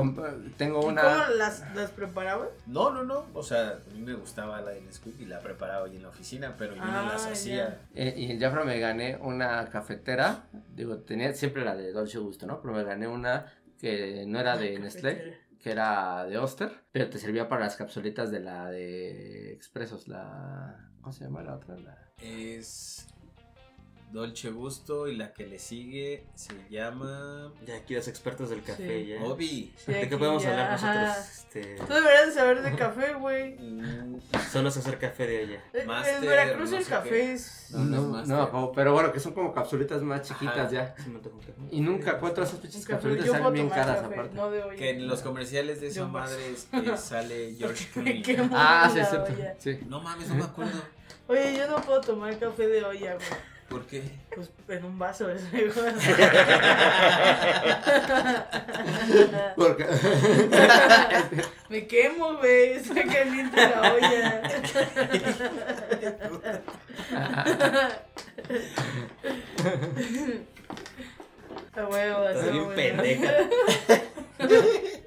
tengo 0.57 0.81
¿Y 0.81 0.85
una. 0.85 1.01
cómo 1.01 1.15
las, 1.35 1.63
las 1.75 1.91
preparabas? 1.91 2.49
No, 2.67 2.91
no, 2.91 3.03
no. 3.03 3.25
O 3.33 3.43
sea, 3.43 3.69
a 3.89 3.93
mí 3.93 4.01
me 4.01 4.13
gustaba 4.13 4.61
la 4.61 4.71
de 4.71 4.81
Nesquik 4.81 5.19
y 5.19 5.25
la 5.25 5.39
preparaba 5.39 5.85
ahí 5.87 5.95
en 5.95 6.03
la 6.03 6.09
oficina, 6.09 6.55
pero 6.57 6.75
yo 6.75 6.83
no 6.83 6.91
Ah, 6.99 7.09
las 7.13 7.25
ya. 7.25 7.31
hacía. 7.31 7.81
Eh, 7.95 8.13
y 8.17 8.31
en 8.31 8.39
Jafra 8.39 8.63
me 8.63 8.79
gané 8.79 9.17
una 9.21 9.67
cafetera. 9.69 10.43
Digo, 10.75 10.97
tenía 10.99 11.33
siempre 11.33 11.63
la 11.65 11.75
de 11.75 11.91
Dolce 11.91 12.17
Gusto, 12.19 12.45
¿no? 12.45 12.61
Pero 12.61 12.73
me 12.73 12.83
gané 12.83 13.07
una 13.07 13.51
que 13.79 14.25
no 14.27 14.39
era 14.39 14.57
de 14.57 14.77
Nestlé, 14.79 15.39
que 15.59 15.71
era 15.71 16.25
de 16.25 16.37
Oster, 16.37 16.71
pero 16.91 17.09
te 17.09 17.17
servía 17.17 17.47
para 17.49 17.61
las 17.65 17.75
capsulitas 17.75 18.29
de 18.31 18.39
la 18.41 18.69
de 18.69 19.53
Expresos, 19.53 20.07
la... 20.07 20.89
¿Cómo 21.01 21.13
se 21.13 21.23
llama 21.23 21.41
la 21.43 21.55
otra? 21.55 21.77
La... 21.77 21.97
Es 22.21 23.07
Dolce 24.11 24.49
Gusto 24.49 25.07
y 25.07 25.15
la 25.15 25.33
que 25.33 25.45
le 25.45 25.59
sigue 25.59 26.25
se 26.35 26.53
llama 26.69 27.51
Ya 27.65 27.75
aquí 27.75 27.93
los 27.95 28.07
expertos 28.07 28.49
del 28.49 28.63
café, 28.63 29.03
Sí. 29.03 29.07
ya. 29.09 29.23
Obi. 29.23 29.73
Sí, 29.77 29.91
¿De 29.91 30.09
qué 30.09 30.17
podemos 30.17 30.41
ya, 30.43 30.49
hablar 30.51 30.71
nosotros? 30.71 31.27
Este, 31.37 31.75
Tú 31.75 31.93
deberías 31.93 32.27
de 32.27 32.31
saber 32.33 32.61
de 32.61 32.75
café, 32.75 33.13
güey. 33.13 33.55
Mm, 33.59 34.19
solo 34.51 34.71
sé 34.71 34.79
hacer 34.79 34.97
café 34.99 35.27
de 35.27 35.37
allá. 35.43 35.63
En- 35.73 35.87
Master, 35.87 36.15
en 36.15 36.21
Veracruz 36.21 36.71
no 36.71 36.77
el 36.77 36.85
café 36.85 37.09
qué. 37.09 37.33
es... 37.33 37.67
No, 37.71 37.79
No, 37.83 38.25
no 38.25 38.71
pero 38.71 38.93
bueno, 38.93 39.11
que 39.13 39.19
son 39.19 39.33
como 39.33 39.53
capsulitas 39.53 40.01
más 40.01 40.23
chiquitas 40.23 40.57
Ajá. 40.57 40.69
ya. 40.71 40.95
Sí. 40.97 41.11
Y 41.71 41.81
nunca 41.81 42.11
encuentro 42.17 42.43
esas 42.43 42.59
pinches 42.59 42.85
capsulitas, 42.85 43.25
salen 43.27 43.41
puedo 43.41 43.53
bien 43.53 43.69
caras 43.69 44.01
café, 44.01 44.13
aparte. 44.15 44.35
no 44.35 44.49
de 44.51 44.63
olla. 44.63 44.75
Que 44.75 44.89
en 44.91 45.07
los 45.07 45.21
comerciales 45.21 45.81
de 45.81 45.87
esa 45.87 46.05
madre 46.07 46.55
eh, 46.73 46.97
sale 46.97 47.53
George 47.55 47.87
Clooney. 47.93 48.23
Ah, 48.53 48.89
sí. 48.91 48.99
Sí. 49.77 49.79
No 49.87 50.01
mames, 50.01 50.27
no 50.29 50.35
me 50.35 50.43
acuerdo. 50.43 50.81
Oye, 51.27 51.55
yo 51.57 51.67
no 51.67 51.75
puedo 51.83 52.01
tomar 52.01 52.37
café 52.39 52.67
de 52.67 52.83
olla, 52.83 53.13
güey. 53.15 53.27
¿Por 53.69 53.85
qué? 53.85 54.03
Pues 54.33 54.49
en 54.67 54.85
un 54.85 54.97
vaso 54.97 55.29
es 55.29 55.43
mejor. 55.53 55.93
Porque... 59.55 59.85
Me 61.69 61.85
quemo, 61.87 62.37
güey. 62.37 62.73
Está 62.77 63.03
caliente 63.03 63.57
la 63.57 63.93
olla. 63.93 64.41
A 71.75 71.87
huevo, 71.87 72.23
así 72.27 72.59
pendeja. 72.75 73.31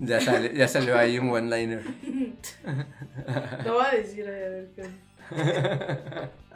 ya, 0.00 0.20
sale- 0.20 0.54
ya 0.54 0.66
salió 0.68 0.96
ahí 0.98 1.18
un 1.18 1.30
one-liner. 1.30 1.82
Lo 3.64 3.74
voy 3.74 3.84
a 3.86 3.90
decir, 3.96 4.26
a 4.26 4.30
ver 4.30 4.68
qué. 4.74 4.90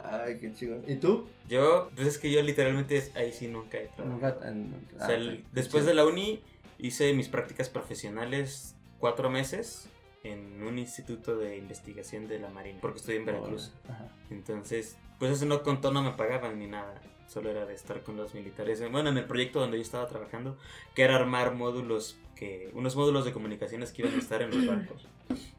Ay, 0.03 0.37
qué 0.39 0.53
chido. 0.53 0.81
¿Y 0.87 0.95
tú? 0.95 1.27
Yo, 1.49 1.89
pues 1.95 2.07
es 2.07 2.17
que 2.17 2.31
yo 2.31 2.41
literalmente 2.41 3.11
ahí 3.15 3.31
sí 3.31 3.47
nunca 3.47 3.77
he 3.77 3.87
trabajado. 3.87 4.39
O 4.95 4.99
sea, 5.05 5.15
el- 5.15 5.43
después 5.51 5.85
de 5.85 5.93
la 5.93 6.05
uni 6.05 6.41
hice 6.77 7.13
mis 7.13 7.27
prácticas 7.29 7.69
profesionales 7.69 8.75
cuatro 8.99 9.29
meses 9.29 9.87
en 10.23 10.63
un 10.63 10.77
instituto 10.79 11.37
de 11.37 11.57
investigación 11.57 12.27
de 12.27 12.39
la 12.39 12.49
Marina, 12.49 12.79
porque 12.81 12.99
estoy 12.99 13.15
en 13.17 13.25
Veracruz. 13.25 13.71
Entonces, 14.31 14.97
pues 15.19 15.31
eso 15.31 15.45
no 15.45 15.61
contó, 15.63 15.91
no 15.91 16.01
me 16.03 16.11
pagaban 16.11 16.57
ni 16.59 16.67
nada. 16.67 16.95
Solo 17.27 17.49
era 17.49 17.65
de 17.65 17.73
estar 17.73 18.01
con 18.03 18.15
los 18.17 18.33
militares. 18.33 18.79
Bueno, 18.91 19.09
en 19.09 19.17
el 19.17 19.25
proyecto 19.25 19.59
donde 19.59 19.77
yo 19.77 19.81
estaba 19.83 20.07
trabajando, 20.07 20.57
que 20.93 21.01
era 21.03 21.15
armar 21.15 21.53
módulos, 21.55 22.17
que 22.35 22.69
unos 22.73 22.95
módulos 22.95 23.25
de 23.25 23.33
comunicaciones 23.33 23.91
que 23.91 24.03
iban 24.03 24.13
a 24.13 24.17
estar 24.19 24.41
en 24.41 24.51
los 24.51 24.65
barcos. 24.67 25.07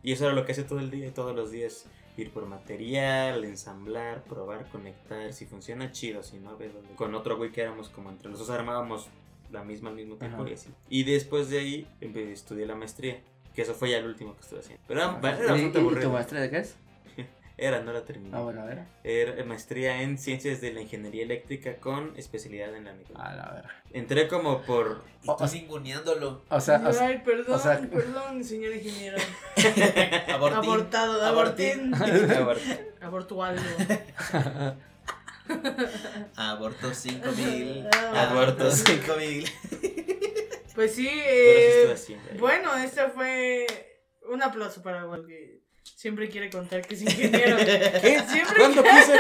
Y 0.03 0.13
eso 0.13 0.27
era 0.27 0.35
lo 0.35 0.45
que 0.47 0.53
hacía 0.53 0.67
todo 0.67 0.79
el 0.79 0.91
día 0.91 1.07
y 1.09 1.11
todos 1.11 1.35
los 1.35 1.51
días. 1.51 1.87
Ir 2.17 2.31
por 2.31 2.47
material, 2.47 3.45
ensamblar, 3.45 4.25
probar, 4.25 4.67
conectar. 4.71 5.33
Si 5.35 5.45
funciona, 5.45 5.93
chido. 5.93 6.23
Si 6.23 6.39
no, 6.39 6.57
ve 6.57 6.71
dónde. 6.71 6.95
Con 6.95 7.15
otro 7.15 7.37
güey 7.37 7.53
que 7.53 7.61
éramos 7.61 7.89
como 7.91 8.09
entre 8.11 8.31
los 8.31 8.39
dos 8.39 8.49
armábamos 8.49 9.09
la 9.53 9.63
misma 9.65 9.91
al 9.91 9.97
mismo 9.97 10.17
tiempo 10.17 10.41
Ajá. 10.43 10.51
y 10.51 10.55
así. 10.55 10.71
Y 10.89 11.03
después 11.05 11.51
de 11.51 11.59
ahí 11.59 11.87
empe- 12.01 12.31
estudié 12.33 12.65
la 12.65 12.75
maestría. 12.75 13.21
Que 13.55 13.63
eso 13.63 13.75
fue 13.75 13.91
ya 13.91 13.99
el 13.99 14.07
último 14.07 14.35
que 14.35 14.41
estuve 14.43 14.61
haciendo. 14.61 14.83
Pero 14.89 15.01
era, 15.03 15.19
era 15.19 15.31
¿Y, 15.31 15.35
y- 15.35 15.41
bastante 15.47 15.67
y 15.69 15.73
tu 15.73 15.79
aburrido. 15.81 16.11
maestría 16.11 16.41
de 16.43 16.51
qué 16.51 16.59
es? 16.59 16.77
Era, 17.59 17.81
no 17.81 17.93
la 17.93 18.05
terminé. 18.05 18.37
Ah, 18.37 18.41
bueno, 18.41 18.61
a 18.61 18.65
ver. 18.67 18.85
Era 19.03 19.43
maestría 19.45 20.03
en 20.03 20.19
ciencias 20.19 20.61
de 20.61 20.75
la 20.75 20.83
ingeniería 20.83 21.23
eléctrica 21.23 21.77
con 21.77 22.13
especialidad 22.17 22.75
en 22.77 22.85
la 22.85 22.93
micro. 22.93 23.19
A 23.19 23.35
la 23.35 23.51
verga. 23.51 23.83
Entré 23.93 24.29
como 24.29 24.61
por. 24.63 25.03
Y 25.23 25.27
tú. 25.27 26.43
O 26.51 26.61
sea, 26.61 26.83
o 26.87 26.93
sea, 26.93 27.07
Ay, 27.07 27.23
perdón, 27.25 27.55
o 27.55 27.59
sea- 27.59 27.81
perdón, 27.81 28.45
señor 28.45 28.75
ingeniero. 28.75 29.17
Abortín. 30.35 30.59
Abortado, 30.71 31.23
Abortín. 31.25 31.95
abortín. 31.95 32.75
Abortó 33.01 33.43
algo. 33.43 33.63
Aborto 36.37 36.93
5000. 36.93 37.89
Ah. 37.93 38.29
Aborto 38.31 38.71
5000. 38.71 39.49
Pues 40.75 40.95
sí, 40.95 41.09
eh, 41.09 41.95
ahí. 41.95 42.39
bueno, 42.39 42.77
este 42.77 43.09
fue 43.09 43.67
un 44.29 44.43
aplauso 44.43 44.83
para 44.83 45.07
que 45.27 45.63
siempre 45.97 46.29
quiere 46.29 46.51
contar 46.51 46.87
que 46.87 46.95
es 46.95 47.03
ingeniero. 47.07 47.57
¿Qué? 47.59 48.23
Siempre 48.31 48.57
¿Cuándo 48.59 48.83
quise? 48.83 49.15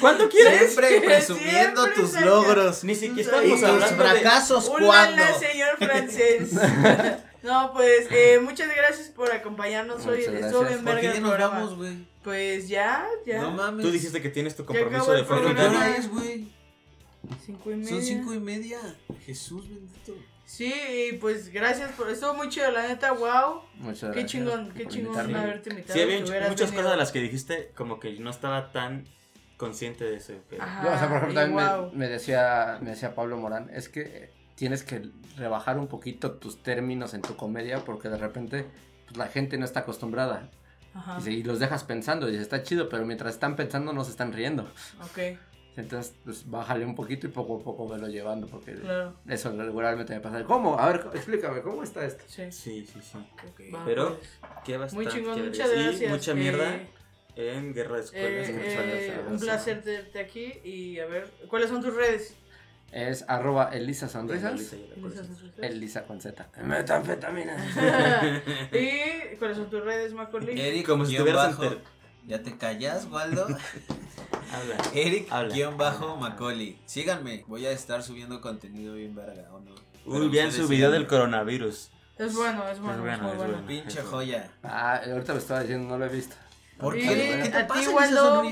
¿Cuándo 0.00 0.28
quieres? 0.28 0.58
Siempre 0.74 1.00
presumiendo 1.00 1.82
Siempre 1.84 2.02
tus 2.02 2.12
saca- 2.12 2.26
logros. 2.26 2.84
Ni 2.84 2.94
siquiera 2.94 3.44
Y 3.44 3.50
tus 3.50 3.60
tus 3.60 3.68
hablando 3.68 4.02
de. 4.04 4.10
fracasos 4.10 4.68
cuando. 4.70 5.22
señor 5.38 5.76
francés. 5.78 6.50
No, 7.42 7.72
pues 7.72 8.06
eh, 8.12 8.38
muchas 8.40 8.68
gracias 8.72 9.08
por 9.08 9.32
acompañarnos 9.32 10.06
hoy. 10.06 10.18
Muchas 10.20 10.34
Estuvo 10.44 10.60
gracias. 10.60 10.68
bien 10.68 10.84
¿Por 10.84 10.94
verga 10.94 11.00
qué 11.00 11.06
el 11.08 11.14
ya 11.14 11.20
nos 11.20 11.38
vamos, 11.52 11.76
güey? 11.76 12.06
Pues 12.22 12.68
ya, 12.68 13.04
ya. 13.26 13.40
No 13.40 13.50
mames. 13.50 13.84
Tú 13.84 13.90
dijiste 13.90 14.22
que 14.22 14.28
tienes 14.28 14.54
tu 14.54 14.64
compromiso 14.64 15.10
de. 15.12 15.24
¿Pero 15.24 15.52
qué 15.52 15.60
hora 15.62 15.96
es, 15.96 16.08
güey? 16.08 16.46
Cinco 17.44 17.72
y 17.72 17.74
media. 17.74 17.90
Son 17.90 18.02
cinco 18.02 18.32
y 18.34 18.38
media. 18.38 18.78
Jesús 19.26 19.68
bendito. 19.68 20.14
Sí, 20.54 20.70
y 21.10 21.16
pues 21.16 21.48
gracias 21.50 21.92
por. 21.92 22.10
Estuvo 22.10 22.34
muy 22.34 22.50
chido, 22.50 22.70
la 22.70 22.86
neta, 22.86 23.12
wow. 23.12 23.62
muchas 23.76 24.00
Qué 24.00 24.06
gracias 24.20 24.26
chingón, 24.32 24.70
qué 24.76 24.86
chingón 24.86 25.14
invitarme. 25.14 25.38
haberte 25.38 25.70
invitado. 25.70 25.94
Sí, 25.94 26.02
había 26.02 26.48
muchas 26.48 26.72
cosas 26.72 26.90
de 26.90 26.96
las 26.98 27.10
que 27.10 27.20
dijiste, 27.20 27.72
como 27.74 27.98
que 27.98 28.12
no 28.20 28.28
estaba 28.28 28.70
tan 28.70 29.06
consciente 29.56 30.04
de 30.04 30.16
eso. 30.16 30.34
pero- 30.50 30.62
Ajá. 30.62 30.84
Yo, 30.84 30.92
o 30.92 30.98
sea, 30.98 31.08
por 31.08 31.16
ejemplo, 31.18 31.40
también 31.40 31.56
me- 31.66 31.76
wow. 31.76 31.92
me, 31.94 32.06
decía, 32.08 32.78
me 32.82 32.90
decía 32.90 33.14
Pablo 33.14 33.38
Morán, 33.38 33.70
es 33.72 33.88
que 33.88 34.30
tienes 34.54 34.82
que 34.82 35.08
rebajar 35.38 35.78
un 35.78 35.86
poquito 35.86 36.32
tus 36.32 36.62
términos 36.62 37.14
en 37.14 37.22
tu 37.22 37.34
comedia 37.34 37.78
porque 37.78 38.10
de 38.10 38.18
repente 38.18 38.66
pues, 39.06 39.16
la 39.16 39.28
gente 39.28 39.56
no 39.56 39.64
está 39.64 39.80
acostumbrada. 39.80 40.50
Ajá. 40.94 41.18
Y 41.30 41.42
los 41.44 41.60
dejas 41.60 41.84
pensando, 41.84 42.28
y 42.28 42.32
dice, 42.32 42.42
está 42.42 42.62
chido, 42.62 42.90
pero 42.90 43.06
mientras 43.06 43.32
están 43.32 43.56
pensando 43.56 43.94
no 43.94 44.04
se 44.04 44.10
están 44.10 44.34
riendo. 44.34 44.70
Ok. 45.02 45.38
Entonces, 45.76 46.14
pues 46.24 46.48
bájale 46.50 46.84
un 46.84 46.94
poquito 46.94 47.26
y 47.26 47.30
poco 47.30 47.56
a 47.56 47.64
poco 47.64 47.88
velo 47.88 48.06
llevando, 48.06 48.46
porque 48.46 48.74
Claro. 48.74 49.14
eso 49.26 49.50
regularmente 49.56 50.12
me 50.14 50.20
pasa. 50.20 50.44
¿Cómo? 50.44 50.78
A 50.78 50.90
ver, 50.92 51.06
explícame, 51.14 51.62
¿cómo 51.62 51.82
está 51.82 52.04
esto? 52.04 52.22
Sí. 52.26 52.52
Sí, 52.52 52.86
sí, 52.92 53.00
sí. 53.00 53.70
Va, 53.74 53.82
Pero, 53.86 54.18
qué 54.66 54.76
bastante. 54.76 55.04
Muy 55.06 55.12
chingón, 55.14 55.34
chévere. 55.34 55.50
muchas 55.50 55.70
Sí, 55.70 55.76
gracias. 55.82 56.10
mucha 56.10 56.30
eh, 56.32 56.34
mierda 56.34 56.80
en 57.36 57.72
Guerra 57.72 57.96
de 57.96 58.02
Escuelas. 58.02 58.48
eh, 58.50 59.06
eh, 59.08 59.20
un 59.30 59.38
placer 59.38 59.82
tenerte 59.82 60.20
aquí 60.20 60.52
y 60.62 60.98
a 60.98 61.06
ver, 61.06 61.30
¿cuáles 61.48 61.70
son 61.70 61.80
tus 61.82 61.94
redes? 61.94 62.34
Es 62.90 63.24
arroba 63.26 63.70
Elisa 63.72 64.06
Sonrisas. 64.10 64.52
Elisa, 64.52 64.76
conoces. 65.00 65.26
Elisa 65.62 66.04
con 66.04 66.20
Z. 66.20 66.46
Metanfetamina. 66.62 67.56
¿Y 68.72 69.36
cuáles 69.36 69.56
son 69.56 69.70
tus 69.70 69.82
redes, 69.82 70.12
Macaulay? 70.12 70.60
Eric, 70.60 70.86
Como 70.86 71.06
si 71.06 71.16
¿Ya 72.26 72.42
te 72.42 72.56
callas, 72.56 73.08
Waldo? 73.10 73.46
Habla. 74.52 74.76
Eric, 74.94 75.28
Habla. 75.30 75.54
guion 75.54 75.76
bajo, 75.76 76.16
Macaulay. 76.16 76.78
Síganme, 76.86 77.44
voy 77.48 77.66
a 77.66 77.72
estar 77.72 78.02
subiendo 78.02 78.40
contenido 78.40 78.94
bien 78.94 79.14
verga, 79.14 79.48
¿o 79.52 79.60
no? 79.60 79.74
Uy, 80.04 80.28
bien 80.28 80.52
su 80.52 80.68
video 80.68 80.90
del 80.90 81.06
coronavirus. 81.06 81.90
Es 82.18 82.34
bueno, 82.34 82.66
es 82.68 82.78
bueno, 82.80 82.94
Es 82.96 83.00
bueno, 83.00 83.22
muy 83.22 83.32
es 83.32 83.36
bueno. 83.38 83.52
bueno. 83.54 83.66
Pinche 83.66 84.02
joya. 84.02 84.50
Ah, 84.62 85.00
ahorita 85.10 85.32
me 85.32 85.38
estaba 85.38 85.60
diciendo, 85.60 85.88
no 85.88 85.98
lo 85.98 86.06
he 86.06 86.08
visto. 86.08 86.36
¿Por 86.78 86.94
qué? 86.94 87.40
¿Qué 87.42 87.48
te 87.48 87.56
a 87.56 87.66
ti, 87.66 87.86
Waldo? 87.88 88.42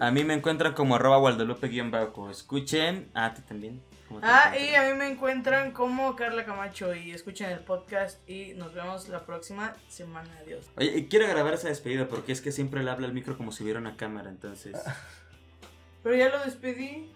A 0.00 0.10
mí 0.10 0.24
me 0.24 0.34
encuentran 0.34 0.72
como 0.74 0.96
arroba 0.96 1.18
Guadalupe-bajo. 1.18 2.30
Escuchen. 2.30 3.10
Ah, 3.14 3.26
a 3.26 3.34
ti 3.34 3.42
también. 3.42 3.82
¿Cómo 4.08 4.20
te 4.20 4.26
Ah, 4.26 4.54
y 4.58 4.74
a 4.74 4.82
mí 4.84 4.94
me 4.98 5.08
encuentran 5.08 5.72
como 5.72 6.14
Carla 6.16 6.44
Camacho 6.44 6.94
y 6.94 7.10
escuchen 7.12 7.50
el 7.50 7.60
podcast 7.60 8.28
y 8.28 8.54
nos 8.54 8.74
vemos 8.74 9.08
la 9.08 9.24
próxima 9.24 9.74
semana. 9.88 10.30
Adiós. 10.42 10.66
Oye, 10.76 10.96
y 10.98 11.06
quiero 11.08 11.26
grabar 11.28 11.54
esa 11.54 11.68
despedida 11.68 12.06
porque 12.08 12.32
es 12.32 12.40
que 12.40 12.52
siempre 12.52 12.82
le 12.82 12.90
habla 12.90 13.06
al 13.06 13.12
micro 13.14 13.36
como 13.36 13.50
si 13.52 13.62
hubiera 13.62 13.78
una 13.80 13.96
cámara, 13.96 14.28
entonces 14.30 14.76
Pero 16.02 16.16
ya 16.16 16.28
lo 16.28 16.44
despedí. 16.44 17.10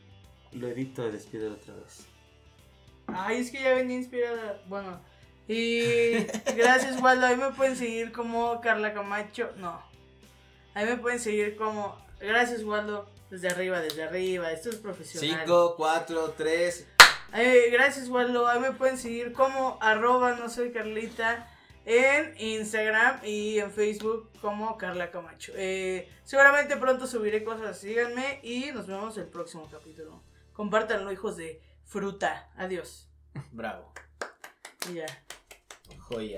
lo 0.53 0.68
edito 0.68 1.07
y 1.07 1.12
despido 1.12 1.53
otra 1.53 1.74
vez. 1.74 2.07
Ay, 3.07 3.39
es 3.41 3.51
que 3.51 3.62
ya 3.62 3.74
venía 3.74 3.97
inspirada. 3.97 4.61
Bueno, 4.66 5.01
y 5.47 6.12
gracias, 6.57 7.01
Waldo. 7.01 7.26
A 7.26 7.30
mí 7.30 7.36
me 7.36 7.51
pueden 7.53 7.76
seguir 7.76 8.12
como 8.12 8.61
Carla 8.61 8.93
Camacho. 8.93 9.51
No. 9.57 9.82
A 10.74 10.82
mí 10.82 10.86
me 10.91 10.97
pueden 10.99 11.18
seguir 11.20 11.57
como. 11.57 11.97
Gracias, 12.20 12.64
Waldo. 12.64 13.08
Desde 13.30 13.48
arriba, 13.48 13.80
desde 13.80 14.02
arriba. 14.02 14.50
Esto 14.52 14.70
es 14.70 14.76
profesional. 14.76 15.40
5, 15.44 15.74
4, 15.76 16.34
3. 16.36 16.86
Eh, 17.34 17.68
gracias, 17.70 18.08
Waldo. 18.08 18.46
A 18.48 18.54
mí 18.54 18.60
me 18.60 18.72
pueden 18.72 18.98
seguir 18.98 19.32
como 19.32 19.78
arroba 19.80 20.34
no 20.34 20.48
soy 20.48 20.72
Carlita 20.72 21.48
en 21.84 22.34
Instagram 22.38 23.20
y 23.24 23.58
en 23.58 23.70
Facebook 23.70 24.30
como 24.40 24.76
Carla 24.78 25.10
Camacho. 25.10 25.52
Eh, 25.56 26.10
seguramente 26.24 26.76
pronto 26.76 27.06
subiré 27.06 27.44
cosas. 27.44 27.78
Síganme 27.78 28.40
y 28.42 28.72
nos 28.72 28.86
vemos 28.86 29.16
el 29.18 29.26
próximo 29.26 29.68
capítulo. 29.70 30.22
Compártanlo, 30.52 31.12
hijos 31.12 31.36
de 31.36 31.62
fruta. 31.84 32.50
Adiós. 32.56 33.08
Bravo. 33.52 33.92
Y 34.90 34.94
ya. 34.94 35.06
Joya. 35.98 36.36